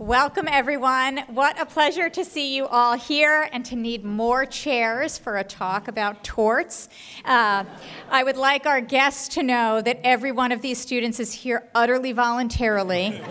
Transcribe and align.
Welcome, 0.00 0.48
everyone. 0.50 1.18
What 1.28 1.60
a 1.60 1.64
pleasure 1.64 2.08
to 2.10 2.24
see 2.24 2.56
you 2.56 2.66
all 2.66 2.94
here 2.94 3.48
and 3.52 3.64
to 3.66 3.76
need 3.76 4.04
more 4.04 4.44
chairs 4.44 5.18
for 5.18 5.36
a 5.36 5.44
talk 5.44 5.86
about 5.86 6.24
torts. 6.24 6.88
Uh, 7.24 7.62
I 8.10 8.24
would 8.24 8.36
like 8.36 8.66
our 8.66 8.80
guests 8.80 9.28
to 9.36 9.44
know 9.44 9.80
that 9.82 10.00
every 10.02 10.32
one 10.32 10.50
of 10.50 10.62
these 10.62 10.78
students 10.78 11.20
is 11.20 11.32
here 11.32 11.68
utterly 11.76 12.10
voluntarily 12.10 13.22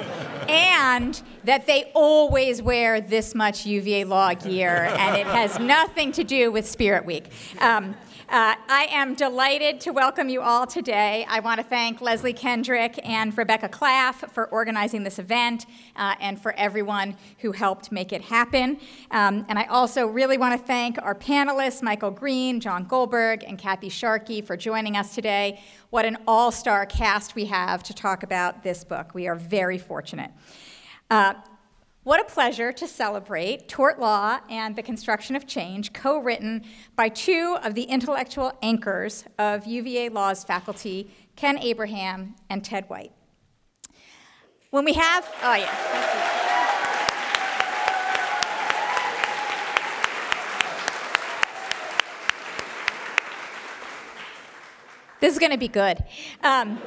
and 0.48 1.22
that 1.44 1.68
they 1.68 1.92
always 1.94 2.62
wear 2.62 3.02
this 3.02 3.36
much 3.36 3.66
UVA 3.66 4.06
law 4.06 4.34
gear, 4.34 4.88
and 4.98 5.18
it 5.18 5.28
has 5.28 5.60
nothing 5.60 6.14
to 6.14 6.24
do 6.24 6.50
with 6.50 6.66
Spirit 6.66 7.06
Week. 7.06 7.26
Um, 7.60 7.96
uh, 8.30 8.56
I 8.68 8.88
am 8.92 9.16
delighted 9.16 9.82
to 9.82 9.92
welcome 9.92 10.30
you 10.30 10.42
all 10.42 10.66
today. 10.66 11.26
I 11.28 11.40
want 11.42 11.60
to 11.60 11.64
thank 11.64 12.02
Leslie 12.02 12.34
Kendrick 12.34 13.00
and 13.04 13.38
Rebecca 13.38 13.68
Claff 13.68 14.32
for 14.32 14.48
organizing 14.48 15.04
this 15.04 15.20
event 15.20 15.66
uh, 15.96 16.16
and 16.22 16.42
for 16.42 16.54
everyone 16.54 17.18
who 17.40 17.52
helped 17.52 17.92
make 17.92 18.14
it 18.14 18.22
happen. 18.22 18.80
Um, 19.12 19.46
and 19.50 19.60
I 19.60 19.66
also 19.66 20.08
really 20.08 20.38
want 20.38 20.60
to 20.60 20.66
thank 20.66 21.02
our 21.02 21.16
panelists, 21.16 21.82
Michael 21.82 22.12
Green, 22.12 22.60
John 22.60 22.86
Goldberg, 22.86 23.44
and 23.44 23.58
Kathy 23.58 23.90
Sharkey, 23.90 24.42
for 24.42 24.56
joining 24.56 24.96
us 24.96 25.14
today. 25.14 25.62
What 25.90 26.06
an 26.06 26.18
all 26.28 26.52
star 26.52 26.86
cast 26.86 27.36
we 27.36 27.46
have 27.46 27.84
to 27.84 27.94
talk 27.94 28.24
about 28.24 28.64
this 28.64 28.84
book. 28.84 29.14
We 29.14 29.28
are 29.28 29.36
very 29.36 29.78
fortunate. 29.78 30.32
Uh, 31.12 31.34
what 32.04 32.20
a 32.20 32.26
pleasure 32.26 32.72
to 32.74 32.88
celebrate 32.88 33.70
Tort 33.70 33.98
Law 34.00 34.40
and 34.50 34.76
the 34.76 34.84
Construction 34.84 35.36
of 35.36 35.48
Change, 35.48 35.94
co 35.94 36.18
written 36.20 36.64
by 36.96 37.08
two 37.10 37.58
of 37.64 37.76
the 37.76 37.84
intellectual 37.84 38.52
anchors 38.62 39.24
of 39.40 39.66
UVA 39.66 40.10
Law's 40.10 40.44
faculty, 40.44 41.10
Ken 41.36 41.58
Abraham 41.58 42.36
and 42.50 42.64
Ted 42.64 42.90
White. 42.90 43.14
When 44.70 44.84
we 44.84 44.94
have, 44.94 45.34
oh 45.44 45.56
yeah. 45.56 46.24
This 55.22 55.32
is 55.32 55.40
going 55.40 55.54
to 55.54 55.58
be 55.58 55.70
good. 55.70 56.04
Um, 56.44 56.82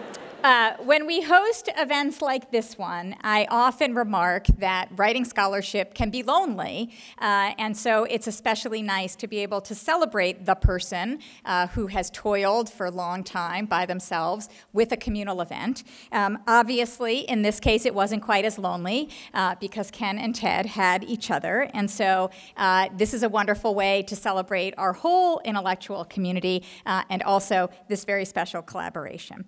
uh, 0.47 0.77
when 0.85 1.09
we 1.09 1.23
host 1.23 1.69
events 1.77 2.23
like 2.23 2.53
this 2.53 2.79
one, 2.79 3.17
I 3.23 3.49
often 3.51 3.97
remark 3.97 4.47
that 4.59 4.89
writing 4.95 5.25
scholarship 5.25 5.93
can 5.93 6.09
be 6.11 6.23
lonely, 6.23 6.93
uh, 7.19 7.51
and 7.59 7.77
so 7.77 8.05
it's 8.05 8.29
especially 8.29 8.81
nice 8.81 9.17
to 9.17 9.27
be 9.27 9.39
able 9.39 9.61
to 9.63 9.75
celebrate 9.75 10.47
the 10.47 10.55
person 10.55 11.19
uh, 11.45 11.67
who 11.67 11.89
has 11.89 12.11
toiled 12.11 12.71
for 12.71 12.87
a 12.87 12.93
long 12.93 13.25
time 13.25 13.67
by 13.67 13.87
themselves 13.87 14.49
with 14.73 14.93
a 14.93 14.97
communal 14.97 15.41
event. 15.41 15.83
Um, 16.13 16.39
obviously, 16.47 17.29
in 17.29 17.43
this 17.43 17.59
case, 17.59 17.85
it 17.85 17.93
wasn't 17.93 18.23
quite 18.23 18.45
as 18.45 18.57
lonely 18.57 19.11
uh, 19.35 19.57
because 19.59 19.91
Ken 19.91 20.17
and 20.17 20.33
Ted 20.33 20.67
had 20.67 21.03
each 21.03 21.29
other, 21.29 21.69
and 21.75 21.91
so 21.91 22.31
uh, 22.57 22.89
this 22.97 23.13
is 23.13 23.25
a 23.25 23.29
wonderful 23.29 23.75
way 23.75 24.05
to 24.05 24.15
celebrate 24.15 24.75
our 24.79 24.93
whole 24.93 25.41
intellectual 25.45 26.05
community 26.05 26.63
and 26.85 27.21
also 27.25 27.69
this 27.89 28.05
very 28.05 28.25
special 28.25 28.63
collaboration. 28.63 29.45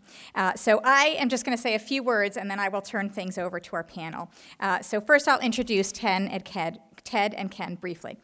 so 0.56 0.80
I 0.89 1.17
am 1.19 1.28
just 1.28 1.44
going 1.44 1.55
to 1.55 1.61
say 1.61 1.75
a 1.75 1.78
few 1.78 2.03
words 2.03 2.39
and 2.39 2.50
then 2.50 2.58
I 2.58 2.70
will 2.70 2.81
turn 2.81 3.11
things 3.11 3.36
over 3.36 3.61
to 3.61 3.77
our 3.77 3.84
panel. 3.84 4.31
Uh, 4.58 4.81
so, 4.81 5.03
first, 5.03 5.28
I'll 5.28 5.39
introduce 5.41 5.92
Ted 5.92 6.28
and 6.30 6.42
Ken. 6.47 6.78
Ted 7.05 7.33
and 7.34 7.50
Ken 7.50 7.75
briefly. 7.75 8.19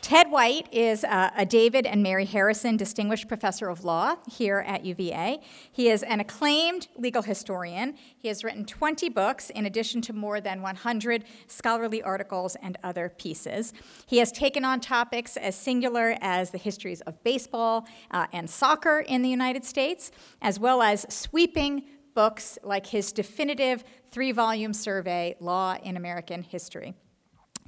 Ted 0.00 0.30
White 0.30 0.68
is 0.72 1.02
uh, 1.02 1.30
a 1.36 1.44
David 1.44 1.86
and 1.86 2.02
Mary 2.02 2.24
Harrison 2.24 2.76
Distinguished 2.76 3.26
Professor 3.26 3.68
of 3.68 3.84
Law 3.84 4.16
here 4.30 4.64
at 4.66 4.84
UVA. 4.84 5.40
He 5.72 5.88
is 5.88 6.04
an 6.04 6.20
acclaimed 6.20 6.86
legal 6.96 7.22
historian. 7.22 7.94
He 8.16 8.28
has 8.28 8.44
written 8.44 8.64
20 8.64 9.08
books 9.08 9.50
in 9.50 9.66
addition 9.66 10.02
to 10.02 10.12
more 10.12 10.40
than 10.40 10.62
100 10.62 11.24
scholarly 11.48 12.00
articles 12.02 12.56
and 12.62 12.78
other 12.84 13.08
pieces. 13.08 13.72
He 14.06 14.18
has 14.18 14.30
taken 14.30 14.64
on 14.64 14.80
topics 14.80 15.36
as 15.36 15.56
singular 15.56 16.16
as 16.20 16.50
the 16.50 16.58
histories 16.58 17.00
of 17.02 17.22
baseball 17.24 17.88
uh, 18.12 18.26
and 18.32 18.48
soccer 18.48 19.00
in 19.00 19.22
the 19.22 19.30
United 19.30 19.64
States, 19.64 20.12
as 20.40 20.60
well 20.60 20.82
as 20.82 21.06
sweeping 21.12 21.82
books 22.18 22.58
like 22.64 22.86
his 22.86 23.12
definitive 23.12 23.84
three 24.10 24.32
volume 24.32 24.72
survey, 24.72 25.36
Law 25.38 25.76
in 25.84 25.96
American 25.96 26.42
History. 26.42 26.92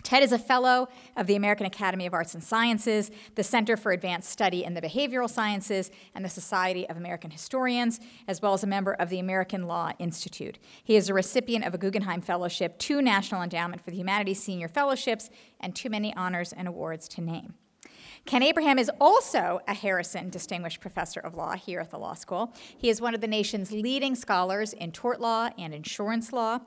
Ted 0.02 0.24
is 0.24 0.32
a 0.32 0.40
fellow 0.40 0.88
of 1.16 1.28
the 1.28 1.36
American 1.36 1.66
Academy 1.66 2.04
of 2.04 2.14
Arts 2.14 2.34
and 2.34 2.42
Sciences, 2.42 3.12
the 3.36 3.44
Center 3.44 3.76
for 3.76 3.92
Advanced 3.92 4.28
Study 4.28 4.64
in 4.64 4.74
the 4.74 4.82
Behavioral 4.82 5.30
Sciences, 5.30 5.92
and 6.16 6.24
the 6.24 6.28
Society 6.28 6.84
of 6.88 6.96
American 6.96 7.30
Historians, 7.30 8.00
as 8.26 8.42
well 8.42 8.52
as 8.52 8.64
a 8.64 8.66
member 8.66 8.94
of 8.94 9.08
the 9.08 9.20
American 9.20 9.68
Law 9.68 9.92
Institute. 10.00 10.58
He 10.82 10.96
is 10.96 11.08
a 11.08 11.14
recipient 11.14 11.64
of 11.64 11.72
a 11.72 11.78
Guggenheim 11.78 12.20
Fellowship, 12.20 12.76
two 12.80 13.00
National 13.00 13.42
Endowment 13.42 13.84
for 13.84 13.92
the 13.92 13.98
Humanities 13.98 14.42
Senior 14.42 14.66
Fellowships, 14.66 15.30
and 15.60 15.76
too 15.76 15.90
many 15.90 16.12
honors 16.16 16.52
and 16.52 16.66
awards 16.66 17.06
to 17.10 17.20
name. 17.20 17.54
Ken 18.26 18.42
Abraham 18.42 18.78
is 18.78 18.90
also 19.00 19.60
a 19.66 19.74
Harrison 19.74 20.30
Distinguished 20.30 20.80
Professor 20.80 21.18
of 21.18 21.34
Law 21.34 21.54
here 21.54 21.80
at 21.80 21.90
the 21.90 21.98
law 21.98 22.14
school. 22.14 22.54
He 22.76 22.88
is 22.88 23.00
one 23.00 23.14
of 23.14 23.20
the 23.20 23.26
nation's 23.26 23.72
leading 23.72 24.14
scholars 24.14 24.72
in 24.72 24.92
tort 24.92 25.20
law 25.20 25.50
and 25.58 25.74
insurance 25.74 26.32
law. 26.32 26.60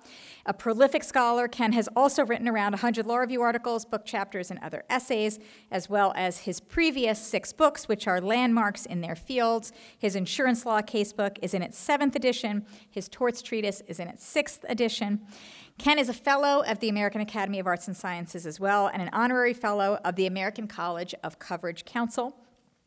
A 0.45 0.53
prolific 0.53 1.03
scholar, 1.03 1.47
Ken 1.47 1.71
has 1.71 1.87
also 1.95 2.25
written 2.25 2.49
around 2.49 2.73
100 2.73 3.05
law 3.05 3.17
review 3.17 3.41
articles, 3.41 3.85
book 3.85 4.03
chapters, 4.03 4.51
and 4.51 4.59
other 4.61 4.83
essays, 4.89 5.39
as 5.71 5.89
well 5.89 6.11
as 6.17 6.39
his 6.39 6.59
previous 6.59 7.19
six 7.19 7.53
books, 7.53 7.87
which 7.87 8.07
are 8.07 8.19
landmarks 8.19 8.85
in 8.85 8.99
their 9.01 9.15
fields. 9.15 9.71
His 9.97 10.15
insurance 10.15 10.65
law 10.65 10.81
casebook 10.81 11.37
is 11.41 11.53
in 11.53 11.61
its 11.61 11.77
seventh 11.77 12.15
edition, 12.15 12.65
his 12.89 13.07
torts 13.07 13.41
treatise 13.41 13.81
is 13.87 13.99
in 13.99 14.07
its 14.09 14.25
sixth 14.25 14.65
edition. 14.67 15.21
Ken 15.77 15.97
is 15.99 16.07
a 16.07 16.13
fellow 16.13 16.63
of 16.63 16.79
the 16.79 16.89
American 16.89 17.19
Academy 17.19 17.59
of 17.59 17.67
Arts 17.67 17.87
and 17.87 17.97
Sciences 17.97 18.45
as 18.45 18.59
well, 18.59 18.87
and 18.87 19.01
an 19.01 19.09
honorary 19.11 19.53
fellow 19.53 19.99
of 20.05 20.15
the 20.15 20.27
American 20.27 20.67
College 20.67 21.15
of 21.23 21.39
Coverage 21.39 21.83
Counsel. 21.83 22.35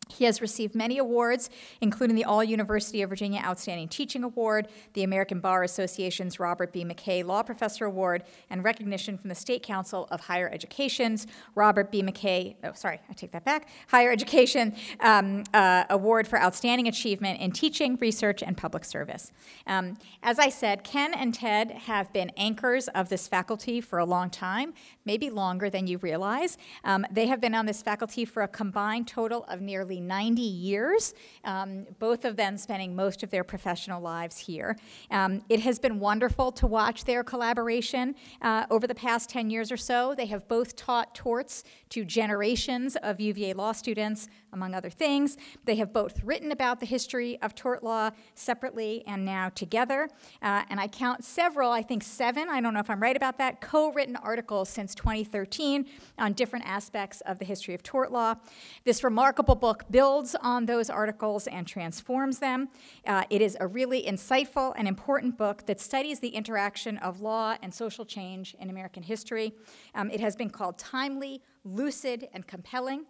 He 0.09 0.25
has 0.25 0.41
received 0.41 0.75
many 0.75 0.99
awards, 0.99 1.51
including 1.81 2.15
the 2.15 2.25
All 2.25 2.45
University 2.45 3.03
of 3.03 3.11
Virginia 3.11 3.41
Outstanding 3.45 3.89
Teaching 3.89 4.23
Award, 4.23 4.69
the 4.93 5.03
American 5.03 5.41
Bar 5.41 5.65
Association's 5.65 6.39
Robert 6.39 6.73
B. 6.73 6.85
McKay 6.85 7.25
Law 7.25 7.43
Professor 7.43 7.87
Award, 7.87 8.23
and 8.49 8.63
recognition 8.63 9.19
from 9.19 9.29
the 9.29 9.35
State 9.35 9.65
Council 9.65 10.07
of 10.13 10.21
Higher 10.21 10.49
Education's 10.53 11.27
Robert 11.57 11.91
B. 11.91 12.03
McKay, 12.03 12.55
oh, 12.63 12.73
sorry, 12.75 13.01
I 13.11 13.15
take 13.15 13.33
that 13.33 13.45
back, 13.45 13.69
Higher 13.89 14.13
Education 14.13 14.77
um, 15.01 15.43
uh, 15.53 15.85
Award 15.91 16.29
for 16.29 16.41
Outstanding 16.41 16.87
Achievement 16.87 17.41
in 17.41 17.51
Teaching, 17.51 17.97
Research, 18.01 18.45
and 18.45 18.57
Public 18.57 18.85
Service. 18.85 19.33
Um, 19.67 19.99
as 20.23 20.39
I 20.39 20.51
said, 20.51 20.85
Ken 20.85 21.15
and 21.15 21.35
Ted 21.35 21.73
have 21.73 22.13
been 22.13 22.31
anchors 22.37 22.87
of 22.89 23.09
this 23.09 23.27
faculty 23.27 23.81
for 23.81 23.99
a 23.99 24.05
long 24.05 24.31
time, 24.31 24.73
maybe 25.07 25.31
longer 25.31 25.71
than 25.71 25.87
you 25.87 25.99
realize. 25.99 26.59
Um, 26.85 27.07
they 27.11 27.27
have 27.29 27.41
been 27.41 27.55
on 27.55 27.65
this 27.65 27.81
faculty 27.81 28.25
for 28.25 28.43
a 28.43 28.49
combined 28.49 29.09
total 29.09 29.45
of 29.45 29.61
nearly 29.61 30.01
90 30.01 30.43
years, 30.43 31.15
um, 31.45 31.87
both 31.99 32.25
of 32.25 32.37
them 32.37 32.59
spending 32.59 32.95
most 32.95 33.23
of 33.23 33.31
their 33.31 33.45
professional 33.45 34.03
lives 34.03 34.37
here. 34.37 34.77
Um, 35.11 35.43
it 35.49 35.61
has 35.61 35.79
been 35.79 36.01
wonderful 36.01 36.53
to 36.53 36.67
watch 36.67 37.05
their 37.05 37.25
collaboration 37.25 38.15
uh, 38.43 38.67
over 38.71 38.87
the 38.87 38.95
past 38.95 39.31
10 39.31 39.49
years 39.49 39.73
or 39.73 39.77
so. 39.77 40.15
They 40.15 40.27
have 40.27 40.49
both 40.49 40.77
taught 40.77 41.15
torts 41.15 41.65
to 41.91 42.05
generations 42.05 42.97
of 42.97 43.21
UVA 43.21 43.55
law 43.55 43.73
students, 43.73 44.29
among 44.57 44.75
other 44.75 44.91
things. 44.91 45.37
They 45.65 45.77
have 45.77 45.93
both 45.93 46.25
written 46.25 46.51
about 46.51 46.81
the 46.81 46.87
history 46.87 47.41
of 47.43 47.55
tort 47.55 47.85
law 47.85 48.11
separately 48.35 49.05
and 49.07 49.25
now 49.25 49.51
together. 49.51 50.09
Uh, 50.43 50.65
and 50.69 50.81
I 50.81 50.89
count 50.89 51.25
several, 51.25 51.71
I 51.71 51.83
think 51.83 52.03
seven, 52.03 52.49
I 52.49 52.61
don't 52.61 52.75
know 52.75 52.81
if 52.81 52.91
I'm 52.91 53.01
right 53.01 53.17
about 53.17 53.39
that, 53.39 53.61
co 53.61 53.93
written 53.93 54.17
articles 54.17 54.69
since 54.69 54.95
2013 54.95 55.87
on 56.19 56.33
different 56.33 56.67
aspects 56.67 57.21
of 57.21 57.39
the 57.39 57.45
history 57.45 57.75
of 57.75 57.83
tort 57.83 58.11
law. 58.11 58.35
This 58.85 59.05
remarkable 59.05 59.55
book 59.55 59.85
builds 59.91 60.35
on 60.41 60.67
those 60.67 60.91
articles 60.91 61.47
and 61.47 61.67
transforms 61.67 62.39
them. 62.39 62.69
Uh, 63.07 63.25
it 63.31 63.41
is 63.41 63.57
a 63.61 63.67
really 63.67 64.03
insightful 64.03 64.73
and 64.77 64.89
important 64.89 65.37
book 65.37 65.67
that 65.67 65.81
studies 65.81 66.21
the 66.21 66.29
interaction 66.29 66.97
of 66.99 67.21
law 67.21 67.57
and 67.63 67.73
social 67.75 68.05
change 68.05 68.57
in 68.59 68.71
American 68.71 69.03
history. 69.03 69.53
Um, 69.95 70.11
it 70.11 70.21
has 70.21 70.35
been 70.35 70.51
called 70.51 70.79
timely, 70.79 71.43
lucid, 71.65 72.29
and 72.33 72.47
compelling. 72.47 73.05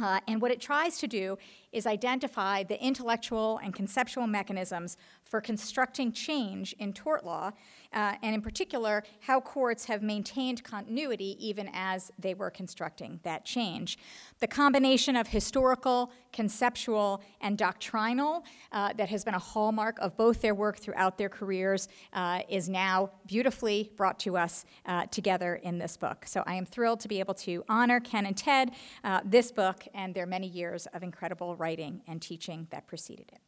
Uh, 0.00 0.20
and 0.28 0.40
what 0.40 0.50
it 0.50 0.60
tries 0.60 0.98
to 0.98 1.08
do 1.08 1.36
is 1.72 1.86
identify 1.86 2.62
the 2.62 2.82
intellectual 2.82 3.58
and 3.62 3.74
conceptual 3.74 4.26
mechanisms 4.26 4.96
for 5.28 5.40
constructing 5.40 6.10
change 6.10 6.74
in 6.78 6.92
tort 6.92 7.24
law, 7.24 7.52
uh, 7.92 8.14
and 8.22 8.34
in 8.34 8.42
particular, 8.42 9.04
how 9.20 9.40
courts 9.40 9.84
have 9.84 10.02
maintained 10.02 10.64
continuity 10.64 11.36
even 11.38 11.70
as 11.72 12.10
they 12.18 12.34
were 12.34 12.50
constructing 12.50 13.20
that 13.22 13.44
change. 13.44 13.98
The 14.40 14.46
combination 14.46 15.16
of 15.16 15.28
historical, 15.28 16.10
conceptual, 16.32 17.22
and 17.40 17.56
doctrinal 17.58 18.44
uh, 18.72 18.92
that 18.94 19.08
has 19.10 19.24
been 19.24 19.34
a 19.34 19.38
hallmark 19.38 19.98
of 20.00 20.16
both 20.16 20.40
their 20.40 20.54
work 20.54 20.78
throughout 20.78 21.18
their 21.18 21.28
careers 21.28 21.88
uh, 22.12 22.40
is 22.48 22.68
now 22.68 23.10
beautifully 23.26 23.92
brought 23.96 24.18
to 24.20 24.36
us 24.36 24.64
uh, 24.86 25.06
together 25.06 25.56
in 25.56 25.78
this 25.78 25.96
book. 25.96 26.24
So 26.26 26.42
I 26.46 26.54
am 26.54 26.64
thrilled 26.64 27.00
to 27.00 27.08
be 27.08 27.20
able 27.20 27.34
to 27.34 27.64
honor 27.68 28.00
Ken 28.00 28.26
and 28.26 28.36
Ted, 28.36 28.72
uh, 29.04 29.20
this 29.24 29.52
book, 29.52 29.84
and 29.94 30.14
their 30.14 30.26
many 30.26 30.46
years 30.46 30.86
of 30.94 31.02
incredible 31.02 31.54
writing 31.56 32.02
and 32.06 32.20
teaching 32.22 32.66
that 32.70 32.86
preceded 32.86 33.30
it. 33.32 33.47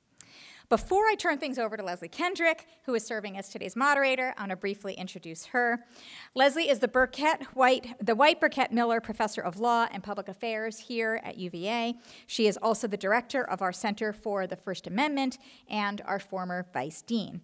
Before 0.70 1.08
I 1.08 1.16
turn 1.16 1.38
things 1.38 1.58
over 1.58 1.76
to 1.76 1.82
Leslie 1.82 2.08
Kendrick, 2.08 2.68
who 2.84 2.94
is 2.94 3.04
serving 3.04 3.36
as 3.36 3.48
today's 3.48 3.74
moderator, 3.74 4.32
I 4.38 4.42
want 4.42 4.50
to 4.50 4.56
briefly 4.56 4.94
introduce 4.94 5.46
her. 5.46 5.84
Leslie 6.32 6.70
is 6.70 6.78
the 6.78 6.86
Burkett 6.86 7.42
White, 7.56 7.96
the 8.00 8.14
White 8.14 8.40
Burkett 8.40 8.70
Miller 8.70 9.00
Professor 9.00 9.40
of 9.40 9.58
Law 9.58 9.88
and 9.90 10.00
Public 10.00 10.28
Affairs 10.28 10.78
here 10.78 11.20
at 11.24 11.36
UVA. 11.38 11.96
She 12.28 12.46
is 12.46 12.56
also 12.56 12.86
the 12.86 12.96
director 12.96 13.42
of 13.42 13.60
our 13.62 13.72
Center 13.72 14.12
for 14.12 14.46
the 14.46 14.54
First 14.54 14.86
Amendment 14.86 15.38
and 15.68 16.02
our 16.04 16.20
former 16.20 16.64
vice 16.72 17.02
dean. 17.02 17.40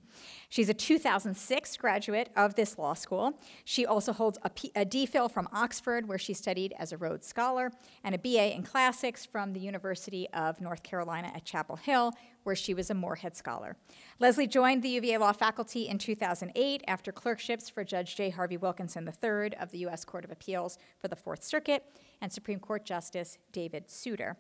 She's 0.49 0.69
a 0.69 0.75
2006 0.75 1.77
graduate 1.79 2.31
of 2.37 2.55
this 2.55 2.79
law 2.79 2.95
school. 2.95 3.41
She 3.65 3.85
also 3.85 4.13
holds 4.13 4.39
a, 4.45 4.51
P- 4.51 4.71
a 4.77 4.87
DPhil 4.87 5.33
from 5.33 5.49
Oxford, 5.53 6.07
where 6.07 6.17
she 6.17 6.33
studied 6.33 6.75
as 6.79 6.93
a 6.93 6.97
Rhodes 6.97 7.27
Scholar, 7.27 7.73
and 8.05 8.15
a 8.15 8.19
BA 8.19 8.55
in 8.55 8.63
Classics 8.63 9.27
from 9.27 9.53
the 9.53 9.59
University 9.59 10.29
of 10.33 10.61
North 10.61 10.85
Carolina 10.85 11.33
at 11.35 11.45
Chapel 11.45 11.75
Hill, 11.75 12.13
where 12.47 12.55
she 12.55 12.73
was 12.73 12.91
a 12.91 12.95
Morehead 12.95 13.37
Scholar. 13.37 13.77
Leslie 14.21 14.47
joined 14.47 14.85
the 14.85 14.89
UVA 14.89 15.19
Law 15.19 15.33
faculty 15.33 15.89
in 15.89 15.99
2008 15.99 16.85
after 16.87 17.11
clerkships 17.11 17.69
for 17.69 17.83
Judge 17.83 18.15
J. 18.15 18.31
Harvie 18.31 18.57
Wilkinson 18.57 19.05
III 19.05 19.57
of 19.57 19.73
the 19.73 19.79
U.S. 19.79 20.05
Court 20.05 20.25
of 20.25 20.31
Appeals 20.31 20.79
for 21.01 21.09
the 21.09 21.17
Fourth 21.17 21.43
Circuit 21.43 21.85
and 22.21 22.33
Supreme 22.33 22.61
Court 22.61 22.85
Justice 22.85 23.37
David 23.51 23.91
Souter. 23.91 24.37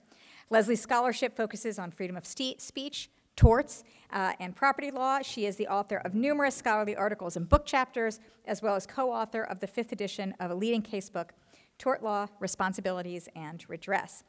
Leslie's 0.50 0.81
scholarship 0.81 1.37
focuses 1.37 1.81
on 1.81 1.91
freedom 1.91 2.17
of 2.17 2.25
speech, 2.25 3.11
torts, 3.35 3.82
uh, 4.12 4.35
and 4.38 4.55
property 4.55 4.93
law. 4.93 5.20
She 5.20 5.44
is 5.44 5.56
the 5.56 5.67
author 5.67 5.97
of 5.97 6.14
numerous 6.14 6.55
scholarly 6.55 6.94
articles 6.94 7.37
and 7.37 7.49
book 7.49 7.67
chapters, 7.67 8.20
as 8.47 8.62
well 8.62 8.76
as 8.76 8.87
co 8.87 9.11
author 9.12 9.43
of 9.43 9.59
the 9.59 9.67
fifth 9.67 9.91
edition 9.91 10.32
of 10.38 10.52
a 10.52 10.55
leading 10.55 10.82
casebook 10.82 11.31
tort 11.78 12.02
law, 12.02 12.26
responsibilities, 12.40 13.28
and 13.34 13.64
redress. 13.69 14.25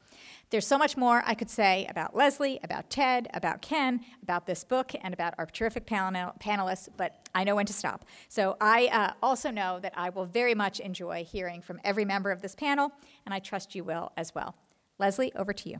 There's 0.50 0.68
so 0.68 0.78
much 0.78 0.98
more 0.98 1.24
I 1.26 1.34
could 1.34 1.50
say 1.50 1.86
about 1.90 2.16
Leslie, 2.16 2.60
about 2.64 2.90
Ted, 2.90 3.28
about 3.34 3.62
Ken, 3.62 4.02
about 4.22 4.46
this 4.46 4.64
book, 4.64 4.92
and 5.02 5.14
about 5.14 5.34
our 5.38 5.46
terrific 5.46 5.86
panel- 5.86 6.34
panelists, 6.40 6.90
but 6.96 7.30
I 7.34 7.44
know 7.44 7.56
when 7.56 7.66
to 7.66 7.74
stop. 7.74 8.06
So 8.30 8.58
I 8.60 8.88
uh, 8.88 9.14
also 9.22 9.52
know 9.52 9.80
that 9.80 9.94
I 9.96 10.10
will 10.10 10.26
very 10.26 10.56
much 10.56 10.80
enjoy 10.80 11.24
hearing 11.24 11.62
from 11.62 11.80
every 11.84 12.06
member 12.06 12.32
of 12.32 12.42
this 12.42 12.56
panel, 12.56 12.92
and 13.26 13.34
I 13.34 13.40
trust 13.40 13.76
you 13.76 13.84
will 13.84 14.12
as 14.18 14.34
well. 14.34 14.56
Leslie, 15.00 15.32
over 15.36 15.54
to 15.54 15.70
you. 15.70 15.80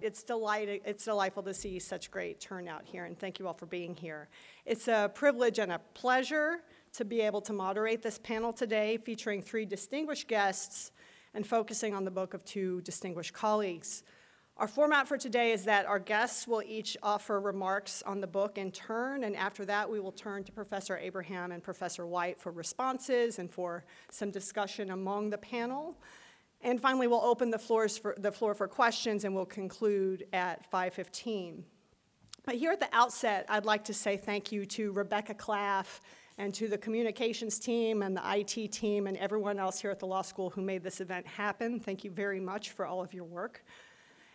It's, 0.00 0.22
delight, 0.22 0.82
it's 0.84 1.04
delightful 1.04 1.42
to 1.42 1.52
see 1.52 1.78
such 1.78 2.10
great 2.10 2.40
turnout 2.40 2.82
here, 2.84 3.04
and 3.04 3.18
thank 3.18 3.38
you 3.38 3.46
all 3.46 3.54
for 3.54 3.66
being 3.66 3.94
here. 3.94 4.28
It's 4.64 4.88
a 4.88 5.10
privilege 5.12 5.58
and 5.58 5.72
a 5.72 5.80
pleasure 5.94 6.62
to 6.92 7.04
be 7.04 7.20
able 7.20 7.40
to 7.42 7.52
moderate 7.52 8.02
this 8.02 8.18
panel 8.18 8.52
today 8.52 8.96
featuring 8.96 9.42
three 9.42 9.64
distinguished 9.64 10.28
guests 10.28 10.90
and 11.34 11.46
focusing 11.46 11.94
on 11.94 12.04
the 12.04 12.10
book 12.10 12.34
of 12.34 12.44
two 12.44 12.80
distinguished 12.82 13.32
colleagues. 13.32 14.02
Our 14.56 14.68
format 14.68 15.08
for 15.08 15.16
today 15.16 15.52
is 15.52 15.64
that 15.64 15.86
our 15.86 15.98
guests 15.98 16.46
will 16.46 16.62
each 16.66 16.96
offer 17.02 17.40
remarks 17.40 18.02
on 18.02 18.20
the 18.20 18.26
book 18.26 18.58
in 18.58 18.70
turn, 18.70 19.24
and 19.24 19.34
after 19.34 19.64
that, 19.64 19.88
we 19.88 20.00
will 20.00 20.12
turn 20.12 20.44
to 20.44 20.52
Professor 20.52 20.98
Abraham 20.98 21.52
and 21.52 21.62
Professor 21.62 22.06
White 22.06 22.38
for 22.38 22.52
responses 22.52 23.38
and 23.38 23.50
for 23.50 23.84
some 24.10 24.30
discussion 24.30 24.90
among 24.90 25.30
the 25.30 25.38
panel. 25.38 25.96
And 26.60 26.78
finally, 26.78 27.06
we'll 27.06 27.24
open 27.24 27.50
the, 27.50 27.58
floors 27.58 27.96
for, 27.96 28.14
the 28.18 28.32
floor 28.32 28.52
for 28.52 28.68
questions 28.68 29.24
and 29.24 29.34
we'll 29.34 29.46
conclude 29.46 30.26
at 30.34 30.70
5:15. 30.70 31.62
But 32.44 32.56
here 32.56 32.72
at 32.72 32.80
the 32.80 32.88
outset, 32.92 33.46
I'd 33.48 33.64
like 33.64 33.84
to 33.84 33.94
say 33.94 34.18
thank 34.18 34.52
you 34.52 34.66
to 34.66 34.92
Rebecca 34.92 35.34
Claff 35.34 36.00
and 36.40 36.54
to 36.54 36.68
the 36.68 36.78
communications 36.78 37.58
team 37.58 38.00
and 38.02 38.16
the 38.16 38.22
IT 38.24 38.72
team 38.72 39.06
and 39.06 39.16
everyone 39.18 39.58
else 39.58 39.78
here 39.78 39.90
at 39.90 39.98
the 39.98 40.06
law 40.06 40.22
school 40.22 40.48
who 40.48 40.62
made 40.62 40.82
this 40.82 41.02
event 41.02 41.26
happen. 41.26 41.78
Thank 41.78 42.02
you 42.02 42.10
very 42.10 42.40
much 42.40 42.70
for 42.70 42.86
all 42.86 43.02
of 43.02 43.12
your 43.12 43.24
work. 43.24 43.62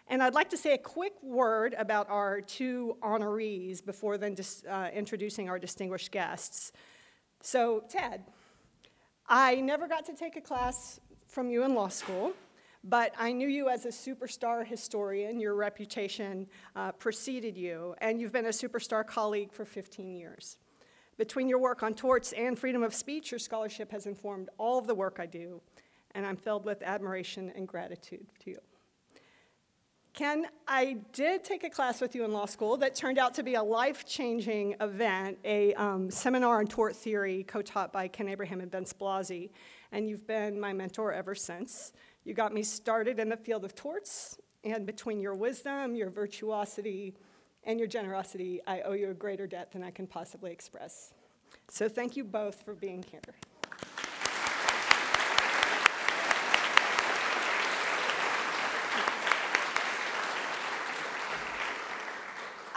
And 0.08 0.22
I'd 0.22 0.36
like 0.36 0.52
to 0.52 0.58
say 0.58 0.76
a 0.76 0.78
quick 0.78 1.14
word 1.24 1.74
about 1.80 2.08
our 2.12 2.42
two 2.42 2.96
honorees 3.02 3.84
before 3.84 4.20
then 4.20 4.36
dis- 4.36 4.64
uh, 4.70 4.90
introducing 4.94 5.50
our 5.50 5.58
distinguished 5.58 6.12
guests. 6.12 6.72
So, 7.42 7.84
Ted, 7.90 8.24
I 9.28 9.56
never 9.56 9.88
got 9.88 10.06
to 10.06 10.14
take 10.14 10.36
a 10.36 10.42
class 10.42 11.00
from 11.28 11.50
you 11.50 11.64
in 11.64 11.74
law 11.74 11.88
school, 11.88 12.34
but 12.84 13.14
I 13.18 13.32
knew 13.32 13.48
you 13.48 13.68
as 13.68 13.86
a 13.86 13.90
superstar 13.90 14.64
historian. 14.64 15.40
Your 15.40 15.56
reputation 15.56 16.46
uh, 16.76 16.92
preceded 16.92 17.58
you, 17.58 17.96
and 17.98 18.22
you've 18.22 18.32
been 18.32 18.46
a 18.46 18.50
superstar 18.50 19.04
colleague 19.04 19.52
for 19.52 19.66
15 19.66 20.16
years. 20.16 20.58
Between 21.18 21.48
your 21.48 21.60
work 21.60 21.82
on 21.82 21.94
torts 21.94 22.34
and 22.34 22.60
freedom 22.60 22.84
of 22.84 22.94
speech, 22.94 23.32
your 23.32 23.40
scholarship 23.40 23.92
has 23.92 24.06
informed 24.06 24.50
all 24.58 24.78
of 24.78 24.88
the 24.88 24.96
work 24.96 25.18
I 25.20 25.26
do, 25.26 25.62
and 26.14 26.26
I'm 26.26 26.36
filled 26.36 26.66
with 26.66 26.82
admiration 26.82 27.52
and 27.56 27.68
gratitude 27.68 28.26
to 28.40 28.52
you. 28.52 28.58
Ken, 30.16 30.48
I 30.66 30.98
did 31.12 31.44
take 31.44 31.66
a 31.66 31.70
class 31.70 32.00
with 32.00 32.16
you 32.16 32.24
in 32.24 32.32
law 32.32 32.46
school 32.46 32.78
that 32.78 32.96
turned 32.96 33.18
out 33.18 33.34
to 33.34 33.44
be 33.44 33.56
a 33.56 33.64
life 33.64 34.06
changing 34.06 34.76
event, 34.80 35.38
a 35.44 35.74
um, 35.74 36.10
seminar 36.10 36.60
on 36.60 36.68
tort 36.68 36.96
theory 36.96 37.44
co 37.44 37.62
taught 37.62 37.92
by 37.92 38.08
Ken 38.08 38.30
Abraham 38.30 38.62
and 38.62 38.72
Ben 38.72 38.86
Splazzi, 38.86 39.50
and 39.92 40.08
you've 40.08 40.26
been 40.26 40.58
my 40.58 40.72
mentor 40.72 41.12
ever 41.12 41.36
since. 41.36 41.92
You 42.24 42.34
got 42.34 42.54
me 42.54 42.64
started 42.64 43.20
in 43.20 43.28
the 43.28 43.36
field 43.36 43.66
of 43.66 43.76
torts, 43.76 44.38
and 44.64 44.86
between 44.86 45.20
your 45.20 45.36
wisdom, 45.36 45.96
your 45.96 46.10
virtuosity, 46.10 47.14
and 47.66 47.80
your 47.80 47.88
generosity, 47.88 48.62
I 48.68 48.82
owe 48.82 48.94
you 48.94 49.10
a 49.10 49.14
greater 49.14 49.48
debt 49.48 49.72
than 49.72 49.84
I 49.84 49.92
can 49.92 50.08
possibly 50.08 50.52
express. 50.52 51.14
So 51.70 51.90
thank 51.90 52.16
you 52.16 52.24
both 52.24 52.62
for 52.64 52.74
being 52.74 53.04
here. 53.04 53.22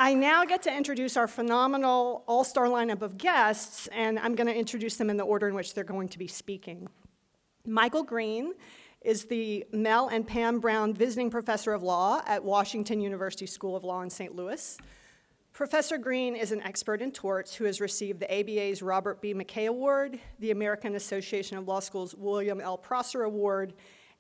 I 0.00 0.14
now 0.14 0.44
get 0.44 0.62
to 0.62 0.74
introduce 0.74 1.16
our 1.16 1.26
phenomenal 1.26 2.22
all 2.28 2.44
star 2.44 2.66
lineup 2.66 3.02
of 3.02 3.18
guests, 3.18 3.88
and 3.88 4.16
I'm 4.18 4.36
going 4.36 4.46
to 4.46 4.54
introduce 4.54 4.96
them 4.96 5.10
in 5.10 5.16
the 5.16 5.24
order 5.24 5.48
in 5.48 5.54
which 5.54 5.74
they're 5.74 5.82
going 5.82 6.08
to 6.10 6.18
be 6.18 6.28
speaking. 6.28 6.88
Michael 7.66 8.04
Green 8.04 8.54
is 9.02 9.26
the 9.26 9.64
Mel 9.72 10.08
and 10.08 10.26
Pam 10.26 10.58
Brown 10.58 10.92
Visiting 10.92 11.30
Professor 11.30 11.72
of 11.72 11.82
Law 11.82 12.20
at 12.26 12.42
Washington 12.42 13.00
University 13.00 13.46
School 13.46 13.76
of 13.76 13.84
Law 13.84 14.02
in 14.02 14.10
St. 14.10 14.34
Louis. 14.34 14.76
Professor 15.52 15.98
Green 15.98 16.36
is 16.36 16.52
an 16.52 16.62
expert 16.62 17.02
in 17.02 17.10
torts 17.10 17.54
who 17.54 17.64
has 17.64 17.80
received 17.80 18.20
the 18.20 18.40
ABA's 18.40 18.82
Robert 18.82 19.20
B. 19.20 19.34
McKay 19.34 19.68
Award, 19.68 20.20
the 20.38 20.50
American 20.50 20.94
Association 20.94 21.58
of 21.58 21.66
Law 21.66 21.80
Schools 21.80 22.14
William 22.14 22.60
L. 22.60 22.78
Prosser 22.78 23.22
Award, 23.22 23.74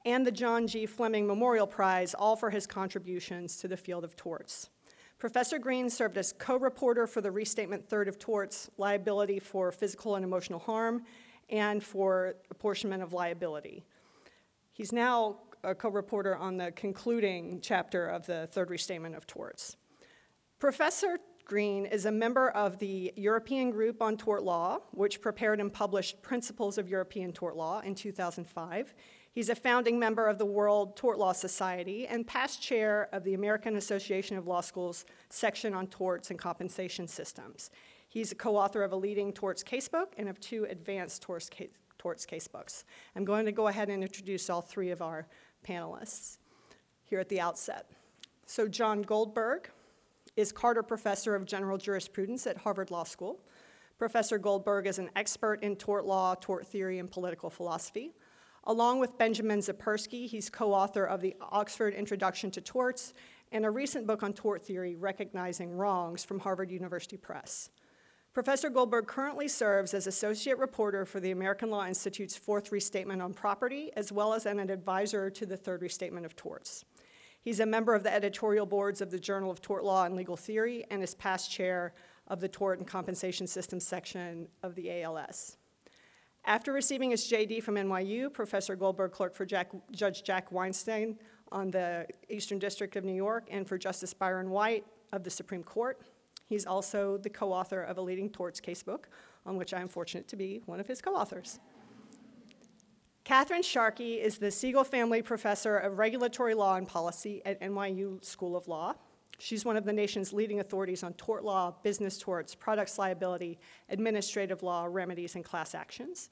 and 0.04 0.26
the 0.26 0.32
John 0.32 0.66
G. 0.66 0.86
Fleming 0.86 1.26
Memorial 1.26 1.66
Prize, 1.66 2.14
all 2.14 2.36
for 2.36 2.50
his 2.50 2.66
contributions 2.66 3.56
to 3.56 3.68
the 3.68 3.76
field 3.76 4.04
of 4.04 4.16
torts. 4.16 4.70
Professor 5.18 5.58
Green 5.58 5.90
served 5.90 6.16
as 6.16 6.32
co 6.32 6.56
reporter 6.56 7.06
for 7.06 7.20
the 7.20 7.30
Restatement 7.30 7.88
Third 7.88 8.06
of 8.06 8.18
Torts 8.18 8.70
Liability 8.76 9.40
for 9.40 9.72
Physical 9.72 10.14
and 10.14 10.24
Emotional 10.24 10.60
Harm 10.60 11.02
and 11.50 11.82
for 11.82 12.36
Apportionment 12.50 13.02
of 13.02 13.12
Liability. 13.12 13.84
He's 14.78 14.92
now 14.92 15.40
a 15.64 15.74
co 15.74 15.88
reporter 15.88 16.36
on 16.36 16.56
the 16.56 16.70
concluding 16.70 17.58
chapter 17.60 18.06
of 18.06 18.26
the 18.26 18.46
third 18.46 18.70
restatement 18.70 19.16
of 19.16 19.26
torts. 19.26 19.76
Professor 20.60 21.18
Green 21.44 21.84
is 21.84 22.06
a 22.06 22.12
member 22.12 22.50
of 22.50 22.78
the 22.78 23.12
European 23.16 23.72
Group 23.72 24.00
on 24.00 24.16
Tort 24.16 24.44
Law, 24.44 24.78
which 24.92 25.20
prepared 25.20 25.58
and 25.58 25.72
published 25.72 26.22
Principles 26.22 26.78
of 26.78 26.88
European 26.88 27.32
Tort 27.32 27.56
Law 27.56 27.80
in 27.80 27.96
2005. 27.96 28.94
He's 29.32 29.48
a 29.48 29.56
founding 29.56 29.98
member 29.98 30.28
of 30.28 30.38
the 30.38 30.46
World 30.46 30.96
Tort 30.96 31.18
Law 31.18 31.32
Society 31.32 32.06
and 32.06 32.24
past 32.24 32.62
chair 32.62 33.08
of 33.12 33.24
the 33.24 33.34
American 33.34 33.76
Association 33.76 34.36
of 34.36 34.46
Law 34.46 34.60
Schools 34.60 35.06
section 35.28 35.74
on 35.74 35.88
torts 35.88 36.30
and 36.30 36.38
compensation 36.38 37.08
systems. 37.08 37.70
He's 38.08 38.30
a 38.30 38.36
co 38.36 38.56
author 38.56 38.84
of 38.84 38.92
a 38.92 38.96
leading 38.96 39.32
torts 39.32 39.64
casebook 39.64 40.12
and 40.18 40.28
of 40.28 40.38
two 40.38 40.66
advanced 40.70 41.22
torts 41.22 41.48
case, 41.48 41.70
torts 41.98 42.24
casebooks. 42.24 42.84
I'm 43.16 43.24
going 43.24 43.46
to 43.46 43.52
go 43.52 43.68
ahead 43.68 43.88
and 43.90 44.02
introduce 44.02 44.48
all 44.48 44.62
three 44.62 44.90
of 44.90 45.02
our 45.02 45.26
panelists 45.66 46.38
here 47.04 47.20
at 47.20 47.28
the 47.28 47.40
outset. 47.40 47.90
So, 48.46 48.68
John 48.68 49.02
Goldberg 49.02 49.70
is 50.36 50.52
Carter 50.52 50.82
Professor 50.82 51.34
of 51.34 51.44
General 51.44 51.78
Jurisprudence 51.78 52.46
at 52.46 52.56
Harvard 52.56 52.90
Law 52.90 53.04
School. 53.04 53.40
Professor 53.98 54.38
Goldberg 54.38 54.86
is 54.86 54.98
an 54.98 55.10
expert 55.16 55.62
in 55.62 55.74
tort 55.74 56.06
law, 56.06 56.34
tort 56.36 56.66
theory, 56.66 57.00
and 57.00 57.10
political 57.10 57.50
philosophy. 57.50 58.14
Along 58.64 59.00
with 59.00 59.18
Benjamin 59.18 59.58
Zipursky, 59.58 60.28
he's 60.28 60.48
co 60.48 60.72
author 60.72 61.04
of 61.04 61.20
the 61.20 61.34
Oxford 61.40 61.94
Introduction 61.94 62.50
to 62.52 62.60
Torts 62.60 63.14
and 63.50 63.64
a 63.64 63.70
recent 63.70 64.06
book 64.06 64.22
on 64.22 64.32
tort 64.32 64.64
theory, 64.64 64.94
Recognizing 64.94 65.76
Wrongs, 65.76 66.24
from 66.24 66.38
Harvard 66.38 66.70
University 66.70 67.16
Press. 67.16 67.70
Professor 68.38 68.70
Goldberg 68.70 69.08
currently 69.08 69.48
serves 69.48 69.94
as 69.94 70.06
associate 70.06 70.58
reporter 70.58 71.04
for 71.04 71.18
the 71.18 71.32
American 71.32 71.70
Law 71.70 71.88
Institute's 71.88 72.36
Fourth 72.36 72.70
Restatement 72.70 73.20
on 73.20 73.34
Property, 73.34 73.90
as 73.96 74.12
well 74.12 74.32
as 74.32 74.46
an 74.46 74.60
advisor 74.60 75.28
to 75.28 75.44
the 75.44 75.56
Third 75.56 75.82
Restatement 75.82 76.24
of 76.24 76.36
Torts. 76.36 76.84
He's 77.40 77.58
a 77.58 77.66
member 77.66 77.96
of 77.96 78.04
the 78.04 78.14
editorial 78.14 78.64
boards 78.64 79.00
of 79.00 79.10
the 79.10 79.18
Journal 79.18 79.50
of 79.50 79.60
Tort 79.60 79.82
Law 79.82 80.04
and 80.04 80.14
Legal 80.14 80.36
Theory 80.36 80.84
and 80.88 81.02
is 81.02 81.16
past 81.16 81.50
chair 81.50 81.94
of 82.28 82.38
the 82.38 82.46
Tort 82.46 82.78
and 82.78 82.86
Compensation 82.86 83.48
Systems 83.48 83.84
section 83.84 84.46
of 84.62 84.76
the 84.76 85.02
ALS. 85.02 85.56
After 86.44 86.72
receiving 86.72 87.10
his 87.10 87.28
JD 87.28 87.64
from 87.64 87.74
NYU, 87.74 88.32
Professor 88.32 88.76
Goldberg 88.76 89.10
clerked 89.10 89.36
for 89.36 89.46
Jack, 89.46 89.72
Judge 89.90 90.22
Jack 90.22 90.52
Weinstein 90.52 91.18
on 91.50 91.72
the 91.72 92.06
Eastern 92.28 92.60
District 92.60 92.94
of 92.94 93.02
New 93.02 93.16
York 93.16 93.48
and 93.50 93.66
for 93.66 93.76
Justice 93.76 94.14
Byron 94.14 94.50
White 94.50 94.84
of 95.12 95.24
the 95.24 95.30
Supreme 95.30 95.64
Court. 95.64 96.00
He's 96.48 96.64
also 96.64 97.18
the 97.18 97.28
co 97.28 97.52
author 97.52 97.82
of 97.82 97.98
a 97.98 98.00
leading 98.00 98.30
torts 98.30 98.60
casebook, 98.60 99.04
on 99.44 99.56
which 99.56 99.74
I'm 99.74 99.86
fortunate 99.86 100.28
to 100.28 100.36
be 100.36 100.62
one 100.64 100.80
of 100.80 100.86
his 100.86 101.02
co 101.02 101.14
authors. 101.14 101.60
Catherine 103.24 103.62
Sharkey 103.62 104.14
is 104.14 104.38
the 104.38 104.46
Segal 104.46 104.86
Family 104.86 105.20
Professor 105.20 105.76
of 105.76 105.98
Regulatory 105.98 106.54
Law 106.54 106.76
and 106.76 106.88
Policy 106.88 107.42
at 107.44 107.60
NYU 107.60 108.24
School 108.24 108.56
of 108.56 108.66
Law. 108.66 108.94
She's 109.38 109.66
one 109.66 109.76
of 109.76 109.84
the 109.84 109.92
nation's 109.92 110.32
leading 110.32 110.60
authorities 110.60 111.02
on 111.02 111.12
tort 111.12 111.44
law, 111.44 111.74
business 111.82 112.16
torts, 112.16 112.54
products 112.54 112.98
liability, 112.98 113.58
administrative 113.90 114.62
law, 114.62 114.86
remedies, 114.88 115.34
and 115.34 115.44
class 115.44 115.74
actions. 115.74 116.30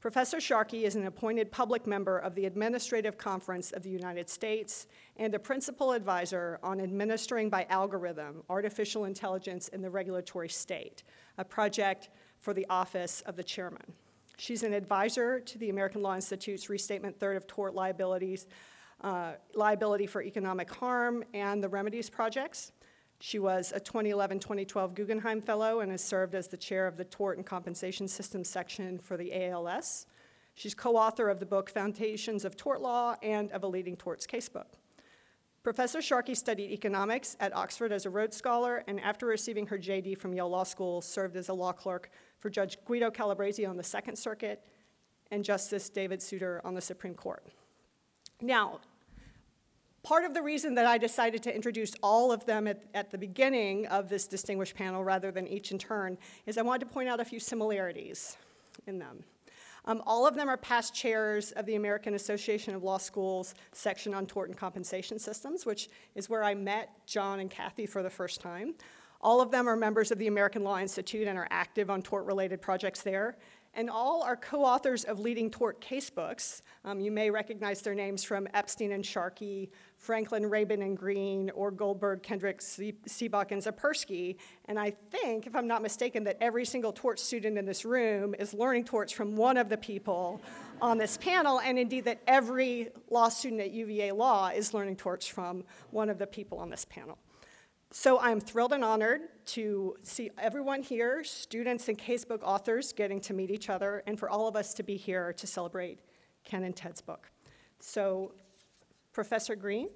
Professor 0.00 0.40
Sharkey 0.40 0.86
is 0.86 0.94
an 0.94 1.04
appointed 1.04 1.52
public 1.52 1.86
member 1.86 2.16
of 2.16 2.34
the 2.34 2.46
Administrative 2.46 3.18
Conference 3.18 3.72
of 3.72 3.82
the 3.82 3.90
United 3.90 4.30
States 4.30 4.86
and 5.20 5.34
a 5.34 5.38
principal 5.38 5.92
advisor 5.92 6.58
on 6.62 6.80
administering 6.80 7.50
by 7.50 7.66
algorithm 7.68 8.42
artificial 8.48 9.04
intelligence 9.04 9.68
in 9.68 9.82
the 9.82 9.90
regulatory 9.90 10.48
state, 10.48 11.04
a 11.36 11.44
project 11.44 12.08
for 12.38 12.54
the 12.54 12.66
Office 12.70 13.20
of 13.26 13.36
the 13.36 13.44
Chairman. 13.44 13.92
She's 14.38 14.62
an 14.62 14.72
advisor 14.72 15.38
to 15.38 15.58
the 15.58 15.68
American 15.68 16.00
Law 16.00 16.14
Institute's 16.14 16.70
Restatement 16.70 17.20
Third 17.20 17.36
of 17.36 17.46
Tort 17.46 17.74
Liabilities, 17.74 18.46
uh, 19.02 19.32
Liability 19.54 20.06
for 20.06 20.22
Economic 20.22 20.72
Harm, 20.72 21.22
and 21.34 21.62
the 21.62 21.68
Remedies 21.68 22.08
Projects. 22.08 22.72
She 23.18 23.38
was 23.38 23.74
a 23.76 23.80
2011 23.80 24.40
2012 24.40 24.94
Guggenheim 24.94 25.42
Fellow 25.42 25.80
and 25.80 25.90
has 25.90 26.02
served 26.02 26.34
as 26.34 26.48
the 26.48 26.56
chair 26.56 26.86
of 26.86 26.96
the 26.96 27.04
Tort 27.04 27.36
and 27.36 27.44
Compensation 27.44 28.08
Systems 28.08 28.48
section 28.48 28.98
for 28.98 29.18
the 29.18 29.34
ALS. 29.34 30.06
She's 30.54 30.74
co 30.74 30.96
author 30.96 31.28
of 31.28 31.40
the 31.40 31.46
book 31.46 31.68
Foundations 31.68 32.46
of 32.46 32.56
Tort 32.56 32.80
Law 32.80 33.16
and 33.22 33.52
of 33.52 33.64
a 33.64 33.66
leading 33.66 33.96
torts 33.98 34.26
casebook. 34.26 34.79
Professor 35.62 36.00
Sharkey 36.00 36.34
studied 36.34 36.70
economics 36.70 37.36
at 37.38 37.54
Oxford 37.54 37.92
as 37.92 38.06
a 38.06 38.10
Rhodes 38.10 38.36
Scholar, 38.36 38.82
and 38.86 38.98
after 39.00 39.26
receiving 39.26 39.66
her 39.66 39.76
JD 39.76 40.16
from 40.18 40.32
Yale 40.32 40.48
Law 40.48 40.64
School, 40.64 41.02
served 41.02 41.36
as 41.36 41.50
a 41.50 41.54
law 41.54 41.72
clerk 41.72 42.10
for 42.38 42.48
Judge 42.48 42.78
Guido 42.86 43.10
Calabresi 43.10 43.68
on 43.68 43.76
the 43.76 43.82
Second 43.82 44.16
Circuit 44.16 44.64
and 45.30 45.44
Justice 45.44 45.90
David 45.90 46.22
Souter 46.22 46.62
on 46.64 46.74
the 46.74 46.80
Supreme 46.80 47.14
Court. 47.14 47.44
Now, 48.40 48.80
Part 50.02 50.24
of 50.24 50.32
the 50.32 50.40
reason 50.40 50.74
that 50.76 50.86
I 50.86 50.96
decided 50.96 51.42
to 51.42 51.54
introduce 51.54 51.92
all 52.02 52.32
of 52.32 52.46
them 52.46 52.66
at, 52.66 52.82
at, 52.94 53.10
the 53.10 53.18
beginning 53.18 53.86
of 53.88 54.08
this 54.08 54.26
distinguished 54.26 54.74
panel 54.74 55.04
rather 55.04 55.30
than 55.30 55.46
each 55.46 55.72
in 55.72 55.78
turn 55.78 56.16
is 56.46 56.56
I 56.56 56.62
wanted 56.62 56.86
to 56.86 56.92
point 56.94 57.10
out 57.10 57.20
a 57.20 57.24
few 57.24 57.38
similarities 57.38 58.38
in 58.86 58.98
them. 58.98 59.22
Um, 59.84 60.02
all 60.06 60.26
of 60.26 60.34
them 60.34 60.48
are 60.48 60.56
past 60.56 60.94
chairs 60.94 61.52
of 61.52 61.66
the 61.66 61.76
American 61.76 62.14
Association 62.14 62.74
of 62.74 62.82
Law 62.82 62.98
Schools 62.98 63.54
section 63.72 64.14
on 64.14 64.26
tort 64.26 64.48
and 64.48 64.58
compensation 64.58 65.18
systems, 65.18 65.64
which 65.64 65.88
is 66.14 66.28
where 66.28 66.44
I 66.44 66.54
met 66.54 66.90
John 67.06 67.40
and 67.40 67.50
Kathy 67.50 67.86
for 67.86 68.02
the 68.02 68.10
first 68.10 68.40
time. 68.40 68.74
All 69.22 69.40
of 69.40 69.50
them 69.50 69.68
are 69.68 69.76
members 69.76 70.10
of 70.10 70.18
the 70.18 70.28
American 70.28 70.64
Law 70.64 70.78
Institute 70.78 71.28
and 71.28 71.38
are 71.38 71.48
active 71.50 71.90
on 71.90 72.02
tort 72.02 72.24
related 72.24 72.62
projects 72.62 73.02
there 73.02 73.36
and 73.74 73.88
all 73.88 74.22
are 74.22 74.36
co 74.36 74.64
authors 74.64 75.04
of 75.04 75.20
leading 75.20 75.50
tort 75.50 75.80
casebooks. 75.80 76.62
Um, 76.84 77.00
you 77.00 77.10
may 77.10 77.30
recognize 77.30 77.82
their 77.82 77.94
names 77.94 78.24
from 78.24 78.48
Epstein 78.52 78.92
and 78.92 79.04
Sharkey, 79.04 79.70
Franklin, 79.96 80.46
Rabin, 80.46 80.82
and 80.82 80.96
Green, 80.96 81.50
or 81.50 81.70
Goldberg, 81.70 82.22
Kendrick, 82.22 82.60
Sebok, 82.60 83.52
and 83.52 83.62
Zipursky. 83.62 84.36
And 84.64 84.78
I 84.78 84.90
think, 84.90 85.46
if 85.46 85.54
I'm 85.54 85.68
not 85.68 85.82
mistaken, 85.82 86.24
that 86.24 86.38
every 86.40 86.64
single 86.64 86.92
tort 86.92 87.18
student 87.18 87.58
in 87.58 87.64
this 87.64 87.84
room 87.84 88.34
is 88.38 88.54
learning 88.54 88.84
torts 88.84 89.12
from 89.12 89.36
one 89.36 89.56
of 89.56 89.68
the 89.68 89.76
people 89.76 90.40
on 90.82 90.98
this 90.98 91.16
panel, 91.16 91.60
and 91.60 91.78
indeed 91.78 92.04
that 92.06 92.20
every 92.26 92.88
law 93.10 93.28
student 93.28 93.60
at 93.60 93.70
UVA 93.70 94.12
Law 94.12 94.48
is 94.48 94.72
learning 94.72 94.96
torts 94.96 95.26
from 95.26 95.64
one 95.90 96.08
of 96.08 96.18
the 96.18 96.26
people 96.26 96.58
on 96.58 96.70
this 96.70 96.84
panel. 96.84 97.18
So 97.92 98.20
I'm 98.20 98.40
thrilled 98.40 98.72
and 98.72 98.84
honored 98.84 99.22
to 99.46 99.96
see 100.02 100.30
everyone 100.38 100.80
here, 100.80 101.24
students 101.24 101.88
and 101.88 101.98
casebook 101.98 102.40
authors, 102.44 102.92
getting 102.92 103.20
to 103.22 103.34
meet 103.34 103.50
each 103.50 103.68
other, 103.68 104.04
and 104.06 104.16
for 104.16 104.30
all 104.30 104.46
of 104.46 104.54
us 104.54 104.74
to 104.74 104.84
be 104.84 104.96
here 104.96 105.32
to 105.32 105.46
celebrate 105.46 105.98
Ken 106.44 106.62
and 106.62 106.76
Ted's 106.76 107.00
book. 107.00 107.28
So, 107.80 108.32
Professor 109.12 109.56
Green. 109.56 109.88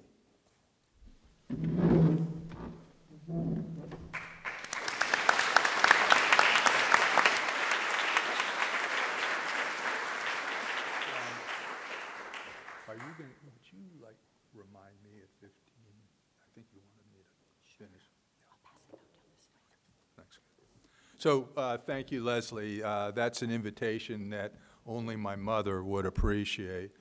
So 21.25 21.49
uh, 21.57 21.79
thank 21.79 22.11
you, 22.11 22.23
Leslie. 22.23 22.83
Uh, 22.83 23.09
that's 23.09 23.41
an 23.41 23.49
invitation 23.49 24.29
that 24.29 24.53
only 24.85 25.15
my 25.15 25.35
mother 25.35 25.83
would 25.83 26.05
appreciate. 26.05 26.91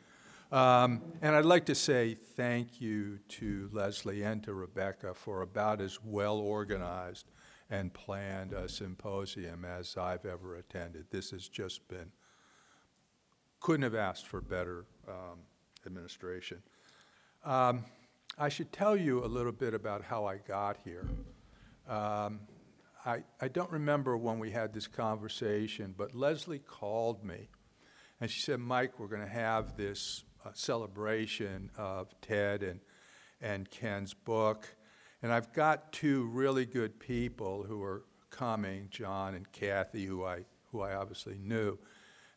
Um, 0.50 1.02
and 1.20 1.36
I'd 1.36 1.44
like 1.44 1.66
to 1.66 1.74
say 1.74 2.14
thank 2.14 2.80
you 2.80 3.18
to 3.28 3.68
Leslie 3.70 4.22
and 4.22 4.42
to 4.44 4.54
Rebecca 4.54 5.12
for 5.12 5.42
about 5.42 5.82
as 5.82 6.02
well 6.02 6.38
organized 6.38 7.26
and 7.68 7.92
planned 7.92 8.54
a 8.54 8.66
symposium 8.66 9.66
as 9.66 9.94
I've 9.98 10.24
ever 10.24 10.56
attended. 10.56 11.04
This 11.10 11.30
has 11.32 11.46
just 11.46 11.86
been, 11.88 12.10
couldn't 13.60 13.82
have 13.82 13.94
asked 13.94 14.26
for 14.26 14.40
better 14.40 14.86
um, 15.06 15.40
administration. 15.84 16.62
Um, 17.44 17.84
I 18.38 18.48
should 18.48 18.72
tell 18.72 18.96
you 18.96 19.22
a 19.22 19.26
little 19.26 19.52
bit 19.52 19.74
about 19.74 20.02
how 20.02 20.24
I 20.24 20.38
got 20.38 20.78
here. 20.82 21.06
Um, 21.86 22.40
I, 23.06 23.22
I 23.40 23.48
don't 23.48 23.70
remember 23.70 24.16
when 24.16 24.38
we 24.38 24.50
had 24.50 24.72
this 24.72 24.86
conversation, 24.86 25.94
but 25.96 26.14
Leslie 26.14 26.58
called 26.58 27.22
me 27.22 27.48
and 28.20 28.30
she 28.30 28.40
said, 28.40 28.60
Mike, 28.60 28.98
we're 28.98 29.08
going 29.08 29.20
to 29.20 29.28
have 29.28 29.76
this 29.76 30.24
uh, 30.44 30.50
celebration 30.54 31.70
of 31.76 32.18
Ted 32.22 32.62
and, 32.62 32.80
and 33.42 33.70
Ken's 33.70 34.14
book. 34.14 34.74
And 35.22 35.32
I've 35.32 35.52
got 35.52 35.92
two 35.92 36.24
really 36.28 36.64
good 36.64 36.98
people 36.98 37.64
who 37.64 37.82
are 37.82 38.04
coming, 38.30 38.88
John 38.90 39.34
and 39.34 39.50
Kathy, 39.52 40.06
who 40.06 40.24
I, 40.24 40.44
who 40.72 40.80
I 40.80 40.94
obviously 40.94 41.38
knew. 41.38 41.78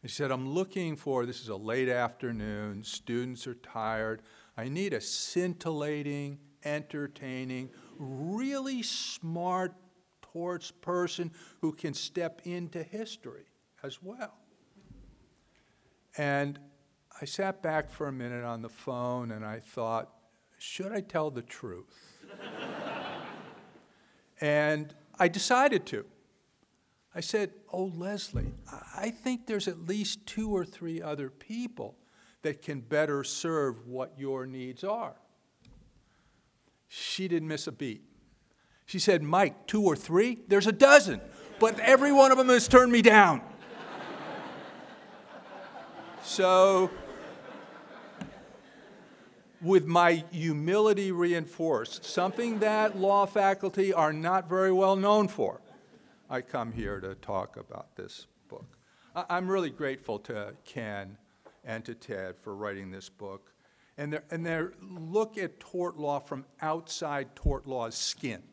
And 0.01 0.12
she 0.12 0.15
said, 0.15 0.31
I'm 0.31 0.50
looking 0.50 0.97
for 0.97 1.25
this 1.25 1.41
is 1.41 1.47
a 1.47 1.55
late 1.55 1.89
afternoon, 1.89 2.83
students 2.83 3.47
are 3.47 3.55
tired. 3.55 4.21
I 4.57 4.67
need 4.67 4.93
a 4.93 5.01
scintillating, 5.01 6.39
entertaining, 6.65 7.69
really 7.97 8.83
smart 8.83 9.74
person 10.82 11.32
who 11.62 11.72
can 11.72 11.94
step 11.94 12.41
into 12.46 12.84
history 12.84 13.46
as 13.84 14.01
well. 14.01 14.34
And 16.17 16.60
I 17.22 17.25
sat 17.25 17.62
back 17.62 17.89
for 17.89 18.08
a 18.08 18.12
minute 18.12 18.44
on 18.44 18.62
the 18.62 18.70
phone 18.70 19.32
and 19.32 19.46
I 19.46 19.60
thought, 19.60 20.10
should 20.58 20.91
I 20.91 21.01
tell 21.01 21.29
the 21.29 21.41
truth? 21.41 22.25
and 24.41 24.94
I 25.20 25.27
decided 25.27 25.86
to. 25.88 26.06
I 27.13 27.22
said, 27.22 27.51
Oh, 27.74 27.91
Leslie, 27.96 28.53
I 28.96 29.10
think 29.10 29.48
there's 29.48 29.67
at 29.67 29.79
least 29.79 30.25
two 30.27 30.51
or 30.51 30.63
three 30.63 31.01
other 31.01 31.29
people 31.29 31.98
that 32.44 32.62
can 32.62 32.79
better 32.79 33.24
serve 33.24 33.88
what 33.88 34.13
your 34.17 34.46
needs 34.46 34.84
are. 34.84 35.15
She 36.88 37.27
didn't 37.27 37.48
miss 37.48 37.67
a 37.67 37.72
beat. 37.72 38.03
She 38.88 39.00
said, 39.00 39.22
Mike, 39.22 39.67
two 39.67 39.84
or 39.84 39.98
three? 39.98 40.39
There's 40.48 40.65
a 40.65 40.72
dozen, 40.72 41.20
but 41.60 41.77
every 41.82 42.13
one 42.13 42.32
of 42.32 42.38
them 42.38 42.48
has 42.48 42.70
turned 42.70 42.89
me 42.89 43.01
down. 43.01 43.41
So, 46.24 46.89
with 49.62 49.86
my 49.86 50.24
humility 50.32 51.12
reinforced, 51.12 52.06
something 52.06 52.60
that 52.60 52.98
law 52.98 53.25
faculty 53.25 53.91
are 53.91 54.13
not 54.13 54.48
very 54.48 54.72
well 54.72 54.96
known 54.96 55.27
for, 55.27 55.60
I 56.29 56.39
come 56.39 56.72
here 56.72 57.01
to 57.01 57.15
talk 57.15 57.58
about 57.58 57.94
this 57.98 58.27
book. 58.48 58.77
I'm 59.15 59.50
really 59.50 59.70
grateful 59.70 60.17
to 60.20 60.53
Ken 60.63 61.17
and 61.65 61.84
to 61.84 61.94
Ted 61.94 62.38
for 62.39 62.56
writing 62.56 62.91
this 62.91 63.10
book 63.10 63.51
and 63.98 64.13
their, 64.13 64.24
and 64.32 64.72
look 65.12 65.38
at 65.38 65.60
tort 65.60 65.98
law 65.98 66.20
from 66.20 66.46
outside 66.62 67.36
tort 67.36 67.67
law's 67.67 67.96
skin. 67.96 68.44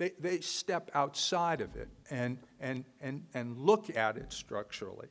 They, 0.00 0.12
they 0.18 0.40
step 0.40 0.90
outside 0.94 1.60
of 1.60 1.76
it 1.76 1.88
and, 2.08 2.38
and, 2.58 2.86
and, 3.02 3.22
and 3.34 3.58
look 3.58 3.94
at 3.94 4.16
it 4.16 4.32
structurally. 4.32 5.08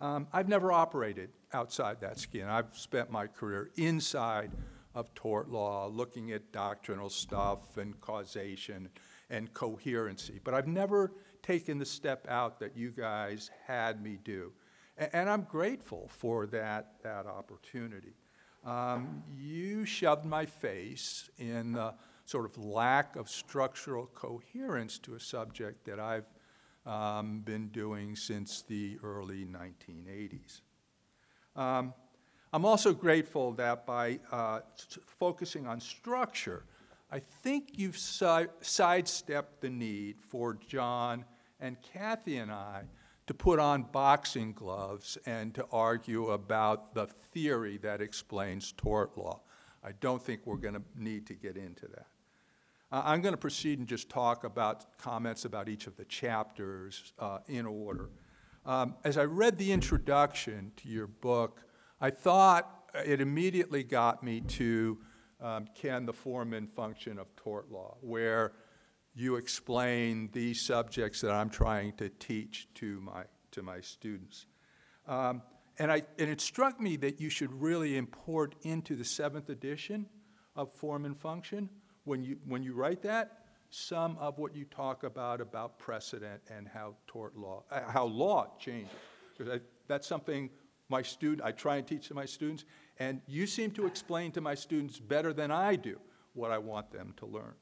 Um, 0.00 0.28
I've 0.32 0.48
never 0.48 0.70
operated 0.70 1.30
outside 1.52 2.00
that 2.02 2.20
skin. 2.20 2.44
I've 2.44 2.72
spent 2.72 3.10
my 3.10 3.26
career 3.26 3.72
inside 3.74 4.52
of 4.94 5.12
tort 5.14 5.50
law, 5.50 5.88
looking 5.88 6.30
at 6.30 6.52
doctrinal 6.52 7.10
stuff 7.10 7.78
and 7.78 8.00
causation 8.00 8.90
and 9.28 9.52
coherency. 9.54 10.38
But 10.44 10.54
I've 10.54 10.68
never 10.68 11.14
taken 11.42 11.80
the 11.80 11.84
step 11.84 12.24
out 12.28 12.60
that 12.60 12.76
you 12.76 12.92
guys 12.92 13.50
had 13.66 14.00
me 14.00 14.20
do. 14.22 14.52
And, 14.96 15.10
and 15.14 15.30
I'm 15.30 15.48
grateful 15.50 16.08
for 16.12 16.46
that, 16.46 16.92
that 17.02 17.26
opportunity. 17.26 18.14
Um, 18.64 19.24
you 19.36 19.84
shoved 19.84 20.24
my 20.24 20.46
face 20.46 21.28
in 21.38 21.72
the 21.72 21.94
sort 22.28 22.44
of 22.44 22.58
lack 22.58 23.16
of 23.16 23.26
structural 23.26 24.04
coherence 24.14 24.98
to 24.98 25.14
a 25.14 25.20
subject 25.20 25.86
that 25.86 25.98
I've 25.98 26.26
um, 26.84 27.40
been 27.40 27.68
doing 27.68 28.16
since 28.16 28.60
the 28.60 28.98
early 29.02 29.46
1980s. 29.46 30.60
Um, 31.56 31.94
I'm 32.52 32.66
also 32.66 32.92
grateful 32.92 33.52
that 33.52 33.86
by 33.86 34.20
uh, 34.30 34.60
focusing 35.06 35.66
on 35.66 35.80
structure, 35.80 36.64
I 37.10 37.18
think 37.18 37.78
you've 37.78 37.96
si- 37.96 38.46
sidestepped 38.60 39.62
the 39.62 39.70
need 39.70 40.20
for 40.20 40.52
John 40.52 41.24
and 41.60 41.78
Kathy 41.80 42.36
and 42.36 42.52
I 42.52 42.82
to 43.26 43.32
put 43.32 43.58
on 43.58 43.84
boxing 43.84 44.52
gloves 44.52 45.16
and 45.24 45.54
to 45.54 45.64
argue 45.72 46.28
about 46.28 46.92
the 46.92 47.06
theory 47.06 47.78
that 47.78 48.02
explains 48.02 48.72
tort 48.72 49.16
law. 49.16 49.40
I 49.82 49.92
don't 49.92 50.22
think 50.22 50.42
we're 50.44 50.56
going 50.56 50.74
to 50.74 50.82
need 50.94 51.26
to 51.28 51.34
get 51.34 51.56
into 51.56 51.86
that. 51.88 52.06
Uh, 52.90 53.02
I'm 53.04 53.20
going 53.20 53.34
to 53.34 53.38
proceed 53.38 53.78
and 53.78 53.86
just 53.86 54.08
talk 54.08 54.44
about 54.44 54.98
comments 54.98 55.44
about 55.44 55.68
each 55.68 55.86
of 55.86 55.96
the 55.96 56.04
chapters 56.04 57.12
uh, 57.18 57.38
in 57.46 57.66
order. 57.66 58.08
Um, 58.64 58.94
as 59.04 59.18
I 59.18 59.24
read 59.24 59.58
the 59.58 59.72
introduction 59.72 60.72
to 60.76 60.88
your 60.88 61.06
book, 61.06 61.62
I 62.00 62.10
thought 62.10 62.90
it 63.04 63.20
immediately 63.20 63.82
got 63.82 64.22
me 64.22 64.40
to 64.40 64.98
um, 65.40 65.66
Can 65.74 66.06
the 66.06 66.12
form 66.12 66.52
and 66.52 66.70
function 66.70 67.18
of 67.18 67.34
tort 67.36 67.70
law, 67.70 67.96
where 68.00 68.52
you 69.14 69.36
explain 69.36 70.30
these 70.32 70.64
subjects 70.64 71.20
that 71.20 71.32
I'm 71.32 71.50
trying 71.50 71.92
to 71.94 72.08
teach 72.08 72.68
to 72.74 73.00
my, 73.00 73.24
to 73.50 73.62
my 73.62 73.80
students. 73.80 74.46
Um, 75.06 75.42
and, 75.78 75.90
I, 75.90 76.02
and 76.18 76.30
it 76.30 76.40
struck 76.40 76.80
me 76.80 76.96
that 76.96 77.20
you 77.20 77.30
should 77.30 77.52
really 77.52 77.96
import 77.96 78.54
into 78.62 78.96
the 78.96 79.04
seventh 79.04 79.48
edition 79.48 80.06
of 80.56 80.72
Form 80.72 81.04
and 81.04 81.16
Function, 81.16 81.68
when 82.08 82.22
you, 82.22 82.38
when 82.46 82.62
you 82.62 82.72
write 82.72 83.02
that, 83.02 83.44
some 83.70 84.16
of 84.18 84.38
what 84.38 84.56
you 84.56 84.64
talk 84.64 85.04
about, 85.04 85.40
about 85.40 85.78
precedent 85.78 86.40
and 86.56 86.66
how 86.66 86.94
tort 87.06 87.36
law, 87.36 87.62
uh, 87.70 87.82
how 87.88 88.06
law 88.06 88.56
changes. 88.58 88.90
Because 89.36 89.60
that's 89.86 90.06
something 90.06 90.50
my 90.88 91.02
student, 91.02 91.42
I 91.42 91.52
try 91.52 91.76
and 91.76 91.86
teach 91.86 92.08
to 92.08 92.14
my 92.14 92.24
students, 92.24 92.64
and 92.98 93.20
you 93.26 93.46
seem 93.46 93.70
to 93.72 93.86
explain 93.86 94.32
to 94.32 94.40
my 94.40 94.54
students 94.54 94.98
better 94.98 95.34
than 95.34 95.50
I 95.50 95.76
do 95.76 96.00
what 96.32 96.50
I 96.50 96.56
want 96.56 96.90
them 96.90 97.12
to 97.18 97.26
learn. 97.26 97.54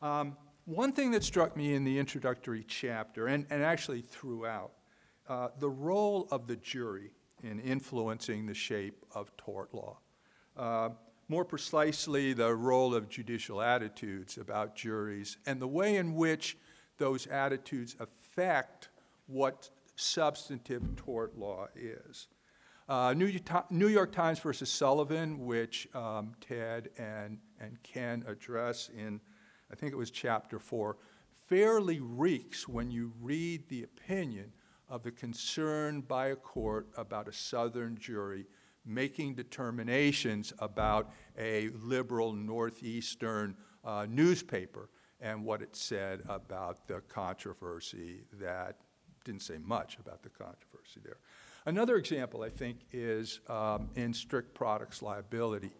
Um, 0.00 0.36
one 0.64 0.92
thing 0.92 1.10
that 1.10 1.24
struck 1.24 1.56
me 1.56 1.74
in 1.74 1.82
the 1.82 1.98
introductory 1.98 2.64
chapter, 2.66 3.26
and, 3.26 3.46
and 3.50 3.64
actually 3.64 4.02
throughout, 4.02 4.70
uh, 5.28 5.48
the 5.58 5.68
role 5.68 6.28
of 6.30 6.46
the 6.46 6.56
jury 6.56 7.10
in 7.42 7.58
influencing 7.58 8.46
the 8.46 8.54
shape 8.54 9.04
of 9.12 9.36
tort 9.36 9.74
law. 9.74 9.98
Uh, 10.56 10.90
more 11.30 11.44
precisely, 11.44 12.32
the 12.32 12.52
role 12.52 12.92
of 12.92 13.08
judicial 13.08 13.62
attitudes 13.62 14.36
about 14.36 14.74
juries 14.74 15.36
and 15.46 15.62
the 15.62 15.68
way 15.68 15.94
in 15.94 16.16
which 16.16 16.58
those 16.98 17.28
attitudes 17.28 17.94
affect 18.00 18.88
what 19.28 19.70
substantive 19.94 20.82
tort 20.96 21.38
law 21.38 21.68
is. 21.76 22.26
Uh, 22.88 23.14
New, 23.16 23.32
New 23.70 23.86
York 23.86 24.10
Times 24.10 24.40
versus 24.40 24.68
Sullivan, 24.68 25.46
which 25.46 25.86
um, 25.94 26.32
Ted 26.40 26.88
and, 26.98 27.38
and 27.60 27.80
Ken 27.84 28.24
address 28.26 28.90
in, 28.98 29.20
I 29.70 29.76
think 29.76 29.92
it 29.92 29.96
was 29.96 30.10
chapter 30.10 30.58
four, 30.58 30.96
fairly 31.48 32.00
reeks 32.00 32.66
when 32.66 32.90
you 32.90 33.12
read 33.20 33.68
the 33.68 33.84
opinion 33.84 34.52
of 34.88 35.04
the 35.04 35.12
concern 35.12 36.00
by 36.00 36.26
a 36.26 36.36
court 36.36 36.88
about 36.96 37.28
a 37.28 37.32
Southern 37.32 37.96
jury 37.96 38.46
making 38.84 39.34
determinations 39.34 40.52
about 40.58 41.12
a 41.38 41.68
liberal 41.82 42.32
Northeastern 42.32 43.56
uh, 43.84 44.06
newspaper 44.08 44.88
and 45.20 45.44
what 45.44 45.62
it 45.62 45.76
said 45.76 46.22
about 46.28 46.86
the 46.86 47.00
controversy 47.08 48.22
that 48.40 48.76
didn't 49.24 49.42
say 49.42 49.58
much 49.58 49.98
about 49.98 50.22
the 50.22 50.30
controversy 50.30 51.00
there. 51.04 51.18
Another 51.66 51.96
example, 51.96 52.42
I 52.42 52.48
think, 52.48 52.78
is 52.90 53.40
um, 53.48 53.90
in 53.94 54.14
strict 54.14 54.54
products 54.54 55.02
liability. 55.02 55.72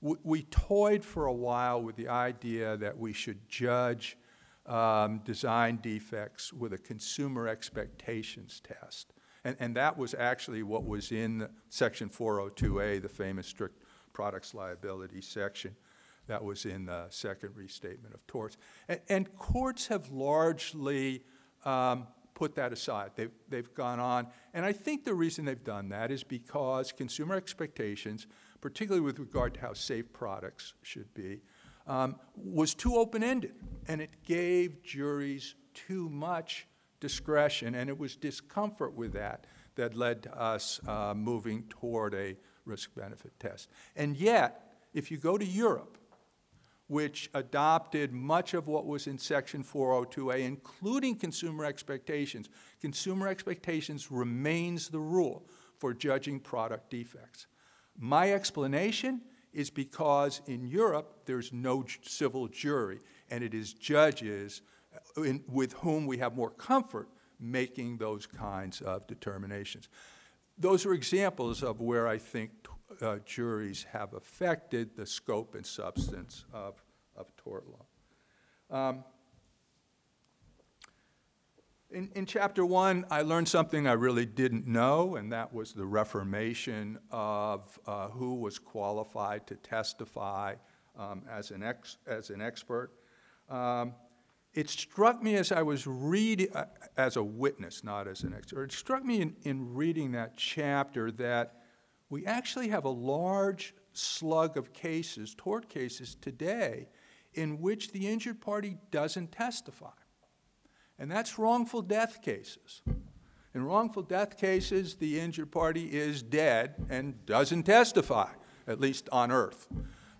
We, 0.00 0.16
we 0.24 0.42
toyed 0.42 1.04
for 1.04 1.26
a 1.26 1.32
while 1.32 1.82
with 1.82 1.96
the 1.96 2.08
idea 2.08 2.76
that 2.78 2.98
we 2.98 3.12
should 3.12 3.48
judge 3.48 4.16
um, 4.66 5.20
design 5.24 5.78
defects 5.82 6.52
with 6.52 6.72
a 6.72 6.78
consumer 6.78 7.46
expectations 7.46 8.60
test. 8.64 9.12
And, 9.44 9.56
and 9.58 9.76
that 9.76 9.96
was 9.96 10.14
actually 10.14 10.62
what 10.62 10.84
was 10.84 11.12
in 11.12 11.48
Section 11.68 12.10
402A, 12.10 13.02
the 13.02 13.08
famous 13.08 13.46
strict 13.46 13.82
products 14.12 14.54
liability 14.54 15.20
section 15.20 15.74
that 16.26 16.44
was 16.44 16.64
in 16.64 16.86
the 16.86 17.06
second 17.08 17.56
restatement 17.56 18.14
of 18.14 18.26
torts. 18.26 18.56
And, 18.88 19.00
and 19.08 19.36
courts 19.36 19.88
have 19.88 20.10
largely 20.10 21.24
um, 21.64 22.06
put 22.34 22.54
that 22.54 22.72
aside. 22.72 23.10
They've, 23.16 23.32
they've 23.48 23.74
gone 23.74 23.98
on. 23.98 24.28
And 24.54 24.64
I 24.64 24.72
think 24.72 25.04
the 25.04 25.14
reason 25.14 25.44
they've 25.44 25.62
done 25.62 25.88
that 25.88 26.10
is 26.10 26.22
because 26.22 26.92
consumer 26.92 27.34
expectations, 27.34 28.26
particularly 28.60 29.04
with 29.04 29.18
regard 29.18 29.54
to 29.54 29.60
how 29.60 29.72
safe 29.72 30.12
products 30.12 30.74
should 30.82 31.12
be, 31.14 31.40
um, 31.86 32.16
was 32.36 32.74
too 32.74 32.96
open 32.96 33.22
ended. 33.22 33.54
And 33.88 34.00
it 34.00 34.22
gave 34.24 34.82
juries 34.82 35.54
too 35.74 36.08
much 36.08 36.66
discretion, 37.00 37.74
and 37.74 37.88
it 37.88 37.98
was 37.98 38.16
discomfort 38.16 38.94
with 38.94 39.12
that 39.14 39.46
that 39.76 39.96
led 39.96 40.22
to 40.24 40.40
us 40.40 40.80
uh, 40.86 41.14
moving 41.14 41.64
toward 41.68 42.14
a 42.14 42.36
risk 42.64 42.94
benefit 42.94 43.32
test. 43.40 43.68
And 43.96 44.16
yet, 44.16 44.72
if 44.92 45.10
you 45.10 45.16
go 45.16 45.38
to 45.38 45.44
Europe, 45.44 45.96
which 46.90 47.30
adopted 47.34 48.12
much 48.12 48.52
of 48.52 48.66
what 48.66 48.84
was 48.84 49.06
in 49.06 49.16
Section 49.16 49.62
402A, 49.62 50.44
including 50.44 51.14
consumer 51.14 51.64
expectations. 51.64 52.48
Consumer 52.80 53.28
expectations 53.28 54.10
remains 54.10 54.88
the 54.88 54.98
rule 54.98 55.46
for 55.78 55.94
judging 55.94 56.40
product 56.40 56.90
defects. 56.90 57.46
My 57.96 58.32
explanation 58.32 59.20
is 59.52 59.70
because 59.70 60.42
in 60.46 60.66
Europe, 60.66 61.26
there's 61.26 61.52
no 61.52 61.84
j- 61.84 61.96
civil 62.02 62.48
jury, 62.48 62.98
and 63.30 63.44
it 63.44 63.54
is 63.54 63.72
judges 63.72 64.62
in, 65.16 65.42
with 65.48 65.72
whom 65.74 66.06
we 66.06 66.18
have 66.18 66.36
more 66.36 66.50
comfort 66.50 67.08
making 67.38 67.96
those 67.98 68.26
kinds 68.26 68.80
of 68.80 69.06
determinations. 69.06 69.88
Those 70.58 70.84
are 70.84 70.92
examples 70.92 71.62
of 71.62 71.80
where 71.80 72.06
I 72.06 72.18
think 72.18 72.50
uh, 73.00 73.16
juries 73.24 73.86
have 73.92 74.12
affected 74.14 74.96
the 74.96 75.06
scope 75.06 75.54
and 75.54 75.64
substance 75.64 76.44
of, 76.52 76.82
of 77.16 77.34
tort 77.36 77.64
law. 77.68 78.78
Um, 78.78 79.04
in, 81.90 82.10
in 82.14 82.26
chapter 82.26 82.64
one, 82.64 83.04
I 83.10 83.22
learned 83.22 83.48
something 83.48 83.88
I 83.88 83.94
really 83.94 84.26
didn't 84.26 84.66
know, 84.66 85.16
and 85.16 85.32
that 85.32 85.52
was 85.52 85.72
the 85.72 85.86
reformation 85.86 86.98
of 87.10 87.78
uh, 87.86 88.08
who 88.08 88.36
was 88.36 88.58
qualified 88.58 89.46
to 89.48 89.56
testify 89.56 90.54
um, 90.96 91.22
as, 91.28 91.50
an 91.50 91.62
ex, 91.62 91.96
as 92.06 92.30
an 92.30 92.40
expert. 92.40 92.92
Um, 93.48 93.94
it 94.54 94.68
struck 94.68 95.22
me 95.22 95.36
as 95.36 95.52
I 95.52 95.62
was 95.62 95.86
reading, 95.86 96.48
uh, 96.54 96.66
as 96.96 97.16
a 97.16 97.22
witness, 97.22 97.84
not 97.84 98.08
as 98.08 98.22
an 98.22 98.34
expert, 98.34 98.64
it 98.64 98.72
struck 98.72 99.04
me 99.04 99.20
in, 99.20 99.36
in 99.42 99.74
reading 99.74 100.12
that 100.12 100.36
chapter 100.36 101.10
that 101.12 101.62
we 102.08 102.26
actually 102.26 102.68
have 102.68 102.84
a 102.84 102.90
large 102.90 103.74
slug 103.92 104.56
of 104.56 104.72
cases, 104.72 105.34
tort 105.36 105.68
cases 105.68 106.16
today, 106.20 106.88
in 107.34 107.60
which 107.60 107.92
the 107.92 108.08
injured 108.08 108.40
party 108.40 108.76
doesn't 108.90 109.30
testify. 109.30 109.90
And 110.98 111.10
that's 111.10 111.38
wrongful 111.38 111.82
death 111.82 112.20
cases. 112.20 112.82
In 113.54 113.64
wrongful 113.64 114.02
death 114.02 114.36
cases, 114.36 114.94
the 114.94 115.18
injured 115.18 115.50
party 115.50 115.86
is 115.86 116.22
dead 116.22 116.74
and 116.88 117.24
doesn't 117.26 117.64
testify, 117.64 118.30
at 118.66 118.80
least 118.80 119.08
on 119.10 119.30
earth. 119.32 119.66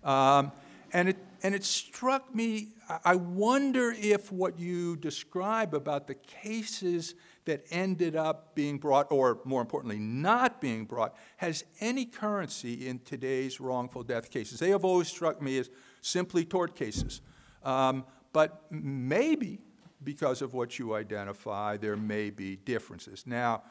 Um, 0.03 0.51
and, 0.91 1.09
it, 1.09 1.17
and 1.43 1.55
it 1.55 1.63
struck 1.63 2.33
me, 2.33 2.69
I- 3.05 3.15
wonder 3.15 3.91
if 3.91 4.31
what 4.31 4.59
you 4.59 4.95
describe 4.95 5.73
about 5.73 6.07
the 6.07 6.15
cases 6.15 7.15
that 7.45 7.63
ended 7.71 8.15
up 8.15 8.55
being 8.55 8.77
brought, 8.77 9.11
or 9.11 9.39
more 9.45 9.61
importantly, 9.61 9.99
not 9.99 10.61
being 10.61 10.85
brought, 10.85 11.15
has 11.37 11.63
any 11.79 12.05
currency 12.05 12.87
in 12.87 12.99
today's 12.99 13.59
wrongful 13.59 14.03
death 14.03 14.29
cases. 14.29 14.59
They 14.59 14.69
have 14.69 14.85
always 14.85 15.07
struck 15.07 15.41
me 15.41 15.57
as 15.57 15.69
simply 16.01 16.45
tort 16.45 16.75
cases. 16.75 17.21
Um, 17.63 18.05
but 18.33 18.65
maybe, 18.69 19.59
because 20.03 20.41
of 20.41 20.53
what 20.53 20.79
you 20.79 20.95
identify, 20.95 21.77
there 21.77 21.97
may 21.97 22.29
be 22.29 22.55
differences. 22.55 23.25
Now, 23.25 23.63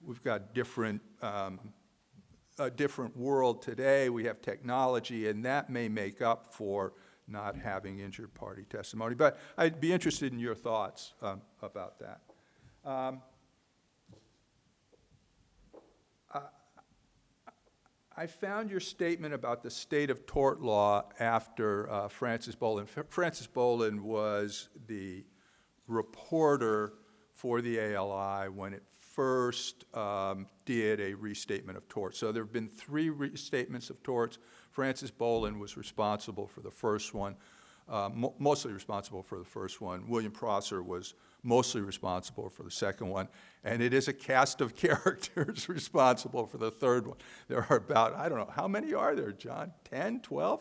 we've 0.00 0.22
got 0.22 0.54
different, 0.54 1.00
um, 1.22 1.60
a 2.58 2.70
different 2.70 3.16
world 3.16 3.62
today. 3.62 4.10
We 4.10 4.24
have 4.24 4.40
technology, 4.42 5.28
and 5.28 5.44
that 5.44 5.70
may 5.70 5.88
make 5.88 6.22
up 6.22 6.52
for 6.54 6.92
not 7.28 7.56
having 7.56 8.00
injured 8.00 8.34
party 8.34 8.64
testimony. 8.68 9.14
But 9.14 9.38
I'd 9.56 9.80
be 9.80 9.92
interested 9.92 10.32
in 10.32 10.38
your 10.38 10.54
thoughts 10.54 11.14
um, 11.22 11.42
about 11.62 11.98
that. 12.00 12.20
Um, 12.84 13.22
I- 18.16 18.26
found 18.26 18.70
your 18.70 18.80
statement 18.80 19.34
about 19.34 19.62
the 19.62 19.70
state 19.70 20.10
of 20.10 20.26
tort 20.26 20.60
law 20.60 21.08
after 21.18 21.90
uh, 21.90 22.08
Francis 22.08 22.54
Bohlen. 22.54 22.82
F- 22.82 23.06
Francis 23.08 23.46
Bohlen 23.46 24.00
was 24.00 24.68
the 24.86 25.24
reporter 25.86 26.94
for 27.34 27.60
the 27.60 27.80
ALI 27.80 28.48
when 28.48 28.74
it 28.74 28.82
first 29.12 29.84
um, 29.94 30.46
did 30.64 31.00
a 31.00 31.14
restatement 31.14 31.76
of 31.76 31.88
torts. 31.88 32.18
So 32.18 32.32
there 32.32 32.42
have 32.42 32.52
been 32.52 32.68
three 32.68 33.10
restatements 33.10 33.90
of 33.90 34.02
torts. 34.02 34.38
Francis 34.72 35.10
Bohlen 35.10 35.58
was 35.58 35.76
responsible 35.76 36.46
for 36.48 36.60
the 36.60 36.70
first 36.70 37.12
one, 37.14 37.36
uh, 37.88 38.08
mo- 38.12 38.34
mostly 38.38 38.72
responsible 38.72 39.22
for 39.22 39.38
the 39.38 39.44
first 39.44 39.80
one. 39.80 40.08
William 40.08 40.32
Prosser 40.32 40.82
was 40.82 41.14
mostly 41.42 41.82
responsible 41.82 42.48
for 42.48 42.62
the 42.62 42.70
second 42.70 43.08
one. 43.08 43.28
And 43.64 43.82
it 43.82 43.92
is 43.92 44.08
a 44.08 44.12
cast 44.12 44.60
of 44.60 44.74
characters 44.86 45.68
responsible 45.68 46.46
for 46.46 46.56
the 46.58 46.70
third 46.70 47.06
one. 47.06 47.18
There 47.48 47.66
are 47.68 47.76
about, 47.76 48.14
I 48.16 48.28
don't 48.28 48.38
know, 48.38 48.52
how 48.54 48.66
many 48.66 48.94
are 48.94 49.14
there, 49.14 49.32
John? 49.32 49.72
10, 49.90 50.20
12? 50.20 50.60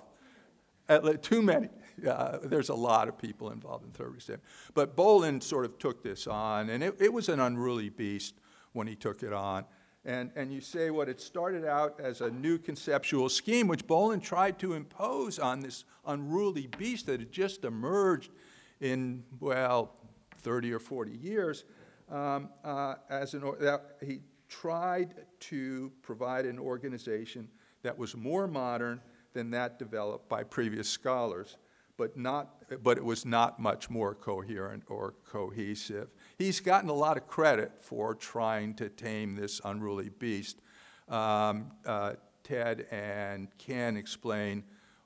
At 0.89 1.03
le- 1.03 1.17
Too 1.17 1.41
many. 1.41 1.69
Uh, 2.07 2.39
There's 2.43 2.69
a 2.69 2.73
lot 2.73 3.07
of 3.07 3.17
people 3.17 3.51
involved 3.51 3.85
in 3.85 3.91
third 3.91 4.15
restatement. 4.15 4.41
But 4.73 4.95
Bohlen 4.95 5.43
sort 5.43 5.65
of 5.65 5.77
took 5.77 6.01
this 6.01 6.25
on, 6.25 6.69
and 6.69 6.81
it, 6.81 6.95
it 6.99 7.13
was 7.13 7.29
an 7.29 7.39
unruly 7.39 7.89
beast 7.89 8.33
when 8.73 8.87
he 8.87 8.95
took 8.95 9.21
it 9.21 9.33
on. 9.33 9.65
And, 10.03 10.31
and 10.35 10.51
you 10.51 10.61
say 10.61 10.89
what 10.89 11.09
it 11.09 11.21
started 11.21 11.63
out 11.63 11.99
as 11.99 12.21
a 12.21 12.31
new 12.31 12.57
conceptual 12.57 13.29
scheme, 13.29 13.67
which 13.67 13.85
Bohlen 13.85 14.21
tried 14.21 14.57
to 14.59 14.73
impose 14.73 15.37
on 15.37 15.59
this 15.59 15.83
unruly 16.07 16.67
beast 16.77 17.05
that 17.05 17.19
had 17.19 17.31
just 17.31 17.65
emerged 17.65 18.31
in, 18.79 19.23
well, 19.39 19.93
30 20.37 20.73
or 20.73 20.79
40 20.79 21.11
years, 21.11 21.65
um, 22.09 22.49
uh, 22.63 22.95
as 23.09 23.35
an, 23.35 23.43
that 23.59 23.97
he 24.03 24.21
tried 24.49 25.13
to 25.39 25.91
provide 26.01 26.45
an 26.45 26.57
organization 26.57 27.47
that 27.83 27.97
was 27.97 28.15
more 28.15 28.47
modern 28.47 28.99
than 29.33 29.51
that 29.51 29.79
developed 29.79 30.27
by 30.27 30.43
previous 30.43 30.89
scholars, 30.89 31.57
but 31.95 32.17
not, 32.17 32.63
but 32.83 32.97
it 32.97 33.05
was 33.05 33.25
not 33.25 33.59
much 33.59 33.89
more 33.89 34.13
coherent 34.13 34.83
or 34.87 35.13
cohesive. 35.25 36.13
He's 36.41 36.59
gotten 36.59 36.89
a 36.89 36.93
lot 36.93 37.17
of 37.17 37.27
credit 37.27 37.71
for 37.77 38.15
trying 38.15 38.73
to 38.75 38.89
tame 38.89 39.35
this 39.35 39.61
unruly 39.63 40.09
beast. 40.09 40.59
Um, 41.07 41.71
uh, 41.85 42.13
Ted 42.43 42.87
and 42.89 43.47
Ken 43.59 43.95
explain 43.95 44.63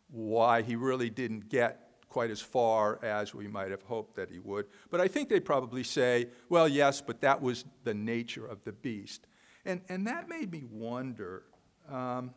why 0.09 0.61
he 0.61 0.77
really 0.77 1.09
didn't 1.09 1.49
get 1.49 1.89
quite 2.07 2.29
as 2.29 2.39
far 2.39 3.03
as 3.03 3.35
we 3.35 3.49
might 3.49 3.71
have 3.71 3.81
hoped 3.81 4.15
that 4.15 4.29
he 4.29 4.39
would. 4.39 4.67
But 4.89 5.01
I 5.01 5.09
think 5.09 5.27
they'd 5.27 5.43
probably 5.43 5.83
say, 5.83 6.29
well, 6.47 6.69
yes, 6.69 7.01
but 7.01 7.19
that 7.19 7.41
was 7.41 7.65
the 7.83 7.93
nature 7.93 8.45
of 8.45 8.63
the 8.63 8.71
beast. 8.71 9.27
And, 9.65 9.81
and 9.89 10.07
that 10.07 10.29
made 10.29 10.49
me 10.49 10.63
wonder 10.63 11.43
um, 11.91 12.33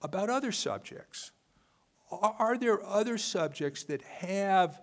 about 0.00 0.30
other 0.30 0.50
subjects. 0.50 1.30
Are, 2.10 2.34
are 2.38 2.56
there 2.56 2.82
other 2.86 3.18
subjects 3.18 3.82
that 3.84 4.00
have 4.00 4.80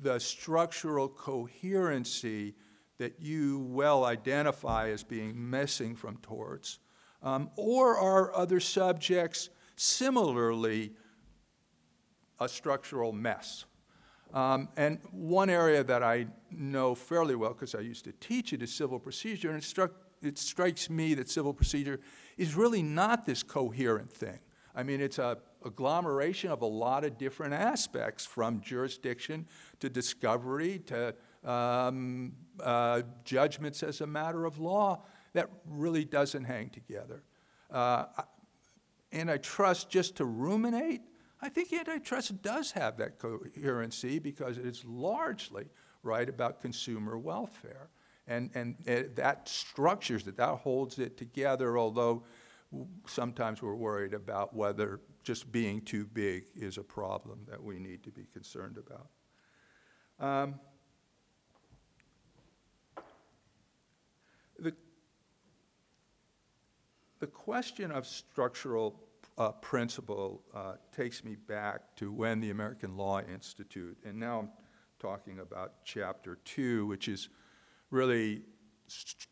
the 0.00 0.18
structural 0.18 1.10
coherency 1.10 2.54
that 2.98 3.20
you 3.20 3.60
well 3.60 4.04
identify 4.04 4.90
as 4.90 5.02
being 5.02 5.50
missing 5.50 5.96
from 5.96 6.18
torts? 6.18 6.78
Um, 7.22 7.50
or 7.56 7.96
are 7.98 8.34
other 8.34 8.60
subjects 8.60 9.50
similarly 9.76 10.92
a 12.40 12.48
structural 12.48 13.12
mess. 13.12 13.64
Um, 14.32 14.68
and 14.76 14.98
one 15.10 15.50
area 15.50 15.82
that 15.82 16.02
I 16.02 16.26
know 16.50 16.94
fairly 16.94 17.34
well, 17.34 17.54
because 17.54 17.74
I 17.74 17.80
used 17.80 18.04
to 18.04 18.12
teach 18.12 18.52
it, 18.52 18.62
is 18.62 18.72
civil 18.72 18.98
procedure. 18.98 19.48
And 19.48 19.58
it, 19.58 19.64
struck, 19.64 19.92
it 20.22 20.38
strikes 20.38 20.90
me 20.90 21.14
that 21.14 21.30
civil 21.30 21.54
procedure 21.54 21.98
is 22.36 22.54
really 22.54 22.82
not 22.82 23.24
this 23.24 23.42
coherent 23.42 24.10
thing. 24.10 24.38
I 24.74 24.82
mean, 24.82 25.00
it's 25.00 25.18
a 25.18 25.38
agglomeration 25.64 26.50
of 26.50 26.62
a 26.62 26.66
lot 26.66 27.04
of 27.04 27.18
different 27.18 27.52
aspects, 27.52 28.24
from 28.24 28.60
jurisdiction 28.60 29.46
to 29.80 29.88
discovery 29.88 30.78
to 30.86 31.14
um, 31.48 32.32
uh, 32.60 33.02
judgments 33.24 33.82
as 33.82 34.00
a 34.00 34.06
matter 34.06 34.44
of 34.44 34.58
law, 34.58 35.02
that 35.32 35.48
really 35.66 36.04
doesn't 36.04 36.44
hang 36.44 36.70
together. 36.70 37.22
Uh, 37.70 38.04
antitrust 39.12 39.88
just 39.90 40.16
to 40.16 40.24
ruminate, 40.24 41.00
I 41.40 41.48
think 41.48 41.72
antitrust 41.72 42.42
does 42.42 42.72
have 42.72 42.96
that 42.98 43.18
coherency 43.18 44.18
because 44.18 44.58
it 44.58 44.66
is 44.66 44.84
largely 44.84 45.66
right 46.02 46.28
about 46.28 46.60
consumer 46.60 47.16
welfare. 47.16 47.88
And, 48.26 48.50
and 48.54 48.76
it, 48.84 49.16
that 49.16 49.48
structures 49.48 50.26
it, 50.26 50.36
that 50.36 50.56
holds 50.56 50.98
it 50.98 51.16
together, 51.16 51.78
although 51.78 52.24
sometimes 53.06 53.62
we're 53.62 53.74
worried 53.74 54.12
about 54.12 54.54
whether 54.54 55.00
just 55.22 55.50
being 55.50 55.80
too 55.80 56.04
big 56.04 56.44
is 56.54 56.76
a 56.76 56.82
problem 56.82 57.40
that 57.48 57.62
we 57.62 57.78
need 57.78 58.02
to 58.02 58.10
be 58.10 58.26
concerned 58.32 58.78
about. 58.78 59.08
Um, 60.20 60.60
the, 64.58 64.74
the 67.18 67.26
question 67.26 67.90
of 67.90 68.06
structural 68.06 69.00
uh, 69.36 69.52
principle 69.52 70.42
uh, 70.54 70.74
takes 70.94 71.24
me 71.24 71.36
back 71.36 71.96
to 71.96 72.12
when 72.12 72.40
the 72.40 72.50
American 72.50 72.96
Law 72.96 73.20
Institute, 73.20 73.96
and 74.04 74.18
now 74.18 74.40
I'm 74.40 74.50
talking 74.98 75.38
about 75.40 75.84
chapter 75.84 76.38
two, 76.44 76.86
which 76.86 77.08
is 77.08 77.28
really 77.90 78.42
st- 78.86 79.28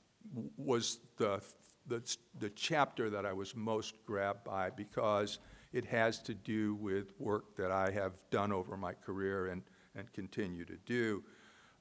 was 0.56 0.98
the, 1.18 1.40
the, 1.86 2.02
the 2.38 2.50
chapter 2.50 3.10
that 3.10 3.24
I 3.24 3.32
was 3.32 3.54
most 3.54 3.94
grabbed 4.04 4.44
by 4.44 4.70
because 4.70 5.38
it 5.72 5.84
has 5.86 6.20
to 6.22 6.34
do 6.34 6.74
with 6.76 7.12
work 7.18 7.56
that 7.56 7.70
I 7.70 7.90
have 7.90 8.12
done 8.30 8.52
over 8.52 8.76
my 8.76 8.94
career 8.94 9.48
and, 9.48 9.62
and 9.94 10.12
continue 10.12 10.64
to 10.64 10.76
do. 10.84 11.22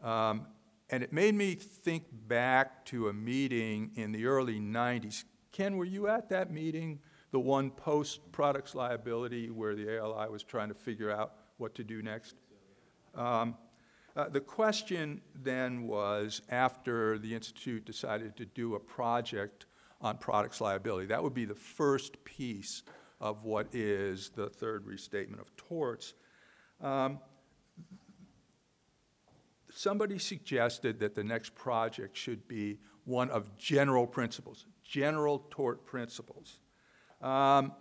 Um, 0.04 0.48
and 0.90 1.02
it 1.02 1.12
made 1.12 1.34
me 1.34 1.56
think 1.56 2.04
back 2.12 2.86
to 2.86 3.10
a 3.10 3.14
meeting 3.14 3.92
in 3.96 4.12
the 4.12 4.26
early 4.26 4.60
90s. 4.60 5.24
Ken, 5.56 5.78
were 5.78 5.86
you 5.86 6.08
at 6.08 6.30
that 6.30 6.52
meeting? 6.52 7.00
the 7.36 7.40
one 7.40 7.70
post 7.70 8.22
products 8.32 8.76
liability 8.76 9.50
where 9.50 9.76
the 9.76 10.00
ALI 10.00 10.30
was 10.30 10.42
trying 10.42 10.70
to 10.70 10.74
figure 10.74 11.12
out 11.12 11.34
what 11.58 11.76
to 11.76 11.84
do 11.84 12.02
next. 12.02 12.36
Um, 13.14 13.58
uh, 14.16 14.30
the 14.30 14.40
question 14.40 15.20
then 15.44 15.86
was 15.86 16.42
after 16.48 17.18
the 17.18 17.36
Institute 17.36 17.84
decided 17.84 18.38
to 18.38 18.46
do 18.46 18.76
a 18.76 18.80
project 18.80 19.66
on 20.00 20.18
products 20.18 20.62
liability, 20.62 21.08
that 21.08 21.22
would 21.22 21.34
be 21.34 21.44
the 21.44 21.54
first 21.54 22.24
piece 22.24 22.84
of 23.20 23.44
what 23.44 23.68
is 23.74 24.30
the 24.30 24.48
third 24.48 24.86
restatement 24.86 25.42
of 25.42 25.54
torts. 25.58 26.14
Um, 26.80 27.20
somebody 29.70 30.20
suggested 30.20 31.02
that 31.02 31.16
the 31.16 31.24
next 31.26 31.54
project 31.54 32.16
should 32.16 32.48
be 32.48 32.80
one 33.04 33.30
of 33.30 33.58
general 33.58 34.08
principles, 34.08 34.68
general 34.86 35.46
tort 35.50 35.86
principles. 35.86 36.60
Um, 37.22 37.74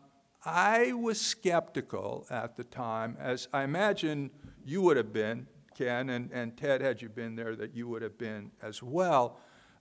I 0.45 0.93
was 0.93 1.21
skeptical 1.21 2.27
at 2.31 2.57
the 2.57 2.64
time, 2.64 3.17
as 3.21 3.49
I 3.53 3.62
imagine 3.62 4.31
you 4.64 4.83
would 4.83 4.97
have 4.97 5.12
been, 5.12 5.47
Ken, 5.77 6.11
and, 6.11 6.31
and 6.33 6.57
Ted, 6.57 6.81
had 6.81 7.01
you 7.01 7.09
been 7.09 7.37
there, 7.37 7.57
that 7.57 7.75
you 7.75 7.88
would 7.88 8.03
have 8.03 8.19
been 8.19 8.51
as 8.62 8.83
well, 8.83 9.38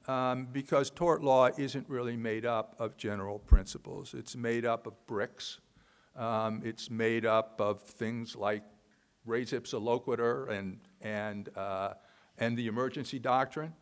um, 0.07 0.47
because 0.51 0.89
tort 0.89 1.23
law 1.23 1.49
isn't 1.57 1.87
really 1.89 2.17
made 2.17 2.45
up 2.45 2.75
of 2.79 2.97
general 2.97 3.39
principles. 3.39 4.13
It's 4.13 4.35
made 4.35 4.65
up 4.65 4.87
of 4.87 4.93
bricks. 5.07 5.59
Um, 6.15 6.61
it's 6.63 6.89
made 6.89 7.25
up 7.25 7.59
of 7.59 7.81
things 7.81 8.35
like 8.35 8.63
res 9.25 9.51
ipsa 9.51 9.81
loquitur 9.81 10.49
and, 10.49 10.79
and, 11.01 11.49
uh, 11.57 11.93
and 12.37 12.57
the 12.57 12.67
emergency 12.67 13.19
doctrine. 13.19 13.73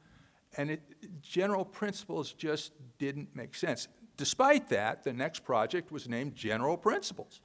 And 0.58 0.72
it, 0.72 0.82
general 1.22 1.66
principles 1.66 2.34
just 2.34 2.74
didn't 2.98 3.36
make 3.36 3.56
sense. 3.56 3.88
Despite 4.18 4.70
that, 4.70 5.04
the 5.04 5.14
next 5.14 5.44
project 5.44 5.92
was 5.92 6.08
named 6.08 6.36
General 6.36 6.78
Principles. 6.78 7.42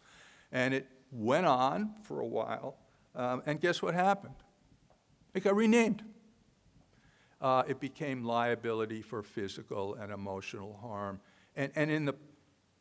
And 0.53 0.75
it 0.75 0.88
went 1.11 1.47
on 1.47 1.95
for 2.03 2.21
a 2.21 2.27
while. 2.27 2.77
Um, 3.14 3.42
and 3.47 3.61
guess 3.61 3.81
what 3.81 3.95
happened? 3.95 4.35
It 5.35 5.45
got 5.45 5.57
renamed. 5.57 6.03
Uh, 7.40 7.62
it 7.69 7.81
became 7.81 8.25
liability 8.25 9.03
for 9.03 9.23
physical 9.23 9.95
and 9.95 10.12
emotional 10.12 10.79
harm. 10.83 11.21
And, 11.55 11.71
and 11.77 11.90
in 11.90 12.05
the 12.05 12.14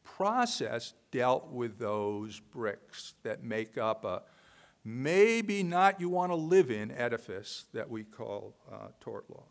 process, 0.04 0.94
dealt 1.12 1.52
with 1.52 1.78
those 1.78 2.40
bricks 2.40 3.14
that 3.24 3.44
make 3.44 3.78
up 3.78 4.06
a 4.06 4.22
maybe 4.84 5.64
not 5.64 6.00
you 6.00 6.10
want 6.10 6.32
to 6.32 6.36
live 6.36 6.70
in 6.70 6.92
edifice 6.92 7.66
that 7.74 7.90
we 7.90 8.04
call 8.04 8.56
uh, 8.72 8.88
tort 9.02 9.26
law. 9.30 9.44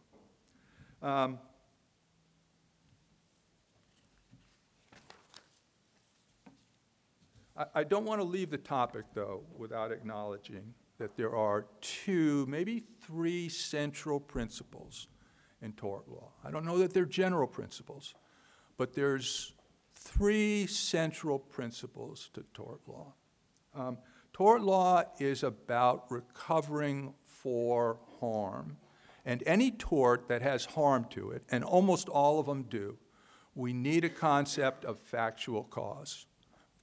Um, 1.05 1.39
I, 7.55 7.67
I 7.75 7.85
don't 7.85 8.07
want 8.07 8.23
to 8.23 8.25
leave 8.27 8.51
the 8.51 8.57
topic, 8.57 9.05
though, 9.13 9.43
without 9.59 9.93
acknowledging 9.93 10.73
that 10.99 11.15
there 11.19 11.37
are 11.37 11.67
two, 11.83 12.47
maybe 12.47 12.83
three 13.03 13.51
central 13.51 14.19
principles 14.19 15.09
in 15.61 15.75
tort 15.75 16.09
law. 16.09 16.31
I 16.43 16.51
don't 16.51 16.65
know 16.65 16.79
that 16.79 16.95
they're 16.95 17.05
general 17.05 17.49
principles, 17.49 18.15
but 18.79 18.95
there's 18.95 19.53
three 19.95 20.67
central 20.67 21.39
principles 21.39 22.31
to 22.33 22.45
tort 22.55 22.81
law. 22.87 23.13
Um, 23.75 23.99
tort 24.33 24.63
law 24.63 25.03
is 25.19 25.43
about 25.43 26.11
recovering 26.11 27.13
for 27.27 27.99
harm. 28.21 28.79
And 29.25 29.43
any 29.47 29.71
tort 29.71 30.29
that 30.29 30.43
has 30.43 30.67
harm 30.67 31.07
to 31.11 31.31
it, 31.31 31.45
and 31.51 31.65
almost 31.65 32.09
all 32.09 32.39
of 32.39 32.47
them 32.47 32.65
do, 32.65 32.99
we 33.55 33.73
need 33.73 34.05
a 34.05 34.11
concept 34.11 34.85
of 34.85 34.99
factual 34.99 35.65
cause. 35.65 36.27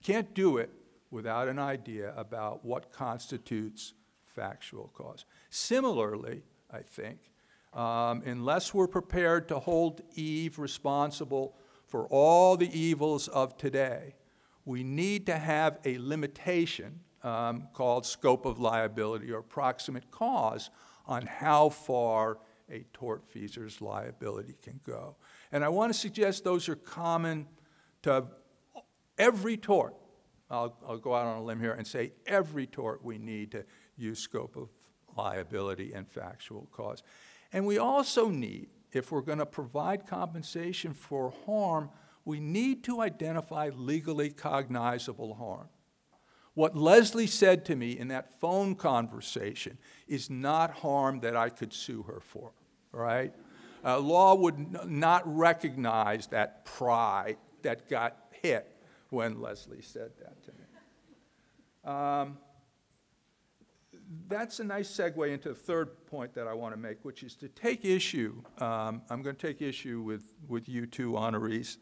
Can't 0.03 0.33
do 0.33 0.57
it 0.57 0.71
without 1.11 1.47
an 1.47 1.59
idea 1.59 2.13
about 2.15 2.65
what 2.65 2.91
constitutes 2.91 3.93
factual 4.25 4.91
cause. 4.95 5.25
Similarly, 5.49 6.43
I 6.71 6.79
think, 6.79 7.19
um, 7.73 8.23
unless 8.25 8.73
we're 8.73 8.87
prepared 8.87 9.47
to 9.49 9.59
hold 9.59 10.01
Eve 10.15 10.57
responsible 10.57 11.55
for 11.85 12.07
all 12.07 12.57
the 12.57 12.77
evils 12.77 13.27
of 13.27 13.57
today, 13.57 14.15
we 14.65 14.83
need 14.83 15.25
to 15.25 15.37
have 15.37 15.79
a 15.85 15.97
limitation 15.97 17.01
um, 17.23 17.67
called 17.73 18.05
scope 18.05 18.45
of 18.45 18.59
liability 18.59 19.31
or 19.31 19.41
proximate 19.41 20.09
cause 20.11 20.69
on 21.11 21.25
how 21.25 21.69
far 21.69 22.37
a 22.71 22.85
tortfeasor's 22.93 23.81
liability 23.81 24.55
can 24.63 24.79
go. 24.85 25.17
And 25.51 25.63
I 25.63 25.69
want 25.69 25.93
to 25.93 25.99
suggest 25.99 26.43
those 26.43 26.69
are 26.69 26.75
common 26.75 27.47
to 28.03 28.25
every 29.17 29.57
tort. 29.57 29.95
I'll, 30.49 30.75
I'll 30.87 30.97
go 30.97 31.13
out 31.13 31.27
on 31.27 31.37
a 31.37 31.43
limb 31.43 31.59
here 31.59 31.73
and 31.73 31.85
say 31.85 32.13
every 32.25 32.65
tort 32.65 33.03
we 33.03 33.17
need 33.17 33.51
to 33.51 33.65
use 33.97 34.19
scope 34.19 34.55
of 34.55 34.69
liability 35.17 35.93
and 35.93 36.07
factual 36.07 36.67
cause. 36.71 37.03
And 37.53 37.65
we 37.65 37.77
also 37.77 38.29
need, 38.29 38.69
if 38.91 39.11
we're 39.11 39.21
going 39.21 39.39
to 39.39 39.45
provide 39.45 40.07
compensation 40.07 40.93
for 40.93 41.33
harm, 41.45 41.89
we 42.23 42.39
need 42.39 42.83
to 42.85 43.01
identify 43.01 43.69
legally 43.73 44.29
cognizable 44.29 45.33
harm. 45.35 45.67
What 46.53 46.75
Leslie 46.75 47.27
said 47.27 47.63
to 47.65 47.75
me 47.75 47.97
in 47.97 48.09
that 48.09 48.39
phone 48.39 48.75
conversation 48.75 49.77
is 50.07 50.29
not 50.29 50.71
harm 50.71 51.21
that 51.21 51.35
I 51.35 51.49
could 51.49 51.73
sue 51.73 52.03
her 52.03 52.19
for, 52.19 52.51
right? 52.91 53.33
Uh, 53.83 53.99
law 53.99 54.35
would 54.35 54.55
n- 54.55 54.77
not 54.85 55.23
recognize 55.25 56.27
that 56.27 56.65
pride 56.65 57.37
that 57.61 57.89
got 57.89 58.17
hit 58.41 58.67
when 59.09 59.39
Leslie 59.39 59.81
said 59.81 60.11
that 60.19 60.43
to 60.43 60.51
me. 60.51 60.57
Um, 61.83 62.37
that's 64.27 64.59
a 64.59 64.63
nice 64.63 64.89
segue 64.89 65.31
into 65.31 65.49
the 65.49 65.55
third 65.55 66.05
point 66.05 66.33
that 66.33 66.47
I 66.47 66.53
want 66.53 66.73
to 66.73 66.79
make, 66.79 67.03
which 67.03 67.23
is 67.23 67.35
to 67.37 67.47
take 67.47 67.85
issue. 67.85 68.43
Um, 68.59 69.01
I'm 69.09 69.21
going 69.21 69.35
to 69.35 69.47
take 69.47 69.61
issue 69.61 70.01
with, 70.01 70.33
with 70.47 70.67
you 70.67 70.85
two 70.85 71.13
honorees. 71.13 71.77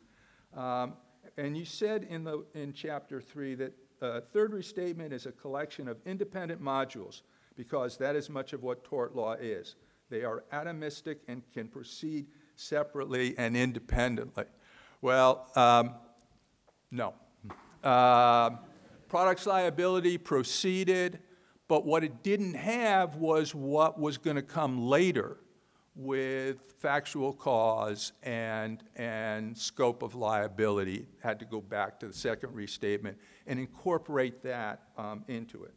Um, 0.56 0.94
and 1.38 1.58
you 1.58 1.66
said 1.66 2.04
in, 2.04 2.24
the, 2.24 2.46
in 2.54 2.72
chapter 2.74 3.20
three 3.20 3.56
that 3.56 3.74
uh, 4.02 4.22
third 4.34 4.54
restatement 4.54 5.14
is 5.14 5.26
a 5.26 5.32
collection 5.32 5.88
of 5.88 5.98
independent 6.06 6.62
modules 6.62 7.22
because 7.56 7.98
that 7.98 8.16
is 8.16 8.30
much 8.30 8.54
of 8.54 8.64
what 8.64 8.84
tort 8.84 9.16
law 9.16 9.34
is. 9.34 9.76
They 10.10 10.24
are 10.24 10.44
atomistic 10.52 11.18
and 11.28 11.44
can 11.54 11.68
proceed 11.68 12.28
separately 12.56 13.36
and 13.38 13.56
independently. 13.56 14.46
Well, 15.02 15.50
um, 15.56 15.96
no. 16.92 17.14
Uh, 17.84 18.52
products 19.08 19.46
liability 19.46 20.18
proceeded, 20.18 21.20
but 21.68 21.86
what 21.86 22.04
it 22.04 22.24
didn't 22.24 22.56
have 22.56 23.16
was 23.16 23.54
what 23.54 24.00
was 24.00 24.18
going 24.18 24.36
to 24.36 24.42
come 24.42 24.88
later 24.88 25.38
with 26.00 26.76
factual 26.78 27.34
cause 27.34 28.14
and, 28.24 28.82
and 28.96 29.58
scope 29.58 30.02
of 30.02 30.16
liability. 30.16 31.06
Had 31.22 31.40
to 31.40 31.46
go 31.46 31.60
back 31.60 32.00
to 32.00 32.08
the 32.08 32.14
second 32.14 32.56
restatement 32.56 33.18
and 33.46 33.60
incorporate 33.60 34.42
that 34.44 34.84
um, 34.98 35.26
into 35.28 35.66
it. 35.66 35.74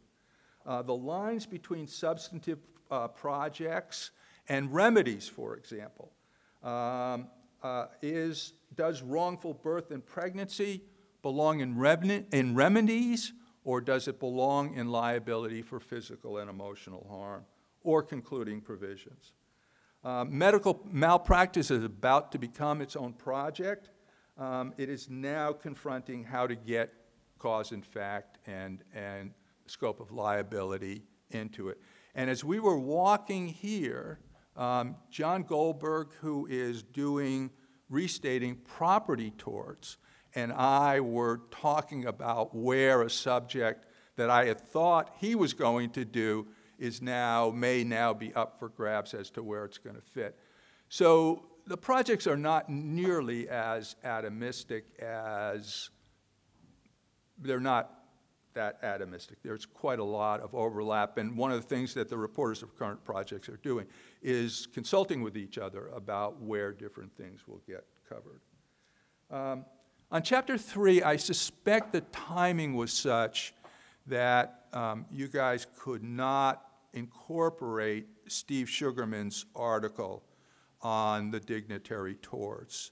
Uh, 0.65 0.81
the 0.81 0.95
lines 0.95 1.45
between 1.45 1.87
substantive 1.87 2.59
uh, 2.89 3.09
projects 3.09 4.11
and 4.47 4.73
remedies, 4.73 5.27
for 5.27 5.57
example, 5.57 6.13
um, 6.63 7.27
uh, 7.61 7.87
is 8.01 8.53
does 8.75 9.01
wrongful 9.01 9.53
birth 9.53 9.91
and 9.91 10.05
pregnancy 10.05 10.83
belong 11.21 11.59
in, 11.59 12.25
in 12.31 12.55
remedies, 12.55 13.33
or 13.65 13.81
does 13.81 14.07
it 14.07 14.21
belong 14.21 14.73
in 14.75 14.89
liability 14.89 15.61
for 15.61 15.81
physical 15.81 16.37
and 16.37 16.49
emotional 16.49 17.05
harm, 17.09 17.43
or 17.83 18.01
concluding 18.01 18.61
provisions? 18.61 19.33
Uh, 20.03 20.25
medical 20.25 20.81
malpractice 20.91 21.71
is 21.71 21.83
about 21.83 22.31
to 22.33 22.37
become 22.37 22.81
its 22.81 22.95
own 22.97 23.13
project. 23.13 23.89
Um, 24.37 24.73
it 24.77 24.89
is 24.89 25.09
now 25.09 25.53
confronting 25.53 26.25
how 26.25 26.45
to 26.45 26.55
get 26.55 26.93
cause 27.39 27.71
and 27.71 27.85
fact 27.85 28.37
and, 28.45 28.83
and 28.93 29.31
scope 29.65 30.01
of 30.01 30.11
liability 30.11 31.03
into 31.31 31.69
it. 31.69 31.79
And 32.15 32.29
as 32.29 32.43
we 32.43 32.59
were 32.59 32.77
walking 32.77 33.47
here, 33.47 34.19
um, 34.57 34.97
John 35.09 35.43
Goldberg, 35.43 36.09
who 36.19 36.47
is 36.47 36.83
doing 36.83 37.49
restating 37.89 38.55
property 38.57 39.31
torts, 39.37 39.97
and 40.35 40.51
I 40.51 40.99
were 40.99 41.41
talking 41.49 42.05
about 42.05 42.53
where 42.53 43.03
a 43.03 43.09
subject 43.09 43.85
that 44.15 44.29
I 44.29 44.45
had 44.45 44.59
thought 44.59 45.15
he 45.19 45.33
was 45.35 45.53
going 45.53 45.91
to 45.91 46.03
do 46.03 46.47
is 46.83 47.01
now, 47.01 47.49
may 47.49 47.83
now 47.85 48.13
be 48.13 48.33
up 48.33 48.59
for 48.59 48.67
grabs 48.67 49.13
as 49.13 49.29
to 49.29 49.41
where 49.41 49.63
it's 49.63 49.77
going 49.77 49.95
to 49.95 50.01
fit. 50.01 50.37
So 50.89 51.45
the 51.65 51.77
projects 51.77 52.27
are 52.27 52.35
not 52.35 52.69
nearly 52.69 53.47
as 53.47 53.95
atomistic 54.03 54.83
as, 54.99 55.89
they're 57.37 57.61
not 57.61 57.89
that 58.53 58.83
atomistic. 58.83 59.37
There's 59.43 59.65
quite 59.65 59.99
a 59.99 60.03
lot 60.03 60.41
of 60.41 60.53
overlap, 60.53 61.17
and 61.17 61.37
one 61.37 61.53
of 61.53 61.61
the 61.61 61.67
things 61.67 61.93
that 61.93 62.09
the 62.09 62.17
reporters 62.17 62.61
of 62.61 62.75
current 62.77 63.03
projects 63.05 63.47
are 63.47 63.59
doing 63.63 63.87
is 64.21 64.67
consulting 64.73 65.23
with 65.23 65.37
each 65.37 65.57
other 65.57 65.87
about 65.95 66.41
where 66.41 66.73
different 66.73 67.15
things 67.15 67.47
will 67.47 67.61
get 67.65 67.85
covered. 68.09 68.41
Um, 69.31 69.65
on 70.11 70.21
chapter 70.21 70.57
three, 70.57 71.01
I 71.01 71.15
suspect 71.15 71.93
the 71.93 72.01
timing 72.01 72.75
was 72.75 72.91
such 72.91 73.53
that 74.07 74.65
um, 74.73 75.05
you 75.09 75.29
guys 75.29 75.65
could 75.79 76.03
not 76.03 76.61
incorporate 76.93 78.07
Steve 78.27 78.69
Sugarman's 78.69 79.45
article 79.55 80.23
on 80.81 81.31
the 81.31 81.39
dignitary 81.39 82.15
torts. 82.15 82.91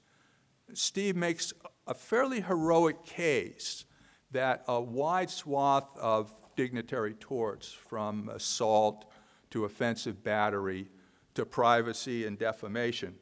Steve 0.74 1.16
makes 1.16 1.54
a 1.88 1.94
fairly 1.94 2.42
heroic 2.42 3.04
case 3.04 3.86
that 4.32 4.64
a 4.68 4.80
wide 4.80 5.30
swath 5.30 5.90
of 5.98 6.32
dignitary 6.56 7.14
torts, 7.14 7.72
from 7.72 8.30
assault 8.30 9.06
to 9.50 9.66
offensive 9.66 10.24
battery 10.24 10.88
to 11.34 11.46
privacy 11.46 12.26
and 12.26 12.38
defamation. 12.38 13.16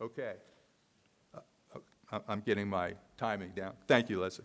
Okay. 0.00 0.34
Uh, 1.34 2.18
I'm 2.28 2.40
getting 2.40 2.68
my 2.68 2.94
timing 3.16 3.50
down. 3.50 3.72
Thank 3.86 4.10
you, 4.10 4.20
Leslie. 4.20 4.44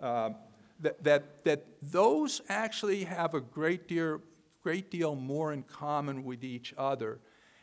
Um, 0.00 0.36
that, 0.80 1.02
that, 1.04 1.44
that 1.44 1.64
those 1.80 2.42
actually 2.48 3.04
have 3.04 3.34
a 3.34 3.40
great 3.40 3.88
deal, 3.88 4.20
great 4.66 4.90
deal 4.90 5.14
more 5.14 5.52
in 5.52 5.62
common 5.62 6.24
with 6.24 6.42
each 6.42 6.74
other. 6.76 7.20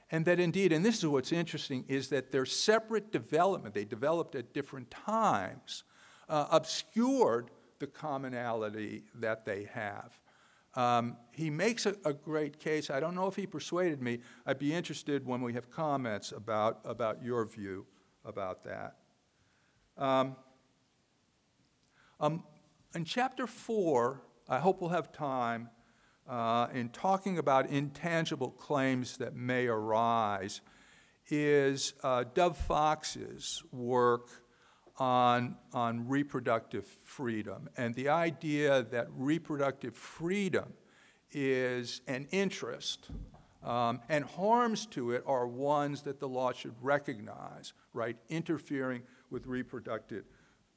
And 0.10 0.24
that 0.24 0.40
indeed, 0.40 0.72
and 0.72 0.86
this 0.86 1.00
is 1.00 1.06
what's 1.06 1.34
interesting, 1.34 1.84
is 1.90 2.08
that 2.08 2.32
their 2.32 2.46
separate 2.46 3.12
development, 3.12 3.76
they 3.76 3.84
developed 3.84 4.36
at 4.36 4.54
different 4.54 4.90
times, 4.90 5.84
uh, 6.30 6.48
obscured 6.50 7.52
the 7.80 7.88
commonality 7.88 9.04
that 9.16 9.44
they 9.44 9.68
have. 9.74 10.18
Um, 10.76 11.18
he 11.34 11.50
makes 11.50 11.86
a, 11.86 11.94
a, 12.06 12.14
great 12.14 12.58
case. 12.58 12.90
I 12.90 13.02
don't 13.02 13.16
know 13.16 13.28
if 13.28 13.36
he 13.36 13.46
persuaded 13.48 14.02
me. 14.02 14.20
I'd 14.46 14.60
be 14.60 14.74
interested 14.74 15.26
when 15.26 15.42
we 15.42 15.52
have 15.56 15.70
comments 15.70 16.32
about, 16.32 16.80
about 16.86 17.22
your 17.22 17.46
view 17.46 17.86
about 18.24 18.64
that. 18.64 18.96
Um, 19.98 20.38
um, 22.22 22.46
in 22.96 23.04
chapter 23.04 23.46
four, 23.46 24.22
I 24.48 24.60
hope 24.60 24.80
we'll 24.80 24.92
have 24.92 25.12
time 25.12 25.70
uh, 26.28 26.68
in 26.74 26.90
talking 26.90 27.38
about 27.38 27.70
intangible 27.70 28.52
claims 28.52 29.18
that 29.18 29.36
may 29.36 29.68
arise, 29.68 30.62
is 31.30 31.94
uh, 32.04 32.24
Dov 32.34 32.58
Fox's 32.58 33.64
work 33.72 34.30
on, 34.98 35.56
on 35.74 36.08
reproductive 36.08 36.86
freedom 36.86 37.70
and 37.78 37.96
the 37.96 38.10
idea 38.10 38.84
that 38.84 39.08
reproductive 39.16 39.96
freedom 39.96 40.74
is 41.32 42.02
an 42.08 42.28
interest 42.32 43.10
um, 43.64 44.02
and 44.10 44.26
harms 44.26 44.86
to 44.88 45.12
it 45.12 45.24
are 45.26 45.48
ones 45.48 46.02
that 46.02 46.20
the 46.20 46.28
law 46.28 46.52
should 46.52 46.76
recognize, 46.82 47.74
right? 47.94 48.18
Interfering 48.30 49.02
with 49.30 49.48
reproductive 49.48 50.26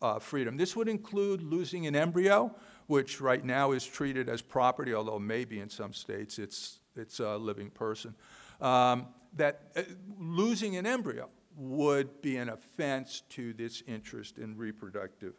uh, 0.01 0.19
freedom. 0.19 0.57
This 0.57 0.77
would 0.77 0.89
include 0.89 1.43
losing 1.43 1.87
an 1.87 1.97
embryo, 1.97 2.55
which 2.87 3.21
right 3.21 3.45
now 3.45 3.73
is 3.73 3.85
treated 3.85 4.29
as 4.29 4.43
property, 4.43 4.95
although 4.95 5.19
maybe 5.19 5.61
in 5.61 5.69
some 5.69 5.93
states 5.93 6.39
it's, 6.39 6.79
it's 6.97 7.21
a 7.21 7.37
living 7.37 7.71
person. 7.71 8.15
Um, 8.61 9.07
that 9.35 9.61
uh, 9.77 9.83
losing 10.19 10.77
an 10.77 10.87
embryo, 10.87 11.29
would 11.57 12.21
be 12.21 12.37
an 12.37 12.51
offense 12.51 13.23
to 13.31 13.53
this 13.55 13.83
interest 13.87 14.39
in 14.39 14.57
reproductive 14.57 15.35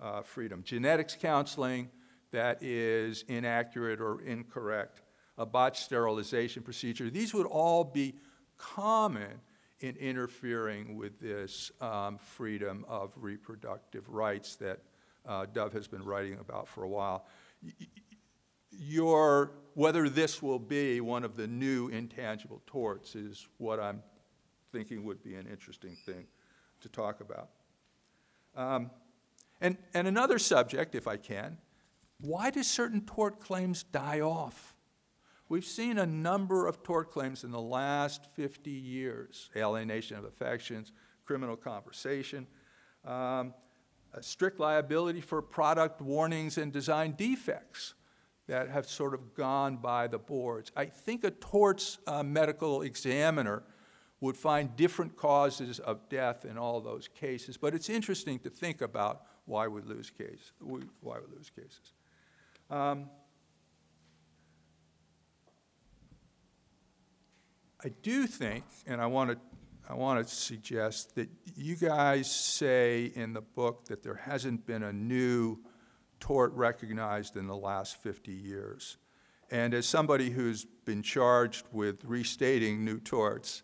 uh, 0.00 0.20
freedom. 0.22 0.62
Genetics 0.62 1.16
counseling 1.16 1.88
that 2.30 2.62
is 2.62 3.24
inaccurate 3.28 4.00
or 4.00 4.20
incorrect, 4.22 5.02
a 5.38 5.46
botched 5.46 5.82
sterilization 5.82 6.62
procedure, 6.62 7.10
these 7.10 7.32
would 7.34 7.46
all 7.46 7.84
be 7.84 8.14
common 8.58 9.40
in 9.80 9.96
interfering 9.96 10.96
with 10.96 11.18
this 11.20 11.72
um, 11.80 12.18
freedom 12.18 12.84
of 12.88 13.12
reproductive 13.16 14.08
rights 14.08 14.56
that 14.56 14.78
uh, 15.26 15.46
Dov 15.52 15.72
has 15.72 15.88
been 15.88 16.04
writing 16.04 16.38
about 16.40 16.68
for 16.68 16.84
a 16.84 16.88
while. 16.88 17.26
Your, 18.70 19.52
whether 19.74 20.08
this 20.08 20.42
will 20.42 20.58
be 20.58 21.00
one 21.00 21.24
of 21.24 21.36
the 21.36 21.46
new 21.46 21.88
intangible 21.88 22.62
torts 22.66 23.14
is 23.14 23.46
what 23.58 23.78
I'm 23.78 24.02
thinking 24.72 25.04
would 25.04 25.22
be 25.22 25.34
an 25.34 25.46
interesting 25.46 25.96
thing 26.06 26.26
to 26.80 26.88
talk 26.88 27.20
about. 27.20 27.50
Um, 28.56 28.90
and, 29.60 29.76
and 29.94 30.08
another 30.08 30.38
subject, 30.38 30.94
if 30.94 31.06
I 31.06 31.16
can, 31.16 31.58
why 32.20 32.50
do 32.50 32.62
certain 32.62 33.02
tort 33.02 33.40
claims 33.40 33.82
die 33.82 34.20
off? 34.20 34.74
We've 35.48 35.64
seen 35.64 35.98
a 35.98 36.06
number 36.06 36.66
of 36.66 36.82
tort 36.82 37.10
claims 37.10 37.44
in 37.44 37.50
the 37.50 37.60
last 37.60 38.24
50 38.34 38.70
years 38.70 39.50
alienation 39.54 40.16
of 40.16 40.24
affections, 40.24 40.92
criminal 41.24 41.56
conversation, 41.56 42.46
um, 43.04 43.52
strict 44.20 44.60
liability 44.60 45.20
for 45.20 45.40
product 45.40 46.00
warnings 46.00 46.58
and 46.58 46.72
design 46.72 47.14
defects 47.16 47.94
that 48.46 48.68
have 48.68 48.86
sort 48.86 49.14
of 49.14 49.34
gone 49.34 49.76
by 49.76 50.06
the 50.06 50.18
boards. 50.18 50.70
I 50.76 50.86
think 50.86 51.24
a 51.24 51.30
torts 51.30 51.98
uh, 52.06 52.22
medical 52.22 52.82
examiner 52.82 53.62
would 54.20 54.36
find 54.36 54.76
different 54.76 55.16
causes 55.16 55.78
of 55.78 56.08
death 56.08 56.44
in 56.44 56.58
all 56.58 56.80
those 56.80 57.08
cases, 57.08 57.56
but 57.56 57.74
it's 57.74 57.88
interesting 57.88 58.38
to 58.40 58.50
think 58.50 58.80
about 58.80 59.22
why 59.46 59.66
we 59.66 59.80
lose 59.82 60.10
case, 60.10 60.52
why 60.60 61.18
we 61.18 61.36
lose 61.36 61.50
cases. 61.50 61.92
Um, 62.70 63.08
I 67.84 67.88
do 68.02 68.26
think, 68.26 68.64
and 68.86 69.00
I 69.00 69.06
want 69.06 69.30
to 69.30 69.38
I 69.88 69.94
want 69.94 70.26
to 70.26 70.34
suggest 70.34 71.16
that 71.16 71.28
you 71.56 71.76
guys 71.76 72.30
say 72.30 73.12
in 73.14 73.32
the 73.32 73.40
book 73.40 73.86
that 73.86 74.02
there 74.02 74.14
hasn't 74.14 74.66
been 74.66 74.82
a 74.82 74.92
new 74.92 75.58
tort 76.20 76.52
recognized 76.54 77.36
in 77.36 77.46
the 77.46 77.56
last 77.56 78.00
50 78.02 78.32
years. 78.32 78.96
And 79.50 79.74
as 79.74 79.86
somebody 79.86 80.30
who's 80.30 80.64
been 80.64 81.02
charged 81.02 81.66
with 81.72 82.04
restating 82.04 82.84
new 82.84 83.00
torts, 83.00 83.62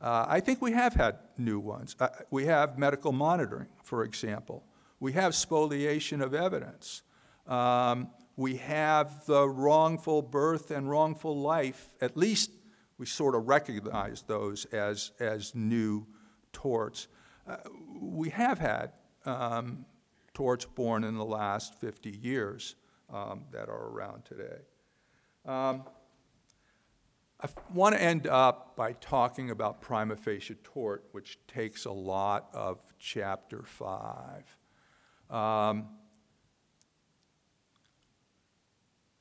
uh, 0.00 0.24
I 0.28 0.40
think 0.40 0.62
we 0.62 0.72
have 0.72 0.94
had 0.94 1.18
new 1.36 1.58
ones. 1.58 1.96
Uh, 1.98 2.08
we 2.30 2.46
have 2.46 2.78
medical 2.78 3.12
monitoring, 3.12 3.68
for 3.82 4.04
example. 4.04 4.64
We 5.00 5.12
have 5.12 5.34
spoliation 5.34 6.22
of 6.22 6.34
evidence. 6.34 7.02
Um, 7.46 8.10
we 8.36 8.56
have 8.58 9.26
the 9.26 9.48
wrongful 9.48 10.22
birth 10.22 10.70
and 10.70 10.88
wrongful 10.88 11.36
life, 11.36 11.92
at 12.00 12.16
least 12.16 12.52
we 12.98 13.06
sort 13.06 13.34
of 13.34 13.48
recognize 13.48 14.22
those 14.22 14.64
as, 14.66 15.12
as 15.20 15.54
new 15.54 16.06
torts. 16.52 17.06
Uh, 17.48 17.56
we 18.00 18.28
have 18.30 18.58
had 18.58 18.92
um, 19.24 19.86
torts 20.34 20.64
born 20.64 21.04
in 21.04 21.16
the 21.16 21.24
last 21.24 21.80
50 21.80 22.10
years 22.10 22.74
um, 23.12 23.44
that 23.52 23.68
are 23.68 23.88
around 23.88 24.24
today. 24.24 24.58
Um, 25.46 25.84
I 27.40 27.48
want 27.72 27.94
to 27.94 28.02
end 28.02 28.26
up 28.26 28.74
by 28.74 28.94
talking 28.94 29.50
about 29.50 29.80
prima 29.80 30.16
facie 30.16 30.56
tort, 30.64 31.04
which 31.12 31.38
takes 31.46 31.84
a 31.84 31.92
lot 31.92 32.48
of 32.52 32.80
chapter 32.98 33.62
five. 33.62 34.44
Um, 35.30 35.86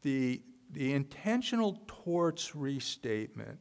the, 0.02 0.42
the 0.72 0.94
intentional 0.94 1.84
torts 1.86 2.56
restatement 2.56 3.60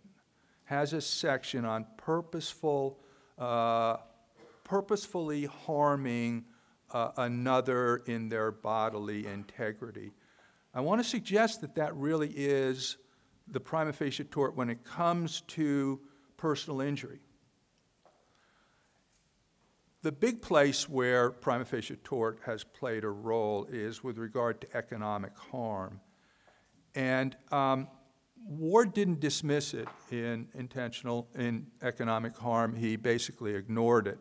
has 0.66 0.92
a 0.92 1.00
section 1.00 1.64
on 1.64 1.86
purposeful, 1.96 2.98
uh, 3.38 3.96
purposefully 4.64 5.46
harming 5.46 6.44
uh, 6.92 7.10
another 7.16 8.02
in 8.06 8.28
their 8.28 8.52
bodily 8.52 9.26
integrity. 9.26 10.12
I 10.74 10.80
want 10.80 11.00
to 11.02 11.08
suggest 11.08 11.60
that 11.62 11.74
that 11.76 11.96
really 11.96 12.30
is 12.30 12.98
the 13.48 13.60
prima 13.60 13.92
facie 13.92 14.24
tort 14.24 14.56
when 14.56 14.68
it 14.68 14.84
comes 14.84 15.40
to 15.48 16.00
personal 16.36 16.80
injury. 16.80 17.20
The 20.02 20.12
big 20.12 20.42
place 20.42 20.88
where 20.88 21.30
prima 21.30 21.64
facie 21.64 21.96
tort 21.96 22.40
has 22.44 22.64
played 22.64 23.04
a 23.04 23.08
role 23.08 23.66
is 23.70 24.04
with 24.04 24.18
regard 24.18 24.60
to 24.62 24.76
economic 24.76 25.36
harm. 25.36 26.00
And 26.94 27.36
um, 27.52 27.88
Ward 28.48 28.94
didn't 28.94 29.20
dismiss 29.20 29.74
it 29.74 29.88
in 30.10 30.48
intentional, 30.54 31.28
in 31.34 31.66
economic 31.82 32.36
harm. 32.36 32.74
He 32.74 32.96
basically 32.96 33.54
ignored 33.54 34.06
it, 34.06 34.20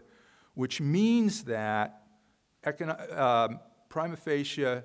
which 0.55 0.81
means 0.81 1.43
that 1.43 2.01
econo- 2.65 3.17
um, 3.17 3.59
prima 3.89 4.17
facie 4.17 4.81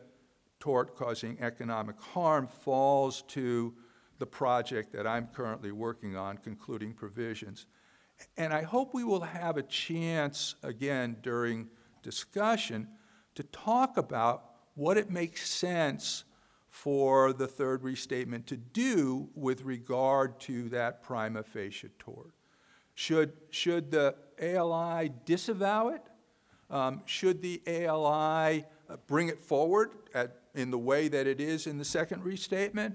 tort 0.59 0.95
causing 0.95 1.41
economic 1.41 1.99
harm 1.99 2.47
falls 2.47 3.23
to 3.23 3.75
the 4.19 4.27
project 4.27 4.93
that 4.93 5.07
I'm 5.07 5.27
currently 5.29 5.73
working 5.73 6.17
on, 6.17 6.37
concluding 6.37 6.93
provisions. 6.93 7.67
And 8.37 8.53
I 8.53 8.63
hope 8.63 8.93
we 8.93 9.05
will 9.05 9.23
have 9.23 9.57
a 9.57 9.63
chance 9.63 10.55
again 10.63 11.17
during 11.23 11.69
discussion 12.03 12.89
to 13.35 13.43
talk 13.45 13.97
about 13.97 14.45
what 14.75 14.99
it 14.99 15.11
makes 15.11 15.49
sense 15.49 16.25
for 16.71 17.33
the 17.33 17.49
third 17.49 17.83
restatement 17.83 18.47
to 18.47 18.57
do 18.57 19.29
with 19.35 19.63
regard 19.63 20.39
to 20.41 20.69
that 20.69 21.03
prima 21.03 21.43
facie 21.43 21.91
tort. 21.99 22.31
Should, 22.95 23.33
should 23.51 23.91
the 23.91 24.15
ALI 24.41 25.11
disavow 25.25 25.89
it? 25.89 26.03
Um, 26.71 27.03
should 27.05 27.43
the 27.43 27.61
ALI 27.67 28.65
uh, 28.89 28.97
bring 29.09 29.29
it 29.29 29.41
forward 29.41 29.91
at, 30.15 30.37
in 30.55 30.71
the 30.71 30.79
way 30.79 31.09
that 31.09 31.27
it 31.27 31.41
is 31.41 31.67
in 31.67 31.77
the 31.77 31.85
second 31.85 32.23
restatement? 32.23 32.95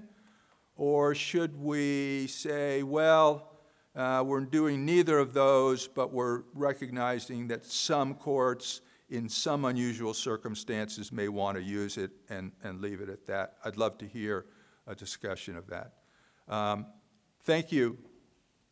Or 0.76 1.14
should 1.14 1.60
we 1.60 2.26
say, 2.28 2.82
well, 2.82 3.52
uh, 3.94 4.22
we're 4.26 4.40
doing 4.40 4.86
neither 4.86 5.18
of 5.18 5.34
those, 5.34 5.86
but 5.86 6.12
we're 6.12 6.42
recognizing 6.54 7.48
that 7.48 7.66
some 7.66 8.14
courts 8.14 8.80
in 9.08 9.28
some 9.28 9.64
unusual 9.64 10.14
circumstances, 10.14 11.12
may 11.12 11.28
want 11.28 11.56
to 11.56 11.62
use 11.62 11.96
it 11.96 12.10
and, 12.28 12.52
and 12.62 12.80
leave 12.80 13.00
it 13.00 13.08
at 13.08 13.26
that. 13.26 13.54
I'd 13.64 13.76
love 13.76 13.98
to 13.98 14.06
hear 14.06 14.46
a 14.86 14.94
discussion 14.94 15.56
of 15.56 15.66
that. 15.68 15.92
Um, 16.48 16.86
thank 17.44 17.72
you, 17.72 17.98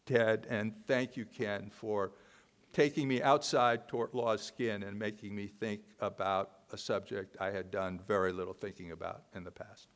Ted, 0.07 0.47
and 0.51 0.75
thank 0.87 1.17
you, 1.17 1.25
Ken, 1.25 1.71
for 1.71 2.13
taking 2.73 3.07
me 3.07 3.23
outside 3.23 3.87
tort 3.89 4.15
law's 4.15 4.43
skin 4.43 4.83
and 4.83 4.99
making 4.99 5.35
me 5.35 5.47
think 5.47 5.81
about 6.01 6.51
a 6.73 6.79
subject 6.79 7.37
I 7.41 7.51
had 7.51 7.71
done 7.71 8.01
very 8.07 8.33
little 8.33 8.55
thinking 8.55 8.91
about 8.91 9.23
in 9.35 9.45
the 9.45 9.53
past. 9.53 9.87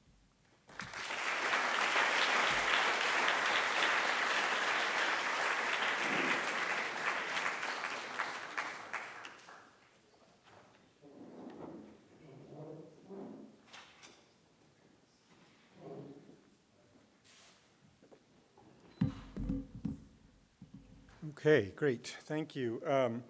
Okay, 21.48 21.72
great. 21.74 22.14
Thank 22.26 22.54
you. 22.54 22.82
Um, 22.86 23.22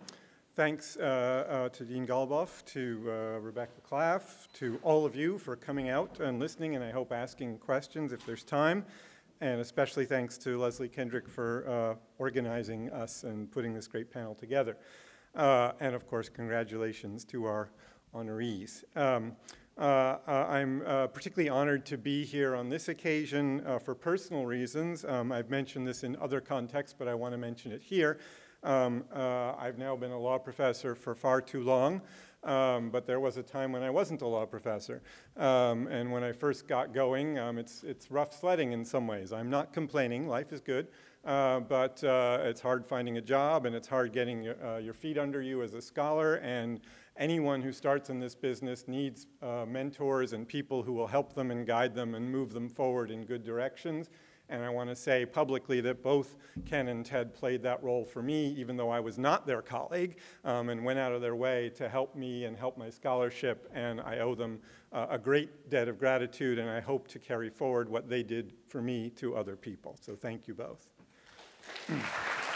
thanks 0.57 0.97
uh, 0.97 1.03
uh, 1.49 1.69
to 1.69 1.85
Dean 1.85 2.05
Goluboff, 2.05 2.65
to 2.65 3.01
uh, 3.07 3.39
Rebecca 3.39 3.81
Klaff, 3.89 4.53
to 4.55 4.81
all 4.83 5.07
of 5.07 5.15
you 5.15 5.39
for 5.39 5.55
coming 5.55 5.89
out 5.89 6.19
and 6.19 6.41
listening, 6.41 6.75
and 6.75 6.83
I 6.83 6.91
hope 6.91 7.13
asking 7.13 7.59
questions 7.59 8.13
if 8.13 8.27
there's 8.27 8.43
time. 8.43 8.85
And 9.41 9.61
especially 9.61 10.05
thanks 10.05 10.37
to 10.39 10.59
Leslie 10.59 10.89
Kendrick 10.89 11.29
for 11.29 11.65
uh, 11.69 11.95
organizing 12.19 12.91
us 12.91 13.23
and 13.23 13.49
putting 13.53 13.73
this 13.73 13.87
great 13.87 14.11
panel 14.11 14.35
together. 14.35 14.77
Uh, 15.37 15.71
and 15.79 15.95
of 15.95 16.09
course, 16.09 16.29
congratulations 16.29 17.25
to 17.27 17.45
our 17.45 17.71
honorees. 18.13 18.83
Um, 18.97 19.37
uh, 19.79 20.19
uh, 20.27 20.47
I'm 20.49 20.83
uh, 20.85 21.07
particularly 21.07 21.49
honored 21.49 21.87
to 21.87 21.97
be 21.97 22.25
here 22.25 22.57
on 22.57 22.69
this 22.69 22.89
occasion 22.89 23.63
uh, 23.65 23.79
for 23.79 23.95
personal 23.95 24.45
reasons. 24.45 25.05
Um, 25.05 25.31
I've 25.31 25.51
mentioned 25.51 25.87
this 25.87 26.03
in 26.03 26.17
other 26.17 26.41
contexts, 26.41 26.97
but 26.99 27.07
I 27.07 27.15
want 27.15 27.33
to 27.33 27.39
mention 27.39 27.71
it 27.71 27.83
here. 27.83 28.19
Um, 28.65 29.05
uh, 29.15 29.55
I've 29.57 29.79
now 29.79 29.95
been 29.95 30.11
a 30.11 30.19
law 30.19 30.39
professor 30.39 30.97
for 30.97 31.15
far 31.15 31.41
too 31.41 31.63
long, 31.63 32.03
Um, 32.45 32.91
but 32.91 33.05
there 33.07 33.19
was 33.19 33.37
a 33.37 33.43
time 33.43 33.73
when 33.73 33.83
I 33.83 33.91
wasn't 33.91 34.23
a 34.23 34.27
law 34.27 34.47
professor. 34.47 35.03
Um, 35.37 35.89
and 35.89 36.13
when 36.13 36.23
I 36.23 36.33
first 36.33 36.69
got 36.69 36.95
going, 36.95 37.39
um, 37.39 37.59
it's, 37.59 37.83
it's 37.83 38.11
rough 38.11 38.33
sledding 38.33 38.73
in 38.73 38.85
some 38.85 39.07
ways. 39.07 39.33
I'm 39.33 39.51
not 39.51 39.73
complaining, 39.73 40.29
life 40.29 40.53
is 40.53 40.61
good. 40.61 40.89
Uh, 41.25 41.61
but 41.61 42.03
uh, 42.05 42.39
it's 42.43 42.61
hard 42.61 42.87
finding 42.87 43.19
a 43.19 43.21
job 43.21 43.67
and 43.67 43.75
it's 43.75 43.89
hard 43.89 44.13
getting 44.13 44.49
uh, 44.49 44.77
your 44.77 44.95
feet 44.95 45.19
under 45.19 45.43
you 45.43 45.63
as 45.63 45.75
a 45.75 45.83
scholar. 45.83 46.37
And 46.37 46.81
anyone 47.19 47.61
who 47.61 47.73
starts 47.73 48.09
in 48.09 48.21
this 48.21 48.35
business 48.35 48.87
needs 48.87 49.27
uh, 49.43 49.67
mentors 49.67 50.33
and 50.33 50.47
people 50.47 50.83
who 50.83 50.93
will 50.93 51.07
help 51.07 51.35
them 51.35 51.51
and 51.51 51.67
guide 51.67 51.95
them 51.95 52.15
and 52.15 52.31
move 52.31 52.53
them 52.53 52.69
forward 52.69 53.11
in 53.11 53.25
good 53.25 53.45
directions. 53.45 54.09
And 54.51 54.65
I 54.65 54.71
want 54.71 54.89
to 54.89 54.97
say 54.97 55.27
publicly 55.27 55.83
that 55.83 56.03
both 56.03 56.37
Ken 56.65 56.89
and 56.89 57.05
Ted 57.05 57.35
played 57.35 57.63
that 57.65 57.83
role 57.83 58.05
for 58.05 58.23
me, 58.23 58.55
even 58.57 58.79
though 58.79 58.89
I 58.89 58.99
was 58.99 59.19
not 59.19 59.47
their 59.47 59.61
colleague, 59.61 60.17
um, 60.43 60.71
and 60.71 60.83
went 60.83 60.99
out 60.99 61.13
of 61.13 61.21
their 61.21 61.37
way 61.37 61.71
to 61.77 61.87
help 61.87 62.17
me 62.17 62.47
and 62.47 62.57
help 62.57 62.79
my 62.79 62.89
scholarship. 62.89 63.71
And 63.75 64.01
I 64.01 64.21
owe 64.21 64.35
them 64.35 64.61
uh, 64.91 65.09
a 65.11 65.19
great 65.19 65.69
debt 65.69 65.89
of 65.89 65.99
gratitude, 65.99 66.59
and 66.59 66.71
I 66.71 66.81
hope 66.81 67.09
to 67.09 67.19
carry 67.19 67.51
forward 67.51 67.91
what 67.91 68.09
they 68.09 68.23
did 68.23 68.55
for 68.69 68.81
me 68.81 69.11
to 69.17 69.37
other 69.37 69.55
people. 69.55 69.99
So 70.01 70.17
thank 70.17 70.49
you 70.49 70.55
both. 70.55 70.89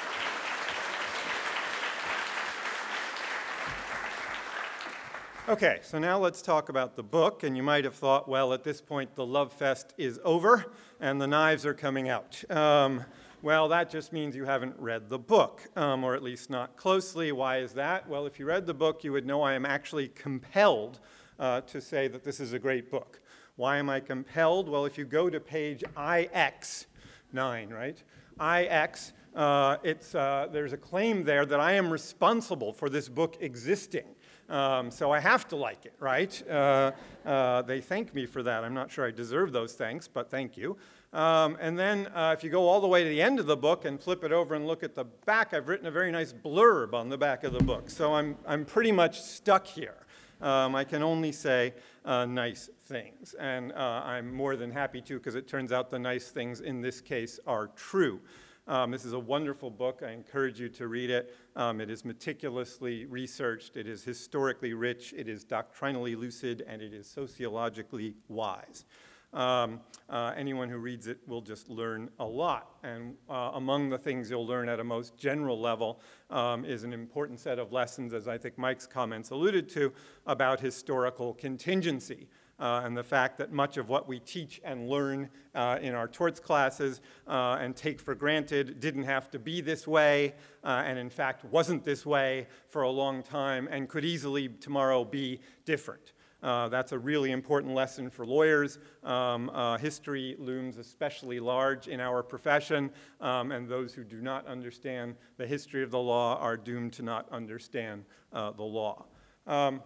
Okay, 5.49 5.81
so 5.83 5.99
now 5.99 6.21
let's 6.21 6.41
talk 6.41 6.69
about 6.69 6.95
the 6.95 7.03
book. 7.03 7.43
And 7.43 7.57
you 7.57 7.65
might 7.65 7.83
have 7.83 7.97
thought, 7.97 8.29
well, 8.29 8.53
at 8.53 8.63
this 8.63 8.81
point, 8.81 9.17
the 9.17 9.27
Love 9.27 9.53
Fest 9.53 9.93
is 9.99 10.21
over 10.23 10.73
and 11.01 11.21
the 11.21 11.27
knives 11.27 11.67
are 11.67 11.75
coming 11.75 12.09
out. 12.09 12.41
Um, 12.49 13.05
well, 13.43 13.67
that 13.71 13.91
just 13.91 14.13
means 14.13 14.37
you 14.37 14.45
haven't 14.45 14.79
read 14.79 15.09
the 15.09 15.19
book, 15.19 15.69
um, 15.75 16.05
or 16.05 16.15
at 16.15 16.23
least 16.23 16.49
not 16.49 16.77
closely. 16.77 17.33
Why 17.33 17.59
is 17.59 17.73
that? 17.73 18.09
Well, 18.09 18.25
if 18.25 18.39
you 18.39 18.47
read 18.47 18.67
the 18.67 18.75
book, 18.75 19.03
you 19.03 19.11
would 19.11 19.27
know 19.27 19.43
I 19.43 19.55
am 19.55 19.67
actually 19.67 20.11
compelled 20.11 21.01
uh, 21.41 21.63
to 21.63 21.81
say 21.81 22.07
that 22.07 22.23
this 22.23 22.39
is 22.39 22.53
a 22.53 22.59
great 22.61 22.89
book. 22.89 23.21
Why 23.57 23.79
am 23.79 23.91
I 23.91 23.99
compelled? 23.99 24.69
Well, 24.69 24.87
if 24.87 24.97
you 24.97 25.05
go 25.05 25.29
to 25.29 25.41
page 25.41 25.83
IX, 25.99 26.87
9, 27.33 27.69
right? 27.69 28.01
IX, 28.41 29.13
uh, 29.35 29.77
it's, 29.83 30.15
uh, 30.15 30.47
there's 30.53 30.73
a 30.73 30.77
claim 30.77 31.25
there 31.25 31.45
that 31.45 31.59
I 31.59 31.73
am 31.73 31.93
responsible 31.93 32.73
for 32.73 32.89
this 32.89 33.09
book 33.09 33.39
existing. 33.41 34.05
Um, 34.53 34.91
so 34.91 35.11
I 35.11 35.19
have 35.19 35.49
to 35.49 35.57
like 35.57 35.87
it, 35.87 35.95
right? 35.99 36.43
Uh, 36.49 36.93
uh, 37.25 37.63
they 37.63 37.81
thank 37.81 38.15
me 38.15 38.27
for 38.27 38.43
that. 38.43 38.65
I'm 38.65 38.75
not 38.75 38.91
sure 38.91 39.07
I 39.07 39.11
deserve 39.11 39.51
those 39.51 39.73
thanks, 39.73 40.07
but 40.09 40.31
thank 40.31 40.59
you. 40.59 40.77
Um, 41.15 41.57
and 41.59 41.79
then 41.79 42.07
uh, 42.09 42.35
if 42.37 42.45
you 42.45 42.51
go 42.51 42.69
all 42.69 42.83
the 42.83 42.87
way 42.87 43.03
to 43.03 43.09
the 43.09 43.23
end 43.23 43.41
of 43.41 43.47
the 43.47 43.57
book 43.57 43.87
and 43.87 43.99
flip 43.99 44.23
it 44.25 44.31
over 44.31 44.55
and 44.55 44.67
look 44.67 44.83
at 44.83 44.95
the 44.95 45.05
back, 45.05 45.55
I've 45.55 45.69
written 45.69 45.87
a 45.87 45.91
very 45.91 46.13
nice 46.13 46.35
blurb 46.35 46.93
on 46.93 47.09
the 47.09 47.17
back 47.17 47.45
of 47.45 47.55
the 47.55 47.65
book. 47.65 47.89
So 47.89 48.15
I'm, 48.15 48.37
I'm 48.47 48.67
pretty 48.67 48.93
much 48.93 49.23
stuck 49.23 49.67
here. 49.67 50.07
Um, 50.43 50.75
I 50.75 50.85
can 50.85 51.03
only 51.03 51.33
say 51.33 51.73
uh, 52.05 52.27
nice 52.27 52.69
things. 52.83 53.35
And 53.41 53.73
uh, 53.73 54.03
I'm 54.05 54.35
more 54.35 54.57
than 54.57 54.71
happy 54.71 55.01
to 55.01 55.17
because 55.17 55.35
it 55.35 55.49
turns 55.49 55.73
out 55.73 55.91
the 55.91 55.99
nice 55.99 56.29
things 56.29 56.61
in 56.61 56.83
this 56.83 57.01
case 57.01 57.41
are 57.47 57.69
true. 57.69 58.21
Um, 58.69 58.91
this 58.91 59.05
is 59.05 59.13
a 59.13 59.19
wonderful 59.19 59.71
book. 59.71 60.03
I 60.07 60.11
encourage 60.11 60.61
you 60.61 60.69
to 60.71 60.87
read 60.87 61.11
it. 61.11 61.35
Um, 61.55 61.81
it 61.81 61.91
is 61.91 62.05
meticulously 62.05 63.05
researched, 63.05 63.77
it 63.77 63.87
is 63.87 64.05
historically 64.05 64.73
rich, 64.73 65.13
it 65.17 65.29
is 65.29 65.45
doctrinally 65.45 66.15
lucid, 66.15 66.65
and 66.67 66.81
it 66.81 66.95
is 66.95 67.07
sociologically 67.07 68.15
wise. 68.29 68.87
Um, 69.35 69.81
uh, 70.11 70.33
anyone 70.37 70.69
who 70.69 70.77
reads 70.77 71.07
it 71.07 71.19
will 71.27 71.41
just 71.41 71.71
learn 71.71 72.11
a 72.19 72.25
lot. 72.25 72.77
And 72.83 73.15
uh, 73.31 73.53
among 73.55 73.89
the 73.89 73.97
things 73.97 74.29
you'll 74.29 74.47
learn 74.47 74.69
at 74.69 74.79
a 74.79 74.85
most 74.85 75.17
general 75.17 75.59
level 75.59 76.01
um, 76.29 76.67
is 76.67 76.85
an 76.85 76.93
important 76.93 77.41
set 77.41 77.59
of 77.59 77.73
lessons, 77.73 78.13
as 78.13 78.29
I 78.29 78.37
think 78.37 78.59
Mike's 78.59 78.87
comments 78.87 79.31
alluded 79.31 79.71
to, 79.71 79.93
about 80.27 80.61
historical 80.61 81.33
contingency 81.33 82.29
uh, 82.59 82.83
and 82.85 82.97
the 82.97 83.03
fact 83.03 83.39
that 83.39 83.53
much 83.53 83.77
of 83.77 83.89
what 83.89 84.09
we 84.09 84.21
teach 84.21 84.61
and 84.65 84.89
learn 84.89 85.29
uh, 85.55 85.79
in 85.81 85.95
our 85.95 86.07
torts 86.07 86.41
classes 86.41 87.01
uh, 87.27 87.59
and 87.61 87.75
take 87.75 88.01
for 88.01 88.15
granted 88.15 88.81
didn't 88.81 89.03
have 89.03 89.31
to 89.31 89.39
be 89.39 89.61
this 89.61 89.87
way, 89.87 90.35
uh, 90.65 90.83
and 90.87 90.99
in 90.99 91.11
fact 91.11 91.45
wasn't 91.47 91.85
this 91.85 92.07
way 92.07 92.47
for 92.69 92.83
a 92.83 92.91
long 92.91 93.23
time 93.23 93.69
and 93.71 93.89
could 93.89 94.05
easily 94.05 94.49
tomorrow 94.49 95.05
be 95.05 95.41
different. 95.65 96.13
Uh, 96.43 96.69
that's 96.69 96.91
a 96.91 96.99
really 96.99 97.31
important 97.31 97.73
lesson 97.73 98.11
for 98.11 98.27
lawyers. 98.27 98.81
Um, 99.05 99.49
uh, 99.51 99.79
history 99.79 100.35
looms 100.41 100.77
especially 100.77 101.39
large 101.39 101.87
in 101.87 102.01
our 102.01 102.21
profession, 102.21 102.91
um, 103.21 103.53
and 103.53 103.69
those 103.69 103.95
who 103.95 104.03
do 104.03 104.21
not 104.21 104.47
understand 104.49 105.15
the 105.37 105.47
history 105.47 105.85
of 105.85 105.93
the 105.93 106.01
law 106.01 106.37
are 106.39 106.57
doomed 106.57 106.95
to 106.95 107.03
not 107.03 107.29
understand 107.31 108.05
the 108.33 108.63
law. 108.63 109.05
Um, 109.47 109.83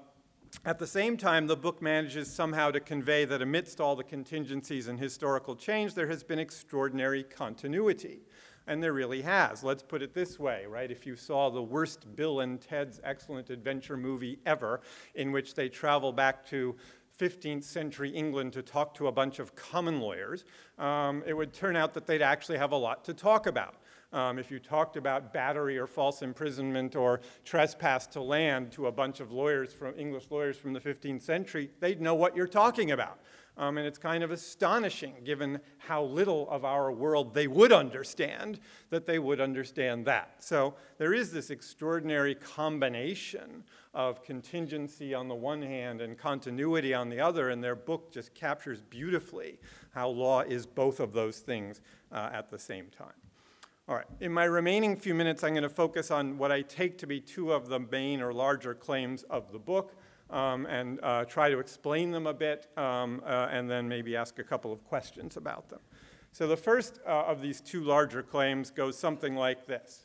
at 0.65 0.79
the 0.79 0.87
same 0.87 1.17
time, 1.17 1.47
the 1.47 1.57
book 1.57 1.81
manages 1.81 2.33
somehow 2.33 2.71
to 2.71 2.81
convey 2.81 3.25
that 3.25 3.43
amidst 3.43 3.81
all 3.81 3.95
the 3.95 4.05
contingencies 4.05 4.89
and 4.89 4.99
historical 4.99 5.55
change, 5.55 5.95
there 5.95 6.09
has 6.09 6.25
been 6.25 6.39
extraordinary 6.39 7.23
continuity. 7.23 8.23
And 8.69 8.83
there 8.83 8.93
really 8.93 9.23
has. 9.23 9.63
Let's 9.63 9.85
put 9.85 10.03
it 10.03 10.13
this 10.13 10.41
way, 10.41 10.67
right? 10.67 10.91
If 10.91 11.07
you 11.07 11.15
saw 11.15 11.51
the 11.51 11.63
worst 11.63 12.17
Bill 12.17 12.41
and 12.41 12.61
Ted's 12.61 13.01
excellent 13.05 13.49
adventure 13.49 13.97
movie 13.97 14.41
ever, 14.45 14.81
in 15.15 15.31
which 15.31 15.55
they 15.55 15.69
travel 15.69 16.13
back 16.13 16.45
to 16.47 16.75
15th 17.19 17.63
century 17.63 18.11
England 18.11 18.53
to 18.55 18.63
talk 18.63 18.95
to 18.95 19.07
a 19.07 19.13
bunch 19.13 19.39
of 19.39 19.55
common 19.55 20.01
lawyers, 20.01 20.45
um, 20.79 21.23
it 21.27 21.35
would 21.35 21.53
turn 21.53 21.77
out 21.77 21.95
that 21.95 22.07
they'd 22.07 22.23
actually 22.23 22.59
have 22.59 22.73
a 22.73 22.77
lot 22.77 23.05
to 23.05 23.15
talk 23.15 23.47
about. 23.47 23.77
Um, 24.13 24.39
if 24.39 24.51
you 24.51 24.59
talked 24.59 24.97
about 24.97 25.33
battery 25.33 25.79
or 25.79 25.87
false 25.87 26.23
imprisonment 26.23 26.95
or 26.97 27.21
trespass 27.45 28.07
to 28.09 28.23
land 28.23 28.73
to 28.73 28.87
a 28.87 28.93
bunch 28.93 29.21
of 29.21 29.33
lawyers 29.33 29.73
from 29.73 29.99
English 29.99 30.27
lawyers 30.31 30.57
from 30.57 30.73
the 30.73 30.81
15th 30.81 31.23
century, 31.23 31.71
they'd 31.81 32.01
know 32.01 32.15
what 32.15 32.37
you're 32.37 32.47
talking 32.47 32.93
about. 32.93 33.19
Um, 33.59 33.79
and 33.79 33.87
it's 33.87 33.99
kind 33.99 34.23
of 34.23 34.31
astonishing, 34.31 35.15
given 35.25 35.61
how 35.79 36.05
little 36.05 36.49
of 36.51 36.65
our 36.65 36.93
world 36.93 37.33
they 37.33 37.47
would 37.47 37.73
understand, 37.73 38.61
that 38.91 39.07
they 39.07 39.19
would 39.19 39.41
understand 39.41 40.05
that. 40.07 40.35
So 40.41 40.75
there 40.99 41.15
is 41.15 41.33
this 41.33 41.49
extraordinary 41.49 42.35
combination 42.35 43.65
of 43.95 44.23
contingency 44.23 45.15
on 45.15 45.29
the 45.29 45.35
one 45.35 45.63
hand 45.63 46.03
and 46.03 46.19
continuity 46.19 46.93
on 46.93 47.09
the 47.09 47.19
other, 47.19 47.49
and 47.49 47.65
their 47.65 47.77
book 47.77 48.13
just 48.13 48.35
captures 48.35 48.83
beautifully 48.83 49.59
how 49.91 50.11
law 50.11 50.43
is 50.43 50.67
both 50.67 51.01
of 51.01 51.15
those 51.15 51.39
things 51.39 51.81
uh, 52.13 52.29
at 52.33 52.51
the 52.51 52.59
same 52.59 52.89
time. 52.89 53.26
All 53.89 53.95
right, 53.95 54.07
in 54.19 54.33
my 54.33 54.43
remaining 54.43 54.97
few 54.97 55.15
minutes, 55.15 55.45
I'm 55.45 55.53
going 55.53 55.63
to 55.63 55.69
focus 55.69 56.11
on 56.11 56.39
what 56.39 56.51
I 56.51 56.63
take 56.63 56.99
to 56.99 57.07
be 57.07 57.21
two 57.21 57.53
of 57.53 57.69
the 57.69 57.79
main 57.79 58.21
or 58.21 58.33
larger 58.33 58.75
claims 58.75 59.23
of 59.31 59.53
the 59.53 59.61
book 59.61 59.95
um, 60.29 60.67
and 60.67 60.99
uh, 61.05 61.25
try 61.27 61.51
to 61.51 61.61
explain 61.61 62.11
them 62.11 62.27
a 62.27 62.35
bit 62.35 62.67
um, 62.77 63.23
uh, 63.25 63.47
and 63.49 63.71
then 63.71 63.89
maybe 63.89 64.17
ask 64.17 64.41
a 64.41 64.43
couple 64.43 64.73
of 64.73 64.83
questions 64.83 65.37
about 65.37 65.69
them. 65.69 65.79
So, 66.33 66.49
the 66.49 66.57
first 66.57 66.99
uh, 67.07 67.27
of 67.27 67.41
these 67.41 67.61
two 67.61 67.85
larger 67.85 68.25
claims 68.25 68.73
goes 68.73 68.99
something 68.99 69.37
like 69.37 69.69
this. 69.69 70.05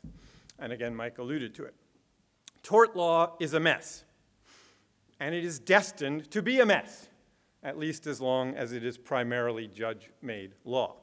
And 0.60 0.72
again, 0.72 0.94
Mike 0.94 1.18
alluded 1.18 1.52
to 1.56 1.64
it 1.64 1.74
Tort 2.62 2.94
law 2.94 3.34
is 3.40 3.52
a 3.52 3.58
mess, 3.58 4.04
and 5.18 5.34
it 5.34 5.44
is 5.44 5.58
destined 5.58 6.30
to 6.30 6.40
be 6.40 6.60
a 6.60 6.66
mess, 6.66 7.08
at 7.64 7.76
least 7.76 8.06
as 8.06 8.20
long 8.20 8.54
as 8.54 8.70
it 8.70 8.84
is 8.84 8.96
primarily 8.96 9.66
judge 9.66 10.10
made 10.22 10.52
law. 10.64 11.01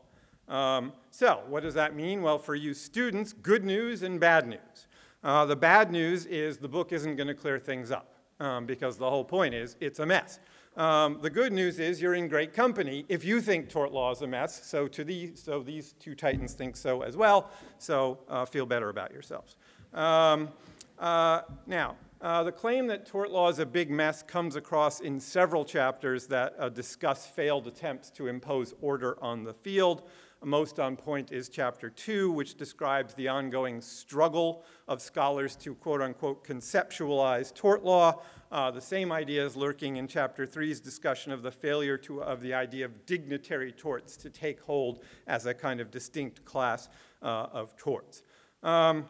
Um, 0.49 0.93
so, 1.11 1.43
what 1.47 1.63
does 1.63 1.75
that 1.75 1.95
mean? 1.95 2.21
Well, 2.21 2.39
for 2.39 2.55
you 2.55 2.73
students, 2.73 3.33
good 3.33 3.63
news 3.63 4.03
and 4.03 4.19
bad 4.19 4.47
news. 4.47 4.87
Uh, 5.23 5.45
the 5.45 5.55
bad 5.55 5.91
news 5.91 6.25
is 6.25 6.57
the 6.57 6.67
book 6.67 6.91
isn't 6.91 7.15
going 7.15 7.27
to 7.27 7.35
clear 7.35 7.59
things 7.59 7.91
up 7.91 8.15
um, 8.39 8.65
because 8.65 8.97
the 8.97 9.09
whole 9.09 9.23
point 9.23 9.53
is 9.53 9.75
it's 9.79 9.99
a 9.99 10.05
mess. 10.05 10.39
Um, 10.75 11.19
the 11.21 11.29
good 11.29 11.51
news 11.51 11.77
is 11.79 12.01
you're 12.01 12.13
in 12.13 12.27
great 12.27 12.53
company 12.53 13.05
if 13.09 13.25
you 13.25 13.41
think 13.41 13.69
tort 13.69 13.91
law 13.91 14.11
is 14.11 14.21
a 14.21 14.27
mess. 14.27 14.65
So, 14.65 14.87
to 14.87 15.35
so 15.35 15.61
these 15.61 15.93
two 15.99 16.15
titans 16.15 16.53
think 16.53 16.75
so 16.75 17.03
as 17.03 17.15
well. 17.15 17.51
So, 17.77 18.19
uh, 18.27 18.45
feel 18.45 18.65
better 18.65 18.89
about 18.89 19.11
yourselves. 19.11 19.55
Um, 19.93 20.49
uh, 20.97 21.41
now, 21.67 21.95
uh, 22.21 22.43
the 22.43 22.51
claim 22.51 22.87
that 22.87 23.05
tort 23.05 23.31
law 23.31 23.49
is 23.49 23.59
a 23.59 23.65
big 23.65 23.89
mess 23.89 24.21
comes 24.21 24.57
across 24.57 24.99
in 24.99 25.19
several 25.19 25.63
chapters 25.63 26.27
that 26.27 26.53
uh, 26.59 26.67
discuss 26.67 27.25
failed 27.25 27.65
attempts 27.65 28.09
to 28.11 28.27
impose 28.27 28.73
order 28.81 29.17
on 29.23 29.43
the 29.43 29.53
field. 29.53 30.03
Most 30.43 30.79
on 30.79 30.95
point 30.95 31.33
is 31.33 31.49
chapter 31.49 31.89
two, 31.89 32.31
which 32.31 32.55
describes 32.55 33.13
the 33.13 33.27
ongoing 33.27 33.81
struggle 33.81 34.63
of 34.87 35.01
scholars 35.01 35.57
to 35.57 35.75
quote 35.75 36.01
unquote 36.01 36.47
conceptualize 36.47 37.53
tort 37.53 37.83
law. 37.83 38.21
Uh, 38.49 38.71
the 38.71 38.79
same 38.81 39.11
idea 39.11 39.45
is 39.45 39.57
lurking 39.57 39.97
in 39.97 40.07
chapter 40.07 40.45
three's 40.45 40.79
discussion 40.79 41.33
of 41.33 41.41
the 41.41 41.51
failure 41.51 41.97
to, 41.97 42.23
of 42.23 42.41
the 42.41 42.53
idea 42.53 42.85
of 42.85 43.05
dignitary 43.05 43.71
torts 43.73 44.15
to 44.15 44.29
take 44.29 44.61
hold 44.61 45.03
as 45.27 45.45
a 45.45 45.53
kind 45.53 45.81
of 45.81 45.91
distinct 45.91 46.45
class 46.45 46.87
uh, 47.21 47.47
of 47.51 47.75
torts. 47.75 48.23
Um, 48.63 49.07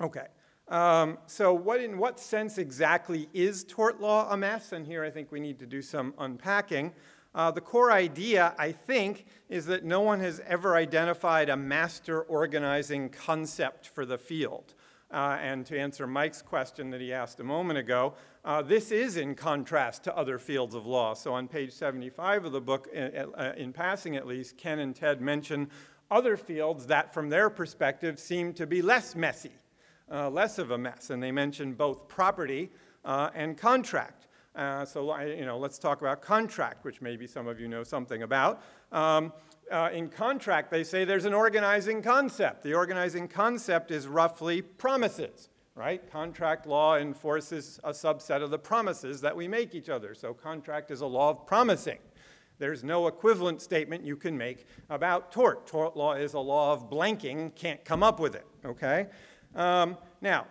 okay. 0.00 0.26
Um, 0.66 1.18
so, 1.26 1.54
what, 1.54 1.80
in 1.80 1.98
what 1.98 2.18
sense 2.18 2.58
exactly 2.58 3.28
is 3.32 3.64
tort 3.64 4.00
law 4.00 4.30
a 4.30 4.36
mess? 4.36 4.72
And 4.72 4.86
here 4.86 5.04
I 5.04 5.10
think 5.10 5.30
we 5.30 5.40
need 5.40 5.58
to 5.60 5.66
do 5.66 5.80
some 5.80 6.12
unpacking. 6.18 6.92
Uh, 7.38 7.52
the 7.52 7.60
core 7.60 7.92
idea, 7.92 8.52
I 8.58 8.72
think, 8.72 9.24
is 9.48 9.66
that 9.66 9.84
no 9.84 10.00
one 10.00 10.18
has 10.18 10.40
ever 10.44 10.74
identified 10.74 11.48
a 11.48 11.56
master 11.56 12.22
organizing 12.22 13.10
concept 13.10 13.86
for 13.86 14.04
the 14.04 14.18
field. 14.18 14.74
Uh, 15.12 15.38
and 15.40 15.64
to 15.66 15.78
answer 15.78 16.08
Mike's 16.08 16.42
question 16.42 16.90
that 16.90 17.00
he 17.00 17.12
asked 17.12 17.38
a 17.38 17.44
moment 17.44 17.78
ago, 17.78 18.14
Uh, 18.44 18.62
this 18.62 18.90
is 18.90 19.16
in 19.16 19.34
contrast 19.34 20.04
to 20.04 20.16
other 20.16 20.38
fields 20.38 20.74
of 20.74 20.86
law. 20.86 21.12
So 21.12 21.34
on 21.34 21.48
page 21.48 21.72
75 21.72 22.46
of 22.46 22.52
the 22.52 22.60
book, 22.60 22.88
in, 22.92 23.14
uh, 23.34 23.52
in 23.56 23.72
passing 23.72 24.16
at 24.16 24.26
least, 24.26 24.56
Ken 24.56 24.78
and 24.78 24.96
Ted 24.96 25.20
mention 25.20 25.70
other 26.10 26.36
fields 26.36 26.86
that, 26.86 27.12
from 27.12 27.28
their 27.28 27.50
perspective, 27.50 28.18
seem 28.18 28.54
to 28.54 28.66
be 28.66 28.80
less 28.80 29.14
messy, 29.14 29.52
uh, 30.10 30.30
less 30.30 30.58
of 30.58 30.70
a 30.70 30.78
mess. 30.78 31.10
And 31.10 31.22
they 31.22 31.32
mention 31.32 31.74
both 31.74 32.08
property 32.08 32.70
uh, 33.04 33.30
and 33.34 33.58
contract. 33.58 34.27
Uh, 34.58 34.84
so, 34.84 35.16
you 35.20 35.46
know, 35.46 35.56
let's 35.56 35.78
talk 35.78 36.00
about 36.00 36.20
contract, 36.20 36.84
which 36.84 37.00
maybe 37.00 37.28
some 37.28 37.46
of 37.46 37.60
you 37.60 37.68
know 37.68 37.84
something 37.84 38.24
about. 38.24 38.60
Um, 38.90 39.32
uh, 39.70 39.90
in 39.92 40.08
contract, 40.08 40.72
they 40.72 40.82
say 40.82 41.04
there's 41.04 41.26
an 41.26 41.34
organizing 41.34 42.02
concept. 42.02 42.64
The 42.64 42.74
organizing 42.74 43.28
concept 43.28 43.92
is 43.92 44.08
roughly 44.08 44.60
promises, 44.60 45.48
right? 45.76 46.10
Contract 46.10 46.66
law 46.66 46.96
enforces 46.96 47.78
a 47.84 47.90
subset 47.90 48.42
of 48.42 48.50
the 48.50 48.58
promises 48.58 49.20
that 49.20 49.36
we 49.36 49.46
make 49.46 49.76
each 49.76 49.88
other. 49.88 50.12
So, 50.12 50.34
contract 50.34 50.90
is 50.90 51.02
a 51.02 51.06
law 51.06 51.30
of 51.30 51.46
promising. 51.46 51.98
There's 52.58 52.82
no 52.82 53.06
equivalent 53.06 53.62
statement 53.62 54.04
you 54.04 54.16
can 54.16 54.36
make 54.36 54.66
about 54.90 55.30
tort. 55.30 55.68
Tort 55.68 55.96
law 55.96 56.14
is 56.14 56.34
a 56.34 56.40
law 56.40 56.72
of 56.72 56.90
blanking, 56.90 57.54
can't 57.54 57.84
come 57.84 58.02
up 58.02 58.18
with 58.18 58.34
it, 58.34 58.46
okay? 58.64 59.06
Um, 59.54 59.96
now, 60.20 60.48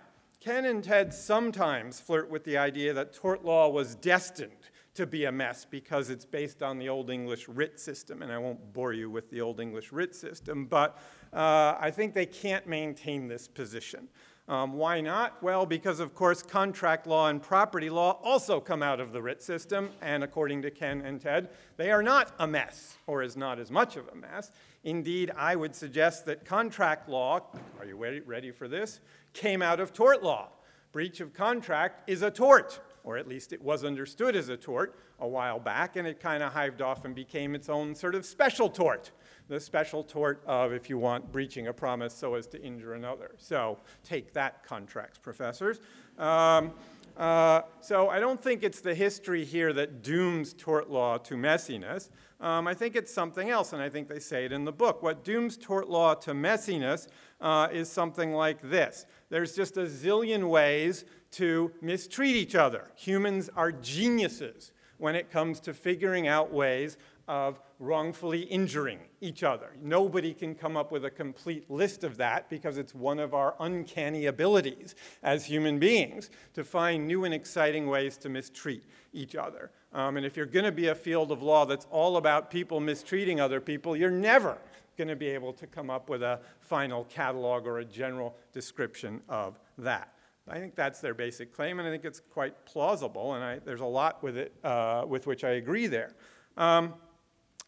Ken 0.47 0.63
and 0.63 0.81
Ted 0.81 1.13
sometimes 1.13 1.99
flirt 1.99 2.29
with 2.29 2.45
the 2.45 2.57
idea 2.57 2.93
that 2.93 3.11
tort 3.11 3.43
law 3.43 3.67
was 3.67 3.95
destined 3.95 4.69
to 4.93 5.05
be 5.05 5.25
a 5.25 5.31
mess 5.31 5.65
because 5.69 6.09
it's 6.09 6.23
based 6.23 6.63
on 6.63 6.79
the 6.79 6.87
Old 6.87 7.09
English 7.09 7.49
writ 7.49 7.77
system, 7.81 8.21
and 8.21 8.31
I 8.31 8.37
won't 8.37 8.71
bore 8.71 8.93
you 8.93 9.09
with 9.09 9.29
the 9.29 9.41
Old 9.41 9.59
English 9.59 9.91
writ 9.91 10.15
system, 10.15 10.65
but 10.65 10.99
uh, 11.33 11.75
I 11.77 11.91
think 11.91 12.13
they 12.13 12.25
can't 12.25 12.65
maintain 12.65 13.27
this 13.27 13.45
position. 13.49 14.07
Um, 14.47 14.71
why 14.71 15.01
not? 15.01 15.43
Well, 15.43 15.65
because 15.65 15.99
of 15.99 16.15
course 16.15 16.41
contract 16.41 17.07
law 17.07 17.27
and 17.27 17.43
property 17.43 17.89
law 17.89 18.17
also 18.23 18.61
come 18.61 18.81
out 18.81 19.01
of 19.01 19.11
the 19.11 19.21
writ 19.21 19.43
system, 19.43 19.89
and 20.01 20.23
according 20.23 20.61
to 20.61 20.71
Ken 20.71 21.01
and 21.01 21.19
Ted, 21.19 21.49
they 21.75 21.91
are 21.91 22.01
not 22.01 22.31
a 22.39 22.47
mess, 22.47 22.95
or 23.05 23.21
is 23.21 23.35
not 23.35 23.59
as 23.59 23.69
much 23.69 23.97
of 23.97 24.07
a 24.07 24.15
mess. 24.15 24.53
Indeed, 24.87 25.33
I 25.35 25.57
would 25.57 25.75
suggest 25.75 26.25
that 26.27 26.45
contract 26.45 27.09
law, 27.09 27.41
are 27.77 27.85
you 27.85 27.97
ready, 27.97 28.51
for 28.51 28.69
this, 28.69 29.01
came 29.33 29.61
out 29.61 29.81
of 29.81 29.91
tort 29.91 30.23
law. 30.23 30.47
Breach 30.93 31.19
of 31.19 31.33
contract 31.33 32.09
is 32.09 32.21
a 32.21 32.31
tort, 32.31 32.79
or 33.03 33.17
at 33.17 33.27
least 33.27 33.51
it 33.51 33.61
was 33.61 33.83
understood 33.83 34.33
as 34.33 34.47
a 34.47 34.55
tort 34.55 34.97
a 35.19 35.27
while 35.27 35.59
back, 35.59 35.97
and 35.97 36.07
it 36.07 36.21
kind 36.21 36.41
of 36.41 36.53
hived 36.53 36.81
off 36.81 37.03
and 37.03 37.13
became 37.13 37.53
its 37.53 37.67
own 37.67 37.95
sort 37.95 38.15
of 38.15 38.25
special 38.25 38.69
tort 38.69 39.11
the 39.49 39.59
special 39.59 40.03
tort 40.03 40.41
of, 40.45 40.71
if 40.71 40.89
you 40.89 40.97
want, 40.97 41.31
breaching 41.31 41.67
a 41.67 41.73
promise 41.73 42.13
so 42.13 42.35
as 42.35 42.47
to 42.47 42.61
injure 42.61 42.93
another. 42.93 43.31
So 43.37 43.79
take 44.03 44.33
that, 44.33 44.63
contracts 44.63 45.17
professors. 45.17 45.79
Um, 46.17 46.71
uh, 47.15 47.61
so 47.81 48.09
I 48.09 48.19
don't 48.19 48.41
think 48.41 48.63
it's 48.63 48.81
the 48.81 48.93
history 48.93 49.43
here 49.43 49.73
that 49.73 50.03
dooms 50.03 50.53
tort 50.53 50.89
law 50.89 51.17
to 51.19 51.35
messiness. 51.35 52.09
Um, 52.39 52.67
I 52.67 52.73
think 52.73 52.95
it's 52.95 53.11
something 53.11 53.49
else, 53.49 53.73
and 53.73 53.81
I 53.81 53.89
think 53.89 54.07
they 54.07 54.19
say 54.19 54.45
it 54.45 54.51
in 54.51 54.63
the 54.63 54.71
book. 54.71 55.01
What 55.01 55.23
dooms 55.23 55.57
tort 55.57 55.89
law 55.89 56.13
to 56.15 56.33
messiness 56.33 57.07
uh, 57.41 57.67
is 57.71 57.89
something 57.89 58.33
like 58.33 58.61
this 58.61 59.05
there's 59.29 59.55
just 59.55 59.77
a 59.77 59.85
zillion 59.85 60.49
ways 60.49 61.05
to 61.31 61.71
mistreat 61.81 62.35
each 62.35 62.55
other. 62.55 62.91
Humans 62.95 63.49
are 63.55 63.71
geniuses 63.71 64.71
when 64.97 65.15
it 65.15 65.31
comes 65.31 65.59
to 65.61 65.73
figuring 65.73 66.27
out 66.27 66.51
ways 66.51 66.97
of 67.27 67.59
wrongfully 67.79 68.41
injuring 68.41 68.99
each 69.19 69.43
other. 69.43 69.71
Nobody 69.81 70.33
can 70.33 70.55
come 70.55 70.77
up 70.77 70.91
with 70.91 71.03
a 71.05 71.09
complete 71.09 71.69
list 71.69 72.03
of 72.03 72.17
that 72.17 72.49
because 72.49 72.77
it's 72.77 72.95
one 72.95 73.19
of 73.19 73.33
our 73.33 73.55
uncanny 73.59 74.27
abilities 74.27 74.95
as 75.23 75.45
human 75.45 75.77
beings 75.77 76.29
to 76.53 76.63
find 76.63 77.05
new 77.05 77.25
and 77.25 77.33
exciting 77.33 77.87
ways 77.87 78.17
to 78.19 78.29
mistreat 78.29 78.83
each 79.11 79.35
other. 79.35 79.71
Um, 79.93 80.17
and 80.17 80.25
if 80.25 80.35
you're 80.35 80.45
going 80.45 80.65
to 80.65 80.71
be 80.71 80.87
a 80.87 80.95
field 80.95 81.31
of 81.31 81.41
law 81.41 81.65
that's 81.65 81.87
all 81.89 82.17
about 82.17 82.51
people 82.51 82.79
mistreating 82.79 83.39
other 83.39 83.61
people, 83.61 83.95
you're 83.95 84.11
never 84.11 84.57
going 84.97 85.07
to 85.07 85.15
be 85.15 85.27
able 85.27 85.53
to 85.53 85.67
come 85.67 85.89
up 85.89 86.09
with 86.09 86.23
a 86.23 86.39
final 86.59 87.05
catalog 87.05 87.65
or 87.65 87.79
a 87.79 87.85
general 87.85 88.35
description 88.51 89.21
of 89.29 89.59
that. 89.77 90.13
I 90.49 90.59
think 90.59 90.75
that's 90.75 91.01
their 91.01 91.13
basic 91.13 91.53
claim, 91.53 91.79
and 91.79 91.87
I 91.87 91.91
think 91.91 92.05
it's 92.05 92.21
quite 92.31 92.65
plausible, 92.65 93.33
and 93.33 93.43
I, 93.43 93.59
there's 93.59 93.81
a 93.81 93.85
lot 93.85 94.23
with 94.23 94.37
it 94.37 94.53
uh, 94.63 95.03
with 95.07 95.27
which 95.27 95.43
I 95.43 95.51
agree 95.51 95.87
there. 95.87 96.11
Um, 96.55 96.93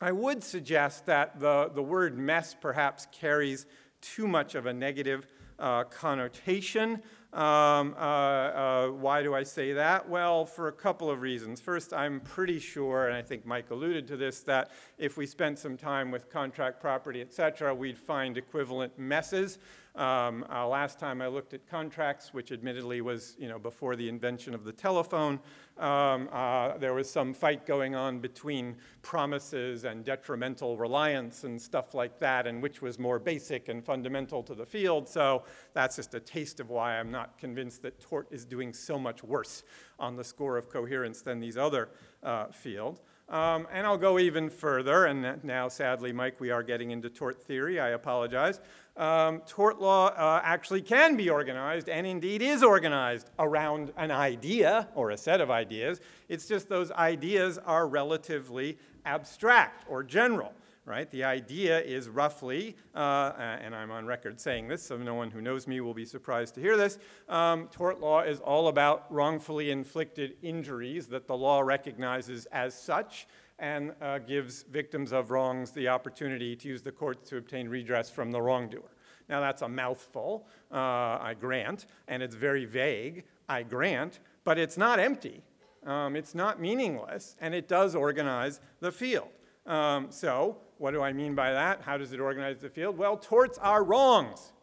I 0.01 0.13
would 0.13 0.43
suggest 0.43 1.05
that 1.07 1.39
the, 1.41 1.69
the 1.73 1.83
word 1.83 2.17
mess 2.17 2.55
perhaps 2.59 3.05
carries 3.11 3.65
too 4.01 4.27
much 4.27 4.55
of 4.55 4.65
a 4.65 4.73
negative 4.73 5.27
uh, 5.59 5.83
connotation. 5.83 7.01
Um, 7.31 7.93
uh, 7.95 8.01
uh, 8.01 8.87
why 8.87 9.21
do 9.21 9.35
I 9.35 9.43
say 9.43 9.73
that? 9.73 10.09
Well, 10.09 10.45
for 10.45 10.67
a 10.67 10.71
couple 10.71 11.11
of 11.11 11.21
reasons. 11.21 11.61
First, 11.61 11.93
I'm 11.93 12.21
pretty 12.21 12.57
sure, 12.57 13.05
and 13.05 13.15
I 13.15 13.21
think 13.21 13.45
Mike 13.45 13.69
alluded 13.69 14.07
to 14.07 14.17
this, 14.17 14.39
that 14.41 14.71
if 14.97 15.15
we 15.15 15.27
spent 15.27 15.59
some 15.59 15.77
time 15.77 16.09
with 16.09 16.31
contract 16.31 16.81
property, 16.81 17.21
et 17.21 17.31
cetera, 17.31 17.73
we'd 17.75 17.99
find 17.99 18.35
equivalent 18.35 18.97
messes. 18.97 19.59
Um, 19.95 20.43
uh, 20.49 20.67
last 20.67 20.99
time 20.99 21.21
I 21.21 21.27
looked 21.27 21.53
at 21.53 21.67
contracts, 21.69 22.33
which 22.33 22.51
admittedly 22.51 23.01
was 23.01 23.35
you 23.37 23.47
know, 23.47 23.59
before 23.59 23.95
the 23.95 24.09
invention 24.09 24.55
of 24.55 24.63
the 24.63 24.71
telephone, 24.71 25.39
um, 25.79 26.29
uh, 26.31 26.77
there 26.77 26.93
was 26.93 27.09
some 27.09 27.33
fight 27.33 27.65
going 27.65 27.95
on 27.95 28.19
between 28.19 28.75
promises 29.01 29.85
and 29.85 30.03
detrimental 30.03 30.77
reliance 30.77 31.43
and 31.43 31.61
stuff 31.61 31.93
like 31.93 32.19
that, 32.19 32.45
and 32.47 32.61
which 32.61 32.81
was 32.81 32.99
more 32.99 33.19
basic 33.19 33.69
and 33.69 33.83
fundamental 33.83 34.43
to 34.43 34.53
the 34.53 34.65
field. 34.65 35.07
So 35.07 35.43
that's 35.73 35.95
just 35.95 36.13
a 36.13 36.19
taste 36.19 36.59
of 36.59 36.69
why 36.69 36.99
I'm 36.99 37.11
not 37.11 37.37
convinced 37.37 37.81
that 37.83 37.99
tort 37.99 38.27
is 38.31 38.45
doing 38.45 38.73
so 38.73 38.99
much 38.99 39.23
worse 39.23 39.63
on 39.97 40.15
the 40.15 40.23
score 40.23 40.57
of 40.57 40.69
coherence 40.69 41.21
than 41.21 41.39
these 41.39 41.57
other 41.57 41.89
uh, 42.23 42.47
fields. 42.47 43.01
Um, 43.29 43.67
and 43.71 43.85
I'll 43.85 43.97
go 43.97 44.17
even 44.17 44.49
further, 44.49 45.05
and 45.05 45.43
now 45.43 45.67
sadly, 45.67 46.11
Mike, 46.11 46.39
we 46.39 46.49
are 46.49 46.63
getting 46.63 46.89
into 46.89 47.09
tort 47.09 47.43
theory. 47.43 47.79
I 47.79 47.89
apologize 47.89 48.59
um, 48.99 49.41
tort 49.47 49.79
law 49.79 50.07
uh, 50.07 50.41
actually 50.43 50.81
can 50.81 51.15
be 51.15 51.29
organized 51.29 51.87
and 51.87 52.05
indeed 52.05 52.41
is 52.41 52.61
organized 52.61 53.29
around 53.39 53.93
an 53.95 54.11
idea 54.11 54.89
or 54.93 55.11
a 55.11 55.17
set 55.17 55.39
of 55.39 55.49
ideas. 55.49 56.01
It's 56.27 56.47
just 56.47 56.67
those 56.67 56.91
ideas 56.91 57.57
are 57.57 57.87
relatively 57.87 58.77
abstract 59.05 59.85
or 59.87 60.03
general, 60.03 60.53
right? 60.89 61.09
The 61.11 61.23
idea 61.23 61.79
is 61.79 62.09
roughly, 62.09 62.75
uh, 62.95 63.33
and 63.37 63.75
I'm 63.75 63.91
on 63.91 64.07
record 64.07 64.41
saying 64.41 64.67
this, 64.67 64.81
so 64.81 64.97
no 64.97 65.13
one 65.13 65.29
who 65.29 65.39
knows 65.39 65.67
me 65.67 65.81
will 65.81 65.93
be 65.93 66.03
surprised 66.03 66.55
to 66.55 66.61
hear 66.61 66.75
this. 66.75 66.97
Um, 67.29 67.67
tort 67.67 68.01
law 68.01 68.21
is 68.21 68.39
all 68.39 68.69
about 68.69 69.05
wrongfully 69.11 69.69
inflicted 69.69 70.37
injuries 70.41 71.05
that 71.07 71.27
the 71.27 71.37
law 71.37 71.59
recognizes 71.59 72.47
as 72.47 72.73
such 72.73 73.27
and 73.59 73.93
uh, 74.01 74.17
gives 74.17 74.63
victims 74.63 75.11
of 75.11 75.29
wrongs 75.29 75.71
the 75.71 75.87
opportunity 75.87 76.55
to 76.55 76.67
use 76.67 76.81
the 76.81 76.91
courts 76.91 77.29
to 77.29 77.37
obtain 77.37 77.69
redress 77.69 78.09
from 78.09 78.31
the 78.31 78.41
wrongdoer. 78.41 78.89
Now, 79.29 79.41
that's 79.41 79.61
a 79.61 79.69
mouthful, 79.69 80.47
uh, 80.71 80.75
I 80.75 81.35
grant, 81.39 81.85
and 82.07 82.23
it's 82.23 82.33
very 82.33 82.65
vague, 82.65 83.25
I 83.47 83.61
grant, 83.61 84.21
but 84.43 84.57
it's 84.57 84.75
not 84.75 84.99
empty. 84.99 85.43
Um, 85.85 86.15
it's 86.15 86.33
not 86.33 86.59
meaningless, 86.59 87.35
and 87.39 87.53
it 87.53 87.67
does 87.67 87.93
organize 87.93 88.59
the 88.79 88.91
field. 88.91 89.29
Um, 89.67 90.07
so, 90.09 90.57
what 90.79 90.91
do 90.91 91.01
I 91.01 91.13
mean 91.13 91.35
by 91.35 91.51
that? 91.51 91.81
How 91.81 91.97
does 91.97 92.13
it 92.13 92.19
organize 92.19 92.59
the 92.59 92.69
field? 92.69 92.97
Well, 92.97 93.17
torts 93.17 93.57
are 93.59 93.83
wrongs. 93.83 94.53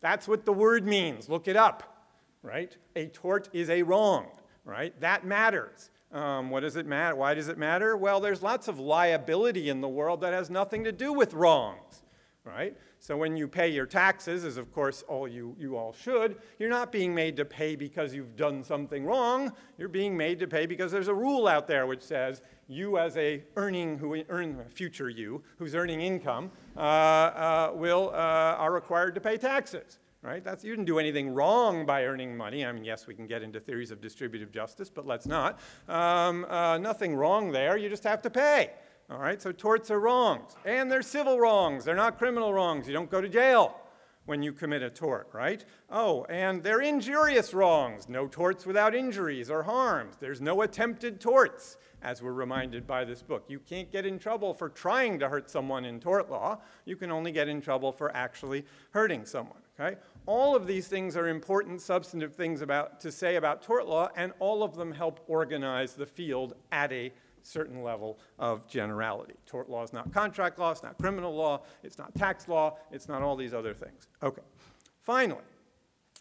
That's 0.00 0.28
what 0.28 0.44
the 0.44 0.52
word 0.52 0.86
means. 0.86 1.28
Look 1.28 1.48
it 1.48 1.56
up, 1.56 2.06
right? 2.42 2.76
A 2.94 3.06
tort 3.06 3.48
is 3.52 3.70
a 3.70 3.82
wrong, 3.82 4.26
right? 4.64 4.98
That 5.00 5.24
matters. 5.24 5.90
Um, 6.12 6.50
what 6.50 6.60
does 6.60 6.76
it 6.76 6.86
matter? 6.86 7.16
Why 7.16 7.34
does 7.34 7.48
it 7.48 7.56
matter? 7.56 7.96
Well, 7.96 8.20
there's 8.20 8.42
lots 8.42 8.68
of 8.68 8.78
liability 8.78 9.70
in 9.70 9.80
the 9.80 9.88
world 9.88 10.20
that 10.20 10.34
has 10.34 10.50
nothing 10.50 10.84
to 10.84 10.92
do 10.92 11.12
with 11.12 11.32
wrongs, 11.32 12.02
right? 12.44 12.76
So 13.00 13.16
when 13.16 13.36
you 13.36 13.48
pay 13.48 13.68
your 13.68 13.86
taxes, 13.86 14.44
as 14.44 14.58
of 14.58 14.72
course 14.72 15.04
all 15.08 15.26
you, 15.26 15.56
you 15.58 15.76
all 15.76 15.92
should, 15.92 16.36
you're 16.58 16.70
not 16.70 16.92
being 16.92 17.14
made 17.14 17.36
to 17.38 17.44
pay 17.44 17.76
because 17.76 18.14
you've 18.14 18.36
done 18.36 18.62
something 18.62 19.04
wrong. 19.04 19.52
You're 19.78 19.88
being 19.88 20.16
made 20.16 20.38
to 20.40 20.46
pay 20.46 20.66
because 20.66 20.92
there's 20.92 21.08
a 21.08 21.14
rule 21.14 21.48
out 21.48 21.66
there 21.66 21.86
which 21.86 22.02
says 22.02 22.42
you 22.68 22.98
as 22.98 23.16
a 23.16 23.42
earning 23.56 23.98
who 23.98 24.22
earn 24.28 24.64
future 24.68 25.08
you 25.08 25.42
who's 25.58 25.74
earning 25.74 26.00
income 26.00 26.50
uh, 26.76 26.80
uh, 26.80 27.72
will 27.74 28.10
uh, 28.10 28.56
are 28.58 28.72
required 28.72 29.14
to 29.14 29.20
pay 29.20 29.36
taxes 29.36 29.98
right? 30.26 30.42
That's, 30.42 30.64
you 30.64 30.72
didn't 30.72 30.86
do 30.86 30.98
anything 30.98 31.32
wrong 31.32 31.86
by 31.86 32.04
earning 32.04 32.36
money. 32.36 32.66
I 32.66 32.72
mean, 32.72 32.84
yes, 32.84 33.06
we 33.06 33.14
can 33.14 33.28
get 33.28 33.42
into 33.42 33.60
theories 33.60 33.92
of 33.92 34.00
distributive 34.00 34.50
justice, 34.50 34.90
but 34.90 35.06
let's 35.06 35.26
not. 35.26 35.60
Um, 35.88 36.44
uh, 36.48 36.78
nothing 36.78 37.14
wrong 37.14 37.52
there. 37.52 37.76
You 37.76 37.88
just 37.88 38.02
have 38.02 38.22
to 38.22 38.30
pay. 38.30 38.72
All 39.08 39.18
right, 39.18 39.40
so 39.40 39.52
torts 39.52 39.88
are 39.92 40.00
wrongs. 40.00 40.56
And 40.64 40.90
they're 40.90 41.02
civil 41.02 41.38
wrongs. 41.38 41.84
They're 41.84 41.94
not 41.94 42.18
criminal 42.18 42.52
wrongs. 42.52 42.88
You 42.88 42.92
don't 42.92 43.10
go 43.10 43.20
to 43.20 43.28
jail 43.28 43.76
when 44.24 44.42
you 44.42 44.52
commit 44.52 44.82
a 44.82 44.90
tort, 44.90 45.28
right? 45.32 45.64
Oh, 45.90 46.24
and 46.28 46.60
they're 46.60 46.80
injurious 46.80 47.54
wrongs. 47.54 48.08
No 48.08 48.26
torts 48.26 48.66
without 48.66 48.96
injuries 48.96 49.48
or 49.48 49.62
harms. 49.62 50.16
There's 50.18 50.40
no 50.40 50.62
attempted 50.62 51.20
torts, 51.20 51.76
as 52.06 52.22
we're 52.22 52.32
reminded 52.32 52.86
by 52.86 53.04
this 53.04 53.20
book. 53.20 53.44
You 53.48 53.58
can't 53.58 53.90
get 53.90 54.06
in 54.06 54.18
trouble 54.18 54.54
for 54.54 54.68
trying 54.68 55.18
to 55.18 55.28
hurt 55.28 55.50
someone 55.50 55.84
in 55.84 55.98
tort 55.98 56.30
law. 56.30 56.60
You 56.84 56.94
can 56.94 57.10
only 57.10 57.32
get 57.32 57.48
in 57.48 57.60
trouble 57.60 57.90
for 57.90 58.14
actually 58.16 58.64
hurting 58.92 59.26
someone, 59.26 59.58
okay? 59.78 59.96
all 60.26 60.56
of 60.56 60.66
these 60.66 60.88
things 60.88 61.16
are 61.16 61.28
important 61.28 61.80
substantive 61.80 62.34
things 62.34 62.60
about, 62.60 63.00
to 63.00 63.12
say 63.12 63.36
about 63.36 63.62
tort 63.62 63.88
law, 63.88 64.08
and 64.16 64.32
all 64.38 64.62
of 64.62 64.76
them 64.76 64.92
help 64.92 65.20
organize 65.26 65.94
the 65.94 66.06
field 66.06 66.54
at 66.72 66.92
a 66.92 67.12
certain 67.42 67.82
level 67.82 68.18
of 68.38 68.66
generality. 68.68 69.34
Tort 69.44 69.68
law 69.68 69.82
is 69.82 69.92
not 69.92 70.12
contract 70.12 70.58
law, 70.58 70.72
it's 70.72 70.82
not 70.82 70.98
criminal 70.98 71.34
law, 71.34 71.62
it's 71.82 71.98
not 71.98 72.14
tax 72.14 72.48
law, 72.48 72.76
it's 72.90 73.08
not 73.08 73.22
all 73.22 73.36
these 73.36 73.54
other 73.54 73.74
things. 73.74 74.08
Okay. 74.22 74.42
Finally, 75.00 75.42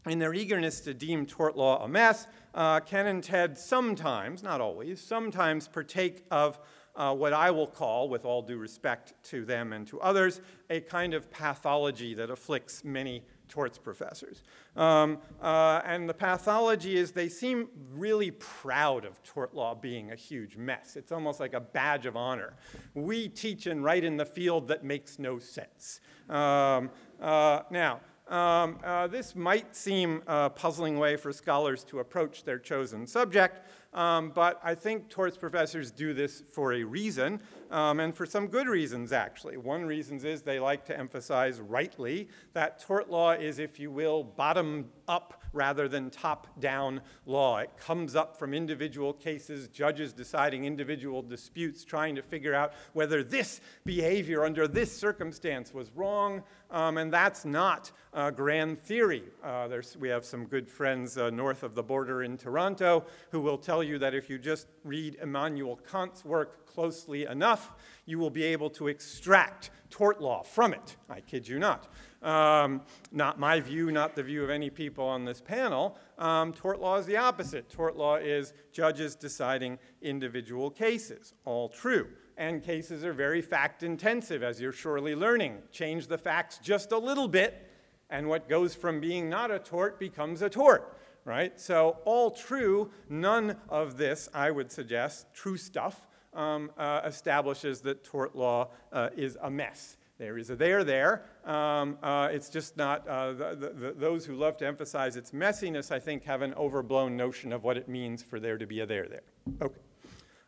in 0.07 0.19
their 0.19 0.33
eagerness 0.33 0.81
to 0.81 0.93
deem 0.93 1.25
tort 1.25 1.57
law 1.57 1.83
a 1.83 1.88
mess, 1.88 2.27
uh, 2.55 2.79
Ken 2.79 3.05
and 3.05 3.23
Ted 3.23 3.57
sometimes, 3.57 4.41
not 4.41 4.61
always, 4.61 5.01
sometimes 5.01 5.67
partake 5.67 6.25
of 6.31 6.57
uh, 6.95 7.13
what 7.13 7.33
I 7.33 7.51
will 7.51 7.67
call, 7.67 8.07
with 8.07 8.23
all 8.23 8.41
due 8.41 8.57
respect 8.57 9.13
to 9.25 9.43
them 9.43 9.73
and 9.73 9.85
to 9.87 9.99
others, 9.99 10.39
a 10.69 10.79
kind 10.79 11.13
of 11.13 11.29
pathology 11.29 12.13
that 12.13 12.29
afflicts 12.29 12.83
many 12.85 13.23
torts 13.49 13.77
professors. 13.77 14.43
Um, 14.75 15.19
uh, 15.41 15.81
and 15.85 16.09
the 16.09 16.13
pathology 16.13 16.95
is 16.95 17.11
they 17.11 17.29
seem 17.29 17.67
really 17.93 18.31
proud 18.31 19.05
of 19.05 19.21
tort 19.23 19.53
law 19.53 19.75
being 19.75 20.11
a 20.11 20.15
huge 20.15 20.57
mess. 20.57 20.95
It's 20.95 21.11
almost 21.11 21.39
like 21.39 21.53
a 21.53 21.59
badge 21.59 22.05
of 22.05 22.15
honor. 22.15 22.53
We 22.93 23.27
teach 23.27 23.67
and 23.67 23.83
write 23.83 24.03
in 24.03 24.17
the 24.17 24.25
field 24.25 24.69
that 24.69 24.83
makes 24.83 25.19
no 25.19 25.37
sense. 25.37 25.99
Um, 26.29 26.89
uh, 27.21 27.61
now, 27.69 27.99
um, 28.28 28.80
uh, 28.84 29.07
this 29.07 29.36
might 29.36 29.76
seem 29.76 30.23
a 30.26 30.49
puzzling 30.49 30.97
way 30.97 31.15
for 31.15 31.32
scholars 31.32 31.84
to 31.86 31.99
approach 31.99 32.43
their 32.43 32.57
chosen 32.57 33.05
subject, 33.05 33.61
um, 33.93 34.32
but 34.34 34.59
I 34.63 34.73
think 34.76 35.09
torts 35.09 35.38
professors 35.38 35.91
do 35.91 36.13
this 36.13 36.41
for 36.51 36.73
a 36.73 36.84
reason, 36.84 37.39
um, 37.71 37.99
and 37.99 38.15
for 38.15 38.26
some 38.26 38.47
good 38.47 38.67
reasons, 38.67 39.11
actually. 39.11 39.57
One 39.57 39.86
reason 39.86 40.26
is 40.26 40.41
they 40.41 40.59
like 40.59 40.86
to 40.86 40.97
emphasize 40.97 41.61
rightly 41.61 42.28
that 42.53 42.80
tort 42.80 43.09
law 43.09 43.32
is, 43.32 43.59
if 43.59 43.80
you 43.80 43.91
will, 43.91 44.23
bottom 44.23 44.89
up 45.07 45.41
rather 45.53 45.87
than 45.87 46.09
top 46.09 46.47
down 46.59 47.01
law. 47.25 47.57
It 47.59 47.71
comes 47.77 48.15
up 48.15 48.37
from 48.37 48.53
individual 48.53 49.13
cases, 49.13 49.67
judges 49.69 50.13
deciding 50.13 50.65
individual 50.65 51.21
disputes, 51.21 51.85
trying 51.85 52.15
to 52.15 52.21
figure 52.21 52.53
out 52.53 52.73
whether 52.93 53.23
this 53.23 53.61
behavior 53.85 54.43
under 54.43 54.67
this 54.67 54.95
circumstance 54.95 55.73
was 55.73 55.91
wrong, 55.95 56.43
um, 56.71 56.97
and 56.97 57.11
that's 57.11 57.45
not 57.45 57.91
uh, 58.13 58.31
grand 58.31 58.79
theory. 58.79 59.23
Uh, 59.43 59.67
we 59.99 60.09
have 60.09 60.25
some 60.25 60.45
good 60.45 60.67
friends 60.67 61.17
uh, 61.17 61.29
north 61.29 61.63
of 61.63 61.75
the 61.75 61.83
border 61.83 62.23
in 62.23 62.37
Toronto 62.37 63.05
who 63.31 63.39
will 63.39 63.57
tell 63.57 63.83
you 63.83 63.97
that 63.99 64.13
if 64.13 64.29
you 64.29 64.37
just 64.37 64.67
read 64.83 65.17
Immanuel 65.21 65.79
Kant's 65.89 66.25
work 66.25 66.64
closely 66.76 67.26
enough, 67.26 67.73
you 68.05 68.19
will 68.19 68.30
be 68.30 68.43
able 68.43 68.69
to 68.69 68.89
extract 68.89 69.71
tort 69.89 70.21
law 70.21 70.43
from 70.43 70.73
it. 70.73 70.97
I 71.09 71.21
kid 71.21 71.47
you 71.47 71.57
not. 71.57 71.88
Um, 72.21 72.82
not 73.11 73.39
my 73.39 73.61
view, 73.61 73.91
not 73.91 74.15
the 74.15 74.23
view 74.23 74.43
of 74.43 74.49
any 74.49 74.69
people 74.69 75.05
on 75.05 75.23
this 75.23 75.39
panel. 75.39 75.97
Um, 76.17 76.51
tort 76.51 76.82
law 76.82 76.97
is 76.97 77.05
the 77.05 77.17
opposite. 77.17 77.69
Tort 77.69 77.95
law 77.95 78.17
is 78.17 78.53
judges 78.73 79.15
deciding 79.15 79.80
individual 80.01 80.69
cases. 80.69 81.34
All 81.45 81.69
true. 81.69 82.09
And 82.38 82.61
cases 82.61 83.05
are 83.05 83.13
very 83.13 83.41
fact 83.41 83.82
intensive, 83.84 84.43
as 84.43 84.59
you're 84.59 84.73
surely 84.73 85.15
learning. 85.15 85.59
Change 85.71 86.07
the 86.07 86.17
facts 86.17 86.59
just 86.61 86.91
a 86.91 86.97
little 86.97 87.30
bit, 87.30 87.69
and 88.09 88.28
what 88.28 88.49
goes 88.49 88.76
from 88.76 88.99
being 88.99 89.30
not 89.30 89.49
a 89.49 89.59
tort 89.59 89.97
becomes 89.97 90.41
a 90.41 90.49
tort 90.49 90.97
right? 91.26 91.59
So, 91.59 91.97
all 92.05 92.30
true, 92.30 92.91
none 93.09 93.57
of 93.67 93.97
this, 93.97 94.30
I 94.32 94.51
would 94.51 94.71
suggest, 94.71 95.26
true 95.34 95.57
stuff, 95.57 96.07
um, 96.36 96.71
uh, 96.77 97.01
establishes 97.05 97.81
that 97.81 98.03
tort 98.03 98.36
law 98.36 98.69
uh, 98.91 99.09
is 99.15 99.38
a 99.41 99.49
mess. 99.49 99.97
There 100.17 100.38
is 100.38 100.49
a 100.49 100.55
there 100.55 100.83
there. 100.83 101.25
Um, 101.43 101.97
uh, 102.01 102.29
it's 102.31 102.49
just 102.49 102.77
not, 102.77 103.05
uh, 103.07 103.33
the, 103.33 103.73
the, 103.75 103.93
those 103.97 104.25
who 104.25 104.36
love 104.36 104.55
to 104.57 104.65
emphasize 104.65 105.17
its 105.17 105.31
messiness, 105.31 105.91
I 105.91 105.99
think, 105.99 106.23
have 106.23 106.41
an 106.41 106.53
overblown 106.53 107.17
notion 107.17 107.51
of 107.51 107.63
what 107.63 107.75
it 107.75 107.89
means 107.89 108.23
for 108.23 108.39
there 108.39 108.57
to 108.57 108.65
be 108.65 108.79
a 108.79 108.86
there 108.86 109.07
there. 109.07 109.23
Okay. 109.61 109.81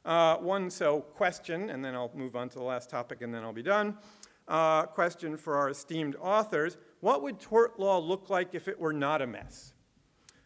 Uh, 0.05 0.37
one 0.37 0.69
so 0.69 1.01
question, 1.01 1.69
and 1.69 1.83
then 1.83 1.95
I'll 1.95 2.11
move 2.15 2.37
on 2.37 2.47
to 2.47 2.57
the 2.57 2.63
last 2.63 2.89
topic 2.89 3.21
and 3.21 3.33
then 3.33 3.43
I'll 3.43 3.51
be 3.51 3.63
done. 3.63 3.97
Uh, 4.47 4.83
question 4.83 5.35
for 5.35 5.57
our 5.57 5.69
esteemed 5.69 6.15
authors 6.21 6.77
What 7.01 7.21
would 7.21 7.41
tort 7.41 7.77
law 7.77 7.99
look 7.99 8.29
like 8.29 8.55
if 8.55 8.69
it 8.69 8.79
were 8.79 8.93
not 8.93 9.21
a 9.21 9.27
mess? 9.27 9.73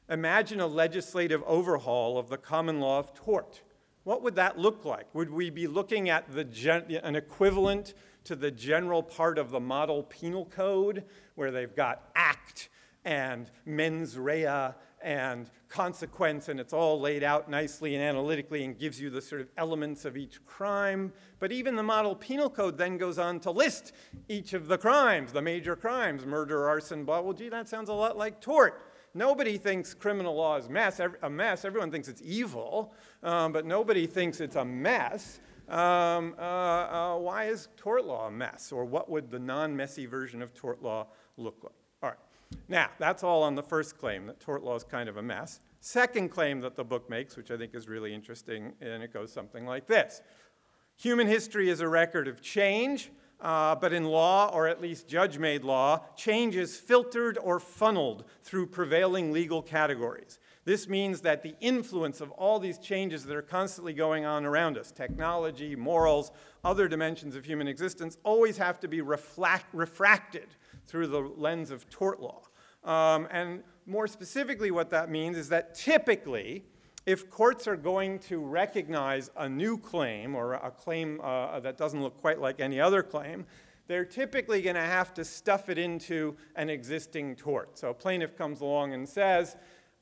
Imagine 0.10 0.60
a 0.60 0.68
legislative 0.68 1.44
overhaul 1.46 2.18
of 2.18 2.28
the 2.28 2.38
common 2.38 2.80
law 2.80 2.98
of 2.98 3.14
tort. 3.14 3.62
What 4.04 4.24
would 4.24 4.36
that 4.36 4.58
look 4.58 4.84
like? 4.84 5.14
Would 5.14 5.30
we 5.30 5.50
be 5.50 5.68
looking 5.68 6.10
at 6.10 6.32
the 6.32 6.44
gen- 6.44 7.00
an 7.04 7.16
equivalent 7.16 7.94
to 8.24 8.36
the 8.36 8.52
general 8.52 9.04
part 9.04 9.38
of 9.38 9.52
the 9.52 9.60
model 9.60 10.04
penal 10.04 10.46
code, 10.46 11.04
where 11.36 11.52
they've 11.52 11.76
got 11.76 12.10
act 12.16 12.70
and 13.04 13.50
mens 13.66 14.18
rea 14.18 14.74
and 15.04 15.50
consequence, 15.70 16.50
and 16.50 16.60
it's 16.60 16.74
all 16.74 17.00
laid 17.00 17.24
out 17.24 17.50
nicely 17.50 17.96
and 17.96 18.04
analytically 18.04 18.64
and 18.64 18.78
gives 18.78 19.02
you 19.02 19.10
the 19.10 19.22
sort 19.22 19.42
of 19.42 19.50
elements 19.58 20.06
of 20.06 20.16
each 20.18 20.44
crime. 20.46 21.12
But 21.40 21.52
even 21.52 21.76
the 21.76 21.84
model 21.84 22.16
penal 22.16 22.50
code 22.50 22.78
then 22.78 22.98
goes 22.98 23.18
on 23.18 23.40
to 23.42 23.52
list 23.52 23.94
each 24.28 24.54
of 24.54 24.68
the 24.68 24.78
crimes, 24.78 25.32
the 25.32 25.42
major 25.42 25.76
crimes 25.76 26.26
murder, 26.26 26.68
arson, 26.68 27.06
blah. 27.06 27.22
Well, 27.22 27.34
gee, 27.34 27.50
that 27.50 27.68
sounds 27.68 27.90
a 27.90 27.94
lot 27.94 28.18
like 28.18 28.42
tort. 28.42 28.91
Nobody 29.14 29.58
thinks 29.58 29.94
criminal 29.94 30.36
law 30.36 30.58
is 30.58 30.70
mess, 30.70 31.00
a 31.00 31.30
mess. 31.30 31.66
Everyone 31.66 31.92
thinks 31.92 32.08
it's 32.08 32.22
evil, 32.24 32.94
um, 33.24 33.52
but 33.52 33.66
nobody 33.66 34.08
thinks 34.08 34.40
it's 34.40 34.56
a 34.56 34.64
mess. 34.64 35.40
Um, 35.68 36.36
uh, 36.38 36.42
uh, 36.42 37.18
why 37.18 37.46
is 37.46 37.68
tort 37.78 38.06
law 38.06 38.28
a 38.28 38.32
mess? 38.32 38.72
Or 38.72 38.86
what 38.86 39.10
would 39.10 39.30
the 39.30 39.40
non 39.40 39.76
messy 39.76 40.06
version 40.06 40.42
of 40.42 40.54
tort 40.54 40.82
law 40.82 41.08
look 41.38 41.58
like? 41.64 41.74
All 42.04 42.10
right. 42.10 42.20
Now, 42.68 42.90
that's 43.00 43.24
all 43.24 43.44
on 43.44 43.56
the 43.56 43.64
first 43.64 43.98
claim 43.98 44.28
that 44.28 44.40
tort 44.40 44.64
law 44.64 44.76
is 44.76 44.84
kind 44.84 45.10
of 45.10 45.18
a 45.18 45.22
mess. 45.22 45.60
Second 45.82 46.30
claim 46.30 46.62
that 46.62 46.76
the 46.76 46.84
book 46.84 47.10
makes, 47.10 47.36
which 47.36 47.52
I 47.52 47.58
think 47.58 47.74
is 47.74 47.88
really 47.88 48.14
interesting, 48.14 48.74
and 48.82 49.04
it 49.04 49.14
goes 49.14 49.32
something 49.32 49.66
like 49.66 49.88
this 49.88 50.22
Human 50.98 51.28
history 51.28 51.70
is 51.70 51.82
a 51.82 51.88
record 51.88 52.28
of 52.28 52.42
change. 52.42 53.12
Uh, 53.42 53.74
but 53.74 53.92
in 53.92 54.06
law, 54.06 54.52
or 54.54 54.68
at 54.68 54.80
least 54.80 55.08
judge 55.08 55.40
made 55.40 55.64
law, 55.64 56.00
change 56.16 56.56
is 56.56 56.78
filtered 56.78 57.40
or 57.40 57.60
funneled 57.60 58.24
through 58.44 58.68
prevailing 58.68 59.32
legal 59.32 59.64
categories. 59.64 60.38
This 60.64 60.88
means 60.88 61.22
that 61.22 61.42
the 61.42 61.56
influence 61.60 62.22
of 62.22 62.30
all 62.32 62.60
these 62.60 62.78
changes 62.78 63.26
that 63.26 63.36
are 63.36 63.42
constantly 63.42 63.94
going 63.94 64.26
on 64.26 64.46
around 64.46 64.78
us 64.78 64.92
technology, 64.92 65.76
morals, 65.76 66.32
other 66.64 66.88
dimensions 66.88 67.36
of 67.36 67.44
human 67.44 67.68
existence 67.68 68.20
always 68.24 68.58
have 68.58 68.80
to 68.82 68.88
be 68.88 69.02
refracted 69.02 70.50
through 70.86 71.08
the 71.08 71.20
lens 71.20 71.72
of 71.72 71.90
tort 71.90 72.22
law. 72.22 72.44
Um, 72.84 73.28
and 73.32 73.64
more 73.88 74.08
specifically, 74.08 74.70
what 74.70 74.92
that 74.92 75.10
means 75.10 75.36
is 75.36 75.50
that 75.50 75.74
typically, 75.74 76.66
if 77.06 77.30
courts 77.30 77.68
are 77.68 77.76
going 77.76 78.20
to 78.20 78.40
recognize 78.40 79.32
a 79.36 79.50
new 79.50 79.78
claim 79.78 80.36
or 80.36 80.54
a 80.54 80.72
claim 80.72 81.20
uh, 81.22 81.60
that 81.60 81.78
doesn't 81.78 82.02
look 82.02 82.20
quite 82.22 82.40
like 82.40 82.60
any 82.60 82.80
other 82.80 83.02
claim, 83.02 83.46
they're 83.88 84.06
typically 84.06 84.62
going 84.62 84.76
to 84.76 84.82
have 84.82 85.14
to 85.16 85.26
stuff 85.26 85.68
it 85.68 85.78
into 85.78 86.36
an 86.56 86.70
existing 86.70 87.36
tort. 87.36 87.78
So 87.78 87.90
a 87.90 87.94
plaintiff 87.94 88.38
comes 88.38 88.62
along 88.62 88.94
and 88.94 89.10
says, 89.10 89.58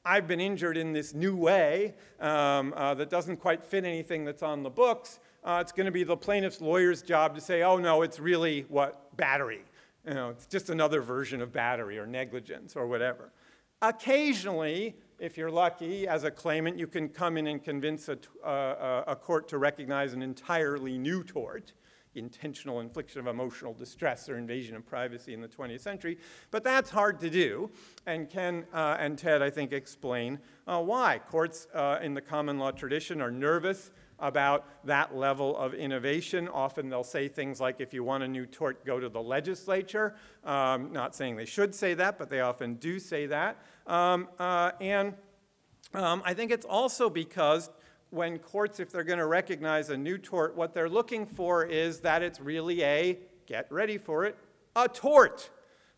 I've 0.06 0.28
been 0.28 0.40
injured 0.40 0.78
in 0.78 0.94
this 0.94 1.14
new 1.14 1.36
way 1.36 1.96
um, 2.20 2.74
uh, 2.76 2.94
that 2.96 3.10
doesn't 3.10 3.38
quite 3.38 3.64
fit 3.64 3.86
anything 3.86 4.26
that's 4.26 4.44
on 4.44 4.64
the 4.64 4.70
books. 4.70 5.20
Uh, 5.44 5.60
it's 5.62 5.72
going 5.72 5.86
to 5.86 5.92
be 5.92 6.04
the 6.04 6.18
plaintiff's 6.18 6.62
lawyer's 6.62 7.02
job 7.02 7.36
to 7.36 7.42
say, 7.42 7.64
oh 7.64 7.78
no, 7.78 8.02
it's 8.02 8.20
really 8.20 8.66
what? 8.70 9.16
Battery. 9.18 9.64
You 10.06 10.14
know, 10.14 10.30
it's 10.30 10.46
just 10.46 10.70
another 10.70 11.02
version 11.02 11.42
of 11.42 11.52
battery 11.52 11.98
or 11.98 12.06
negligence 12.06 12.76
or 12.76 12.88
whatever. 12.88 13.32
Occasionally, 13.82 14.96
if 15.20 15.38
you're 15.38 15.52
lucky, 15.52 16.08
as 16.08 16.24
a 16.24 16.32
claimant, 16.32 16.78
you 16.78 16.88
can 16.88 17.10
come 17.10 17.38
in 17.38 17.48
and 17.48 17.64
convince 17.64 18.10
a, 18.10 18.18
uh, 18.46 19.04
a 19.08 19.16
court 19.16 19.48
to 19.50 19.58
recognize 19.58 20.14
an 20.14 20.22
entirely 20.22 20.98
new 20.98 21.24
tort, 21.24 21.74
intentional 22.16 22.80
infliction 22.80 23.20
of 23.20 23.28
emotional 23.28 23.74
distress 23.74 24.30
or 24.30 24.38
invasion 24.38 24.76
of 24.76 24.86
privacy 24.86 25.34
in 25.34 25.42
the 25.42 25.48
20th 25.48 25.82
century. 25.82 26.18
But 26.52 26.64
that's 26.64 26.90
hard 26.90 27.20
to 27.20 27.30
do. 27.30 27.70
And 28.06 28.30
Ken 28.30 28.66
uh, 28.74 28.98
and 29.00 29.18
Ted, 29.18 29.42
I 29.42 29.50
think, 29.50 29.74
explain 29.74 30.40
uh, 30.68 30.82
why. 30.82 31.20
Courts 31.30 31.68
uh, 31.74 32.00
in 32.02 32.14
the 32.14 32.22
common 32.22 32.58
law 32.58 32.72
tradition 32.72 33.22
are 33.22 33.32
nervous 33.32 33.92
about 34.22 34.66
that 34.86 35.16
level 35.16 35.56
of 35.58 35.74
innovation. 35.74 36.48
Often 36.50 36.90
they'll 36.90 37.04
say 37.04 37.28
things 37.28 37.60
like, 37.60 37.80
if 37.80 37.94
you 37.94 38.04
want 38.04 38.24
a 38.24 38.28
new 38.28 38.46
tort, 38.46 38.86
go 38.86 39.00
to 39.00 39.10
the 39.10 39.22
legislature. 39.22 40.16
Um, 40.44 40.92
not 40.92 41.16
saying 41.16 41.36
they 41.36 41.46
should 41.46 41.74
say 41.74 41.94
that, 41.94 42.18
but 42.18 42.30
they 42.30 42.42
often 42.42 42.76
do 42.76 43.00
say 43.00 43.26
that. 43.28 43.58
Um, 43.90 44.28
uh, 44.38 44.72
and 44.80 45.16
um, 45.96 46.22
I 46.24 46.36
think 46.36 46.52
it's 46.52 46.66
also 46.66 47.10
because 47.10 47.72
when 48.12 48.38
courts, 48.38 48.80
if 48.80 48.92
they're 48.92 49.04
going 49.04 49.20
to 49.20 49.26
recognize 49.26 49.90
a 49.90 49.98
new 49.98 50.18
tort, 50.18 50.56
what 50.56 50.74
they're 50.74 50.90
looking 50.90 51.26
for 51.26 51.66
is 51.66 52.00
that 52.02 52.22
it's 52.22 52.40
really 52.40 52.84
a, 52.84 53.18
get 53.48 53.70
ready 53.72 53.98
for 53.98 54.26
it, 54.26 54.38
a 54.76 54.88
tort. 54.88 55.50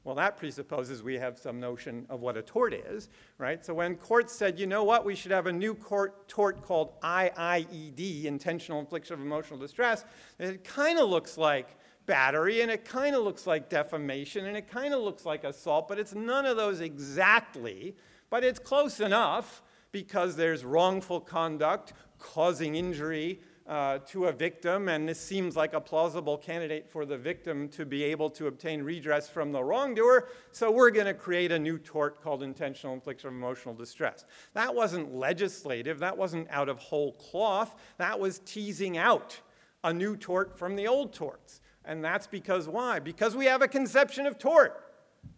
Well, 0.05 0.15
that 0.15 0.37
presupposes 0.37 1.03
we 1.03 1.15
have 1.15 1.37
some 1.37 1.59
notion 1.59 2.07
of 2.09 2.21
what 2.21 2.37
a 2.37 2.41
tort 2.41 2.73
is, 2.73 3.09
right? 3.37 3.63
So 3.63 3.73
when 3.73 3.95
courts 3.95 4.33
said, 4.33 4.57
you 4.57 4.65
know 4.65 4.83
what, 4.83 5.05
we 5.05 5.13
should 5.13 5.31
have 5.31 5.45
a 5.45 5.53
new 5.53 5.75
court 5.75 6.27
tort 6.27 6.63
called 6.63 6.99
IIED, 7.01 8.25
intentional 8.25 8.79
infliction 8.79 9.15
of 9.15 9.21
emotional 9.21 9.59
distress, 9.59 10.05
it 10.39 10.63
kind 10.63 10.97
of 10.97 11.09
looks 11.09 11.37
like 11.37 11.75
battery, 12.05 12.61
and 12.61 12.71
it 12.71 12.85
kind 12.85 13.15
of 13.15 13.23
looks 13.23 13.47
like 13.47 13.69
defamation, 13.69 14.45
and 14.45 14.57
it 14.57 14.69
kind 14.69 14.93
of 14.93 15.01
looks 15.01 15.25
like 15.25 15.43
assault, 15.43 15.87
but 15.87 15.99
it's 15.99 16.13
none 16.13 16.45
of 16.45 16.57
those 16.57 16.81
exactly. 16.81 17.95
But 18.29 18.43
it's 18.43 18.59
close 18.59 18.99
enough 18.99 19.61
because 19.91 20.35
there's 20.35 20.63
wrongful 20.63 21.19
conduct 21.19 21.93
causing 22.17 22.75
injury 22.75 23.41
uh, 23.67 23.99
to 23.99 24.25
a 24.25 24.31
victim, 24.31 24.89
and 24.89 25.07
this 25.07 25.19
seems 25.19 25.55
like 25.55 25.73
a 25.73 25.79
plausible 25.79 26.37
candidate 26.37 26.89
for 26.89 27.05
the 27.05 27.17
victim 27.17 27.69
to 27.69 27.85
be 27.85 28.03
able 28.03 28.29
to 28.29 28.47
obtain 28.47 28.83
redress 28.83 29.29
from 29.29 29.51
the 29.51 29.63
wrongdoer, 29.63 30.27
so 30.51 30.71
we're 30.71 30.91
going 30.91 31.05
to 31.05 31.13
create 31.13 31.51
a 31.51 31.59
new 31.59 31.77
tort 31.77 32.21
called 32.21 32.43
intentional 32.43 32.93
infliction 32.93 33.29
of 33.29 33.33
emotional 33.33 33.73
distress. 33.73 34.25
That 34.53 34.73
wasn't 34.73 35.13
legislative, 35.13 35.99
that 35.99 36.17
wasn't 36.17 36.47
out 36.49 36.69
of 36.69 36.79
whole 36.79 37.13
cloth, 37.13 37.75
that 37.97 38.19
was 38.19 38.39
teasing 38.39 38.97
out 38.97 39.39
a 39.83 39.93
new 39.93 40.17
tort 40.17 40.57
from 40.57 40.75
the 40.75 40.87
old 40.87 41.13
torts. 41.13 41.61
And 41.85 42.03
that's 42.03 42.27
because 42.27 42.67
why? 42.67 42.99
Because 42.99 43.35
we 43.35 43.45
have 43.45 43.61
a 43.61 43.67
conception 43.67 44.25
of 44.25 44.37
tort, 44.37 44.93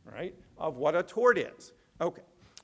right? 0.06 0.36
Of 0.58 0.78
what 0.78 0.96
a 0.96 1.04
tort 1.04 1.38
is. 1.38 1.74
Okay. 2.02 2.22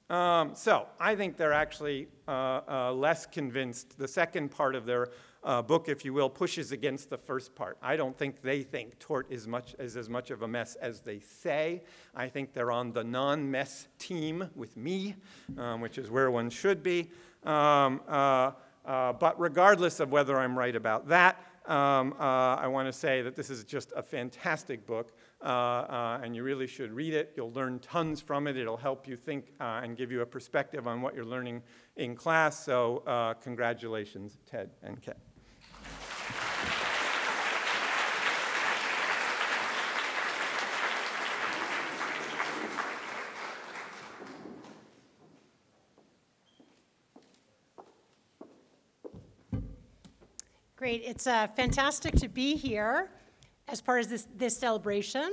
Um, 0.10 0.56
so 0.56 0.88
I 1.00 1.16
think 1.16 1.38
they're 1.38 1.54
actually 1.54 2.08
uh, 2.28 2.62
uh, 2.68 2.94
less 2.94 3.26
convinced. 3.26 3.98
The 3.98 4.08
second 4.08 4.50
part 4.50 4.76
of 4.76 4.86
their 4.86 5.10
uh, 5.44 5.62
book, 5.62 5.88
if 5.88 6.04
you 6.04 6.14
will, 6.14 6.30
pushes 6.30 6.72
against 6.72 7.10
the 7.10 7.18
first 7.18 7.56
part. 7.56 7.78
I 7.82 7.96
don't 7.96 8.18
think 8.18 8.42
they 8.42 8.64
think 8.64 8.98
tort 9.00 9.28
is, 9.30 9.48
much, 9.48 9.76
is 9.80 9.96
as 9.96 10.10
much 10.10 10.32
of 10.32 10.42
a 10.42 10.48
mess 10.48 10.76
as 10.76 11.02
they 11.02 11.20
say. 11.20 11.84
I 12.16 12.28
think 12.28 12.54
they're 12.54 12.72
on 12.72 12.92
the 12.92 13.04
non 13.04 13.50
mess 13.50 13.88
team 14.00 14.50
with 14.56 14.76
me, 14.76 15.16
um, 15.58 15.80
which 15.80 15.98
is 15.98 16.10
where 16.10 16.32
one 16.32 16.50
should 16.50 16.84
be. 16.84 17.12
Um, 17.44 18.02
uh, 18.08 18.52
uh, 18.86 19.14
but 19.14 19.40
regardless 19.40 20.00
of 20.00 20.12
whether 20.12 20.38
I'm 20.40 20.58
right 20.58 20.76
about 20.76 21.08
that, 21.10 21.42
um, 21.70 22.16
uh, 22.20 22.56
I 22.56 22.68
want 22.68 22.88
to 22.88 22.94
say 22.94 23.22
that 23.22 23.36
this 23.36 23.50
is 23.50 23.64
just 23.64 23.94
a 23.96 24.02
fantastic 24.02 24.88
book, 24.88 25.14
uh, 25.42 25.46
uh, 25.46 26.20
and 26.24 26.36
you 26.36 26.44
really 26.44 26.68
should 26.68 26.92
read 26.92 27.14
it. 27.14 27.34
You'll 27.38 27.54
learn 27.54 27.80
tons 27.80 28.20
from 28.22 28.48
it. 28.48 28.58
It'll 28.58 28.76
help 28.76 29.08
you 29.08 29.16
think 29.16 29.54
uh, 29.60 29.82
and 29.84 29.96
give 29.96 30.12
you 30.12 30.22
a 30.22 30.26
perspective 30.26 30.88
on 30.88 31.02
what 31.02 31.14
you're 31.14 31.26
learning 31.26 31.62
in 31.96 32.16
class. 32.16 32.66
So, 32.66 33.04
uh, 33.06 33.36
congratulations, 33.36 34.40
Ted 34.46 34.72
and 34.82 35.00
Kat. 35.00 35.18
Great. 50.90 51.04
It's 51.06 51.28
uh, 51.28 51.46
fantastic 51.46 52.16
to 52.16 52.28
be 52.28 52.56
here 52.56 53.12
as 53.68 53.80
part 53.80 54.02
of 54.02 54.10
this, 54.10 54.28
this 54.36 54.58
celebration. 54.58 55.30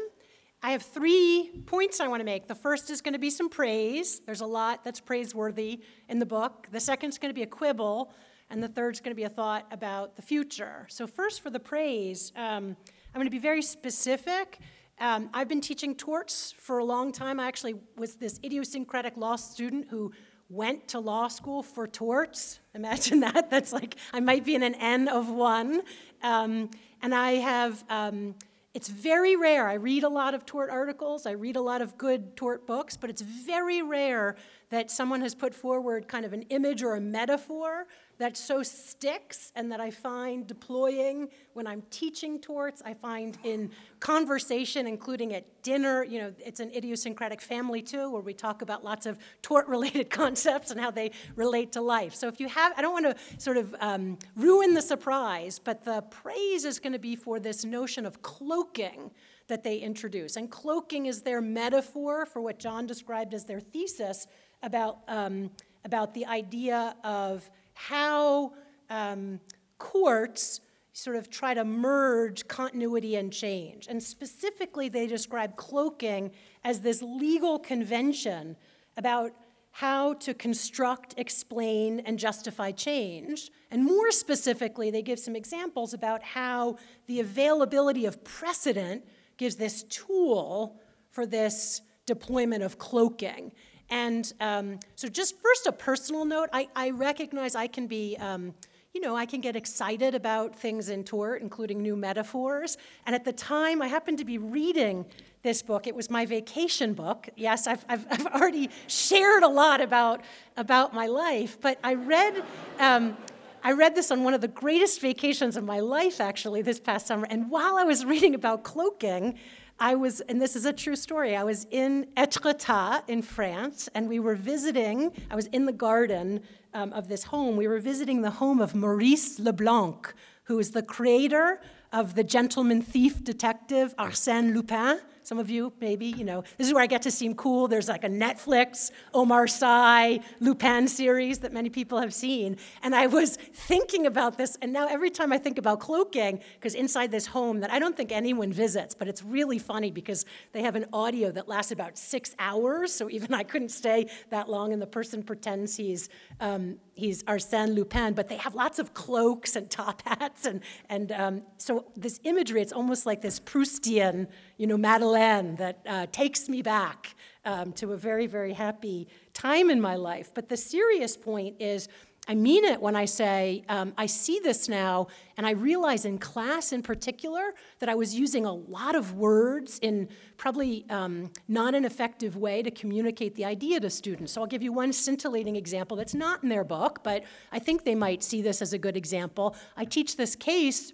I 0.63 0.73
have 0.73 0.83
three 0.83 1.63
points 1.65 1.99
I 1.99 2.09
want 2.09 2.21
to 2.21 2.27
make. 2.27 2.47
The 2.47 2.55
first 2.55 2.91
is 2.91 3.01
going 3.01 3.15
to 3.15 3.19
be 3.19 3.31
some 3.31 3.49
praise. 3.49 4.21
There's 4.21 4.43
a 4.43 4.47
lot 4.47 4.85
that's 4.85 5.01
praiseworthy 5.01 5.81
in 6.11 6.19
the 6.19 6.27
book. 6.27 6.69
The 6.73 6.79
second 6.79 7.09
is 7.09 7.17
going 7.17 7.31
to 7.31 7.35
be 7.35 7.43
a 7.43 7.47
quibble. 7.47 8.13
And 8.51 8.63
the 8.63 8.69
third 8.69 8.97
is 8.97 9.01
going 9.01 9.13
to 9.13 9.17
be 9.17 9.23
a 9.23 9.31
thought 9.31 9.67
about 9.71 10.15
the 10.17 10.21
future. 10.21 10.87
So, 10.91 11.07
first, 11.07 11.41
for 11.41 11.49
the 11.49 11.59
praise, 11.59 12.33
um, 12.37 12.77
I'm 13.15 13.15
going 13.15 13.25
to 13.25 13.31
be 13.31 13.39
very 13.39 13.63
specific. 13.63 14.59
Um, 15.01 15.31
I've 15.33 15.49
been 15.49 15.63
teaching 15.63 15.95
torts 15.95 16.53
for 16.59 16.77
a 16.77 16.85
long 16.85 17.13
time. 17.13 17.41
I 17.41 17.47
actually 17.47 17.77
was 17.97 18.17
this 18.17 18.39
idiosyncratic 18.45 19.17
law 19.17 19.37
student 19.37 19.87
who 19.89 20.13
went 20.49 20.89
to 20.89 21.01
law 21.01 21.29
school 21.29 21.63
for 21.63 21.87
torts. 21.87 22.61
Imagine 22.75 23.21
that. 23.27 23.51
That's 23.51 23.73
like, 23.73 23.97
I 24.13 24.21
might 24.21 24.45
be 24.45 24.55
in 24.55 24.63
an 24.63 24.75
N 24.75 25.09
of 25.09 25.29
one. 25.29 25.83
Um, 26.23 26.71
and 27.03 27.15
I 27.15 27.33
have, 27.33 27.85
um, 27.89 28.35
it's 28.75 28.89
very 28.89 29.37
rare. 29.37 29.69
I 29.69 29.75
read 29.75 30.05
a 30.05 30.09
lot 30.09 30.35
of 30.35 30.45
tort 30.45 30.71
articles, 30.71 31.25
I 31.25 31.31
read 31.33 31.57
a 31.57 31.63
lot 31.63 31.81
of 31.81 31.97
good 31.97 32.37
tort 32.37 32.67
books, 32.67 32.97
but 32.97 33.09
it's 33.09 33.23
very 33.23 33.81
rare 33.81 34.37
that 34.71 34.91
someone 34.91 35.21
has 35.23 35.35
put 35.35 35.55
forward 35.55 36.09
kind 36.09 36.27
of 36.27 36.33
an 36.33 36.43
image 36.51 36.83
or 36.83 36.95
a 36.95 37.01
metaphor 37.01 37.87
that 38.19 38.37
so 38.37 38.63
sticks 38.63 39.53
and 39.55 39.71
that 39.71 39.81
I 39.81 39.91
find 39.91 40.47
deploying 40.47 41.29
when 41.53 41.67
I'm 41.67 41.83
teaching 41.91 42.41
torts. 42.41 42.83
I 42.85 42.95
find 42.95 43.37
in 43.45 43.71
conversation, 44.01 44.87
including 44.87 45.35
at 45.35 45.63
dinner, 45.63 46.03
you 46.03 46.21
know, 46.21 46.33
it's 46.45 46.61
an 46.61 46.71
idiosyncratic 46.75 47.41
family 47.41 47.83
too, 47.83 48.11
where 48.11 48.23
we 48.23 48.33
talk 48.33 48.63
about 48.63 48.85
lots 48.85 49.07
of 49.07 49.19
tort 49.43 49.69
related 49.69 50.11
concepts 50.11 50.71
and 50.71 50.81
how 50.81 50.91
they 50.91 51.11
relate 51.35 51.73
to 51.73 51.81
life. 51.81 52.15
So 52.15 52.29
if 52.29 52.41
you 52.41 52.49
have, 52.49 52.73
I 52.77 52.83
don't 52.83 52.93
want 52.93 53.17
to 53.17 53.41
sort 53.41 53.59
of 53.59 53.75
um, 53.81 54.19
ruin 54.35 54.75
the 54.75 54.83
surprise, 54.83 55.59
but 55.59 55.85
the 55.85 56.03
praise 56.03 56.65
is 56.65 56.79
going 56.79 56.95
to 56.95 56.99
be 56.99 57.17
for 57.17 57.39
this 57.39 57.65
notion 57.65 58.07
of 58.07 58.23
cloaking 58.23 59.11
that 59.49 59.63
they 59.63 59.77
introduce. 59.77 60.37
And 60.37 60.51
cloaking 60.51 61.07
is 61.07 61.23
their 61.23 61.41
metaphor 61.41 62.27
for 62.27 62.41
what 62.41 62.59
John 62.59 62.87
described 62.87 63.35
as 63.35 63.45
their 63.45 63.61
thesis 63.61 64.27
about, 64.63 64.99
um, 65.07 65.51
about 65.85 66.15
the 66.15 66.27
idea 66.27 66.97
of 67.05 67.49
how 67.77 68.53
um, 68.89 69.39
courts 69.79 70.61
sort 70.95 71.15
of 71.15 71.29
try 71.29 71.53
to 71.53 71.63
merge 71.63 72.49
continuity 72.49 73.17
and 73.17 73.31
change. 73.31 73.87
And 73.87 74.03
specifically, 74.03 74.89
they 74.89 75.07
describe 75.07 75.55
cloaking 75.57 76.31
as 76.65 76.81
this 76.81 77.03
legal 77.03 77.59
convention 77.59 78.57
about 78.97 79.33
how 79.73 80.15
to 80.15 80.33
construct, 80.33 81.13
explain, 81.19 82.01
and 82.01 82.19
justify 82.19 82.71
change. 82.71 83.51
And 83.71 83.85
more 83.85 84.11
specifically, 84.11 84.91
they 84.91 85.03
give 85.03 85.19
some 85.19 85.37
examples 85.37 85.93
about 85.93 86.23
how 86.23 86.79
the 87.07 87.21
availability 87.21 88.07
of 88.07 88.25
precedent 88.25 89.05
gives 89.37 89.57
this 89.57 89.83
tool 89.83 90.81
for 91.11 91.27
this 91.27 91.83
deployment 92.07 92.63
of 92.63 92.79
cloaking. 92.79 93.53
And 93.91 94.33
um, 94.41 94.81
so, 94.97 95.09
just 95.09 95.41
first, 95.41 95.67
a 95.67 95.73
personal 95.73 96.25
note 96.25 96.49
I, 96.53 96.69
I 96.75 96.91
recognize 96.91 97.55
I 97.55 97.67
can 97.67 97.87
be. 97.87 98.17
Um, 98.19 98.55
you 98.93 99.03
know, 99.03 99.15
I 99.15 99.27
can 99.27 99.43
get 99.43 99.57
excited 99.57 100.15
about 100.15 100.57
things 100.57 100.89
in 100.89 101.05
tort, 101.05 101.43
including 101.43 101.83
new 101.83 101.97
metaphors. 101.97 102.79
And 103.05 103.15
at 103.15 103.27
the 103.27 103.33
time, 103.33 103.83
I 103.83 103.89
happened 103.89 104.17
to 104.17 104.25
be 104.25 104.39
reading 104.39 105.05
this 105.43 105.61
book. 105.61 105.87
It 105.87 105.95
was 105.95 106.09
my 106.09 106.25
vacation 106.25 106.95
book. 106.95 107.29
Yes, 107.37 107.67
I've, 107.67 107.85
I've, 107.91 108.07
I've 108.11 108.27
already 108.29 108.71
shared 108.87 109.43
a 109.43 109.49
lot 109.49 109.83
about, 109.83 110.23
about 110.57 110.95
my 110.95 111.09
life, 111.09 111.61
but 111.61 111.79
I 111.85 111.93
read, 111.93 112.43
um, 112.79 113.19
I 113.63 113.73
read 113.73 113.95
this 113.95 114.11
on 114.11 114.25
one 114.25 114.33
of 114.33 114.41
the 114.41 114.49
greatest 114.49 115.03
vacations 115.03 115.59
of 115.59 115.65
my 115.65 115.81
life, 115.81 116.19
actually, 116.19 116.63
this 116.63 116.81
past 116.81 117.07
summer. 117.07 117.27
And 117.29 117.51
while 117.51 117.77
I 117.77 117.85
was 117.85 118.03
reading 118.05 118.35
about 118.35 118.65
cloaking, 118.65 119.39
I 119.79 119.95
was, 119.95 120.23
and 120.23 120.41
this 120.41 120.57
is 120.57 120.65
a 120.65 120.73
true 120.73 120.97
story, 120.97 121.37
I 121.37 121.45
was 121.45 121.67
in 121.71 122.07
Etretat 122.17 123.03
in 123.09 123.21
France, 123.21 123.91
and 123.95 124.09
we 124.09 124.19
were 124.19 124.35
visiting, 124.35 125.13
I 125.31 125.37
was 125.37 125.47
in 125.47 125.67
the 125.67 125.73
garden 125.73 126.41
um, 126.73 126.95
of 126.95 127.09
this 127.09 127.25
home. 127.25 127.57
We 127.57 127.69
were 127.69 127.79
visiting 127.79 128.23
the 128.23 128.31
home 128.31 128.61
of 128.61 128.75
Maurice 128.75 129.39
Leblanc, 129.39 130.15
who 130.45 130.59
is 130.59 130.71
the 130.71 130.83
creator 130.83 131.61
of 131.93 132.15
the 132.15 132.25
gentleman 132.25 132.81
thief 132.81 133.23
detective 133.23 133.95
Arsène 133.99 134.55
Lupin. 134.55 134.99
Some 135.27 135.41
of 135.41 135.51
you, 135.51 135.73
maybe, 135.81 136.07
you 136.07 136.23
know, 136.23 136.45
this 136.57 136.69
is 136.69 136.73
where 136.73 136.85
I 136.85 136.87
get 136.87 137.03
to 137.03 137.11
seem 137.11 137.35
cool. 137.35 137.67
There's 137.67 137.89
like 137.89 138.05
a 138.05 138.09
Netflix 138.09 138.93
Omar 139.13 139.49
Sy 139.49 140.21
Lupin 140.39 140.87
series 140.87 141.41
that 141.41 141.53
many 141.53 141.69
people 141.69 141.99
have 141.99 142.15
seen. 142.15 142.59
And 142.85 142.95
I 142.95 143.09
was 143.09 143.35
thinking 143.35 144.07
about 144.07 144.39
this, 144.39 144.57
and 144.63 144.73
now 144.73 144.87
every 144.87 145.11
time 145.11 145.33
I 145.33 145.39
think 145.39 145.59
about 145.59 145.81
cloaking, 145.81 146.39
because 146.55 146.77
inside 146.77 147.11
this 147.11 147.27
home 147.27 147.59
that 147.59 147.73
I 147.73 147.81
don't 147.81 147.97
think 147.97 148.13
anyone 148.13 148.53
visits, 148.53 148.95
but 148.95 149.09
it's 149.09 149.25
really 149.25 149.59
funny 149.59 149.91
because 149.91 150.25
they 150.53 150.63
have 150.63 150.77
an 150.77 150.87
audio 150.93 151.33
that 151.33 151.49
lasts 151.49 151.73
about 151.73 151.99
six 151.99 152.37
hours, 152.39 152.93
so 152.93 153.11
even 153.11 153.35
I 153.35 153.43
couldn't 153.43 153.71
stay 153.71 154.07
that 154.31 154.49
long, 154.49 154.73
and 154.73 154.81
the 154.81 154.87
person 154.87 155.25
pretends 155.25 155.75
he's 155.75 156.09
um, 156.39 156.79
he's 156.97 157.23
Arsène 157.25 157.75
Lupin, 157.75 158.15
but 158.15 158.29
they 158.29 158.39
have 158.39 158.55
lots 158.55 158.79
of 158.81 158.95
cloaks 158.95 159.55
and 159.55 159.71
top 159.71 160.03
hats, 160.07 160.47
and 160.47 160.61
and 160.89 161.13
um, 161.13 161.43
so 161.59 161.87
this 161.95 162.19
imagery, 162.25 162.61
it's 162.61 162.73
almost 162.73 163.07
like 163.07 163.21
this 163.21 163.39
Proustian, 163.39 164.27
you 164.57 164.67
know, 164.67 164.77
Madeleine 164.77 165.55
that 165.57 165.81
uh, 165.87 166.07
takes 166.11 166.49
me 166.49 166.63
back 166.63 167.15
um, 167.45 167.73
to 167.75 167.93
a 167.93 167.97
very 167.97 168.27
very 168.27 168.55
happy 168.55 169.07
time 169.35 169.71
in 169.71 169.81
my 169.81 169.95
life. 169.95 170.33
But 170.35 170.49
the 170.49 170.57
serious 170.57 171.17
point 171.17 171.57
is 171.61 171.89
I 172.29 172.35
mean 172.35 172.65
it 172.65 172.81
when 172.81 172.97
I 172.97 173.05
say 173.05 173.65
um, 173.69 173.93
I 173.97 174.07
see 174.07 174.41
this 174.43 174.69
now, 174.69 175.07
and 175.37 175.47
I 175.47 175.53
realize 175.53 176.05
in 176.05 176.19
class 176.19 176.73
in 176.73 176.83
particular 176.83 177.55
that 177.79 177.89
I 177.89 177.95
was 177.95 178.15
using 178.15 178.45
a 178.45 178.53
lot 178.53 178.97
of 178.97 179.15
words 179.15 179.79
in 179.81 180.09
probably 180.37 180.85
um, 180.91 181.31
not 181.47 181.75
an 181.75 181.85
effective 181.85 182.37
way 182.37 182.63
to 182.63 182.71
communicate 182.71 183.37
the 183.37 183.45
idea 183.45 183.79
to 183.81 183.91
students. 183.91 184.33
So 184.33 184.41
I'll 184.41 184.47
give 184.47 184.63
you 184.63 184.73
one 184.73 184.93
scintillating 184.93 185.55
example 185.55 185.97
that's 185.97 186.15
not 186.15 186.43
in 186.43 186.49
their 186.49 186.65
book, 186.65 187.01
but 187.05 187.23
I 187.53 187.61
think 187.61 187.85
they 187.85 187.95
might 187.95 188.25
see 188.25 188.43
this 188.43 188.61
as 188.61 188.73
a 188.73 188.79
good 188.79 188.97
example. 188.97 189.55
I 189.77 189.85
teach 189.85 190.17
this 190.17 190.35
case 190.35 190.93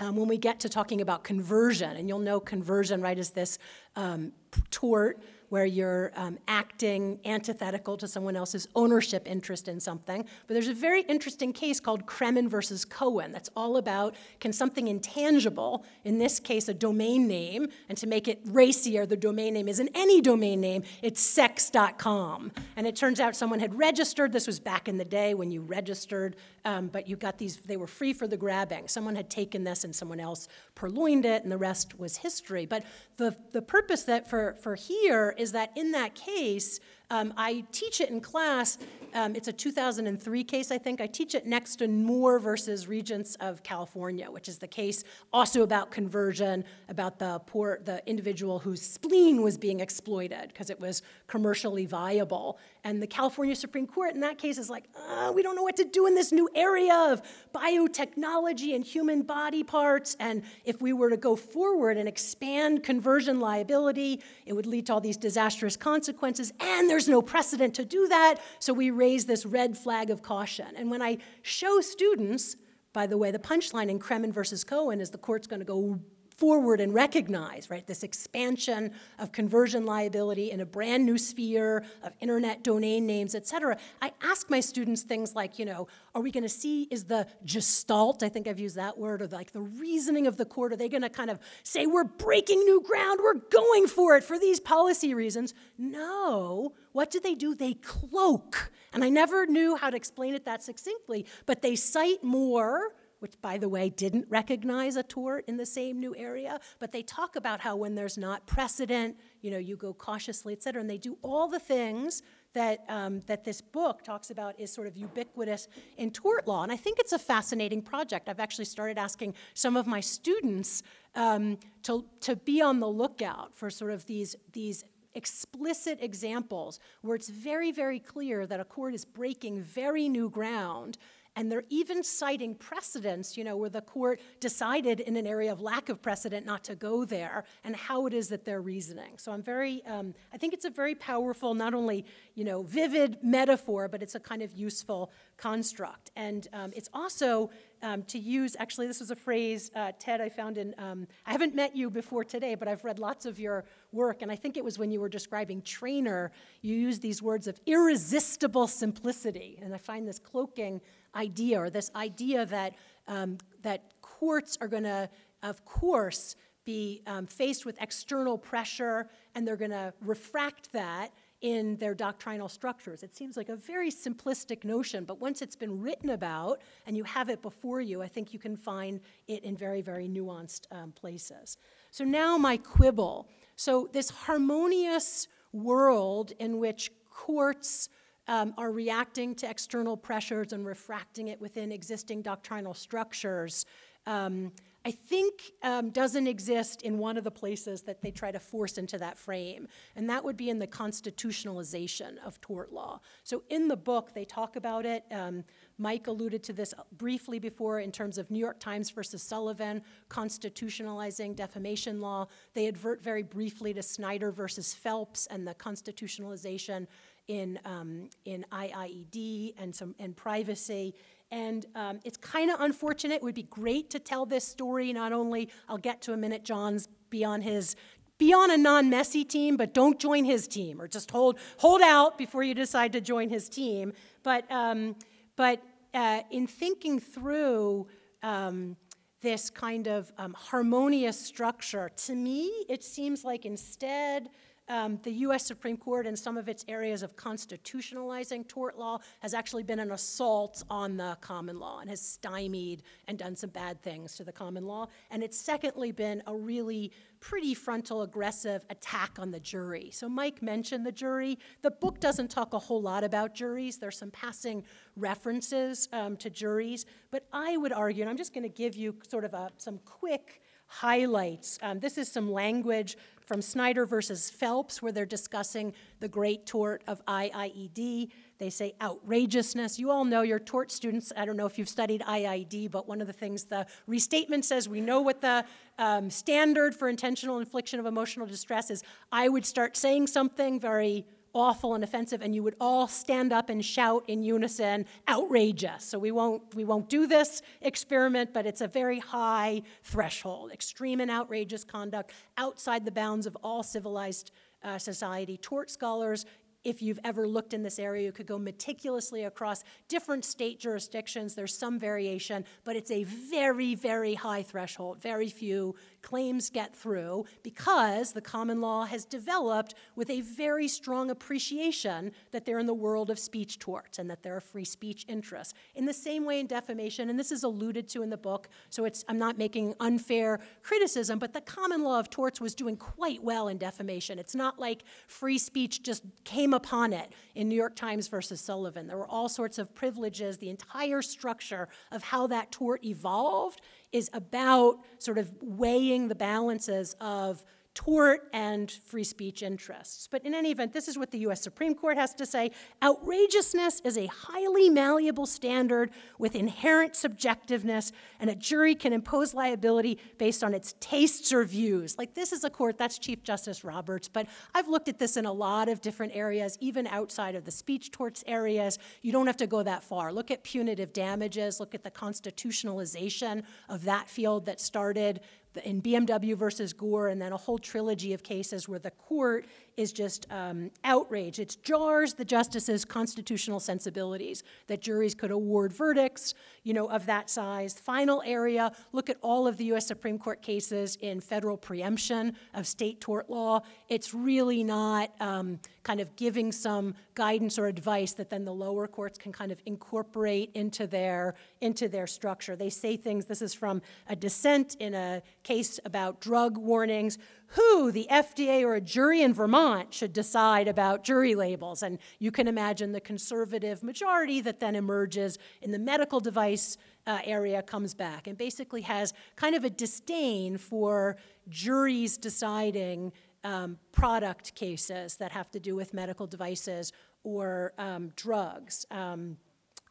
um, 0.00 0.16
when 0.16 0.26
we 0.26 0.38
get 0.38 0.58
to 0.60 0.68
talking 0.68 1.00
about 1.00 1.22
conversion, 1.22 1.96
and 1.96 2.08
you'll 2.08 2.18
know 2.18 2.40
conversion, 2.40 3.02
right, 3.02 3.18
is 3.18 3.30
this 3.30 3.58
um, 3.94 4.32
tort 4.70 5.22
where 5.52 5.66
you're 5.66 6.10
um, 6.16 6.38
acting 6.48 7.20
antithetical 7.26 7.94
to 7.98 8.08
someone 8.08 8.34
else's 8.34 8.66
ownership 8.74 9.28
interest 9.28 9.68
in 9.68 9.78
something. 9.78 10.24
But 10.46 10.54
there's 10.54 10.68
a 10.68 10.72
very 10.72 11.02
interesting 11.02 11.52
case 11.52 11.78
called 11.78 12.06
Kremen 12.06 12.48
versus 12.48 12.86
Cohen 12.86 13.32
that's 13.32 13.50
all 13.54 13.76
about 13.76 14.14
can 14.40 14.54
something 14.54 14.88
intangible, 14.88 15.84
in 16.04 16.16
this 16.16 16.40
case 16.40 16.70
a 16.70 16.74
domain 16.74 17.28
name, 17.28 17.68
and 17.90 17.98
to 17.98 18.06
make 18.06 18.28
it 18.28 18.40
racier, 18.46 19.04
the 19.04 19.14
domain 19.14 19.52
name 19.52 19.68
isn't 19.68 19.90
any 19.94 20.22
domain 20.22 20.58
name, 20.58 20.84
it's 21.02 21.20
sex.com. 21.20 22.50
And 22.74 22.86
it 22.86 22.96
turns 22.96 23.20
out 23.20 23.36
someone 23.36 23.60
had 23.60 23.74
registered, 23.74 24.32
this 24.32 24.46
was 24.46 24.58
back 24.58 24.88
in 24.88 24.96
the 24.96 25.04
day 25.04 25.34
when 25.34 25.50
you 25.50 25.60
registered, 25.60 26.34
um, 26.64 26.86
but 26.86 27.06
you 27.06 27.16
got 27.16 27.36
these, 27.36 27.58
they 27.58 27.76
were 27.76 27.86
free 27.86 28.14
for 28.14 28.26
the 28.26 28.38
grabbing. 28.38 28.88
Someone 28.88 29.16
had 29.16 29.28
taken 29.28 29.64
this 29.64 29.84
and 29.84 29.94
someone 29.94 30.20
else 30.20 30.48
purloined 30.74 31.26
it, 31.26 31.42
and 31.42 31.52
the 31.52 31.58
rest 31.58 31.98
was 31.98 32.16
history. 32.16 32.64
But 32.64 32.84
the, 33.18 33.36
the 33.52 33.60
purpose 33.60 34.04
that 34.04 34.30
for, 34.30 34.54
for 34.62 34.76
here 34.76 35.34
is 35.42 35.52
that 35.52 35.72
in 35.76 35.90
that 35.90 36.14
case, 36.14 36.80
um, 37.10 37.34
I 37.36 37.64
teach 37.72 38.00
it 38.00 38.08
in 38.08 38.20
class. 38.20 38.78
Um, 39.12 39.36
it's 39.36 39.48
a 39.48 39.52
2003 39.52 40.44
case, 40.44 40.70
I 40.70 40.78
think. 40.78 41.00
I 41.00 41.06
teach 41.06 41.34
it 41.34 41.44
next 41.44 41.76
to 41.76 41.88
Moore 41.88 42.38
versus 42.38 42.88
Regents 42.88 43.34
of 43.40 43.62
California, 43.62 44.30
which 44.30 44.48
is 44.48 44.58
the 44.58 44.68
case 44.68 45.04
also 45.30 45.62
about 45.62 45.90
conversion, 45.90 46.64
about 46.88 47.18
the 47.18 47.40
poor, 47.44 47.80
the 47.84 48.02
individual 48.08 48.60
whose 48.60 48.80
spleen 48.80 49.42
was 49.42 49.58
being 49.58 49.80
exploited 49.80 50.48
because 50.48 50.70
it 50.70 50.80
was 50.80 51.02
commercially 51.26 51.84
viable. 51.84 52.58
And 52.84 53.00
the 53.00 53.06
California 53.06 53.54
Supreme 53.54 53.86
Court 53.86 54.12
in 54.12 54.20
that 54.20 54.38
case 54.38 54.58
is 54.58 54.68
like, 54.68 54.84
uh, 55.08 55.30
we 55.32 55.42
don't 55.42 55.54
know 55.54 55.62
what 55.62 55.76
to 55.76 55.84
do 55.84 56.06
in 56.06 56.16
this 56.16 56.32
new 56.32 56.48
area 56.52 56.94
of 57.12 57.22
biotechnology 57.54 58.74
and 58.74 58.84
human 58.84 59.22
body 59.22 59.62
parts. 59.62 60.16
And 60.18 60.42
if 60.64 60.82
we 60.82 60.92
were 60.92 61.08
to 61.08 61.16
go 61.16 61.36
forward 61.36 61.96
and 61.96 62.08
expand 62.08 62.82
conversion 62.82 63.38
liability, 63.38 64.20
it 64.46 64.54
would 64.54 64.66
lead 64.66 64.86
to 64.86 64.94
all 64.94 65.00
these 65.00 65.16
disastrous 65.16 65.76
consequences. 65.76 66.52
And 66.58 66.90
there's 66.90 67.08
no 67.08 67.22
precedent 67.22 67.74
to 67.74 67.84
do 67.84 68.08
that. 68.08 68.40
So 68.58 68.72
we 68.72 68.90
raise 68.90 69.26
this 69.26 69.46
red 69.46 69.78
flag 69.78 70.10
of 70.10 70.22
caution. 70.22 70.66
And 70.76 70.90
when 70.90 71.02
I 71.02 71.18
show 71.42 71.80
students, 71.80 72.56
by 72.92 73.06
the 73.06 73.16
way, 73.16 73.30
the 73.30 73.38
punchline 73.38 73.90
in 73.90 74.00
Kremen 74.00 74.32
versus 74.32 74.64
Cohen 74.64 75.00
is 75.00 75.10
the 75.10 75.18
court's 75.18 75.46
going 75.46 75.60
to 75.60 75.66
go 75.66 76.00
forward 76.42 76.80
and 76.80 76.92
recognize, 76.92 77.70
right, 77.70 77.86
this 77.86 78.02
expansion 78.02 78.90
of 79.20 79.30
conversion 79.30 79.86
liability 79.86 80.50
in 80.50 80.60
a 80.60 80.66
brand 80.66 81.06
new 81.06 81.16
sphere 81.16 81.84
of 82.02 82.12
internet 82.18 82.64
domain 82.64 83.06
names, 83.06 83.36
et 83.36 83.46
cetera. 83.46 83.76
I 84.00 84.10
ask 84.24 84.50
my 84.50 84.58
students 84.58 85.02
things 85.02 85.36
like, 85.36 85.60
you 85.60 85.64
know, 85.64 85.86
are 86.16 86.20
we 86.20 86.32
going 86.32 86.42
to 86.42 86.48
see, 86.48 86.88
is 86.90 87.04
the 87.04 87.28
gestalt, 87.44 88.24
I 88.24 88.28
think 88.28 88.48
I've 88.48 88.58
used 88.58 88.74
that 88.74 88.98
word, 88.98 89.22
or 89.22 89.28
like 89.28 89.52
the 89.52 89.60
reasoning 89.60 90.26
of 90.26 90.36
the 90.36 90.44
court, 90.44 90.72
are 90.72 90.76
they 90.76 90.88
going 90.88 91.02
to 91.02 91.08
kind 91.08 91.30
of 91.30 91.38
say, 91.62 91.86
we're 91.86 92.02
breaking 92.02 92.58
new 92.58 92.82
ground, 92.82 93.20
we're 93.22 93.34
going 93.34 93.86
for 93.86 94.16
it 94.16 94.24
for 94.24 94.36
these 94.36 94.58
policy 94.58 95.14
reasons? 95.14 95.54
No. 95.78 96.72
What 96.90 97.12
do 97.12 97.20
they 97.20 97.36
do? 97.36 97.54
They 97.54 97.74
cloak. 97.74 98.72
And 98.92 99.04
I 99.04 99.10
never 99.10 99.46
knew 99.46 99.76
how 99.76 99.90
to 99.90 99.96
explain 99.96 100.34
it 100.34 100.44
that 100.46 100.64
succinctly, 100.64 101.24
but 101.46 101.62
they 101.62 101.76
cite 101.76 102.24
Moore 102.24 102.94
which, 103.22 103.40
by 103.40 103.56
the 103.56 103.68
way, 103.68 103.88
didn't 103.88 104.26
recognize 104.28 104.96
a 104.96 105.02
tort 105.04 105.44
in 105.46 105.56
the 105.56 105.64
same 105.64 106.00
new 106.00 106.14
area, 106.16 106.58
but 106.80 106.90
they 106.90 107.02
talk 107.02 107.36
about 107.36 107.60
how 107.60 107.76
when 107.76 107.94
there's 107.94 108.18
not 108.18 108.44
precedent, 108.46 109.16
you 109.42 109.50
know, 109.52 109.58
you 109.58 109.76
go 109.76 109.94
cautiously, 109.94 110.52
et 110.52 110.60
cetera, 110.60 110.80
and 110.80 110.90
they 110.90 110.98
do 110.98 111.16
all 111.22 111.46
the 111.46 111.60
things 111.60 112.22
that, 112.54 112.80
um, 112.88 113.20
that 113.28 113.44
this 113.44 113.60
book 113.60 114.02
talks 114.02 114.30
about 114.30 114.58
is 114.58 114.72
sort 114.72 114.88
of 114.88 114.96
ubiquitous 114.96 115.68
in 115.96 116.10
tort 116.10 116.48
law. 116.48 116.64
And 116.64 116.72
I 116.72 116.76
think 116.76 116.98
it's 116.98 117.12
a 117.12 117.18
fascinating 117.18 117.80
project. 117.80 118.28
I've 118.28 118.40
actually 118.40 118.66
started 118.66 118.98
asking 118.98 119.34
some 119.54 119.76
of 119.76 119.86
my 119.86 120.00
students 120.00 120.82
um, 121.14 121.58
to, 121.84 122.04
to 122.22 122.34
be 122.34 122.60
on 122.60 122.80
the 122.80 122.88
lookout 122.88 123.54
for 123.54 123.70
sort 123.70 123.92
of 123.92 124.04
these, 124.06 124.34
these 124.52 124.84
explicit 125.14 125.98
examples 126.02 126.80
where 127.02 127.14
it's 127.14 127.28
very, 127.28 127.70
very 127.70 128.00
clear 128.00 128.46
that 128.46 128.60
a 128.60 128.64
court 128.64 128.94
is 128.94 129.04
breaking 129.04 129.62
very 129.62 130.08
new 130.08 130.28
ground 130.28 130.98
and 131.36 131.50
they're 131.50 131.64
even 131.68 132.02
citing 132.02 132.54
precedents, 132.54 133.36
you 133.36 133.44
know, 133.44 133.56
where 133.56 133.70
the 133.70 133.80
court 133.80 134.20
decided 134.40 135.00
in 135.00 135.16
an 135.16 135.26
area 135.26 135.52
of 135.52 135.60
lack 135.60 135.88
of 135.88 136.02
precedent 136.02 136.44
not 136.46 136.64
to 136.64 136.74
go 136.74 137.04
there, 137.04 137.44
and 137.64 137.74
how 137.74 138.06
it 138.06 138.12
is 138.12 138.28
that 138.28 138.44
they're 138.44 138.60
reasoning. 138.60 139.18
So 139.18 139.32
I'm 139.32 139.42
very, 139.42 139.84
um, 139.86 140.14
I 140.32 140.38
think 140.38 140.52
it's 140.52 140.64
a 140.64 140.70
very 140.70 140.94
powerful, 140.94 141.54
not 141.54 141.74
only, 141.74 142.04
you 142.34 142.44
know, 142.44 142.62
vivid 142.62 143.18
metaphor, 143.22 143.88
but 143.88 144.02
it's 144.02 144.14
a 144.14 144.20
kind 144.20 144.42
of 144.42 144.52
useful 144.52 145.10
construct. 145.36 146.10
And 146.16 146.46
um, 146.52 146.72
it's 146.74 146.88
also 146.92 147.50
um, 147.82 148.02
to 148.04 148.18
use, 148.18 148.56
actually, 148.58 148.86
this 148.86 149.00
was 149.00 149.10
a 149.10 149.16
phrase, 149.16 149.70
uh, 149.74 149.92
Ted, 149.98 150.20
I 150.20 150.28
found 150.28 150.58
in, 150.58 150.74
um, 150.78 151.06
I 151.26 151.32
haven't 151.32 151.54
met 151.54 151.76
you 151.76 151.90
before 151.90 152.24
today, 152.24 152.54
but 152.54 152.68
I've 152.68 152.84
read 152.84 152.98
lots 152.98 153.26
of 153.26 153.38
your 153.38 153.64
work, 153.90 154.22
and 154.22 154.30
I 154.30 154.36
think 154.36 154.56
it 154.56 154.64
was 154.64 154.78
when 154.78 154.90
you 154.90 155.00
were 155.00 155.08
describing 155.08 155.62
Traynor, 155.62 156.30
you 156.60 156.76
used 156.76 157.02
these 157.02 157.22
words 157.22 157.46
of 157.46 157.60
irresistible 157.66 158.66
simplicity. 158.66 159.58
And 159.62 159.74
I 159.74 159.78
find 159.78 160.06
this 160.06 160.18
cloaking 160.18 160.80
idea, 161.14 161.60
or 161.60 161.70
this 161.70 161.90
idea 161.94 162.46
that, 162.46 162.74
um, 163.08 163.38
that 163.62 163.82
courts 164.00 164.56
are 164.60 164.68
going 164.68 164.84
to, 164.84 165.08
of 165.42 165.64
course, 165.64 166.36
be 166.64 167.02
um, 167.06 167.26
faced 167.26 167.66
with 167.66 167.76
external 167.80 168.38
pressure 168.38 169.08
and 169.34 169.46
they're 169.46 169.56
going 169.56 169.72
to 169.72 169.92
refract 170.00 170.72
that 170.72 171.10
in 171.42 171.76
their 171.76 171.92
doctrinal 171.92 172.48
structures. 172.48 173.02
It 173.02 173.14
seems 173.14 173.36
like 173.36 173.48
a 173.48 173.56
very 173.56 173.90
simplistic 173.90 174.64
notion, 174.64 175.04
but 175.04 175.20
once 175.20 175.42
it's 175.42 175.56
been 175.56 175.80
written 175.80 176.10
about 176.10 176.62
and 176.86 176.96
you 176.96 177.04
have 177.04 177.28
it 177.28 177.42
before 177.42 177.80
you, 177.80 178.00
I 178.00 178.08
think 178.08 178.32
you 178.32 178.38
can 178.38 178.56
find 178.56 179.00
it 179.26 179.42
in 179.44 179.56
very, 179.56 179.82
very 179.82 180.08
nuanced 180.08 180.66
um, 180.70 180.92
places. 180.92 181.58
So 181.90 182.04
now 182.04 182.38
my 182.38 182.56
quibble. 182.56 183.28
So, 183.56 183.88
this 183.92 184.08
harmonious 184.08 185.28
world 185.52 186.32
in 186.38 186.58
which 186.58 186.90
courts 187.10 187.88
um, 188.28 188.54
are 188.56 188.70
reacting 188.70 189.34
to 189.36 189.50
external 189.50 189.96
pressures 189.96 190.52
and 190.52 190.64
refracting 190.64 191.28
it 191.28 191.40
within 191.40 191.72
existing 191.72 192.22
doctrinal 192.22 192.72
structures, 192.72 193.66
um, 194.06 194.52
I 194.84 194.90
think 194.90 195.52
um, 195.62 195.90
doesn't 195.90 196.26
exist 196.26 196.82
in 196.82 196.98
one 196.98 197.16
of 197.16 197.24
the 197.24 197.30
places 197.30 197.82
that 197.82 198.02
they 198.02 198.10
try 198.10 198.32
to 198.32 198.40
force 198.40 198.78
into 198.78 198.98
that 198.98 199.16
frame, 199.16 199.68
and 199.94 200.10
that 200.10 200.24
would 200.24 200.36
be 200.36 200.50
in 200.50 200.58
the 200.58 200.66
constitutionalization 200.66 202.18
of 202.24 202.40
tort 202.40 202.72
law. 202.72 203.00
So 203.22 203.44
in 203.48 203.68
the 203.68 203.76
book, 203.76 204.12
they 204.12 204.24
talk 204.24 204.56
about 204.56 204.84
it. 204.84 205.04
Um, 205.12 205.44
Mike 205.78 206.08
alluded 206.08 206.42
to 206.44 206.52
this 206.52 206.74
briefly 206.92 207.38
before 207.38 207.80
in 207.80 207.92
terms 207.92 208.18
of 208.18 208.30
New 208.30 208.40
York 208.40 208.58
Times 208.58 208.90
versus 208.90 209.22
Sullivan, 209.22 209.82
constitutionalizing 210.08 211.36
defamation 211.36 212.00
law. 212.00 212.26
They 212.54 212.66
advert 212.66 213.02
very 213.02 213.22
briefly 213.22 213.72
to 213.74 213.82
Snyder 213.82 214.32
versus 214.32 214.74
Phelps 214.74 215.26
and 215.26 215.46
the 215.46 215.54
constitutionalization 215.54 216.86
in, 217.28 217.58
um, 217.64 218.10
in 218.24 218.44
IIED 218.50 219.54
and, 219.58 219.74
some, 219.74 219.94
and 219.98 220.16
privacy. 220.16 220.94
And 221.32 221.66
um, 221.74 221.98
it's 222.04 222.18
kind 222.18 222.50
of 222.50 222.60
unfortunate. 222.60 223.14
It 223.14 223.22
would 223.22 223.34
be 223.34 223.44
great 223.44 223.90
to 223.90 223.98
tell 223.98 224.26
this 224.26 224.46
story. 224.46 224.92
Not 224.92 225.12
only, 225.12 225.48
I'll 225.68 225.78
get 225.78 226.02
to 226.02 226.12
a 226.12 226.16
minute, 226.16 226.44
John's 226.44 226.88
be 227.10 227.24
on 227.24 227.42
his 227.42 227.74
be 228.18 228.32
on 228.32 228.52
a 228.52 228.56
non-messy 228.56 229.24
team, 229.24 229.56
but 229.56 229.74
don't 229.74 229.98
join 229.98 230.24
his 230.24 230.46
team, 230.46 230.80
or 230.80 230.86
just 230.86 231.10
hold 231.10 231.38
hold 231.56 231.80
out 231.82 232.16
before 232.18 232.44
you 232.44 232.54
decide 232.54 232.92
to 232.92 233.00
join 233.00 233.30
his 233.30 233.48
team. 233.48 233.92
But 234.22 234.48
um, 234.52 234.94
but 235.34 235.60
uh, 235.94 236.20
in 236.30 236.46
thinking 236.46 237.00
through 237.00 237.88
um, 238.22 238.76
this 239.22 239.50
kind 239.50 239.88
of 239.88 240.12
um, 240.18 240.34
harmonious 240.34 241.18
structure, 241.18 241.90
to 242.06 242.14
me, 242.14 242.46
it 242.68 242.84
seems 242.84 243.24
like 243.24 243.44
instead 243.46 244.28
um, 244.72 244.98
the 245.02 245.12
US 245.26 245.44
Supreme 245.44 245.76
Court, 245.76 246.06
in 246.06 246.16
some 246.16 246.38
of 246.38 246.48
its 246.48 246.64
areas 246.66 247.02
of 247.02 247.14
constitutionalizing 247.14 248.48
tort 248.48 248.78
law, 248.78 248.98
has 249.20 249.34
actually 249.34 249.64
been 249.64 249.78
an 249.78 249.92
assault 249.92 250.62
on 250.70 250.96
the 250.96 251.18
common 251.20 251.58
law 251.58 251.80
and 251.80 251.90
has 251.90 252.00
stymied 252.00 252.82
and 253.06 253.18
done 253.18 253.36
some 253.36 253.50
bad 253.50 253.82
things 253.82 254.16
to 254.16 254.24
the 254.24 254.32
common 254.32 254.64
law. 254.64 254.86
And 255.10 255.22
it's 255.22 255.36
secondly 255.36 255.92
been 255.92 256.22
a 256.26 256.34
really 256.34 256.90
pretty 257.20 257.52
frontal, 257.52 258.00
aggressive 258.00 258.64
attack 258.70 259.18
on 259.18 259.30
the 259.30 259.38
jury. 259.38 259.90
So, 259.92 260.08
Mike 260.08 260.40
mentioned 260.40 260.86
the 260.86 260.92
jury. 260.92 261.38
The 261.60 261.70
book 261.70 262.00
doesn't 262.00 262.30
talk 262.30 262.54
a 262.54 262.58
whole 262.58 262.80
lot 262.80 263.04
about 263.04 263.34
juries, 263.34 263.76
there's 263.76 263.98
some 263.98 264.10
passing 264.10 264.64
references 264.96 265.88
um, 265.92 266.16
to 266.16 266.30
juries. 266.30 266.86
But 267.10 267.26
I 267.30 267.58
would 267.58 267.72
argue, 267.72 268.02
and 268.02 268.10
I'm 268.10 268.16
just 268.16 268.32
going 268.32 268.44
to 268.44 268.48
give 268.48 268.74
you 268.74 268.96
sort 269.06 269.24
of 269.24 269.34
a, 269.34 269.50
some 269.58 269.78
quick 269.84 270.41
highlights. 270.80 271.58
Um, 271.60 271.80
this 271.80 271.98
is 271.98 272.10
some 272.10 272.32
language 272.32 272.96
from 273.26 273.42
Snyder 273.42 273.84
versus 273.84 274.30
Phelps, 274.30 274.80
where 274.80 274.90
they're 274.90 275.04
discussing 275.04 275.74
the 276.00 276.08
great 276.08 276.46
tort 276.46 276.82
of 276.86 277.04
IIED. 277.06 278.10
They 278.38 278.50
say 278.50 278.74
outrageousness. 278.80 279.78
You 279.78 279.90
all 279.90 280.04
know 280.04 280.22
your 280.22 280.38
tort 280.38 280.72
students. 280.72 281.12
I 281.14 281.26
don't 281.26 281.36
know 281.36 281.46
if 281.46 281.58
you've 281.58 281.68
studied 281.68 282.00
IIED, 282.00 282.70
but 282.70 282.88
one 282.88 283.00
of 283.02 283.06
the 283.06 283.12
things 283.12 283.44
the 283.44 283.66
restatement 283.86 284.46
says 284.46 284.68
we 284.68 284.80
know 284.80 285.02
what 285.02 285.20
the 285.20 285.44
um, 285.78 286.10
standard 286.10 286.74
for 286.74 286.88
intentional 286.88 287.38
infliction 287.38 287.78
of 287.78 287.86
emotional 287.86 288.26
distress 288.26 288.70
is. 288.70 288.82
I 289.12 289.28
would 289.28 289.44
start 289.44 289.76
saying 289.76 290.06
something 290.06 290.58
very 290.58 291.04
awful 291.34 291.74
and 291.74 291.82
offensive 291.82 292.20
and 292.22 292.34
you 292.34 292.42
would 292.42 292.56
all 292.60 292.86
stand 292.86 293.32
up 293.32 293.48
and 293.48 293.64
shout 293.64 294.04
in 294.06 294.22
unison 294.22 294.84
outrageous 295.08 295.84
so 295.84 295.98
we 295.98 296.10
won't 296.10 296.42
we 296.54 296.64
won't 296.64 296.88
do 296.88 297.06
this 297.06 297.40
experiment 297.62 298.32
but 298.34 298.44
it's 298.44 298.60
a 298.60 298.68
very 298.68 298.98
high 298.98 299.62
threshold 299.82 300.52
extreme 300.52 301.00
and 301.00 301.10
outrageous 301.10 301.64
conduct 301.64 302.12
outside 302.36 302.84
the 302.84 302.90
bounds 302.90 303.26
of 303.26 303.36
all 303.42 303.62
civilized 303.62 304.30
uh, 304.64 304.78
Society. 304.78 305.36
Tort 305.36 305.70
scholars 305.70 306.24
if 306.64 306.80
you've 306.80 307.00
ever 307.02 307.26
looked 307.26 307.54
in 307.54 307.64
this 307.64 307.80
area, 307.80 308.04
you 308.04 308.12
could 308.12 308.26
go 308.26 308.38
meticulously 308.38 309.24
across 309.24 309.64
different 309.88 310.24
state 310.24 310.60
jurisdictions. 310.60 311.34
There's 311.34 311.58
some 311.58 311.76
variation, 311.76 312.44
but 312.62 312.76
it's 312.76 312.92
a 312.92 313.02
very, 313.02 313.74
very 313.74 314.14
high 314.14 314.44
threshold. 314.44 315.02
Very 315.02 315.28
few 315.28 315.74
claims 316.02 316.50
get 316.50 316.74
through 316.74 317.24
because 317.42 318.12
the 318.12 318.20
common 318.20 318.60
law 318.60 318.84
has 318.84 319.04
developed 319.04 319.74
with 319.96 320.10
a 320.10 320.20
very 320.20 320.68
strong 320.68 321.10
appreciation 321.10 322.12
that 322.32 322.44
they're 322.44 322.58
in 322.58 322.66
the 322.66 322.74
world 322.74 323.10
of 323.10 323.18
speech 323.18 323.58
torts 323.58 323.98
and 323.98 324.10
that 324.10 324.22
there 324.22 324.36
are 324.36 324.40
free 324.40 324.64
speech 324.64 325.04
interests. 325.08 325.54
In 325.74 325.86
the 325.86 325.92
same 325.92 326.24
way 326.24 326.40
in 326.40 326.46
defamation, 326.46 327.08
and 327.08 327.18
this 327.18 327.32
is 327.32 327.42
alluded 327.42 327.88
to 327.90 328.02
in 328.02 328.10
the 328.10 328.16
book, 328.16 328.48
so 328.70 328.84
it's 328.84 329.04
I'm 329.08 329.18
not 329.18 329.38
making 329.38 329.74
unfair 329.80 330.40
criticism, 330.62 331.18
but 331.18 331.32
the 331.32 331.40
common 331.40 331.82
law 331.82 331.98
of 331.98 332.10
torts 332.10 332.40
was 332.40 332.54
doing 332.54 332.76
quite 332.76 333.22
well 333.22 333.48
in 333.48 333.58
defamation. 333.58 334.18
It's 334.18 334.34
not 334.34 334.58
like 334.58 334.82
free 335.06 335.38
speech 335.38 335.82
just 335.82 336.02
came 336.24 336.52
upon 336.52 336.92
it 336.92 337.12
in 337.34 337.48
New 337.48 337.54
York 337.54 337.76
Times 337.76 338.08
versus 338.08 338.40
Sullivan. 338.40 338.86
There 338.86 338.96
were 338.96 339.08
all 339.08 339.28
sorts 339.28 339.58
of 339.58 339.74
privileges. 339.74 340.38
The 340.38 340.50
entire 340.50 341.02
structure 341.02 341.68
of 341.90 342.02
how 342.02 342.26
that 342.28 342.50
tort 342.50 342.84
evolved 342.84 343.60
is 343.92 344.10
about 344.12 344.78
sort 344.98 345.18
of 345.18 345.32
weighing 345.42 346.08
the 346.08 346.14
balances 346.14 346.96
of 347.00 347.44
tort 347.74 348.28
and 348.32 348.70
free 348.70 349.04
speech 349.04 349.42
interests. 349.42 350.06
But 350.10 350.24
in 350.26 350.34
any 350.34 350.50
event, 350.50 350.72
this 350.72 350.88
is 350.88 350.98
what 350.98 351.10
the 351.10 351.20
US 351.20 351.40
Supreme 351.40 351.74
Court 351.74 351.96
has 351.96 352.12
to 352.14 352.26
say. 352.26 352.50
Outrageousness 352.82 353.80
is 353.84 353.96
a 353.96 354.06
highly 354.06 354.68
malleable 354.68 355.26
standard 355.26 355.90
with 356.18 356.34
inherent 356.34 356.92
subjectiveness, 356.92 357.92
and 358.20 358.28
a 358.28 358.34
jury 358.34 358.74
can 358.74 358.92
impose 358.92 359.32
liability 359.32 359.98
based 360.18 360.44
on 360.44 360.52
its 360.52 360.74
tastes 360.80 361.32
or 361.32 361.44
views. 361.44 361.96
Like, 361.96 362.14
this 362.14 362.32
is 362.32 362.44
a 362.44 362.50
court, 362.50 362.76
that's 362.76 362.98
Chief 362.98 363.22
Justice 363.22 363.64
Roberts, 363.64 364.06
but 364.06 364.26
I've 364.54 364.68
looked 364.68 364.88
at 364.88 364.98
this 364.98 365.16
in 365.16 365.24
a 365.24 365.32
lot 365.32 365.68
of 365.68 365.80
different 365.80 366.14
areas, 366.14 366.58
even 366.60 366.86
outside 366.86 367.34
of 367.34 367.44
the 367.44 367.50
speech 367.50 367.90
torts 367.90 368.22
areas. 368.26 368.78
You 369.00 369.12
don't 369.12 369.26
have 369.26 369.38
to 369.38 369.46
go 369.46 369.62
that 369.62 369.82
far. 369.82 370.12
Look 370.12 370.30
at 370.30 370.44
punitive 370.44 370.92
damages, 370.92 371.58
look 371.58 371.74
at 371.74 371.84
the 371.84 371.90
constitutionalization 371.90 373.44
of 373.68 373.84
that 373.84 374.10
field 374.10 374.46
that 374.46 374.60
started 374.60 375.20
in 375.56 375.82
BMW 375.82 376.36
versus 376.36 376.72
Gore, 376.72 377.08
and 377.08 377.20
then 377.20 377.32
a 377.32 377.36
whole 377.36 377.58
trilogy 377.58 378.12
of 378.12 378.22
cases 378.22 378.68
where 378.68 378.78
the 378.78 378.90
court 378.90 379.46
is 379.76 379.92
just 379.92 380.26
um, 380.30 380.70
outraged. 380.84 381.38
It 381.38 381.56
jars 381.62 382.14
the 382.14 382.24
justices' 382.24 382.84
constitutional 382.84 383.60
sensibilities 383.60 384.42
that 384.66 384.80
juries 384.80 385.14
could 385.14 385.30
award 385.30 385.72
verdicts, 385.72 386.34
you 386.62 386.74
know, 386.74 386.88
of 386.88 387.06
that 387.06 387.30
size. 387.30 387.74
Final 387.74 388.22
area, 388.24 388.72
look 388.92 389.08
at 389.08 389.16
all 389.22 389.46
of 389.46 389.56
the 389.56 389.64
U.S. 389.66 389.86
Supreme 389.86 390.18
Court 390.18 390.42
cases 390.42 390.96
in 391.00 391.20
federal 391.20 391.56
preemption 391.56 392.36
of 392.54 392.66
state 392.66 393.00
tort 393.00 393.30
law. 393.30 393.60
It's 393.88 394.12
really 394.12 394.62
not 394.64 395.12
um, 395.20 395.58
kind 395.82 396.00
of 396.00 396.14
giving 396.16 396.52
some 396.52 396.94
guidance 397.14 397.58
or 397.58 397.66
advice 397.66 398.12
that 398.12 398.30
then 398.30 398.44
the 398.44 398.52
lower 398.52 398.86
courts 398.86 399.18
can 399.18 399.32
kind 399.32 399.50
of 399.50 399.60
incorporate 399.66 400.50
into 400.54 400.86
their 400.86 401.34
into 401.60 401.88
their 401.88 402.06
structure. 402.06 402.56
They 402.56 402.70
say 402.70 402.96
things. 402.96 403.26
This 403.26 403.42
is 403.42 403.54
from 403.54 403.82
a 404.08 404.16
dissent 404.16 404.76
in 404.78 404.94
a 404.94 405.22
case 405.42 405.80
about 405.84 406.20
drug 406.20 406.56
warnings 406.56 407.18
who 407.48 407.92
the 407.92 408.06
FDA 408.10 408.62
or 408.62 408.74
a 408.74 408.80
jury 408.80 409.20
in 409.20 409.34
Vermont 409.34 409.92
should 409.92 410.12
decide 410.12 410.68
about 410.68 411.04
jury 411.04 411.34
labels. 411.34 411.82
And 411.82 411.98
you 412.18 412.30
can 412.30 412.48
imagine 412.48 412.92
the 412.92 413.00
conservative 413.00 413.82
majority 413.82 414.40
that 414.40 414.58
then 414.58 414.74
emerges 414.74 415.38
in 415.60 415.70
the 415.70 415.78
medical 415.78 416.18
device 416.18 416.78
uh, 417.06 417.18
area 417.24 417.60
comes 417.62 417.94
back 417.94 418.26
and 418.26 418.38
basically 418.38 418.82
has 418.82 419.12
kind 419.36 419.54
of 419.54 419.64
a 419.64 419.70
disdain 419.70 420.56
for 420.56 421.16
juries 421.48 422.16
deciding 422.16 423.12
um, 423.44 423.78
product 423.92 424.54
cases 424.54 425.16
that 425.16 425.32
have 425.32 425.50
to 425.50 425.60
do 425.60 425.74
with 425.74 425.94
medical 425.94 426.26
devices 426.26 426.92
or 427.24 427.72
um, 427.78 428.12
drugs. 428.16 428.86
Um, 428.90 429.36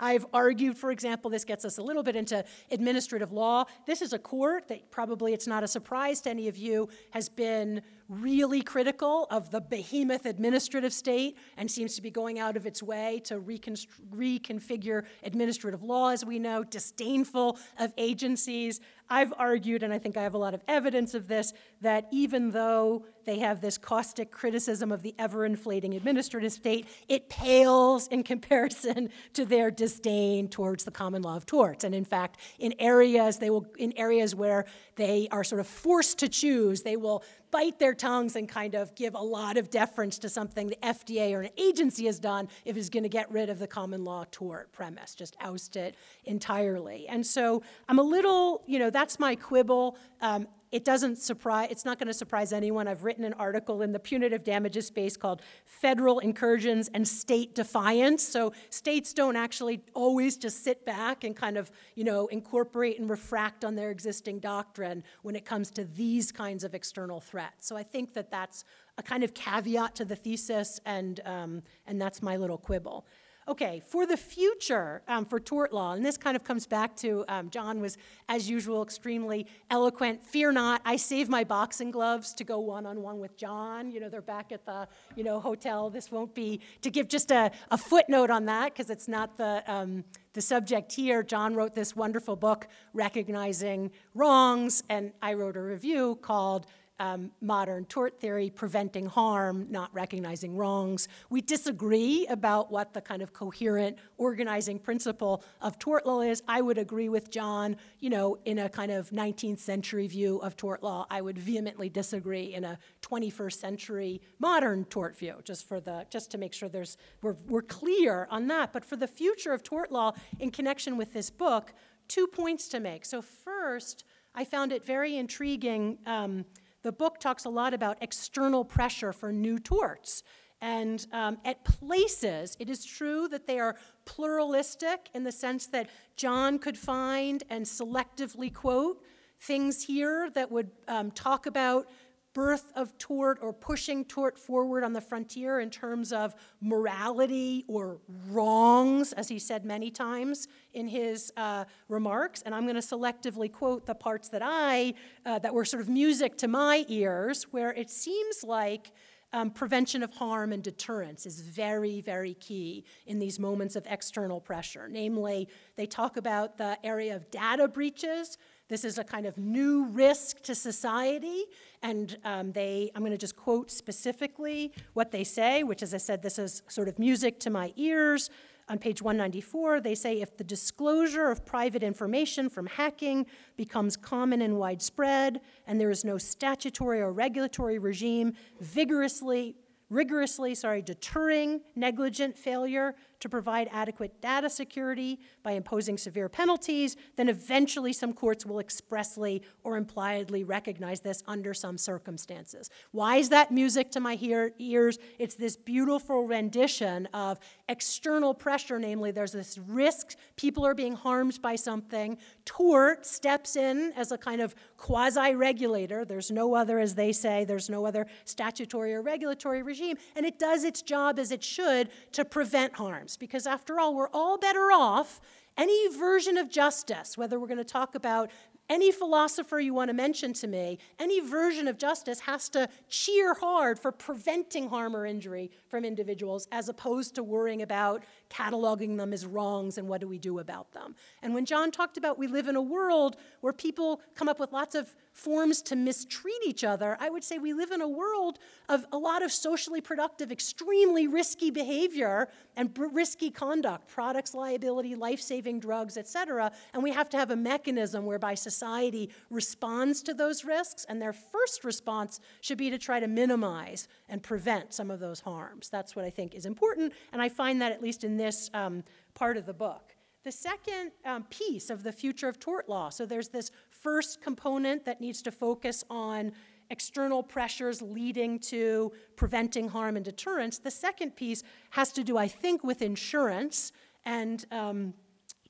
I've 0.01 0.25
argued, 0.33 0.77
for 0.77 0.89
example, 0.91 1.29
this 1.29 1.45
gets 1.45 1.63
us 1.63 1.77
a 1.77 1.83
little 1.83 2.01
bit 2.01 2.15
into 2.15 2.43
administrative 2.71 3.31
law. 3.31 3.65
This 3.85 4.01
is 4.01 4.13
a 4.13 4.19
court 4.19 4.67
that 4.67 4.89
probably 4.89 5.33
it's 5.33 5.45
not 5.45 5.63
a 5.63 5.67
surprise 5.67 6.21
to 6.21 6.31
any 6.31 6.47
of 6.47 6.57
you 6.57 6.89
has 7.11 7.29
been 7.29 7.83
really 8.11 8.61
critical 8.61 9.25
of 9.31 9.51
the 9.51 9.61
behemoth 9.61 10.25
administrative 10.25 10.91
state 10.91 11.37
and 11.55 11.71
seems 11.71 11.95
to 11.95 12.01
be 12.01 12.11
going 12.11 12.39
out 12.39 12.57
of 12.57 12.65
its 12.65 12.83
way 12.83 13.21
to 13.23 13.39
reconfigure 13.39 15.05
administrative 15.23 15.81
law, 15.81 16.09
as 16.09 16.25
we 16.25 16.37
know, 16.37 16.61
disdainful 16.63 17.57
of 17.79 17.93
agencies. 17.97 18.81
I've 19.09 19.33
argued, 19.37 19.83
and 19.83 19.93
I 19.93 19.97
think 19.97 20.17
I 20.17 20.23
have 20.23 20.33
a 20.33 20.37
lot 20.37 20.53
of 20.53 20.61
evidence 20.67 21.13
of 21.13 21.27
this, 21.27 21.53
that 21.79 22.07
even 22.11 22.51
though 22.51 23.05
they 23.25 23.39
have 23.39 23.61
this 23.61 23.77
caustic 23.77 24.31
criticism 24.31 24.91
of 24.91 25.03
the 25.03 25.13
ever 25.19 25.45
inflating 25.45 25.93
administrative 25.93 26.51
state, 26.51 26.87
it 27.07 27.29
pales 27.29 28.07
in 28.07 28.23
comparison 28.23 29.09
to 29.33 29.45
their 29.45 29.71
disdain 29.71 30.47
towards 30.47 30.83
the 30.83 30.91
common 30.91 31.21
law 31.21 31.35
of 31.35 31.45
torts. 31.45 31.83
And 31.83 31.93
in 31.93 32.05
fact, 32.05 32.37
in 32.59 32.73
areas 32.79 33.37
they 33.37 33.49
will 33.49 33.67
in 33.77 33.93
areas 33.97 34.33
where 34.33 34.65
they 34.95 35.27
are 35.31 35.43
sort 35.43 35.61
of 35.61 35.67
forced 35.67 36.19
to 36.19 36.29
choose, 36.29 36.81
they 36.81 36.97
will 36.97 37.23
bite 37.51 37.77
their 37.79 37.93
tongues 37.93 38.35
and 38.35 38.47
kind 38.47 38.75
of 38.75 38.95
give 38.95 39.13
a 39.13 39.19
lot 39.19 39.57
of 39.57 39.69
deference 39.69 40.17
to 40.19 40.29
something 40.29 40.67
the 40.67 40.77
FDA 40.81 41.33
or 41.33 41.41
an 41.41 41.49
agency 41.57 42.05
has 42.05 42.19
done 42.19 42.47
if 42.65 42.77
it's 42.77 42.89
going 42.89 43.03
to 43.03 43.09
get 43.09 43.29
rid 43.31 43.49
of 43.49 43.59
the 43.59 43.67
common 43.67 44.03
law 44.03 44.25
tort 44.31 44.71
premise, 44.71 45.13
just 45.13 45.35
oust 45.41 45.75
it 45.75 45.95
entirely. 46.25 47.07
And 47.07 47.25
so 47.25 47.61
I'm 47.87 47.99
a 47.99 48.03
little, 48.03 48.63
you 48.65 48.79
know, 48.79 48.89
that's 48.89 49.19
my 49.19 49.35
quibble. 49.35 49.97
Um, 50.21 50.47
it 50.71 50.85
doesn't 50.85 51.17
surprise, 51.17 51.67
it's 51.69 51.83
not 51.83 51.99
going 51.99 52.07
to 52.07 52.13
surprise 52.13 52.53
anyone. 52.53 52.87
I've 52.87 53.03
written 53.03 53.23
an 53.23 53.33
article 53.33 53.81
in 53.81 53.91
the 53.91 53.99
punitive 53.99 54.43
damages 54.43 54.87
space 54.87 55.17
called 55.17 55.41
Federal 55.65 56.19
Incursions 56.19 56.89
and 56.93 57.07
State 57.07 57.53
Defiance. 57.55 58.23
So 58.23 58.53
states 58.69 59.13
don't 59.13 59.35
actually 59.35 59.83
always 59.93 60.37
just 60.37 60.63
sit 60.63 60.85
back 60.85 61.23
and 61.23 61.35
kind 61.35 61.57
of, 61.57 61.71
you 61.95 62.03
know, 62.03 62.27
incorporate 62.27 62.99
and 62.99 63.09
refract 63.09 63.65
on 63.65 63.75
their 63.75 63.91
existing 63.91 64.39
doctrine 64.39 65.03
when 65.23 65.35
it 65.35 65.45
comes 65.45 65.71
to 65.71 65.83
these 65.83 66.31
kinds 66.31 66.63
of 66.63 66.73
external 66.73 67.19
threats. 67.19 67.67
So 67.67 67.75
I 67.75 67.83
think 67.83 68.13
that 68.13 68.31
that's 68.31 68.63
a 68.97 69.03
kind 69.03 69.23
of 69.23 69.33
caveat 69.33 69.95
to 69.95 70.05
the 70.05 70.15
thesis, 70.15 70.79
and, 70.85 71.19
um, 71.25 71.63
and 71.87 72.01
that's 72.01 72.21
my 72.21 72.37
little 72.37 72.57
quibble. 72.57 73.05
Okay, 73.47 73.81
for 73.87 74.05
the 74.05 74.17
future 74.17 75.01
um, 75.07 75.25
for 75.25 75.39
tort 75.39 75.73
law, 75.73 75.93
and 75.93 76.05
this 76.05 76.15
kind 76.15 76.35
of 76.35 76.43
comes 76.43 76.67
back 76.67 76.95
to 76.97 77.25
um, 77.27 77.49
John 77.49 77.81
was, 77.81 77.97
as 78.29 78.47
usual, 78.47 78.83
extremely 78.83 79.47
eloquent. 79.71 80.21
Fear 80.21 80.51
not, 80.51 80.79
I 80.85 80.95
save 80.95 81.27
my 81.27 81.43
boxing 81.43 81.89
gloves 81.89 82.33
to 82.35 82.43
go 82.43 82.59
one 82.59 82.85
on 82.85 83.01
one 83.01 83.19
with 83.19 83.35
John. 83.37 83.91
You 83.91 83.99
know, 83.99 84.09
they're 84.09 84.21
back 84.21 84.51
at 84.51 84.65
the 84.67 84.87
you 85.15 85.23
know 85.23 85.39
hotel. 85.39 85.89
This 85.89 86.11
won't 86.11 86.35
be 86.35 86.59
to 86.83 86.91
give 86.91 87.07
just 87.07 87.31
a, 87.31 87.51
a 87.71 87.77
footnote 87.79 88.29
on 88.29 88.45
that 88.45 88.73
because 88.73 88.91
it's 88.91 89.07
not 89.07 89.37
the 89.37 89.63
um, 89.65 90.03
the 90.33 90.41
subject 90.41 90.91
here. 90.93 91.23
John 91.23 91.55
wrote 91.55 91.73
this 91.73 91.95
wonderful 91.95 92.35
book, 92.35 92.67
recognizing 92.93 93.89
wrongs, 94.13 94.83
and 94.87 95.13
I 95.19 95.33
wrote 95.33 95.57
a 95.57 95.61
review 95.61 96.19
called 96.21 96.67
um, 97.01 97.31
modern 97.41 97.85
tort 97.85 98.19
theory, 98.19 98.51
preventing 98.51 99.07
harm, 99.07 99.65
not 99.71 99.91
recognizing 99.91 100.55
wrongs. 100.55 101.07
We 101.31 101.41
disagree 101.41 102.27
about 102.27 102.71
what 102.71 102.93
the 102.93 103.01
kind 103.01 103.23
of 103.23 103.33
coherent 103.33 103.97
organizing 104.19 104.77
principle 104.77 105.43
of 105.61 105.79
tort 105.79 106.05
law 106.05 106.21
is. 106.21 106.43
I 106.47 106.61
would 106.61 106.77
agree 106.77 107.09
with 107.09 107.31
John, 107.31 107.77
you 107.99 108.11
know, 108.11 108.37
in 108.45 108.59
a 108.59 108.69
kind 108.69 108.91
of 108.91 109.09
19th 109.09 109.57
century 109.57 110.05
view 110.05 110.37
of 110.43 110.55
tort 110.55 110.83
law. 110.83 111.07
I 111.09 111.21
would 111.21 111.39
vehemently 111.39 111.89
disagree 111.89 112.53
in 112.53 112.63
a 112.63 112.77
21st 113.01 113.53
century 113.53 114.21
modern 114.37 114.85
tort 114.85 115.17
view, 115.17 115.37
just 115.43 115.67
for 115.67 115.79
the 115.79 116.05
just 116.11 116.29
to 116.31 116.37
make 116.37 116.53
sure 116.53 116.69
there's 116.69 116.97
we're, 117.23 117.35
we're 117.47 117.63
clear 117.63 118.27
on 118.29 118.45
that. 118.49 118.71
But 118.71 118.85
for 118.85 118.95
the 118.95 119.07
future 119.07 119.53
of 119.53 119.63
tort 119.63 119.91
law 119.91 120.11
in 120.39 120.51
connection 120.51 120.97
with 120.97 121.13
this 121.13 121.31
book, 121.31 121.73
two 122.07 122.27
points 122.27 122.67
to 122.67 122.79
make. 122.79 123.05
So 123.05 123.23
first, 123.23 124.03
I 124.35 124.45
found 124.45 124.71
it 124.71 124.85
very 124.85 125.17
intriguing. 125.17 125.97
Um, 126.05 126.45
the 126.83 126.91
book 126.91 127.19
talks 127.19 127.45
a 127.45 127.49
lot 127.49 127.73
about 127.73 127.97
external 128.01 128.65
pressure 128.65 129.13
for 129.13 129.31
new 129.31 129.59
torts. 129.59 130.23
And 130.61 131.05
um, 131.11 131.39
at 131.43 131.63
places, 131.63 132.55
it 132.59 132.69
is 132.69 132.85
true 132.85 133.27
that 133.29 133.47
they 133.47 133.59
are 133.59 133.75
pluralistic 134.05 135.09
in 135.13 135.23
the 135.23 135.31
sense 135.31 135.65
that 135.67 135.89
John 136.15 136.59
could 136.59 136.77
find 136.77 137.43
and 137.49 137.65
selectively 137.65 138.53
quote 138.53 139.01
things 139.39 139.83
here 139.83 140.29
that 140.35 140.51
would 140.51 140.69
um, 140.87 141.09
talk 141.11 141.47
about 141.47 141.87
birth 142.33 142.71
of 142.75 142.97
tort 142.97 143.39
or 143.41 143.51
pushing 143.51 144.05
tort 144.05 144.37
forward 144.37 144.83
on 144.83 144.93
the 144.93 145.01
frontier 145.01 145.59
in 145.59 145.69
terms 145.69 146.13
of 146.13 146.33
morality 146.61 147.65
or 147.67 147.99
wrongs, 148.29 149.11
as 149.13 149.27
he 149.27 149.37
said 149.39 149.65
many 149.65 149.91
times 149.91 150.47
in 150.73 150.87
his 150.87 151.31
uh, 151.37 151.65
remarks. 151.89 152.41
And 152.43 152.55
I'm 152.55 152.63
going 152.63 152.75
to 152.75 152.81
selectively 152.81 153.51
quote 153.51 153.85
the 153.85 153.95
parts 153.95 154.29
that 154.29 154.41
I, 154.43 154.93
uh, 155.25 155.39
that 155.39 155.53
were 155.53 155.65
sort 155.65 155.81
of 155.81 155.89
music 155.89 156.37
to 156.37 156.47
my 156.47 156.85
ears, 156.87 157.43
where 157.51 157.73
it 157.73 157.89
seems 157.89 158.43
like. 158.43 158.91
Um, 159.33 159.49
prevention 159.49 160.03
of 160.03 160.11
harm 160.11 160.51
and 160.51 160.61
deterrence 160.61 161.25
is 161.25 161.39
very, 161.39 162.01
very 162.01 162.33
key 162.33 162.83
in 163.05 163.17
these 163.17 163.39
moments 163.39 163.77
of 163.77 163.87
external 163.89 164.41
pressure. 164.41 164.89
Namely, 164.91 165.47
they 165.77 165.85
talk 165.85 166.17
about 166.17 166.57
the 166.57 166.77
area 166.83 167.15
of 167.15 167.31
data 167.31 167.69
breaches, 167.69 168.37
This 168.71 168.85
is 168.85 168.97
a 168.97 169.03
kind 169.03 169.25
of 169.25 169.37
new 169.37 169.87
risk 169.87 170.43
to 170.43 170.55
society, 170.55 171.43
and 171.83 172.17
um, 172.23 172.53
they, 172.53 172.89
I'm 172.95 173.01
going 173.01 173.11
to 173.11 173.17
just 173.17 173.35
quote 173.35 173.69
specifically 173.69 174.71
what 174.93 175.11
they 175.11 175.25
say, 175.25 175.63
which, 175.63 175.83
as 175.83 175.93
I 175.93 175.97
said, 175.97 176.21
this 176.21 176.39
is 176.39 176.63
sort 176.69 176.87
of 176.87 176.97
music 176.97 177.37
to 177.41 177.49
my 177.49 177.73
ears. 177.75 178.29
On 178.69 178.77
page 178.77 179.01
194, 179.01 179.81
they 179.81 179.93
say 179.93 180.21
if 180.21 180.37
the 180.37 180.45
disclosure 180.45 181.29
of 181.29 181.45
private 181.45 181.83
information 181.83 182.47
from 182.47 182.65
hacking 182.65 183.25
becomes 183.57 183.97
common 183.97 184.41
and 184.41 184.57
widespread, 184.57 185.41
and 185.67 185.77
there 185.77 185.91
is 185.91 186.05
no 186.05 186.17
statutory 186.17 187.01
or 187.01 187.11
regulatory 187.11 187.77
regime 187.77 188.31
vigorously 188.61 189.57
rigorously 189.91 190.55
sorry, 190.55 190.81
deterring 190.81 191.59
negligent 191.75 192.37
failure 192.37 192.95
to 193.21 193.29
provide 193.29 193.69
adequate 193.71 194.21
data 194.21 194.49
security 194.49 195.19
by 195.43 195.51
imposing 195.51 195.97
severe 195.97 196.27
penalties, 196.27 196.97
then 197.15 197.29
eventually 197.29 197.93
some 197.93 198.13
courts 198.13 198.45
will 198.45 198.59
expressly 198.59 199.41
or 199.63 199.77
impliedly 199.77 200.43
recognize 200.43 200.99
this 201.01 201.23
under 201.27 201.53
some 201.53 201.77
circumstances. 201.77 202.69
Why 202.91 203.15
is 203.17 203.29
that 203.29 203.51
music 203.51 203.91
to 203.91 203.99
my 203.99 204.15
hear- 204.15 204.53
ears? 204.59 204.97
It's 205.19 205.35
this 205.35 205.55
beautiful 205.55 206.27
rendition 206.27 207.07
of 207.13 207.39
external 207.69 208.33
pressure, 208.33 208.79
namely, 208.79 209.11
there's 209.11 209.31
this 209.31 209.57
risk, 209.57 210.15
people 210.35 210.65
are 210.65 210.75
being 210.75 210.93
harmed 210.93 211.41
by 211.41 211.55
something. 211.55 212.17
Tort 212.45 213.05
steps 213.05 213.55
in 213.55 213.93
as 213.95 214.11
a 214.11 214.17
kind 214.17 214.41
of 214.41 214.55
quasi 214.77 215.35
regulator. 215.35 216.03
There's 216.03 216.31
no 216.31 216.55
other, 216.55 216.79
as 216.79 216.95
they 216.95 217.11
say, 217.11 217.45
there's 217.45 217.69
no 217.69 217.85
other 217.85 218.07
statutory 218.25 218.93
or 218.93 219.01
regulatory 219.01 219.61
regime, 219.61 219.97
and 220.15 220.25
it 220.25 220.39
does 220.39 220.63
its 220.63 220.81
job 220.81 221.19
as 221.19 221.31
it 221.31 221.43
should 221.43 221.89
to 222.13 222.25
prevent 222.25 222.73
harms 223.11 223.17
because 223.17 223.47
after 223.47 223.79
all, 223.79 223.95
we're 223.95 224.09
all 224.13 224.37
better 224.37 224.71
off. 224.71 225.21
Any 225.57 225.89
version 225.89 226.37
of 226.37 226.49
justice, 226.49 227.17
whether 227.17 227.39
we're 227.39 227.47
going 227.47 227.57
to 227.57 227.63
talk 227.63 227.95
about 227.95 228.29
any 228.69 228.89
philosopher 228.89 229.59
you 229.59 229.73
want 229.73 229.89
to 229.89 229.93
mention 229.93 230.31
to 230.31 230.47
me, 230.47 230.77
any 230.97 231.19
version 231.19 231.67
of 231.67 231.77
justice 231.77 232.21
has 232.21 232.47
to 232.49 232.69
cheer 232.87 233.33
hard 233.33 233.77
for 233.77 233.91
preventing 233.91 234.69
harm 234.69 234.95
or 234.95 235.05
injury 235.05 235.51
from 235.67 235.83
individuals 235.83 236.47
as 236.53 236.69
opposed 236.69 237.15
to 237.15 237.23
worrying 237.23 237.61
about 237.63 238.03
cataloging 238.29 238.95
them 238.95 239.11
as 239.11 239.25
wrongs 239.25 239.77
and 239.77 239.89
what 239.89 239.99
do 239.99 240.07
we 240.07 240.17
do 240.17 240.39
about 240.39 240.71
them. 240.71 240.95
And 241.21 241.33
when 241.33 241.45
John 241.45 241.69
talked 241.69 241.97
about 241.97 242.17
we 242.17 242.27
live 242.27 242.47
in 242.47 242.55
a 242.55 242.61
world 242.61 243.17
where 243.41 243.51
people 243.51 243.99
come 244.15 244.29
up 244.29 244.39
with 244.39 244.53
lots 244.53 244.73
of 244.73 244.95
forms 245.23 245.61
to 245.61 245.75
mistreat 245.75 246.41
each 246.45 246.63
other, 246.63 246.97
I 246.99 247.09
would 247.09 247.23
say 247.23 247.37
we 247.37 247.53
live 247.53 247.71
in 247.71 247.81
a 247.81 247.87
world 247.87 248.39
of 248.67 248.85
a 248.91 248.97
lot 248.97 249.21
of 249.21 249.31
socially 249.31 249.81
productive, 249.81 250.31
extremely 250.31 251.05
risky 251.07 251.51
behavior 251.51 252.27
and 252.57 252.75
risky 252.93 253.29
conduct, 253.29 253.87
products 253.87 254.33
liability, 254.33 254.95
life-saving 254.95 255.59
drugs, 255.59 255.95
et 255.95 256.07
cetera, 256.07 256.51
and 256.73 256.81
we 256.81 256.91
have 256.91 257.09
to 257.09 257.17
have 257.17 257.31
a 257.31 257.35
mechanism 257.35 258.05
whereby 258.05 258.33
society 258.33 259.09
responds 259.29 260.01
to 260.01 260.13
those 260.13 260.43
risks, 260.43 260.85
and 260.89 260.99
their 260.99 261.13
first 261.13 261.63
response 261.63 262.19
should 262.41 262.57
be 262.57 262.69
to 262.71 262.77
try 262.77 262.99
to 262.99 263.07
minimize 263.07 263.87
and 264.09 264.23
prevent 264.23 264.73
some 264.73 264.89
of 264.89 264.99
those 264.99 265.19
harms. 265.21 265.69
That's 265.69 265.95
what 265.95 266.05
I 266.05 266.09
think 266.09 266.33
is 266.33 266.45
important, 266.45 266.93
and 267.13 267.21
I 267.21 267.29
find 267.29 267.61
that 267.61 267.71
at 267.71 267.81
least 267.81 268.03
in 268.03 268.17
this 268.17 268.49
um, 268.53 268.83
part 269.13 269.37
of 269.37 269.45
the 269.45 269.53
book. 269.53 269.95
The 270.23 270.31
second 270.31 270.91
um, 271.03 271.23
piece 271.31 271.71
of 271.71 271.81
the 271.81 271.91
future 271.91 272.29
of 272.29 272.37
tort 272.37 272.69
law, 272.69 272.89
so 272.89 273.07
there's 273.07 273.29
this 273.29 273.49
first 273.81 274.21
component 274.21 274.85
that 274.85 275.01
needs 275.01 275.21
to 275.23 275.31
focus 275.31 275.83
on 275.89 276.31
external 276.69 277.21
pressures 277.21 277.81
leading 277.81 278.39
to 278.39 278.91
preventing 279.15 279.67
harm 279.67 279.95
and 279.95 280.05
deterrence. 280.05 280.57
The 280.57 280.71
second 280.71 281.15
piece 281.15 281.43
has 281.71 281.91
to 281.93 282.03
do, 282.03 282.17
I 282.17 282.27
think, 282.27 282.63
with 282.63 282.81
insurance. 282.81 283.73
And 284.05 284.45
um, 284.51 284.93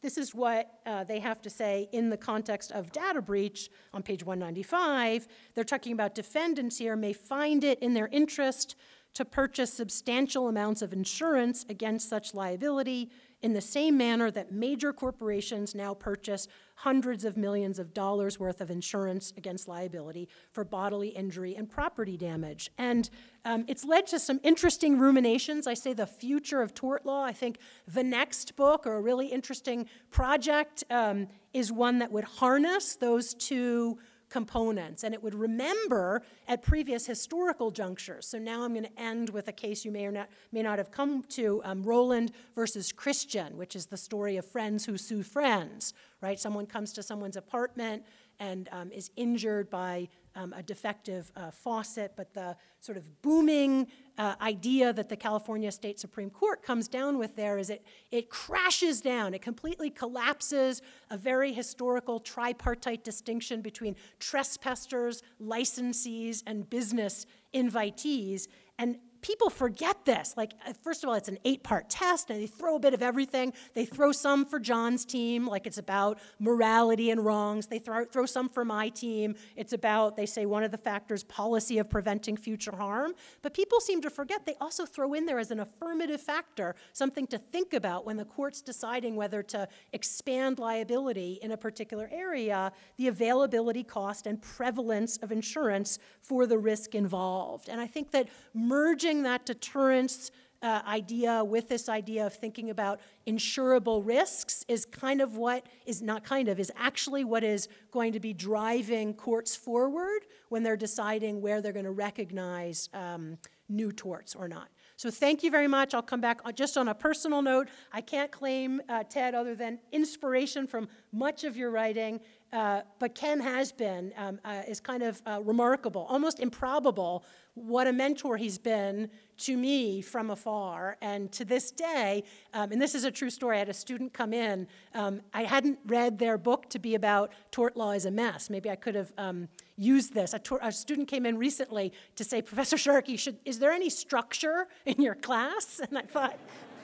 this 0.01 0.17
is 0.17 0.33
what 0.33 0.79
uh, 0.85 1.03
they 1.03 1.19
have 1.19 1.41
to 1.43 1.49
say 1.49 1.89
in 1.91 2.09
the 2.09 2.17
context 2.17 2.71
of 2.71 2.91
data 2.91 3.21
breach 3.21 3.69
on 3.93 4.01
page 4.01 4.23
195. 4.23 5.27
They're 5.53 5.63
talking 5.63 5.93
about 5.93 6.15
defendants 6.15 6.79
here 6.79 6.95
may 6.95 7.13
find 7.13 7.63
it 7.63 7.79
in 7.79 7.93
their 7.93 8.07
interest 8.07 8.75
to 9.13 9.25
purchase 9.25 9.73
substantial 9.73 10.47
amounts 10.47 10.81
of 10.81 10.93
insurance 10.93 11.65
against 11.69 12.09
such 12.09 12.33
liability 12.33 13.11
in 13.41 13.53
the 13.53 13.61
same 13.61 13.97
manner 13.97 14.31
that 14.31 14.51
major 14.51 14.93
corporations 14.93 15.75
now 15.75 15.93
purchase 15.93 16.47
hundreds 16.83 17.25
of 17.25 17.37
millions 17.37 17.77
of 17.77 17.93
dollars 17.93 18.39
worth 18.39 18.59
of 18.59 18.71
insurance 18.71 19.31
against 19.37 19.67
liability 19.67 20.27
for 20.51 20.63
bodily 20.63 21.09
injury 21.09 21.55
and 21.55 21.69
property 21.69 22.17
damage. 22.17 22.71
And 22.75 23.07
um, 23.45 23.65
it's 23.67 23.85
led 23.85 24.07
to 24.07 24.19
some 24.19 24.39
interesting 24.41 24.97
ruminations. 24.97 25.67
I 25.67 25.75
say 25.75 25.93
the 25.93 26.07
future 26.07 26.59
of 26.59 26.73
tort 26.73 27.05
law. 27.05 27.23
I 27.23 27.33
think 27.33 27.59
the 27.87 28.03
next 28.03 28.55
book, 28.55 28.87
or 28.87 28.95
a 28.95 29.01
really 29.01 29.27
interesting 29.27 29.85
project, 30.09 30.83
um, 30.89 31.27
is 31.53 31.71
one 31.71 31.99
that 31.99 32.11
would 32.11 32.23
harness 32.23 32.95
those 32.95 33.35
two 33.35 33.99
components, 34.31 35.03
and 35.03 35.13
it 35.13 35.21
would 35.21 35.35
remember 35.35 36.23
at 36.47 36.63
previous 36.63 37.05
historical 37.05 37.69
junctures. 37.69 38.25
So 38.25 38.39
now 38.39 38.63
I'm 38.63 38.73
going 38.73 38.85
to 38.85 38.99
end 38.99 39.29
with 39.29 39.47
a 39.47 39.51
case 39.51 39.85
you 39.85 39.91
may 39.91 40.05
or 40.05 40.11
not, 40.11 40.29
may 40.51 40.63
not 40.63 40.79
have 40.79 40.89
come 40.89 41.23
to 41.29 41.61
um, 41.63 41.83
Rowland 41.83 42.31
versus 42.55 42.91
Christian, 42.91 43.57
which 43.57 43.75
is 43.75 43.87
the 43.87 43.97
story 43.97 44.37
of 44.37 44.45
friends 44.45 44.85
who 44.85 44.97
sue 44.97 45.21
friends, 45.21 45.93
right? 46.21 46.39
Someone 46.39 46.65
comes 46.65 46.93
to 46.93 47.03
someone's 47.03 47.37
apartment 47.37 48.03
and 48.41 48.67
um, 48.71 48.91
is 48.91 49.11
injured 49.15 49.69
by 49.69 50.09
um, 50.35 50.51
a 50.53 50.63
defective 50.63 51.31
uh, 51.35 51.51
faucet, 51.51 52.13
but 52.17 52.33
the 52.33 52.55
sort 52.79 52.97
of 52.97 53.21
booming 53.21 53.85
uh, 54.17 54.33
idea 54.41 54.91
that 54.91 55.09
the 55.09 55.15
California 55.15 55.71
State 55.71 55.99
Supreme 55.99 56.31
Court 56.31 56.63
comes 56.63 56.87
down 56.87 57.19
with 57.19 57.35
there 57.35 57.59
is 57.59 57.69
it, 57.69 57.85
it 58.09 58.29
crashes 58.31 58.99
down, 58.99 59.35
it 59.35 59.43
completely 59.43 59.91
collapses 59.91 60.81
a 61.11 61.17
very 61.17 61.53
historical 61.53 62.19
tripartite 62.19 63.03
distinction 63.03 63.61
between 63.61 63.95
trespassers, 64.19 65.21
licensees, 65.39 66.41
and 66.47 66.67
business 66.67 67.27
invitees. 67.53 68.47
And 68.79 68.97
people 69.21 69.49
forget 69.49 70.05
this. 70.05 70.33
Like, 70.35 70.53
uh, 70.65 70.73
first 70.83 71.03
of 71.03 71.09
all, 71.09 71.15
it's 71.15 71.27
an 71.27 71.37
eight 71.45 71.63
part 71.63 71.89
test, 71.89 72.29
and 72.29 72.41
they 72.41 72.47
throw 72.47 72.75
a 72.75 72.79
bit 72.79 72.93
of 72.93 73.01
everything. 73.01 73.53
They 73.73 73.85
throw 73.85 74.11
some 74.11 74.45
for 74.45 74.59
John's 74.59 75.05
team, 75.05 75.47
like 75.47 75.67
it's 75.67 75.77
about 75.77 76.19
morality 76.39 77.11
and 77.11 77.23
wrongs. 77.23 77.67
They 77.67 77.79
throw, 77.79 78.05
throw 78.05 78.25
some 78.25 78.49
for 78.49 78.65
my 78.65 78.89
team. 78.89 79.35
It's 79.55 79.73
about, 79.73 80.15
they 80.15 80.25
say, 80.25 80.45
one 80.45 80.63
of 80.63 80.71
the 80.71 80.77
factors, 80.77 81.23
policy 81.23 81.77
of 81.77 81.89
preventing 81.89 82.37
future 82.37 82.75
harm. 82.75 83.13
But 83.41 83.53
people 83.53 83.79
seem 83.79 84.01
to 84.01 84.09
forget 84.09 84.45
they 84.45 84.55
also 84.59 84.85
throw 84.85 85.13
in 85.13 85.25
there 85.25 85.39
as 85.39 85.51
an 85.51 85.59
affirmative 85.59 86.21
factor 86.21 86.75
something 86.93 87.27
to 87.27 87.37
think 87.37 87.73
about 87.73 88.05
when 88.05 88.17
the 88.17 88.25
court's 88.25 88.61
deciding 88.61 89.15
whether 89.15 89.43
to 89.43 89.67
expand 89.93 90.59
liability 90.59 91.39
in 91.41 91.51
a 91.51 91.57
particular 91.57 92.09
area, 92.11 92.71
the 92.97 93.07
availability, 93.07 93.83
cost, 93.83 94.25
and 94.25 94.41
prevalence 94.41 95.17
of 95.17 95.31
insurance 95.31 95.99
for 96.21 96.47
the 96.47 96.57
risk 96.57 96.95
involved. 96.95 97.69
And 97.69 97.79
I 97.79 97.87
think 97.87 98.11
that 98.11 98.27
merging 98.53 99.10
that 99.23 99.45
deterrence 99.45 100.31
uh, 100.61 100.81
idea 100.87 101.43
with 101.43 101.67
this 101.69 101.89
idea 101.89 102.25
of 102.25 102.33
thinking 102.33 102.69
about 102.69 102.99
insurable 103.27 104.05
risks 104.05 104.63
is 104.67 104.85
kind 104.85 105.21
of 105.21 105.35
what 105.35 105.65
is 105.85 106.01
not 106.01 106.23
kind 106.23 106.47
of 106.47 106.59
is 106.59 106.71
actually 106.75 107.23
what 107.23 107.43
is 107.43 107.67
going 107.91 108.13
to 108.13 108.19
be 108.19 108.33
driving 108.33 109.13
courts 109.13 109.55
forward 109.55 110.21
when 110.49 110.61
they're 110.63 110.77
deciding 110.77 111.41
where 111.41 111.61
they're 111.61 111.73
going 111.73 111.85
to 111.85 111.91
recognize 111.91 112.89
um, 112.93 113.37
new 113.69 113.91
torts 113.91 114.35
or 114.35 114.47
not. 114.47 114.67
So 114.97 115.09
thank 115.09 115.41
you 115.41 115.49
very 115.49 115.67
much. 115.67 115.95
I'll 115.95 116.03
come 116.03 116.21
back 116.21 116.41
uh, 116.45 116.51
just 116.51 116.77
on 116.77 116.89
a 116.89 116.93
personal 116.93 117.41
note. 117.41 117.69
I 117.91 118.01
can't 118.01 118.31
claim, 118.31 118.81
uh, 118.87 119.03
Ted, 119.03 119.33
other 119.33 119.55
than 119.55 119.79
inspiration 119.91 120.67
from 120.67 120.87
much 121.11 121.43
of 121.43 121.57
your 121.57 121.71
writing, 121.71 122.19
uh, 122.53 122.81
but 122.99 123.15
Ken 123.15 123.39
has 123.39 123.71
been, 123.71 124.13
um, 124.17 124.39
uh, 124.43 124.61
is 124.67 124.79
kind 124.79 125.03
of 125.03 125.21
uh, 125.25 125.39
remarkable, 125.43 126.05
almost 126.09 126.39
improbable 126.39 127.23
what 127.53 127.85
a 127.85 127.91
mentor 127.91 128.37
he's 128.37 128.57
been 128.57 129.09
to 129.37 129.57
me 129.57 130.01
from 130.01 130.29
afar. 130.29 130.97
And 131.01 131.31
to 131.33 131.43
this 131.43 131.71
day, 131.71 132.23
um, 132.53 132.71
and 132.71 132.81
this 132.81 132.95
is 132.95 133.03
a 133.03 133.11
true 133.11 133.29
story, 133.29 133.57
I 133.57 133.59
had 133.59 133.69
a 133.69 133.73
student 133.73 134.13
come 134.13 134.33
in. 134.33 134.67
Um, 134.93 135.21
I 135.33 135.43
hadn't 135.43 135.79
read 135.85 136.17
their 136.19 136.37
book 136.37 136.69
to 136.69 136.79
be 136.79 136.95
about 136.95 137.33
tort 137.51 137.75
law 137.75 137.91
is 137.91 138.05
a 138.05 138.11
mess. 138.11 138.49
Maybe 138.49 138.69
I 138.69 138.75
could 138.75 138.95
have 138.95 139.11
um, 139.17 139.49
used 139.75 140.13
this. 140.13 140.33
A, 140.33 140.39
tor- 140.39 140.59
a, 140.61 140.71
student 140.71 141.07
came 141.07 141.25
in 141.25 141.37
recently 141.37 141.91
to 142.15 142.23
say, 142.23 142.41
Professor 142.41 142.77
Sharkey, 142.77 143.17
should, 143.17 143.37
is 143.43 143.59
there 143.59 143.71
any 143.71 143.89
structure 143.89 144.67
in 144.85 145.01
your 145.01 145.15
class? 145.15 145.81
And 145.91 145.97
I 145.97 146.03
thought, 146.03 146.39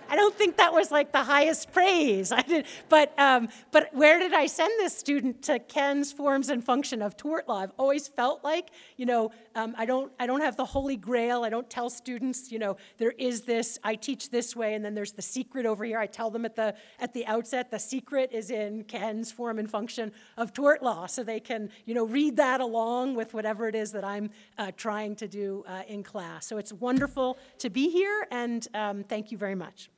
I 0.09 0.15
don't 0.15 0.35
think 0.35 0.57
that 0.57 0.73
was 0.73 0.91
like 0.91 1.11
the 1.11 1.23
highest 1.23 1.71
praise. 1.71 2.31
I 2.31 2.41
did, 2.41 2.65
but, 2.89 3.17
um, 3.19 3.49
but 3.71 3.93
where 3.93 4.19
did 4.19 4.33
I 4.33 4.45
send 4.45 4.71
this 4.79 4.97
student 4.97 5.41
to 5.43 5.59
Ken's 5.59 6.11
forms 6.11 6.49
and 6.49 6.63
function 6.63 7.01
of 7.01 7.17
tort 7.17 7.47
law? 7.47 7.61
I've 7.61 7.73
always 7.77 8.07
felt 8.07 8.43
like, 8.43 8.69
you 8.95 9.05
know, 9.05 9.31
um, 9.55 9.75
I, 9.77 9.85
don't, 9.85 10.11
I 10.19 10.27
don't 10.27 10.41
have 10.41 10.55
the 10.55 10.65
holy 10.65 10.95
grail. 10.95 11.43
I 11.43 11.49
don't 11.49 11.69
tell 11.69 11.89
students, 11.89 12.51
you 12.51 12.59
know, 12.59 12.77
there 12.97 13.13
is 13.17 13.41
this, 13.41 13.79
I 13.83 13.95
teach 13.95 14.29
this 14.29 14.55
way, 14.55 14.75
and 14.75 14.85
then 14.85 14.93
there's 14.93 15.13
the 15.13 15.21
secret 15.21 15.65
over 15.65 15.83
here. 15.83 15.99
I 15.99 16.07
tell 16.07 16.29
them 16.29 16.45
at 16.45 16.55
the, 16.55 16.75
at 16.99 17.13
the 17.13 17.25
outset, 17.25 17.71
the 17.71 17.79
secret 17.79 18.31
is 18.31 18.51
in 18.51 18.83
Ken's 18.83 19.31
form 19.31 19.59
and 19.59 19.69
function 19.69 20.11
of 20.37 20.53
tort 20.53 20.81
law, 20.81 21.05
so 21.05 21.23
they 21.23 21.39
can, 21.39 21.69
you 21.85 21.93
know, 21.93 22.05
read 22.05 22.37
that 22.37 22.61
along 22.61 23.15
with 23.15 23.33
whatever 23.33 23.67
it 23.67 23.75
is 23.75 23.91
that 23.91 24.03
I'm 24.03 24.29
uh, 24.57 24.71
trying 24.77 25.15
to 25.17 25.27
do 25.27 25.63
uh, 25.67 25.83
in 25.87 26.03
class. 26.03 26.45
So 26.45 26.57
it's 26.57 26.71
wonderful 26.71 27.37
to 27.59 27.69
be 27.69 27.89
here, 27.89 28.27
and 28.31 28.67
um, 28.73 29.03
thank 29.03 29.31
you 29.31 29.37
very 29.37 29.55
much. 29.55 29.89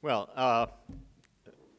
Well, 0.00 0.30
uh, 0.36 0.66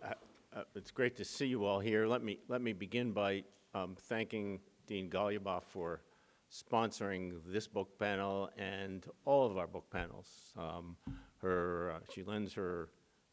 uh, 0.04 0.14
uh, 0.56 0.64
it's 0.76 0.92
great 0.92 1.16
to 1.16 1.26
see 1.26 1.48
you 1.48 1.66
all 1.66 1.80
here. 1.80 2.06
Let 2.06 2.22
me, 2.22 2.38
let 2.48 2.62
me 2.62 2.74
begin 2.74 3.12
by 3.12 3.44
um, 3.74 3.96
thanking 4.08 4.60
Dean 4.86 5.10
Goluboff 5.10 5.64
for 5.64 6.02
sponsoring 6.54 7.40
this 7.48 7.66
book 7.66 7.98
panel 7.98 8.52
and 8.56 9.04
all 9.26 9.48
of 9.50 9.58
our 9.58 9.66
book 9.66 9.90
panels. 9.90 10.28
Um, 10.58 10.96
her, 11.42 11.94
uh, 11.96 12.00
she 12.14 12.22
lends 12.22 12.54
her 12.54 12.90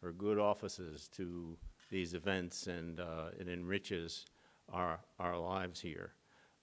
her 0.06 0.12
good 0.12 0.38
offices 0.38 1.08
to 1.08 1.56
these 1.90 2.14
events, 2.14 2.68
and 2.68 3.00
uh, 3.00 3.30
it 3.40 3.48
enriches 3.48 4.24
our, 4.72 5.00
our 5.18 5.36
lives 5.36 5.80
here. 5.80 6.12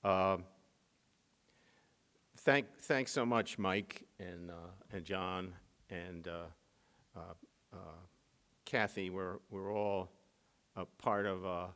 Um, 0.04 0.46
Thank, 2.36 2.66
thanks 2.82 3.12
so 3.14 3.26
much, 3.26 3.58
Mike 3.58 4.04
and, 4.20 4.52
uh, 4.52 4.72
and 4.92 5.06
John 5.06 5.54
and 5.90 6.28
uh, 6.28 6.48
uh, 7.16 7.34
uh, 7.72 7.78
Kathy. 8.66 9.10
We're, 9.10 9.38
we're 9.50 9.72
all 9.72 10.10
a 10.76 10.84
part 10.84 11.26
of 11.26 11.46
a 11.46 11.68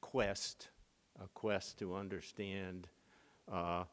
quest, 0.00 0.68
a 1.22 1.28
quest 1.34 1.78
to 1.80 1.94
understand 1.94 2.86
uh, 3.52 3.84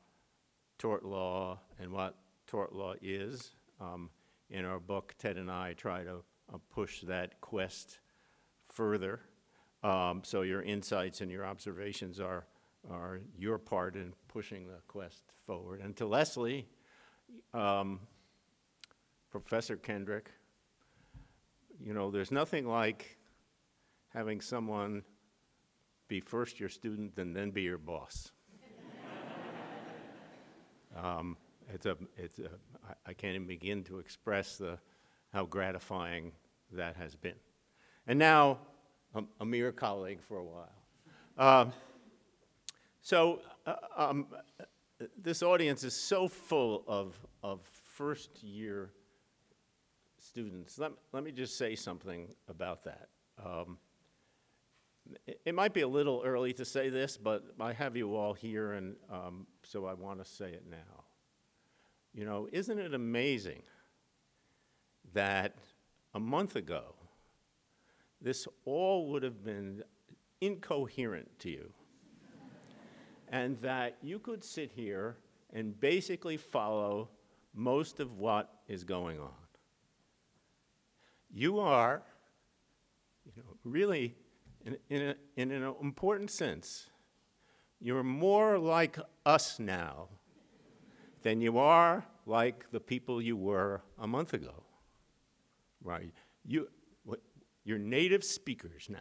tort 0.78 1.04
law 1.04 1.60
and 1.82 1.92
what 1.92 2.16
tort 2.48 2.74
law 2.74 2.94
is. 3.02 3.52
Um, 3.82 4.10
in 4.50 4.64
our 4.64 4.80
book, 4.80 5.16
Ted 5.18 5.38
and 5.38 5.52
I 5.52 5.74
try 5.74 6.04
to 6.04 6.24
uh, 6.54 6.58
push 6.74 7.02
that 7.02 7.40
quest 7.42 8.00
further. 8.68 9.22
Um, 9.84 10.22
so 10.24 10.42
your 10.42 10.62
insights 10.62 11.22
and 11.22 11.32
your 11.32 11.46
observations 11.46 12.20
are, 12.20 12.46
are 12.90 13.22
your 13.38 13.58
part 13.58 13.96
in 13.96 14.14
pushing 14.28 14.68
the 14.68 14.80
quest 14.88 15.24
forward. 15.46 15.82
And 15.82 15.96
to 15.98 16.06
Leslie, 16.06 16.68
um, 17.54 18.00
Professor 19.32 19.78
Kendrick, 19.78 20.30
you 21.80 21.94
know, 21.94 22.12
there's 22.12 22.32
nothing 22.32 22.68
like 22.68 23.18
having 24.14 24.42
someone 24.42 25.04
be 26.08 26.20
first 26.20 26.60
your 26.60 26.70
student 26.70 27.18
and 27.18 27.36
then 27.36 27.52
be 27.52 27.62
your 27.62 27.78
boss. 27.78 28.32
um, 31.02 31.38
it's 31.74 31.86
a, 31.86 31.98
it's 32.18 32.40
a, 32.40 32.50
I, 32.88 33.12
I 33.12 33.14
can't 33.14 33.36
even 33.36 33.48
begin 33.48 33.84
to 33.86 34.00
express 34.00 34.58
the, 34.58 34.78
how 35.34 35.46
gratifying 35.46 36.32
that 36.72 36.96
has 36.96 37.16
been. 37.16 37.36
And 38.08 38.20
now, 38.20 38.60
a, 39.14 39.24
a 39.40 39.46
mere 39.46 39.72
colleague 39.72 40.22
for 40.22 40.38
a 40.38 40.44
while. 40.44 40.72
Um, 41.38 41.74
so, 43.02 43.40
uh, 43.66 43.76
um, 43.96 44.28
this 45.22 45.42
audience 45.42 45.84
is 45.84 45.94
so 45.94 46.28
full 46.28 46.84
of, 46.88 47.20
of 47.44 47.62
first 47.94 48.44
year 48.44 48.92
students. 50.20 50.78
Let, 50.78 50.92
let 51.12 51.24
me 51.24 51.32
just 51.32 51.58
say 51.58 51.76
something 51.76 52.28
about 52.48 52.84
that. 52.84 53.10
Um, 53.44 53.78
it, 55.26 55.42
it 55.46 55.56
might 55.56 55.74
be 55.74 55.82
a 55.82 55.88
little 55.88 56.22
early 56.24 56.54
to 56.54 56.66
say 56.66 56.90
this, 56.90 57.18
but 57.18 57.44
I 57.60 57.74
have 57.74 57.98
you 57.98 58.16
all 58.16 58.34
here, 58.34 58.74
and 58.74 58.96
um, 59.12 59.48
so 59.64 59.86
I 59.86 59.94
want 59.94 60.24
to 60.24 60.30
say 60.30 60.50
it 60.50 60.66
now. 60.70 61.06
You 62.14 62.26
know, 62.26 62.48
isn't 62.52 62.78
it 62.78 62.94
amazing 62.94 63.64
that 65.14 65.56
a 66.14 66.20
month 66.20 66.56
ago, 66.56 66.96
this 68.22 68.48
all 68.66 69.10
would 69.12 69.24
have 69.24 69.44
been 69.44 69.84
incoherent 70.42 71.40
to 71.40 71.50
you? 71.50 71.74
and 73.32 73.58
that 73.60 73.98
you 74.04 74.20
could 74.20 74.44
sit 74.44 74.72
here 74.76 75.16
and 75.54 75.80
basically 75.80 76.38
follow 76.38 77.10
most 77.54 78.00
of 78.00 78.18
what 78.18 78.54
is 78.68 78.84
going 78.84 79.20
on. 79.20 79.32
You 81.34 81.60
are, 81.60 82.04
you 83.26 83.32
know, 83.38 83.56
really, 83.64 84.16
in, 84.66 84.78
in, 84.90 85.02
a, 85.02 85.16
in 85.38 85.52
an 85.52 85.74
important 85.82 86.30
sense, 86.30 86.88
you're 87.80 88.04
more 88.04 88.58
like 88.58 89.00
us 89.26 89.60
now 89.60 90.10
than 91.24 91.40
you 91.40 91.58
are 91.58 92.06
like 92.26 92.66
the 92.72 92.80
people 92.80 93.22
you 93.22 93.38
were 93.38 93.82
a 93.98 94.08
month 94.08 94.34
ago. 94.34 94.64
Right? 95.84 96.12
You, 96.46 96.68
you're 97.64 97.78
native 97.78 98.24
speakers 98.24 98.88
now, 98.90 99.00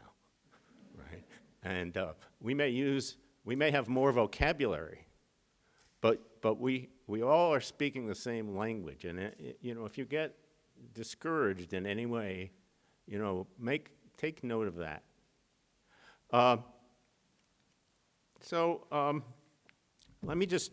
right? 0.97 1.25
And 1.63 1.97
uh, 1.97 2.13
we 2.41 2.55
may 2.55 2.69
use 2.69 3.17
we 3.45 3.57
may 3.57 3.71
have 3.71 3.89
more 3.89 4.13
vocabulary, 4.13 5.07
but, 6.01 6.21
but 6.43 6.61
we, 6.61 6.89
we 7.07 7.23
all 7.23 7.53
are 7.53 7.61
speaking 7.61 8.07
the 8.07 8.15
same 8.15 8.57
language. 8.57 9.05
And, 9.05 9.19
it, 9.19 9.35
it, 9.39 9.59
you 9.61 9.75
know, 9.75 9.87
if 9.87 9.97
you 9.97 10.05
get 10.05 10.35
discouraged 10.95 11.73
in 11.73 11.87
any 11.87 12.07
way, 12.07 12.53
you 13.07 13.19
know, 13.19 13.47
make, 13.59 13.91
take 14.17 14.45
note 14.45 14.69
of 14.69 14.77
that. 14.77 15.03
Uh, 16.31 16.59
so 18.41 18.87
um, 18.93 19.23
let 20.23 20.37
me 20.37 20.47
just 20.47 20.73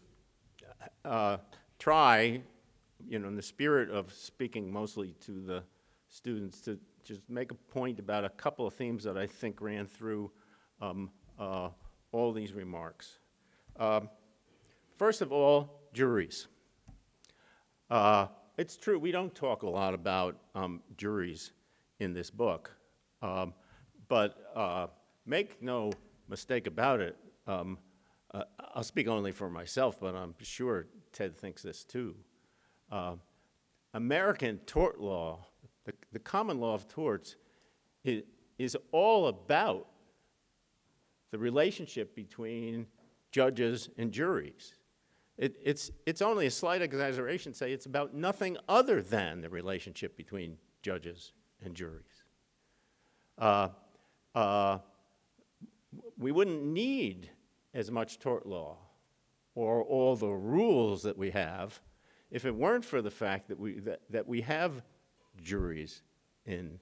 uh, 1.04 1.38
try, 1.80 2.42
you 3.08 3.20
know, 3.20 3.28
in 3.28 3.36
the 3.36 3.42
spirit 3.42 3.90
of 3.90 4.14
speaking 4.14 4.72
mostly 4.72 5.16
to 5.22 5.32
the 5.32 5.64
students, 6.18 6.62
to 6.62 6.80
just 7.04 7.22
make 7.30 7.52
a 7.52 7.56
point 7.56 8.00
about 8.00 8.26
a 8.26 8.30
couple 8.30 8.66
of 8.66 8.74
themes 8.74 9.04
that 9.04 9.18
I 9.18 9.28
think 9.28 9.62
ran 9.62 9.86
through 9.86 10.32
um, 10.82 11.12
uh, 11.40 11.70
all 12.12 12.34
these 12.34 12.54
remarks. 12.54 13.20
Um, 13.80 14.10
first 14.96 15.22
of 15.22 15.32
all, 15.32 15.84
juries. 15.94 16.48
Uh, 17.90 18.28
it's 18.58 18.76
true, 18.76 18.98
we 18.98 19.12
don't 19.12 19.34
talk 19.34 19.62
a 19.62 19.70
lot 19.70 19.94
about 19.94 20.36
um, 20.56 20.82
juries 20.98 21.52
in 22.00 22.14
this 22.14 22.32
book, 22.32 22.72
um, 23.22 23.54
but 24.08 24.52
uh, 24.56 24.88
make 25.26 25.62
no 25.62 25.92
mistake 26.28 26.66
about 26.66 27.00
it. 27.00 27.16
Um, 27.46 27.78
uh, 28.34 28.44
I'll 28.74 28.84
speak 28.84 29.08
only 29.08 29.32
for 29.32 29.50
myself, 29.50 30.00
but 30.00 30.16
I'm 30.16 30.34
sure 30.42 30.88
Ted 31.14 31.38
thinks 31.38 31.62
this 31.62 31.84
too. 31.84 32.16
Uh, 32.92 33.16
American 33.94 34.58
tort 34.66 35.00
law, 35.00 35.46
the, 35.88 35.94
the 36.12 36.20
common 36.20 36.60
law 36.60 36.76
of 36.76 36.88
torts, 36.88 37.38
is, 38.04 38.78
all 38.92 39.28
about 39.28 39.88
the 41.32 41.38
relationship 41.38 42.14
between 42.16 42.86
judges 43.32 43.90
and 43.98 44.12
juries. 44.12 44.76
It, 45.38 45.56
it's, 45.64 45.92
it's 46.06 46.22
only 46.22 46.46
a 46.46 46.52
slight 46.52 46.82
exaggeration 46.82 47.54
to 47.54 47.58
say 47.58 47.72
it's 47.72 47.86
about 47.86 48.14
nothing 48.14 48.58
other 48.68 49.02
than 49.02 49.42
the 49.42 49.50
relationship 49.50 50.18
between 50.18 50.58
judges 50.82 51.32
and 51.64 51.74
juries. 51.74 52.24
Uh, 53.38 53.70
uh, 54.36 54.80
we 56.18 56.32
wouldn't 56.32 56.64
need 56.64 57.30
as 57.74 57.92
much 57.92 58.20
tort 58.20 58.46
law 58.46 58.78
or 59.56 59.84
all 59.84 60.16
the 60.16 60.28
rules 60.28 61.04
that 61.04 61.18
we 61.18 61.32
have 61.32 61.80
if 62.30 62.46
it 62.46 62.54
weren't 62.54 62.84
for 62.84 63.02
the 63.02 63.12
fact 63.12 63.48
that 63.48 63.60
we, 63.60 63.80
that, 63.80 64.02
that 64.10 64.28
we 64.28 64.42
have 64.42 64.82
juries 65.42 66.02
in 66.46 66.80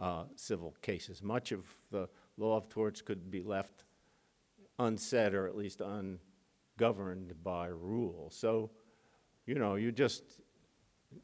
uh, 0.00 0.24
civil 0.34 0.74
cases. 0.82 1.22
Much 1.22 1.52
of 1.52 1.64
the 1.90 2.08
law 2.36 2.56
of 2.56 2.68
torts 2.68 3.00
could 3.00 3.30
be 3.30 3.42
left 3.42 3.84
unsaid 4.78 5.34
or 5.34 5.46
at 5.46 5.56
least 5.56 5.80
ungoverned 5.80 7.34
by 7.42 7.66
rule. 7.68 8.28
So, 8.30 8.70
you 9.46 9.54
know, 9.54 9.76
you 9.76 9.92
just, 9.92 10.22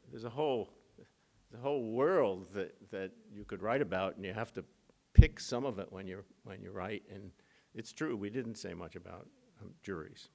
there's 0.09 0.23
a 0.23 0.29
whole, 0.29 0.69
the 1.51 1.59
whole 1.59 1.91
world 1.91 2.47
that, 2.53 2.75
that 2.91 3.11
you 3.31 3.45
could 3.45 3.61
write 3.61 3.81
about, 3.81 4.15
and 4.15 4.25
you 4.25 4.33
have 4.33 4.51
to 4.53 4.63
pick 5.13 5.39
some 5.39 5.65
of 5.65 5.77
it 5.79 5.91
when 5.91 6.07
you 6.07 6.23
when 6.43 6.61
you 6.61 6.71
write. 6.71 7.03
And 7.13 7.31
it's 7.75 7.93
true, 7.93 8.15
we 8.15 8.29
didn't 8.29 8.55
say 8.55 8.73
much 8.73 8.95
about 8.95 9.27
um, 9.61 9.71
juries. 9.83 10.29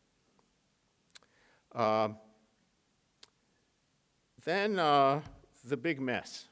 Uh, 1.75 2.11
then 4.45 4.79
uh, 4.79 5.20
the 5.65 5.77
big 5.77 6.01
mess. 6.01 6.47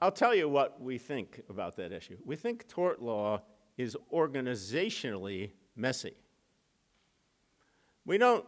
I'll 0.00 0.12
tell 0.12 0.34
you 0.34 0.48
what 0.48 0.80
we 0.80 0.98
think 0.98 1.42
about 1.48 1.76
that 1.76 1.92
issue. 1.92 2.16
We 2.24 2.36
think 2.36 2.66
tort 2.66 3.02
law 3.02 3.42
is 3.76 3.96
organizationally 4.12 5.52
messy. 5.76 6.14
We 8.06 8.18
don't, 8.18 8.44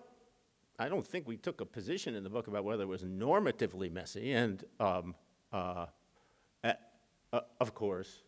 I 0.79 0.89
don't 0.89 1.07
think 1.07 1.27
we 1.27 1.37
took 1.37 1.61
a 1.61 1.67
position 1.67 2.15
in 2.15 2.25
the 2.25 2.31
book 2.31 2.49
about 2.49 2.65
whether 2.65 2.83
it 2.83 2.89
was 2.89 3.05
normatively 3.05 3.91
messy. 3.91 4.33
And 4.33 4.65
um, 4.81 5.15
uh, 5.53 5.87
uh, 7.33 7.41
of 7.61 7.75
course, 7.75 8.23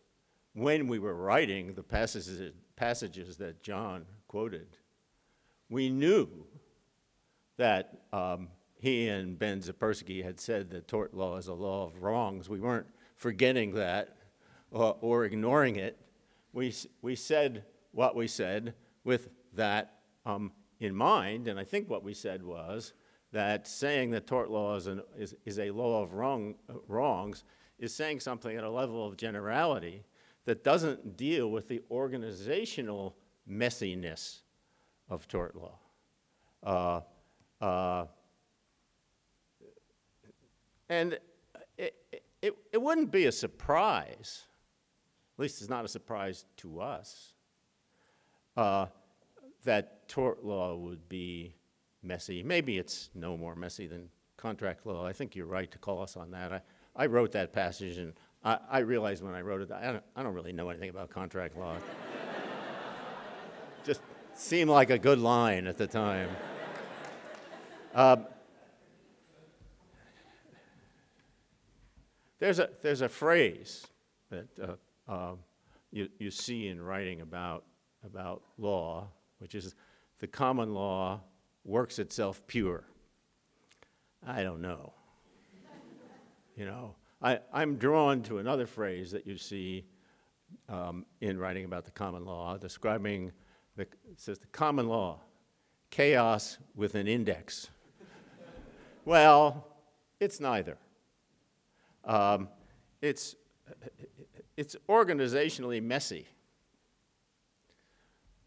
when 0.53 0.87
we 0.87 0.99
were 0.99 1.15
writing 1.15 1.73
the 1.73 1.83
passages, 1.83 2.53
passages 2.75 3.37
that 3.37 3.63
John 3.63 4.05
quoted, 4.27 4.77
we 5.69 5.89
knew 5.89 6.27
that 7.57 8.01
um, 8.11 8.49
he 8.79 9.09
and 9.09 9.37
Ben 9.37 9.61
Zipursky 9.61 10.23
had 10.23 10.39
said 10.39 10.69
that 10.71 10.87
tort 10.87 11.13
law 11.13 11.37
is 11.37 11.47
a 11.47 11.53
law 11.53 11.85
of 11.85 12.01
wrongs. 12.01 12.49
We 12.49 12.61
weren't 12.61 12.87
forgetting 13.15 13.73
that 13.73 14.15
or, 14.71 14.97
or 15.01 15.25
ignoring 15.25 15.75
it. 15.75 15.99
We, 16.53 16.73
we 17.01 17.15
said 17.15 17.65
what 17.91 18.15
we 18.15 18.27
said 18.27 18.73
with 19.03 19.29
that 19.53 19.99
um, 20.25 20.53
in 20.79 20.95
mind, 20.95 21.49
and 21.49 21.59
I 21.59 21.65
think 21.65 21.89
what 21.89 22.03
we 22.03 22.13
said 22.13 22.41
was 22.41 22.93
that 23.33 23.67
saying 23.67 24.11
that 24.11 24.27
tort 24.27 24.49
law 24.49 24.75
is, 24.75 24.87
an, 24.87 25.01
is, 25.17 25.35
is 25.45 25.59
a 25.59 25.71
law 25.71 26.01
of 26.01 26.13
wrong, 26.13 26.55
wrongs 26.87 27.43
is 27.77 27.93
saying 27.93 28.21
something 28.21 28.55
at 28.55 28.63
a 28.63 28.69
level 28.69 29.05
of 29.05 29.17
generality 29.17 30.03
that 30.45 30.63
doesn't 30.63 31.17
deal 31.17 31.51
with 31.51 31.67
the 31.67 31.81
organizational 31.91 33.15
messiness 33.49 34.39
of 35.09 35.27
tort 35.27 35.55
law. 35.55 35.79
Uh, 36.63 37.01
uh, 37.63 38.05
and 40.89 41.17
it, 41.77 41.95
it, 42.41 42.55
it 42.73 42.81
wouldn't 42.81 43.11
be 43.11 43.25
a 43.25 43.31
surprise, 43.31 44.43
at 45.37 45.41
least 45.41 45.61
it's 45.61 45.69
not 45.69 45.85
a 45.85 45.87
surprise 45.87 46.45
to 46.57 46.81
us, 46.81 47.33
uh, 48.57 48.87
that 49.63 50.07
tort 50.07 50.43
law 50.43 50.75
would 50.75 51.07
be 51.07 51.55
messy. 52.01 52.43
Maybe 52.43 52.77
it's 52.77 53.09
no 53.13 53.37
more 53.37 53.55
messy 53.55 53.87
than 53.87 54.09
contract 54.37 54.85
law. 54.85 55.05
I 55.05 55.13
think 55.13 55.35
you're 55.35 55.45
right 55.45 55.69
to 55.71 55.77
call 55.77 56.01
us 56.01 56.17
on 56.17 56.31
that. 56.31 56.51
I, 56.51 56.61
I 56.95 57.05
wrote 57.05 57.31
that 57.33 57.53
passage, 57.53 57.97
and 57.97 58.13
I, 58.43 58.57
I 58.69 58.79
realized 58.79 59.23
when 59.23 59.35
I 59.35 59.41
wrote 59.41 59.61
it, 59.61 59.71
I 59.71 59.91
don't, 59.91 60.03
I 60.15 60.23
don't 60.23 60.33
really 60.33 60.53
know 60.53 60.69
anything 60.69 60.89
about 60.89 61.09
contract 61.09 61.57
law. 61.57 61.75
Just 63.83 64.01
seemed 64.33 64.69
like 64.69 64.89
a 64.89 64.97
good 64.97 65.19
line 65.19 65.67
at 65.67 65.77
the 65.77 65.87
time. 65.87 66.29
Um, 67.93 68.25
there's, 72.39 72.59
a, 72.59 72.69
there's 72.81 73.01
a 73.01 73.09
phrase 73.09 73.85
that 74.29 74.47
uh, 74.61 75.11
um, 75.11 75.39
you, 75.91 76.09
you 76.19 76.31
see 76.31 76.67
in 76.67 76.81
writing 76.81 77.21
about, 77.21 77.65
about 78.05 78.41
law, 78.57 79.07
which 79.39 79.55
is 79.55 79.75
the 80.19 80.27
common 80.27 80.73
law 80.73 81.21
works 81.65 81.99
itself 81.99 82.41
pure. 82.47 82.83
I 84.25 84.43
don't 84.43 84.61
know. 84.61 84.93
you 86.55 86.65
know, 86.65 86.95
I, 87.21 87.39
I'm 87.53 87.75
drawn 87.75 88.21
to 88.23 88.37
another 88.37 88.65
phrase 88.65 89.11
that 89.11 89.27
you 89.27 89.37
see 89.37 89.85
um, 90.67 91.05
in 91.21 91.37
writing 91.37 91.65
about 91.65 91.85
the 91.85 91.91
common 91.91 92.25
law, 92.25 92.57
describing 92.57 93.31
the, 93.75 93.87
says 94.15 94.39
the 94.39 94.47
common 94.47 94.87
law, 94.87 95.19
chaos 95.89 96.57
with 96.75 96.95
an 96.95 97.07
index. 97.07 97.69
well, 99.05 99.67
it's 100.19 100.39
neither. 100.39 100.77
Um, 102.09 102.49
it's, 103.03 103.35
it's 104.57 104.75
organizationally 104.89 105.81
messy. 105.81 106.27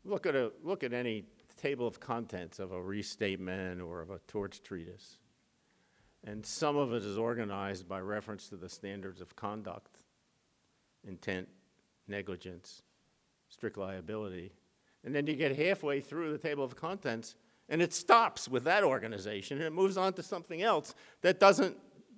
Look 0.04 0.26
at, 0.26 0.34
a, 0.34 0.50
look 0.64 0.82
at 0.82 0.92
any 0.92 1.24
table 1.56 1.86
of 1.86 2.00
contents 2.00 2.58
of 2.58 2.72
a 2.72 2.82
restatement 2.82 3.80
or 3.80 4.00
of 4.00 4.10
a 4.10 4.18
torts 4.26 4.58
treatise. 4.58 5.18
And 6.24 6.44
some 6.44 6.76
of 6.76 6.92
it 6.92 7.04
is 7.04 7.16
organized 7.16 7.88
by 7.88 8.00
reference 8.00 8.48
to 8.48 8.56
the 8.56 8.68
standards 8.68 9.20
of 9.20 9.36
conduct, 9.36 9.98
intent, 11.06 11.48
negligence, 12.08 12.82
strict 13.48 13.78
liability. 13.78 14.52
And 15.04 15.14
then 15.14 15.28
you 15.28 15.36
get 15.36 15.56
halfway 15.56 16.00
through 16.00 16.32
the 16.32 16.38
table 16.38 16.64
of 16.64 16.74
contents 16.74 17.36
and 17.68 17.80
it 17.80 17.92
stops 17.92 18.48
with 18.48 18.64
that 18.64 18.82
organization 18.82 19.58
and 19.58 19.66
it 19.66 19.72
moves 19.72 19.96
on 19.96 20.14
to 20.14 20.22
something 20.22 20.62
else 20.62 20.94
that 21.20 21.38
doesn't, 21.38 21.76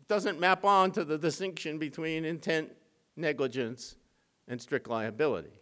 doesn't 0.09 0.39
map 0.39 0.65
on 0.65 0.91
to 0.93 1.05
the 1.05 1.19
distinction 1.19 1.79
between 1.79 2.25
intent, 2.25 2.71
negligence, 3.17 3.97
and 4.49 4.61
strict 4.61 4.89
liability. 4.89 5.61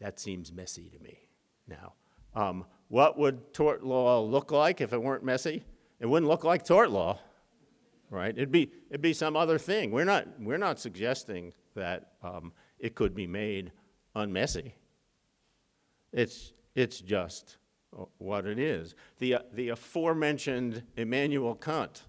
That 0.00 0.18
seems 0.20 0.52
messy 0.52 0.90
to 0.90 0.98
me 1.02 1.28
now. 1.66 1.94
Um, 2.34 2.66
what 2.88 3.18
would 3.18 3.52
tort 3.54 3.84
law 3.84 4.20
look 4.20 4.52
like 4.52 4.80
if 4.80 4.92
it 4.92 5.02
weren't 5.02 5.24
messy? 5.24 5.64
It 6.00 6.06
wouldn't 6.06 6.28
look 6.28 6.44
like 6.44 6.64
tort 6.64 6.90
law, 6.90 7.18
right? 8.10 8.36
It'd 8.36 8.52
be, 8.52 8.70
it'd 8.90 9.00
be 9.00 9.14
some 9.14 9.36
other 9.36 9.58
thing. 9.58 9.90
We're 9.90 10.04
not, 10.04 10.26
we're 10.38 10.58
not 10.58 10.78
suggesting 10.78 11.54
that 11.74 12.12
um, 12.22 12.52
it 12.78 12.94
could 12.94 13.14
be 13.14 13.26
made 13.26 13.72
unmessy. 14.14 14.72
It's, 16.12 16.52
it's 16.74 17.00
just 17.00 17.56
what 18.18 18.46
it 18.46 18.58
is. 18.58 18.94
The, 19.18 19.36
uh, 19.36 19.38
the 19.52 19.70
aforementioned 19.70 20.82
Immanuel 20.96 21.54
Kant, 21.54 22.02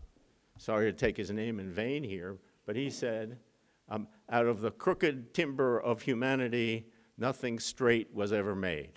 sorry 0.58 0.92
to 0.92 0.98
take 0.98 1.18
his 1.18 1.32
name 1.32 1.60
in 1.60 1.72
vain 1.72 2.04
here, 2.04 2.38
but 2.66 2.76
he 2.76 2.90
said, 2.90 3.38
um, 3.90 4.08
out 4.30 4.46
of 4.46 4.62
the 4.62 4.72
crooked 4.72 5.34
timber 5.34 5.80
of 5.80 6.02
humanity, 6.02 6.88
nothing 7.18 7.60
straight 7.60 8.14
was 8.14 8.34
ever 8.34 8.56
made. 8.56 8.94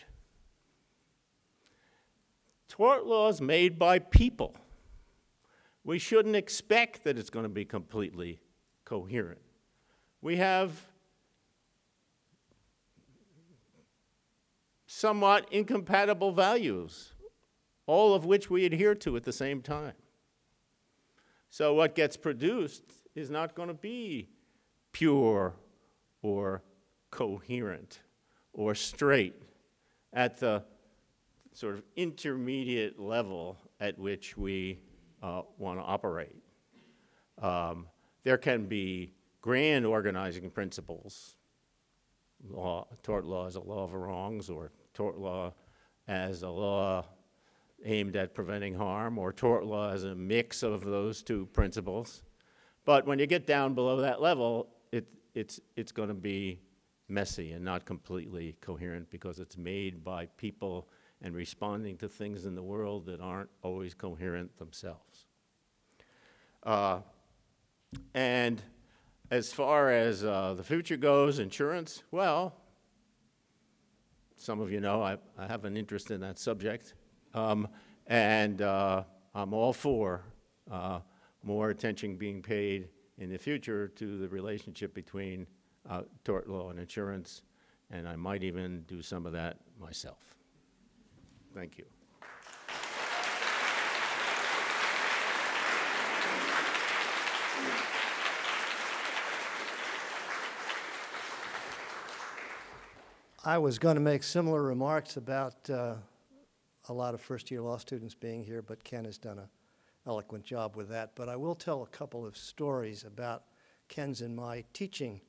Tort 2.69 3.07
laws 3.07 3.41
made 3.41 3.79
by 3.79 3.99
people. 3.99 4.55
We 5.85 5.99
shouldn't 5.99 6.37
expect 6.37 7.05
that 7.05 7.19
it's 7.19 7.31
going 7.31 7.45
to 7.45 7.49
be 7.49 7.65
completely 7.65 8.41
coherent. 8.85 9.41
We 10.23 10.37
have 10.37 10.89
somewhat 14.87 15.47
incompatible 15.51 16.33
values, 16.33 17.15
all 17.87 18.15
of 18.15 18.25
which 18.25 18.51
we 18.51 18.67
adhere 18.67 18.95
to 18.97 19.17
at 19.17 19.25
the 19.25 19.33
same 19.33 19.63
time. 19.63 19.95
So, 21.51 21.75
what 21.75 21.95
gets 21.97 22.17
produced 22.17 22.85
is 23.15 23.29
not 23.29 23.55
going 23.55 23.69
to 23.69 23.75
be 23.75 24.29
pure 24.93 25.55
or 26.23 26.63
coherent 27.11 28.01
or 28.53 28.75
straight 28.75 29.35
at 30.13 30.39
the 30.39 30.63
sort 31.53 31.75
of 31.75 31.83
intermediate 31.97 33.01
level 33.01 33.59
at 33.81 33.99
which 33.99 34.37
we 34.37 34.79
uh, 35.23 35.43
want 35.59 35.79
to 35.79 35.85
operate. 35.85 36.37
Um, 37.43 37.87
there 38.23 38.39
can 38.39 38.67
be 38.67 39.13
grand 39.41 39.85
organizing 39.85 40.51
principles. 40.51 41.35
Law, 42.49 42.87
tort 43.03 43.25
law 43.25 43.47
as 43.47 43.57
a 43.57 43.61
law 43.61 43.85
of 43.85 43.93
wrongs, 43.93 44.49
or 44.49 44.71
tort 44.95 45.19
law 45.19 45.53
as 46.07 46.43
a 46.43 46.49
law 46.49 47.05
aimed 47.85 48.17
at 48.17 48.35
preventing 48.35 48.75
harm, 48.75 49.19
or 49.19 49.33
tort 49.33 49.65
law 49.65 49.91
as 49.91 50.05
a 50.05 50.15
mix 50.15 50.63
of 50.63 50.85
those 50.85 51.23
two 51.23 51.47
principles. 51.47 52.23
But 52.85 53.07
when 53.07 53.19
you 53.19 53.27
get 53.27 53.47
down 53.47 53.75
below 53.75 53.99
that 53.99 54.21
level, 54.21 54.69
it, 54.93 55.07
it's, 55.35 55.61
it's 55.77 55.93
going 55.93 56.09
to 56.09 56.15
be 56.15 56.61
messy 57.09 57.53
and 57.53 57.65
not 57.65 57.85
completely 57.85 58.57
coherent 58.61 59.11
because 59.11 59.39
it's 59.39 59.57
made 59.57 60.05
by 60.05 60.27
people 60.37 60.89
and 61.23 61.35
responding 61.35 61.97
to 61.99 62.09
things 62.09 62.47
in 62.47 62.55
the 62.55 62.63
world 62.63 63.07
that 63.07 63.21
aren't 63.21 63.51
always 63.63 63.95
coherent 63.95 64.57
themselves. 64.59 65.27
Uh, 66.63 67.01
and 68.15 68.63
as 69.31 69.53
far 69.53 69.91
as 69.91 70.25
uh, 70.25 70.55
the 70.55 70.63
future 70.63 70.97
goes, 70.97 71.39
insurance, 71.39 72.03
well, 72.11 72.55
some 74.37 74.61
of 74.61 74.73
you 74.73 74.81
know 74.81 75.03
I, 75.03 75.19
I 75.39 75.47
have 75.47 75.65
an 75.65 75.77
interest 75.77 76.11
in 76.11 76.21
that 76.21 76.39
subject. 76.39 76.95
Um, 77.35 77.69
and 78.07 78.63
uh, 78.63 79.05
I'm 79.35 79.53
all 79.53 79.73
for 79.73 80.23
uh, 80.71 81.01
more 81.43 81.71
attention 81.71 82.17
being 82.17 82.43
paid 82.43 82.89
in 83.19 83.31
the 83.31 83.39
future 83.39 83.89
to 83.89 84.19
the 84.19 84.29
relationship 84.29 84.95
between 84.95 85.47
uh, 85.89 86.03
tort 86.25 86.49
law 86.49 86.71
and 86.71 86.79
insurance, 86.79 87.43
and 87.91 88.09
I 88.09 88.17
might 88.17 88.43
even 88.43 88.83
do 88.87 89.03
some 89.03 89.27
of 89.27 89.33
that 89.33 89.59
myself. 89.79 90.37
Thank 91.55 91.79
you. 91.79 91.85
I 103.43 103.57
was 103.57 103.79
going 103.79 103.95
to 103.95 104.03
make 104.03 104.23
similar 104.23 104.63
remarks 104.63 105.17
about 105.17 105.55
uh, 105.71 105.95
a 106.91 106.93
lot 106.93 107.15
of 107.15 107.21
first-year 107.21 107.63
law 107.63 107.77
students 107.77 108.15
being 108.15 108.43
here, 108.43 108.63
but 108.63 108.83
Ken 108.83 109.05
has 109.05 109.17
done 109.17 109.39
an 109.39 109.49
eloquent 110.09 110.45
job 110.45 110.75
with 110.75 110.89
that. 110.89 111.13
But 111.15 111.29
I 111.29 111.37
will 111.37 111.55
tell 111.55 111.85
a 111.85 111.87
couple 111.87 112.27
of 112.27 112.37
stories 112.37 113.05
about 113.05 113.45
Ken's 113.89 114.23
and 114.23 114.35
my 114.35 114.65
teaching 114.73 115.21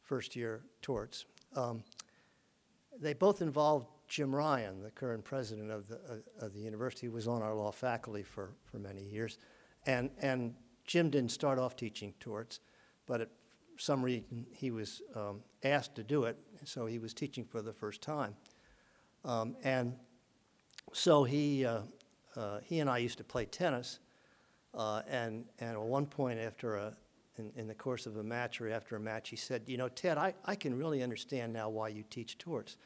first-year 0.00 0.62
torts. 0.80 1.26
Um, 1.54 1.84
they 2.98 3.12
both 3.12 3.42
involved 3.42 3.88
Jim 4.08 4.34
Ryan, 4.34 4.82
the 4.82 4.90
current 4.90 5.22
president 5.22 5.70
of 5.70 5.86
the, 5.86 5.96
uh, 5.96 6.46
of 6.46 6.54
the 6.54 6.60
university, 6.60 7.08
was 7.08 7.28
on 7.28 7.42
our 7.42 7.54
law 7.54 7.70
faculty 7.70 8.22
for, 8.22 8.54
for 8.64 8.78
many 8.78 9.02
years. 9.02 9.36
And, 9.84 10.10
and 10.18 10.54
Jim 10.86 11.10
didn't 11.10 11.30
start 11.30 11.58
off 11.58 11.76
teaching 11.76 12.14
torts, 12.20 12.60
but 13.06 13.20
at 13.20 13.28
some 13.76 14.02
reason 14.02 14.46
he 14.50 14.70
was 14.70 15.02
um, 15.14 15.40
asked 15.62 15.94
to 15.96 16.04
do 16.04 16.24
it, 16.24 16.38
so 16.64 16.86
he 16.86 16.98
was 16.98 17.12
teaching 17.12 17.44
for 17.44 17.60
the 17.60 17.72
first 17.72 18.00
time. 18.00 18.34
Um, 19.26 19.56
and 19.62 19.94
so 20.92 21.24
he, 21.24 21.64
uh, 21.64 21.80
uh, 22.36 22.60
he 22.64 22.80
and 22.80 22.88
I 22.88 22.98
used 22.98 23.18
to 23.18 23.24
play 23.24 23.44
tennis, 23.44 23.98
uh, 24.74 25.02
and, 25.08 25.44
and 25.58 25.70
at 25.70 25.80
one 25.80 26.06
point 26.06 26.38
after 26.38 26.76
a, 26.76 26.94
in, 27.38 27.52
in 27.56 27.66
the 27.66 27.74
course 27.74 28.06
of 28.06 28.16
a 28.16 28.22
match 28.22 28.60
or 28.60 28.70
after 28.70 28.96
a 28.96 29.00
match, 29.00 29.28
he 29.28 29.36
said, 29.36 29.62
you 29.66 29.76
know, 29.76 29.88
Ted, 29.88 30.18
I, 30.18 30.34
I 30.44 30.54
can 30.54 30.76
really 30.76 31.02
understand 31.02 31.52
now 31.52 31.68
why 31.68 31.88
you 31.88 32.04
teach 32.10 32.38
torts 32.38 32.76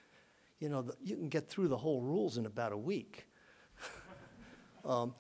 you 0.61 0.69
know, 0.69 0.83
the, 0.83 0.95
you 1.03 1.17
can 1.17 1.29
get 1.29 1.49
through 1.49 1.69
the 1.69 1.77
whole 1.77 2.01
rules 2.01 2.39
in 2.39 2.47
about 2.47 2.73
a 2.73 2.77
week. 2.77 3.27
um, 4.85 5.15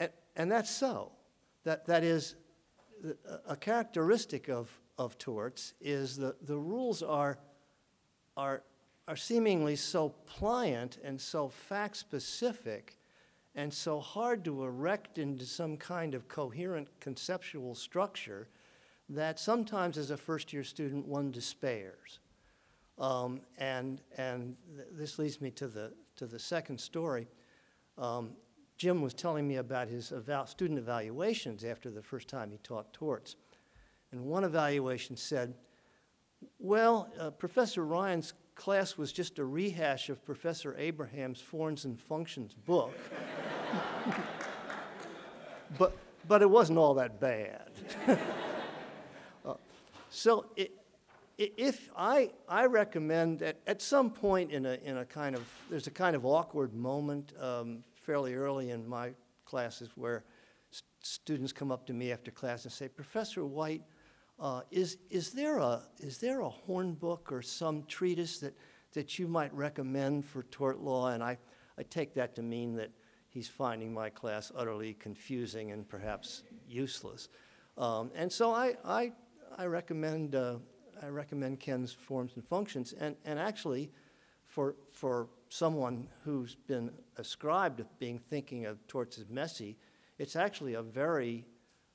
And, 0.00 0.10
and 0.36 0.50
that's 0.50 0.70
so. 0.70 1.12
That, 1.64 1.86
that 1.86 2.04
is, 2.04 2.36
a 3.46 3.54
characteristic 3.54 4.48
of, 4.48 4.68
of 4.96 5.18
torts 5.18 5.74
is 5.80 6.16
the, 6.16 6.34
the 6.42 6.58
rules 6.58 7.02
are, 7.02 7.38
are, 8.36 8.62
are 9.08 9.16
seemingly 9.16 9.74
so 9.74 10.14
pliant 10.26 10.98
and 11.02 11.18
so 11.18 11.48
fact-specific 11.48 12.98
and 13.54 13.72
so 13.72 13.98
hard 13.98 14.44
to 14.44 14.64
erect 14.64 15.16
into 15.16 15.46
some 15.46 15.78
kind 15.78 16.14
of 16.14 16.28
coherent 16.28 16.88
conceptual 17.00 17.74
structure 17.74 18.48
that 19.08 19.40
sometimes 19.40 19.96
as 19.96 20.10
a 20.10 20.16
first-year 20.16 20.62
student, 20.62 21.08
one 21.08 21.30
despairs. 21.30 22.20
Um, 22.98 23.40
and 23.56 24.02
and 24.18 24.56
th- 24.76 24.88
this 24.92 25.18
leads 25.18 25.40
me 25.40 25.50
to 25.52 25.68
the, 25.68 25.94
to 26.16 26.26
the 26.26 26.38
second 26.38 26.78
story. 26.78 27.26
Um, 27.96 28.32
Jim 28.76 29.00
was 29.00 29.14
telling 29.14 29.48
me 29.48 29.56
about 29.56 29.88
his 29.88 30.12
eval- 30.12 30.46
student 30.46 30.78
evaluations 30.78 31.64
after 31.64 31.90
the 31.90 32.02
first 32.02 32.28
time 32.28 32.50
he 32.50 32.58
taught 32.58 32.92
torts. 32.92 33.36
And 34.12 34.24
one 34.24 34.44
evaluation 34.44 35.16
said, 35.16 35.54
well, 36.58 37.10
uh, 37.18 37.30
Professor 37.30 37.84
Ryan's 37.86 38.34
class 38.58 38.98
was 38.98 39.12
just 39.12 39.38
a 39.38 39.44
rehash 39.44 40.10
of 40.10 40.22
Professor 40.26 40.74
Abraham's 40.76 41.40
Forms 41.40 41.84
and 41.84 41.98
Functions 41.98 42.52
book. 42.66 42.92
but, 45.78 45.96
but 46.26 46.42
it 46.42 46.50
wasn't 46.50 46.78
all 46.78 46.94
that 46.94 47.18
bad. 47.18 47.70
Uh, 49.46 49.54
so 50.10 50.46
it, 50.56 50.72
if 51.38 51.88
I, 51.96 52.32
I 52.48 52.66
recommend 52.66 53.38
that 53.38 53.56
at 53.68 53.80
some 53.80 54.10
point 54.10 54.50
in 54.50 54.66
a, 54.66 54.74
in 54.84 54.98
a 54.98 55.04
kind 55.04 55.36
of, 55.36 55.48
there's 55.70 55.86
a 55.86 55.92
kind 55.92 56.16
of 56.16 56.26
awkward 56.26 56.74
moment 56.74 57.32
um, 57.40 57.84
fairly 57.94 58.34
early 58.34 58.70
in 58.70 58.86
my 58.86 59.12
classes 59.44 59.90
where 59.94 60.24
s- 60.72 60.82
students 61.00 61.52
come 61.52 61.70
up 61.70 61.86
to 61.86 61.94
me 61.94 62.10
after 62.10 62.32
class 62.32 62.64
and 62.64 62.72
say, 62.72 62.88
Professor 62.88 63.46
White, 63.46 63.82
uh, 64.40 64.62
is, 64.70 64.98
is, 65.10 65.32
there 65.32 65.58
a, 65.58 65.82
is 65.98 66.18
there 66.18 66.40
a 66.40 66.48
horn 66.48 66.94
book 66.94 67.32
or 67.32 67.42
some 67.42 67.82
treatise 67.84 68.38
that, 68.38 68.56
that 68.92 69.18
you 69.18 69.26
might 69.26 69.52
recommend 69.54 70.24
for 70.24 70.44
tort 70.44 70.80
law? 70.80 71.08
And 71.08 71.22
I, 71.22 71.38
I 71.76 71.82
take 71.82 72.14
that 72.14 72.34
to 72.36 72.42
mean 72.42 72.76
that 72.76 72.90
he's 73.28 73.48
finding 73.48 73.92
my 73.92 74.10
class 74.10 74.52
utterly 74.54 74.94
confusing 74.94 75.72
and 75.72 75.88
perhaps 75.88 76.44
useless. 76.68 77.28
Um, 77.76 78.10
and 78.14 78.32
so 78.32 78.52
I, 78.52 78.76
I, 78.84 79.12
I 79.56 79.66
recommend, 79.66 80.34
uh, 80.34 80.56
I 81.02 81.08
recommend 81.08 81.60
Ken's 81.60 81.92
Forms 81.92 82.32
and 82.36 82.44
Functions. 82.44 82.94
And, 82.98 83.16
and 83.24 83.38
actually, 83.38 83.90
for, 84.44 84.76
for 84.92 85.28
someone 85.48 86.08
who's 86.24 86.54
been 86.54 86.90
ascribed 87.16 87.80
of 87.80 87.98
being 87.98 88.18
thinking 88.18 88.66
of 88.66 88.84
torts 88.86 89.18
as 89.18 89.28
messy, 89.28 89.76
it's 90.18 90.36
actually 90.36 90.74
a 90.74 90.82
very 90.82 91.44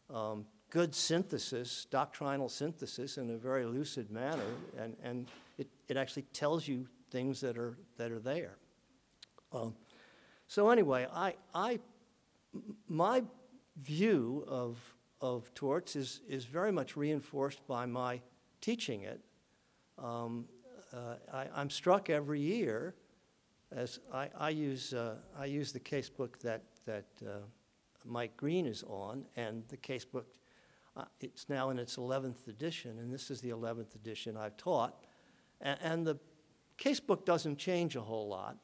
um, 0.10 0.46
good 0.74 0.96
synthesis, 0.96 1.86
doctrinal 1.92 2.50
synthesis 2.50 3.20
in 3.20 3.30
a 3.30 3.38
very 3.38 3.64
lucid 3.64 4.10
manner, 4.10 4.42
and, 4.76 4.96
and 5.04 5.28
it, 5.60 5.68
it 5.88 5.98
actually 5.98 6.24
tells 6.34 6.68
you 6.68 6.88
things 7.12 7.40
that 7.40 7.60
are, 7.60 7.78
that 7.98 8.12
are 8.12 8.18
there. 8.18 8.58
Um, 9.52 9.76
so 10.48 10.72
anyway, 10.72 11.06
I, 11.14 11.36
I, 11.54 11.80
my 12.88 13.22
view 13.84 14.44
of, 14.48 14.80
of 15.22 15.54
torts 15.54 15.96
is, 15.96 16.22
is 16.28 16.46
very 16.46 16.72
much 16.72 16.98
reinforced 16.98 17.66
by 17.68 17.86
my 17.86 18.20
teaching 18.60 19.04
it. 19.04 19.22
Um, 20.00 20.46
uh, 20.92 21.18
I, 21.32 21.46
I'm 21.54 21.70
struck 21.70 22.10
every 22.10 22.40
year 22.40 22.96
as 23.72 24.00
I, 24.12 24.30
I 24.36 24.50
use, 24.50 24.92
uh, 24.92 25.18
I 25.38 25.46
use 25.46 25.72
the 25.72 25.80
casebook 25.80 26.40
that, 26.40 26.64
that 26.88 27.06
uh, 27.24 27.42
Mike 28.06 28.36
Green 28.38 28.66
is 28.66 28.84
on, 28.88 29.26
and 29.36 29.64
the 29.68 29.78
casebook, 29.78 30.24
uh, 30.96 31.06
it's 31.20 31.50
now 31.50 31.70
in 31.70 31.80
its 31.80 31.98
11th 31.98 32.48
edition, 32.48 33.00
and 33.00 33.12
this 33.12 33.32
is 33.32 33.42
the 33.42 33.50
11th 33.50 33.96
edition 33.96 34.38
I've 34.38 34.58
taught. 34.58 35.06
And, 35.62 35.80
and 35.82 36.08
the 36.08 36.20
casebook 36.78 37.26
doesn't 37.26 37.58
change 37.58 37.96
a 37.96 38.02
whole 38.02 38.28
lot, 38.28 38.58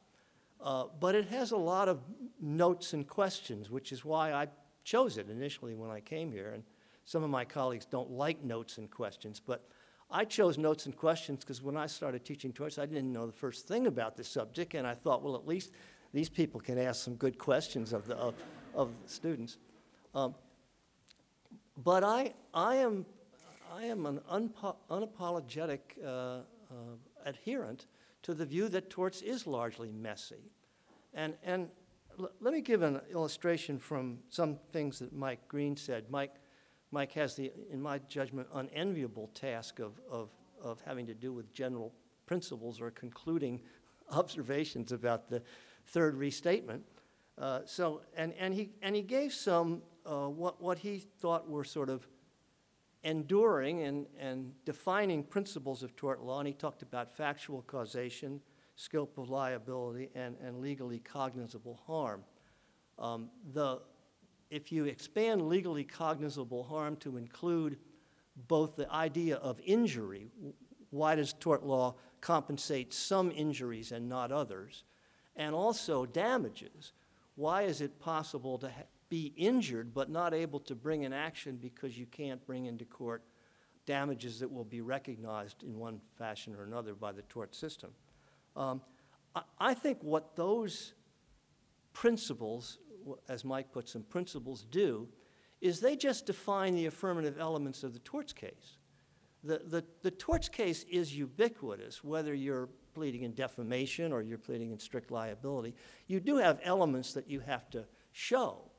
uh, 0.60 0.84
but 1.00 1.14
it 1.14 1.26
has 1.28 1.50
a 1.50 1.56
lot 1.56 1.88
of 1.88 2.00
notes 2.40 2.92
and 2.92 3.06
questions, 3.06 3.70
which 3.70 3.92
is 3.92 4.04
why 4.04 4.32
I 4.32 4.48
chose 4.84 5.18
it 5.18 5.28
initially 5.28 5.74
when 5.74 5.90
I 5.90 6.00
came 6.00 6.30
here. 6.30 6.52
And 6.54 6.62
some 7.04 7.24
of 7.24 7.30
my 7.30 7.44
colleagues 7.44 7.86
don't 7.86 8.10
like 8.10 8.44
notes 8.44 8.78
and 8.78 8.90
questions, 8.90 9.40
but 9.44 9.66
I 10.10 10.24
chose 10.24 10.58
notes 10.58 10.86
and 10.86 10.96
questions 10.96 11.40
because 11.40 11.62
when 11.62 11.76
I 11.76 11.86
started 11.86 12.24
teaching 12.24 12.52
torts, 12.52 12.78
I 12.78 12.86
didn't 12.86 13.12
know 13.12 13.26
the 13.26 13.32
first 13.32 13.66
thing 13.66 13.86
about 13.86 14.16
the 14.16 14.24
subject, 14.24 14.74
and 14.74 14.86
I 14.86 14.94
thought, 14.94 15.22
well, 15.22 15.34
at 15.34 15.46
least 15.46 15.72
these 16.12 16.28
people 16.28 16.60
can 16.60 16.78
ask 16.78 17.04
some 17.04 17.14
good 17.14 17.38
questions 17.38 17.92
of 17.92 18.06
the, 18.06 18.16
of, 18.16 18.34
of 18.74 18.90
the 19.02 19.08
students. 19.08 19.58
Um, 20.14 20.34
but 21.76 22.04
I, 22.04 22.34
I, 22.52 22.76
am, 22.76 23.06
I 23.72 23.84
am 23.84 24.06
an 24.06 24.20
unpo- 24.30 24.76
unapologetic 24.90 25.80
uh, 26.04 26.08
uh, 26.08 26.42
adherent 27.24 27.86
to 28.22 28.34
the 28.34 28.44
view 28.44 28.68
that 28.68 28.90
torts 28.90 29.22
is 29.22 29.46
largely 29.46 29.90
messy. 29.90 30.50
And, 31.14 31.34
and 31.42 31.68
l- 32.18 32.30
let 32.40 32.52
me 32.52 32.60
give 32.60 32.82
an 32.82 33.00
illustration 33.12 33.78
from 33.78 34.18
some 34.28 34.58
things 34.72 34.98
that 34.98 35.12
Mike 35.12 35.46
Green 35.48 35.76
said. 35.76 36.04
Mike, 36.10 36.34
Mike 36.90 37.12
has 37.12 37.34
the, 37.36 37.52
in 37.70 37.80
my 37.80 37.98
judgment, 38.08 38.48
unenviable 38.54 39.28
task 39.34 39.78
of, 39.78 40.00
of, 40.10 40.30
of 40.62 40.80
having 40.82 41.06
to 41.06 41.14
do 41.14 41.32
with 41.32 41.52
general 41.52 41.92
principles 42.26 42.80
or 42.80 42.90
concluding 42.90 43.60
observations 44.10 44.92
about 44.92 45.28
the 45.28 45.42
third 45.86 46.16
restatement. 46.16 46.84
Uh, 47.38 47.60
so, 47.64 48.02
and, 48.16 48.34
and, 48.38 48.52
he, 48.52 48.70
and 48.82 48.94
he 48.94 49.02
gave 49.02 49.32
some, 49.32 49.82
uh, 50.06 50.28
what, 50.28 50.60
what 50.60 50.78
he 50.78 50.98
thought 51.20 51.48
were 51.48 51.64
sort 51.64 51.88
of 51.88 52.06
enduring 53.02 53.82
and, 53.82 54.06
and 54.18 54.52
defining 54.64 55.22
principles 55.22 55.82
of 55.82 55.96
tort 55.96 56.22
law, 56.22 56.38
and 56.38 56.48
he 56.48 56.54
talked 56.54 56.82
about 56.82 57.16
factual 57.16 57.62
causation, 57.62 58.40
scope 58.76 59.16
of 59.18 59.30
liability, 59.30 60.10
and, 60.14 60.36
and 60.44 60.60
legally 60.60 60.98
cognizable 60.98 61.80
harm. 61.86 62.22
Um, 62.98 63.30
the, 63.52 63.80
if 64.50 64.70
you 64.70 64.84
expand 64.84 65.48
legally 65.48 65.84
cognizable 65.84 66.64
harm 66.64 66.96
to 66.96 67.16
include 67.16 67.78
both 68.48 68.76
the 68.76 68.90
idea 68.92 69.36
of 69.36 69.60
injury, 69.64 70.28
why 70.90 71.14
does 71.14 71.32
tort 71.32 71.64
law 71.64 71.94
compensate 72.20 72.92
some 72.92 73.30
injuries 73.30 73.92
and 73.92 74.08
not 74.08 74.30
others, 74.32 74.84
and 75.36 75.54
also 75.54 76.04
damages, 76.04 76.92
why 77.36 77.62
is 77.62 77.80
it 77.80 77.98
possible 77.98 78.58
to 78.58 78.68
ha- 78.68 78.82
be 79.10 79.34
injured 79.36 79.92
but 79.92 80.08
not 80.08 80.32
able 80.32 80.60
to 80.60 80.74
bring 80.74 81.04
an 81.04 81.12
action 81.12 81.58
because 81.60 81.98
you 81.98 82.06
can't 82.06 82.44
bring 82.46 82.64
into 82.64 82.86
court 82.86 83.22
damages 83.84 84.40
that 84.40 84.50
will 84.50 84.64
be 84.64 84.80
recognized 84.80 85.62
in 85.62 85.76
one 85.76 86.00
fashion 86.16 86.54
or 86.54 86.64
another 86.64 86.94
by 86.94 87.12
the 87.12 87.22
tort 87.22 87.54
system? 87.54 87.90
Um, 88.56 88.80
I, 89.34 89.42
I 89.58 89.74
think 89.74 89.98
what 90.00 90.36
those 90.36 90.94
principles, 91.92 92.78
as 93.28 93.44
Mike 93.44 93.72
puts 93.72 93.92
them, 93.92 94.04
principles 94.04 94.64
do, 94.70 95.08
is 95.60 95.80
they 95.80 95.96
just 95.96 96.24
define 96.24 96.74
the 96.74 96.86
affirmative 96.86 97.36
elements 97.38 97.82
of 97.82 97.92
the 97.92 97.98
torts 98.00 98.32
case. 98.32 98.78
The, 99.42 99.60
the, 99.66 99.84
the 100.02 100.10
torts 100.10 100.48
case 100.48 100.84
is 100.90 101.16
ubiquitous, 101.16 102.04
whether 102.04 102.34
you're 102.34 102.68
pleading 102.94 103.22
in 103.22 103.34
defamation 103.34 104.12
or 104.12 104.22
you're 104.22 104.38
pleading 104.38 104.70
in 104.70 104.78
strict 104.78 105.10
liability. 105.10 105.74
You 106.06 106.20
do 106.20 106.36
have 106.36 106.60
elements 106.62 107.12
that 107.14 107.28
you 107.28 107.40
have 107.40 107.68
to 107.70 107.84
show. 108.12 108.69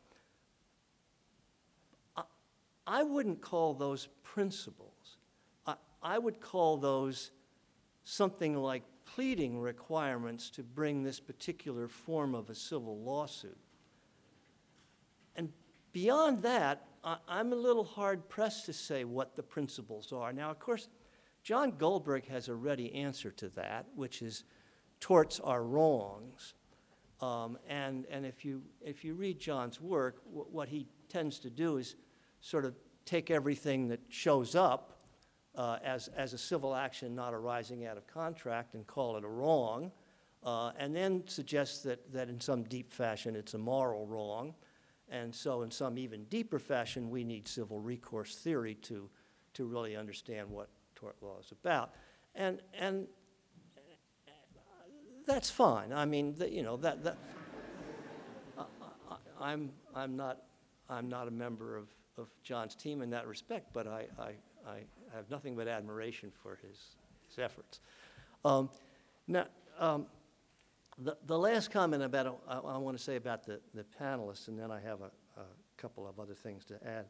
I, 2.88 3.03
wouldn't 3.03 3.41
call 3.41 3.74
those 3.74 4.08
principles. 4.24 5.18
I, 5.66 5.76
I 6.02 6.18
would 6.18 6.40
call 6.40 6.78
those 6.78 7.32
something 8.03 8.56
like 8.56 8.84
pleading 9.06 9.60
requirements 9.60 10.49
to 10.52 10.64
bring 10.64 11.03
this 11.03 11.20
particular 11.20 11.88
form 11.88 12.34
of 12.36 12.49
a 12.49 12.56
civil 12.56 12.99
lawsuit. 12.99 13.58
And 15.36 15.52
beyond 15.91 16.41
that, 16.44 16.86
I, 17.03 17.18
I'm 17.28 17.52
a 17.52 17.56
little 17.56 17.84
hard 17.84 18.30
pressed 18.30 18.66
to 18.68 18.74
say 18.74 19.03
what 19.03 19.36
the 19.36 19.44
principles 19.44 20.12
are. 20.12 20.34
Now, 20.34 20.52
of 20.52 20.60
course, 20.60 20.88
John 21.44 21.72
Goldberg 21.78 22.28
has 22.28 22.48
a 22.48 22.56
ready 22.56 22.94
answer 22.94 23.32
to 23.32 23.49
that, 23.49 23.88
which 23.95 24.22
is 24.22 24.44
torts 24.99 25.40
are 25.40 25.64
wrongs. 25.64 26.53
Um, 27.20 27.58
and 27.68 28.06
and 28.10 28.26
if, 28.26 28.44
you, 28.45 28.64
if 28.82 29.03
you 29.03 29.14
read 29.14 29.40
John's 29.40 29.80
work, 29.80 30.22
wh- 30.24 30.52
what 30.53 30.70
he 30.70 30.88
tends 31.10 31.40
to 31.40 31.49
do 31.49 31.78
is 31.78 31.95
sort 32.41 32.65
of 32.65 32.76
take 33.05 33.31
everything 33.31 33.88
that 33.88 33.99
shows 34.09 34.55
up 34.55 34.99
uh, 35.55 35.77
as, 35.84 36.07
as 36.09 36.34
a 36.34 36.38
civil 36.38 36.76
action 36.76 37.15
not 37.15 37.34
arising 37.34 37.85
out 37.85 37.97
of 37.97 38.07
contract 38.07 38.73
and 38.73 38.85
call 38.88 39.18
it 39.18 39.23
a 39.23 39.27
wrong, 39.27 39.91
uh, 40.43 40.72
and 40.77 40.95
then 40.95 41.23
suggest 41.27 41.84
that, 41.84 42.11
that 42.11 42.30
in 42.30 42.39
some 42.39 42.63
deep 42.63 42.91
fashion 42.91 43.35
it's 43.35 43.53
a 43.53 43.57
moral 43.57 44.05
wrong. 44.05 44.53
And 45.09 45.35
so, 45.35 45.61
in 45.63 45.72
some 45.72 45.97
even 45.97 46.23
deeper 46.26 46.57
fashion, 46.57 47.09
we 47.09 47.26
need 47.26 47.45
civil 47.45 47.81
recourse 47.81 48.35
theory 48.35 48.76
to, 48.84 49.09
to 49.55 49.65
really 49.65 49.97
understand 49.97 50.49
what 50.49 50.69
tort 50.95 51.18
law 51.22 51.38
is 51.41 51.51
about. 51.51 51.91
And, 52.34 52.61
and 52.80 53.07
that's 55.27 55.49
fine. 55.49 55.91
I 55.91 56.05
mean, 56.05 56.34
the- 56.35 56.49
you 56.49 56.63
know, 56.63 56.77
that, 56.77 57.03
that, 57.03 57.18
I- 58.57 59.15
I'm, 59.41 59.72
I'm 59.93 60.15
not 60.15 60.43
I'm 60.91 61.07
not 61.07 61.27
a 61.27 61.31
member 61.31 61.77
of, 61.77 61.88
of 62.18 62.28
John's 62.44 62.76
team 62.76 63.02
in 63.02 63.10
that 63.12 63.28
respect, 63.28 63.68
but 63.74 63.88
I, 63.88 64.08
I, 64.20 64.32
I 64.68 64.78
have 65.16 65.30
nothing 65.30 65.56
but 65.56 65.68
admiration 65.68 66.32
for 66.42 66.58
his, 66.62 66.96
his 67.28 67.40
efforts. 67.40 67.80
Um, 68.44 68.70
now, 69.28 69.46
um, 69.80 70.06
the, 70.98 71.18
the 71.26 71.38
last 71.38 71.72
comment 71.72 72.04
about, 72.04 72.42
I, 72.48 72.58
I 72.58 72.78
want 72.78 72.98
to 72.98 73.04
say 73.04 73.16
about 73.16 73.46
the, 73.46 73.60
the 73.74 73.86
panelists, 74.00 74.48
and 74.48 74.60
then 74.60 74.72
I 74.72 74.80
have 74.82 75.02
a, 75.02 75.12
a 75.40 75.46
couple 75.78 76.08
of 76.08 76.20
other 76.20 76.36
things 76.36 76.66
to 76.66 76.76
add, 76.88 77.06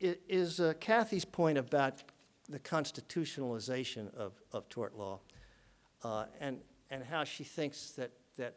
is 0.00 0.60
uh, 0.60 0.74
Kathy's 0.80 1.24
point 1.24 1.58
about 1.58 2.02
the 2.48 2.58
constitutionalization 2.58 4.12
of, 4.14 4.32
of 4.52 4.68
tort 4.68 4.96
law, 4.96 5.20
uh, 6.02 6.24
and, 6.40 6.58
and 6.90 7.04
how 7.04 7.24
she 7.24 7.44
thinks 7.44 7.92
that, 7.92 8.10
that 8.36 8.56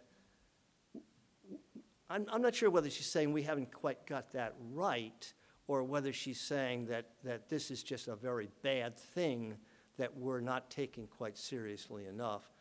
I'm, 2.10 2.26
I'm 2.32 2.42
not 2.42 2.56
sure 2.56 2.70
whether 2.70 2.90
she's 2.90 3.08
saying 3.08 3.34
we 3.34 3.44
haven't 3.44 3.72
quite 3.72 4.06
got 4.06 4.32
that 4.34 4.56
right, 4.72 5.34
or 5.68 5.84
whether 5.84 6.12
she's 6.12 6.40
saying 6.40 6.88
that, 6.88 7.10
that 7.24 7.50
this 7.50 7.72
is 7.72 7.84
just 7.84 8.08
a 8.08 8.16
very 8.16 8.50
bad 8.62 8.98
thing 8.98 9.56
that 9.98 10.16
we're 10.18 10.42
not 10.42 10.70
taking 10.70 11.08
quite 11.08 11.38
seriously 11.38 12.06
enough. 12.08 12.52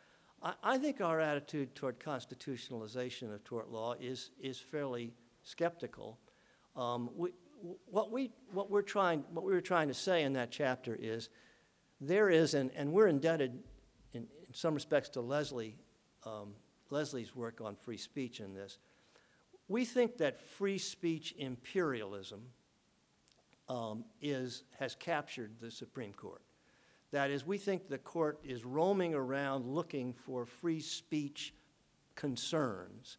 I, 0.41 0.53
I 0.63 0.77
think 0.77 1.01
our 1.01 1.19
attitude 1.19 1.75
toward 1.75 1.99
constitutionalization 1.99 3.33
of 3.33 3.43
tort 3.43 3.69
law 3.69 3.93
is, 3.99 4.31
is 4.41 4.57
fairly 4.57 5.13
skeptical. 5.43 6.19
Um, 6.75 7.09
we, 7.15 7.31
what, 7.89 8.11
we, 8.11 8.31
what, 8.51 8.69
we're 8.69 8.81
trying, 8.81 9.23
what 9.33 9.45
we 9.45 9.53
were 9.53 9.61
trying 9.61 9.87
to 9.87 9.93
say 9.93 10.23
in 10.23 10.33
that 10.33 10.51
chapter 10.51 10.97
is 10.99 11.29
there 12.01 12.29
is, 12.29 12.53
and, 12.53 12.71
and 12.75 12.91
we're 12.91 13.07
indebted 13.07 13.63
in, 14.13 14.21
in 14.21 14.53
some 14.53 14.73
respects 14.73 15.09
to 15.09 15.21
Leslie, 15.21 15.75
um, 16.25 16.53
Leslie's 16.89 17.35
work 17.35 17.61
on 17.61 17.75
free 17.75 17.97
speech 17.97 18.39
in 18.39 18.53
this. 18.53 18.77
We 19.67 19.85
think 19.85 20.17
that 20.17 20.39
free 20.39 20.77
speech 20.77 21.33
imperialism 21.37 22.43
um, 23.69 24.05
is, 24.21 24.63
has 24.79 24.95
captured 24.95 25.51
the 25.59 25.71
Supreme 25.71 26.13
Court. 26.13 26.41
That 27.11 27.29
is, 27.29 27.45
we 27.45 27.57
think 27.57 27.87
the 27.87 27.97
court 27.97 28.39
is 28.43 28.65
roaming 28.65 29.13
around 29.13 29.67
looking 29.67 30.13
for 30.13 30.45
free 30.45 30.79
speech 30.79 31.53
concerns 32.15 33.17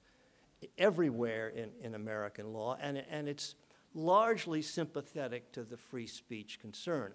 everywhere 0.79 1.49
in, 1.49 1.71
in 1.81 1.95
American 1.95 2.53
law, 2.53 2.77
and, 2.81 3.03
and 3.11 3.29
it's 3.29 3.55
largely 3.95 4.63
sympathetic 4.63 5.53
to 5.53 5.63
the 5.63 5.77
free 5.77 6.07
speech 6.07 6.59
concern. 6.61 7.13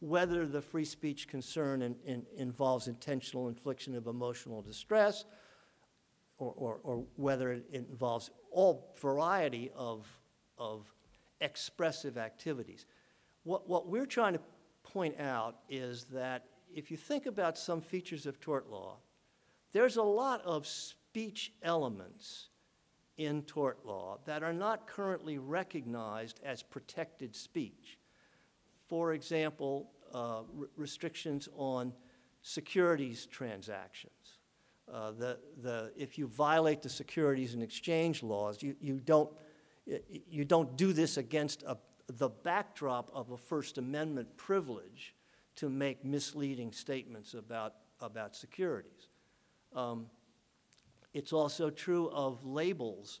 Whether 0.00 0.46
the 0.46 0.62
free 0.62 0.86
speech 0.86 1.28
concern 1.28 1.82
in, 1.82 1.96
in, 2.06 2.24
involves 2.36 2.88
intentional 2.88 3.48
infliction 3.48 3.94
of 3.94 4.06
emotional 4.06 4.62
distress, 4.62 5.26
or, 6.38 6.52
or, 6.56 6.80
or 6.82 7.04
whether 7.16 7.52
it 7.52 7.66
involves 7.72 8.30
all 8.50 8.94
variety 9.00 9.70
of, 9.74 10.06
of 10.56 10.86
expressive 11.40 12.16
activities. 12.18 12.86
What, 13.44 13.68
what 13.68 13.86
we're 13.86 14.06
trying 14.06 14.34
to 14.34 14.40
point 14.82 15.18
out 15.20 15.56
is 15.68 16.04
that 16.04 16.46
if 16.74 16.90
you 16.90 16.96
think 16.96 17.26
about 17.26 17.56
some 17.56 17.80
features 17.80 18.26
of 18.26 18.40
tort 18.40 18.70
law, 18.70 18.96
there's 19.72 19.96
a 19.96 20.02
lot 20.02 20.42
of 20.44 20.66
speech 20.66 21.52
elements 21.62 22.48
in 23.16 23.42
tort 23.42 23.84
law 23.84 24.18
that 24.26 24.42
are 24.42 24.52
not 24.52 24.86
currently 24.86 25.38
recognized 25.38 26.40
as 26.44 26.62
protected 26.62 27.34
speech. 27.34 27.98
For 28.88 29.14
example, 29.14 29.90
uh, 30.12 30.42
re- 30.52 30.68
restrictions 30.76 31.48
on 31.56 31.92
securities 32.42 33.26
transactions. 33.26 34.12
Uh, 34.92 35.10
the, 35.12 35.38
the, 35.62 35.92
if 35.96 36.16
you 36.16 36.28
violate 36.28 36.82
the 36.82 36.88
securities 36.88 37.54
and 37.54 37.62
exchange 37.62 38.22
laws, 38.22 38.62
you, 38.62 38.76
you, 38.80 39.00
don't, 39.00 39.30
you 40.28 40.44
don't 40.44 40.76
do 40.76 40.92
this 40.92 41.16
against 41.16 41.62
a, 41.62 41.76
the 42.08 42.28
backdrop 42.28 43.10
of 43.14 43.30
a 43.30 43.36
First 43.36 43.78
Amendment 43.78 44.36
privilege 44.36 45.14
to 45.56 45.68
make 45.68 46.04
misleading 46.04 46.72
statements 46.72 47.34
about, 47.34 47.74
about 48.00 48.36
securities. 48.36 49.08
Um, 49.74 50.06
it's 51.14 51.32
also 51.32 51.70
true 51.70 52.10
of 52.10 52.44
labels 52.44 53.20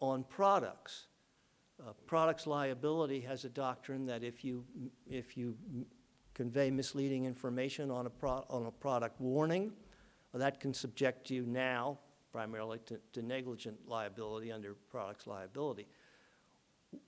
on 0.00 0.24
products. 0.24 1.06
Uh, 1.80 1.92
products 2.06 2.46
liability 2.46 3.20
has 3.20 3.44
a 3.44 3.50
doctrine 3.50 4.06
that 4.06 4.22
if 4.22 4.44
you, 4.44 4.64
if 5.06 5.36
you 5.36 5.56
convey 6.34 6.70
misleading 6.70 7.24
information 7.24 7.90
on 7.90 8.06
a, 8.06 8.10
pro, 8.10 8.44
on 8.48 8.66
a 8.66 8.70
product 8.70 9.20
warning, 9.20 9.72
that 10.32 10.60
can 10.60 10.72
subject 10.72 11.30
you 11.30 11.44
now 11.46 11.98
primarily 12.36 12.78
to, 12.84 13.00
to 13.14 13.22
negligent 13.22 13.78
liability 13.88 14.52
under 14.52 14.74
products 14.90 15.26
liability. 15.26 15.86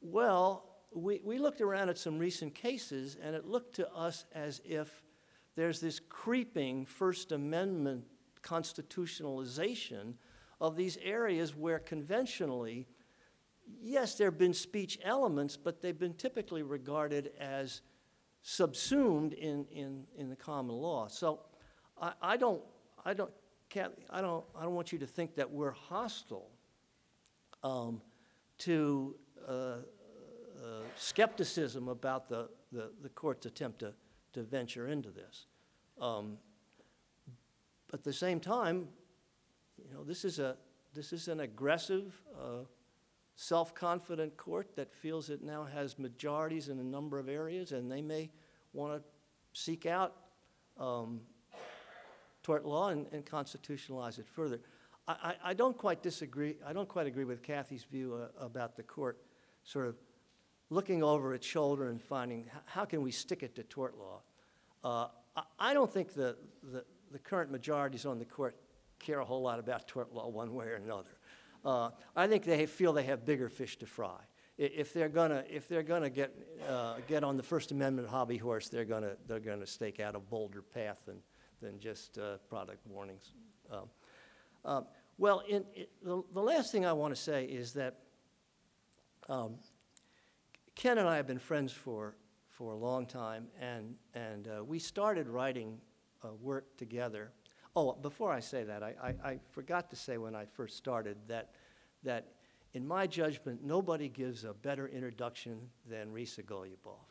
Well, 0.01 0.65
we, 0.91 1.21
we 1.23 1.37
looked 1.39 1.61
around 1.61 1.91
at 1.91 1.99
some 1.99 2.19
recent 2.19 2.55
cases, 2.55 3.19
and 3.23 3.37
it 3.37 3.47
looked 3.47 3.75
to 3.75 3.93
us 3.93 4.25
as 4.35 4.63
if 4.65 5.03
there's 5.55 5.81
this 5.81 6.01
creeping 6.01 6.87
First 6.87 7.33
Amendment 7.33 8.05
constitutionalization 8.43 10.15
of 10.63 10.77
these 10.77 10.97
areas 11.03 11.55
where 11.55 11.79
conventionally, 11.79 12.87
yes, 13.83 14.15
there 14.15 14.29
have 14.29 14.39
been 14.39 14.55
speech 14.55 14.99
elements, 15.05 15.59
but 15.59 15.83
they've 15.83 15.99
been 15.99 16.15
typically 16.15 16.63
regarded 16.63 17.33
as 17.39 17.83
subsumed 18.41 19.35
in, 19.35 19.67
in, 19.71 20.05
in 20.17 20.31
the 20.31 20.37
common 20.37 20.75
law. 20.75 21.07
So 21.07 21.41
I, 22.01 22.13
I 22.23 22.37
don't, 22.39 22.63
I 23.05 23.13
don't, 23.13 23.31
I 24.11 24.21
don't, 24.21 24.45
I 24.59 24.63
don't 24.63 24.75
want 24.75 24.93
you 24.93 24.99
to 24.99 25.07
think 25.07 25.35
that 25.37 25.51
we're 25.51 25.73
hostile 25.73 26.51
um, 27.63 28.01
to 28.59 29.15
uh, 29.47 29.53
uh, 29.53 29.79
skepticism 30.97 31.89
about 31.89 32.29
the, 32.29 32.49
the, 32.73 32.91
the 33.03 33.09
court's 33.11 33.47
attempt 33.47 33.81
to, 33.81 33.93
to 34.33 34.43
venture 34.43 34.89
into 34.89 35.11
this. 35.11 35.47
Um, 36.01 36.39
at 37.93 38.05
the 38.05 38.13
same 38.13 38.41
time, 38.41 38.89
you 39.79 39.95
know, 39.95 40.05
this 40.05 40.25
is, 40.25 40.39
a, 40.39 40.57
this 40.95 41.13
is 41.13 41.29
an 41.29 41.41
aggressive, 41.41 42.21
uh, 42.39 42.65
self-confident 43.37 44.37
court 44.37 44.75
that 44.77 44.93
feels 44.93 45.31
it 45.31 45.43
now 45.43 45.65
has 45.65 45.99
majorities 45.99 46.69
in 46.69 46.81
a 46.81 46.85
number 46.85 47.19
of 47.19 47.29
areas, 47.29 47.73
and 47.73 47.91
they 47.91 48.03
may 48.03 48.31
want 48.73 48.93
to 48.95 49.03
seek 49.53 49.87
out 49.87 50.17
um, 50.79 51.21
tort 52.49 52.65
law 52.65 52.89
and, 52.89 53.05
and 53.13 53.27
constitutionalize 53.27 54.19
it 54.19 54.27
further. 54.27 54.59
I, 55.07 55.13
I, 55.13 55.51
I 55.51 55.55
don't 55.55 55.77
quite 55.77 56.03
disagree, 56.03 56.57
I 56.67 56.73
don't 56.73 56.89
quite 56.89 57.07
agree 57.07 57.25
with 57.25 57.43
Kathy's 57.43 57.85
view 57.85 58.15
uh, 58.15 58.43
about 58.43 58.75
the 58.75 58.83
court 58.83 59.19
sort 59.65 59.87
of 59.87 59.97
looking 60.71 61.03
over 61.03 61.35
its 61.35 61.47
shoulder 61.47 61.91
and 61.91 62.01
finding, 62.01 62.47
how 62.65 62.87
can 62.87 63.03
we 63.03 63.11
stick 63.11 63.43
it 63.43 63.55
to 63.57 63.63
tort 63.65 63.99
law? 63.99 64.23
Uh, 64.83 65.09
I, 65.37 65.71
I 65.71 65.75
don't 65.75 65.93
think 65.93 66.15
the, 66.15 66.39
the, 66.73 66.85
the 67.13 67.19
current 67.19 67.51
majorities 67.51 68.07
on 68.07 68.19
the 68.19 68.25
court 68.25 68.57
care 68.99 69.21
a 69.21 69.27
whole 69.27 69.43
lot 69.43 69.59
about 69.59 69.87
tort 69.87 70.15
law 70.15 70.27
one 70.29 70.55
way 70.55 70.69
or 70.69 70.77
another. 70.77 71.19
Uh, 71.67 71.91
I 72.17 72.29
think 72.29 72.45
they 72.45 72.65
feel 72.65 72.95
they 72.95 73.03
have 73.03 73.27
bigger 73.27 73.51
fish 73.51 73.77
to 73.81 73.87
fry. 73.87 74.21
If 74.57 74.95
they're 74.95 75.11
gonna, 75.11 75.45
if 75.51 75.69
they're 75.69 75.83
gonna 75.83 76.09
get, 76.09 76.35
uh, 76.67 76.95
get 77.07 77.25
on 77.25 77.37
the 77.37 77.43
First 77.43 77.73
Amendment 77.73 78.09
hobby 78.09 78.39
horse, 78.39 78.71
they're 78.71 78.87
gonna, 78.87 79.17
they're 79.27 79.39
gonna 79.39 79.67
stake 79.67 80.01
out 80.01 80.15
a 80.15 80.19
bolder 80.19 80.63
path 80.63 81.03
than, 81.05 81.19
than 81.61 81.79
just 81.81 82.19
uh, 82.19 82.39
product 82.49 82.87
warnings. 82.87 83.33
Um, 83.71 83.91
um, 84.65 84.87
Well, 85.19 85.43
in, 85.49 85.65
the, 86.03 86.23
the 86.33 86.43
last 86.43 86.73
thing 86.73 86.87
I 86.87 86.93
want 86.93 87.15
to 87.15 87.21
say 87.21 87.45
is 87.45 87.73
that 87.75 87.99
um, 89.29 89.57
Ken 90.75 90.99
and 90.99 91.09
I 91.09 91.17
have 91.17 91.27
been 91.27 91.39
friends 91.39 91.73
for, 91.73 92.15
for 92.49 92.73
a 92.73 92.77
long 92.77 93.07
time, 93.07 93.49
and, 93.61 93.95
and 94.15 94.49
uh, 94.49 94.65
we 94.65 94.79
started 94.79 95.29
writing 95.29 95.79
uh, 96.25 96.29
work 96.41 96.77
together. 96.77 97.33
Oh, 97.77 97.93
before 97.93 98.33
I 98.33 98.41
say 98.41 98.65
that, 98.65 98.83
I, 98.83 98.95
I, 99.03 99.31
I 99.31 99.39
forgot 99.51 99.91
to 99.91 99.97
say 99.97 100.19
when 100.19 100.35
I 100.35 100.45
first 100.45 100.77
started 100.77 101.17
that, 101.29 101.51
that 102.05 102.29
in 102.75 102.87
my 102.87 103.07
judgment, 103.07 103.65
nobody 103.65 104.09
gives 104.09 104.45
a 104.45 104.53
better 104.53 104.89
introduction 104.89 105.59
than 105.89 106.13
Risa 106.13 106.45
Goluboff. 106.45 107.09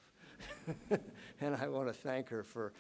and 1.41 1.56
I 1.56 1.68
want 1.68 1.88
to 1.88 1.94
thank 1.94 2.30
her 2.30 2.44
for, 2.44 2.74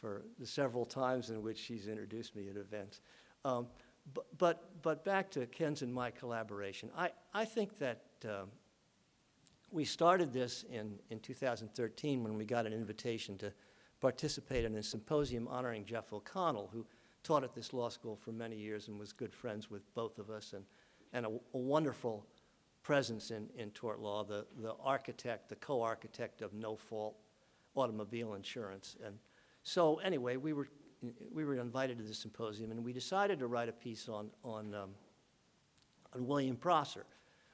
for 0.00 0.22
the 0.38 0.46
several 0.46 0.84
times 0.84 1.30
in 1.30 1.42
which 1.42 1.58
she's 1.58 1.88
introduced 1.88 2.34
me 2.34 2.48
at 2.48 2.56
events. 2.56 3.00
Um, 3.44 3.66
but, 4.14 4.26
but, 4.38 4.82
but 4.82 5.04
back 5.04 5.30
to 5.32 5.46
Ken's 5.46 5.82
and 5.82 5.92
my 5.92 6.10
collaboration. 6.10 6.90
I, 6.96 7.10
I 7.34 7.44
think 7.44 7.78
that 7.78 8.02
um, 8.24 8.48
we 9.70 9.84
started 9.84 10.32
this 10.32 10.64
in, 10.70 10.98
in 11.10 11.20
2013 11.20 12.24
when 12.24 12.36
we 12.36 12.44
got 12.44 12.66
an 12.66 12.72
invitation 12.72 13.38
to 13.38 13.52
participate 14.00 14.64
in 14.64 14.74
a 14.76 14.82
symposium 14.82 15.46
honoring 15.48 15.84
Jeff 15.84 16.12
O'Connell, 16.12 16.70
who 16.72 16.86
taught 17.22 17.44
at 17.44 17.54
this 17.54 17.72
law 17.72 17.88
school 17.88 18.16
for 18.16 18.32
many 18.32 18.56
years 18.56 18.88
and 18.88 18.98
was 18.98 19.12
good 19.12 19.34
friends 19.34 19.70
with 19.70 19.82
both 19.94 20.18
of 20.18 20.30
us 20.30 20.54
and, 20.54 20.64
and 21.12 21.26
a, 21.26 21.28
a 21.28 21.58
wonderful 21.58 22.26
presence 22.82 23.30
in, 23.30 23.48
in 23.56 23.70
tort 23.70 24.00
law, 24.00 24.24
the, 24.24 24.46
the 24.62 24.74
architect, 24.82 25.48
the 25.48 25.56
co-architect 25.56 26.40
of 26.40 26.54
no-fault 26.54 27.14
automobile 27.74 28.34
insurance. 28.34 28.96
And 29.04 29.18
so 29.62 29.96
anyway, 29.96 30.36
we 30.36 30.52
were, 30.52 30.68
we 31.32 31.44
were 31.44 31.56
invited 31.56 31.98
to 31.98 32.04
the 32.04 32.14
symposium 32.14 32.70
and 32.70 32.84
we 32.84 32.92
decided 32.92 33.38
to 33.38 33.46
write 33.46 33.68
a 33.68 33.72
piece 33.72 34.08
on, 34.08 34.30
on, 34.44 34.74
um, 34.74 34.90
on 36.14 36.26
William 36.26 36.56
Prosser. 36.56 37.06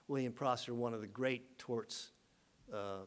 William 0.09 0.33
Prosser, 0.33 0.73
one 0.75 0.95
of 0.95 1.01
the 1.01 1.07
great 1.07 1.59
torts 1.59 2.11
uh, 2.73 3.07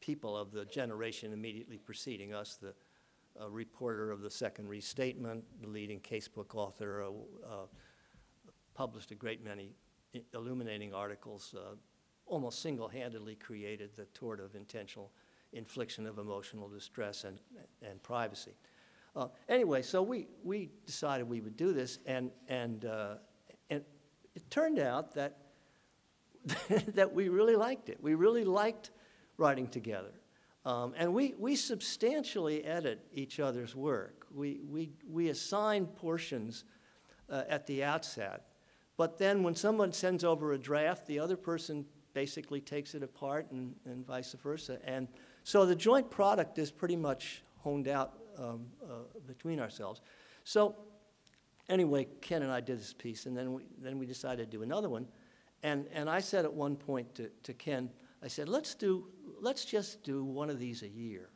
people 0.00 0.36
of 0.36 0.52
the 0.52 0.64
generation 0.64 1.32
immediately 1.32 1.78
preceding 1.78 2.32
us, 2.32 2.56
the 2.56 2.74
uh, 3.40 3.48
reporter 3.50 4.10
of 4.10 4.20
the 4.20 4.30
Second 4.30 4.68
Restatement, 4.68 5.44
the 5.60 5.68
leading 5.68 6.00
casebook 6.00 6.54
author, 6.54 7.04
uh, 7.04 7.66
published 8.74 9.10
a 9.10 9.14
great 9.14 9.44
many 9.44 9.72
illuminating 10.34 10.94
articles, 10.94 11.54
uh, 11.56 11.74
almost 12.26 12.62
single-handedly 12.62 13.34
created 13.36 13.90
the 13.96 14.04
tort 14.06 14.40
of 14.40 14.54
intentional 14.54 15.10
infliction 15.52 16.06
of 16.06 16.18
emotional 16.18 16.68
distress 16.68 17.24
and, 17.24 17.38
and 17.82 18.02
privacy. 18.02 18.54
Uh, 19.16 19.28
Anyway, 19.48 19.82
so 19.82 20.02
we, 20.02 20.28
we 20.44 20.70
decided 20.86 21.28
we 21.28 21.40
would 21.40 21.56
do 21.56 21.72
this, 21.72 21.98
and, 22.06 22.30
and, 22.48 22.84
uh, 22.84 23.14
and 23.70 23.82
it 24.34 24.50
turned 24.50 24.78
out 24.78 25.14
that, 25.14 25.38
that 26.94 27.12
we 27.12 27.28
really 27.28 27.56
liked 27.56 27.88
it. 27.88 27.98
We 28.00 28.14
really 28.14 28.44
liked 28.44 28.90
writing 29.36 29.66
together. 29.66 30.12
Um, 30.64 30.92
and 30.96 31.14
we, 31.14 31.34
we 31.38 31.56
substantially 31.56 32.64
edit 32.64 33.06
each 33.12 33.40
other's 33.40 33.74
work. 33.74 34.26
We, 34.34 34.60
we, 34.68 34.90
we 35.08 35.30
assign 35.30 35.86
portions 35.86 36.64
uh, 37.30 37.44
at 37.48 37.66
the 37.66 37.84
outset. 37.84 38.42
But 38.96 39.16
then 39.16 39.42
when 39.42 39.54
someone 39.54 39.92
sends 39.92 40.24
over 40.24 40.52
a 40.52 40.58
draft, 40.58 41.06
the 41.06 41.20
other 41.20 41.36
person 41.36 41.86
basically 42.12 42.60
takes 42.60 42.94
it 42.94 43.02
apart 43.02 43.50
and, 43.52 43.74
and 43.86 44.04
vice 44.06 44.34
versa. 44.42 44.78
And 44.84 45.08
so 45.48 45.64
the 45.64 45.74
joint 45.74 46.10
product 46.10 46.58
is 46.58 46.70
pretty 46.70 46.94
much 46.94 47.42
honed 47.60 47.88
out 47.88 48.18
um, 48.36 48.66
uh, 48.84 48.96
between 49.26 49.60
ourselves. 49.60 50.02
So 50.44 50.76
anyway, 51.70 52.06
Ken 52.20 52.42
and 52.42 52.52
I 52.52 52.60
did 52.60 52.78
this 52.78 52.92
piece, 52.92 53.24
and 53.24 53.34
then 53.34 53.54
we, 53.54 53.62
then 53.80 53.98
we 53.98 54.04
decided 54.04 54.50
to 54.50 54.58
do 54.58 54.62
another 54.62 54.90
one. 54.90 55.08
And, 55.62 55.86
and 55.94 56.10
I 56.10 56.20
said 56.20 56.44
at 56.44 56.52
one 56.52 56.76
point 56.76 57.14
to, 57.14 57.30
to 57.44 57.54
Ken, 57.54 57.88
I 58.22 58.28
said, 58.28 58.46
let's 58.46 58.74
do, 58.74 59.06
let's 59.40 59.64
just 59.64 60.04
do 60.04 60.22
one 60.22 60.50
of 60.50 60.58
these 60.58 60.82
a 60.82 60.88
year 60.88 61.30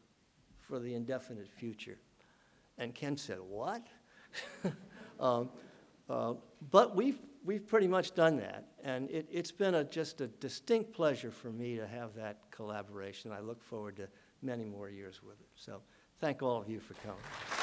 for 0.59 0.79
the 0.79 0.93
indefinite 0.93 1.49
future. 1.49 1.97
And 2.77 2.95
Ken 2.95 3.17
said, 3.17 3.39
what? 3.41 3.87
um, 5.21 5.49
uh, 6.11 6.35
but 6.71 6.95
we've, 6.95 7.19
we've 7.47 7.67
pretty 7.67 7.89
much 7.89 8.15
done 8.15 8.37
that. 8.37 8.67
And 8.85 9.09
it, 9.11 9.27
it's 9.33 9.53
been 9.53 9.75
a, 9.75 9.85
just 9.85 10.21
a 10.21 10.27
distinct 10.27 10.93
pleasure 10.93 11.31
for 11.31 11.49
me 11.49 11.77
to 11.77 11.87
have 11.87 12.15
that 12.17 12.51
collaboration. 12.53 13.33
I 13.33 13.41
look 13.41 13.63
forward 13.63 13.97
to 13.97 14.09
many 14.43 14.65
more 14.65 14.89
years 14.89 15.21
with 15.23 15.41
it. 15.41 15.49
So 15.57 15.81
thank 16.21 16.43
all 16.43 16.61
of 16.61 16.69
you 16.69 16.79
for 16.79 16.95
coming. 16.95 17.62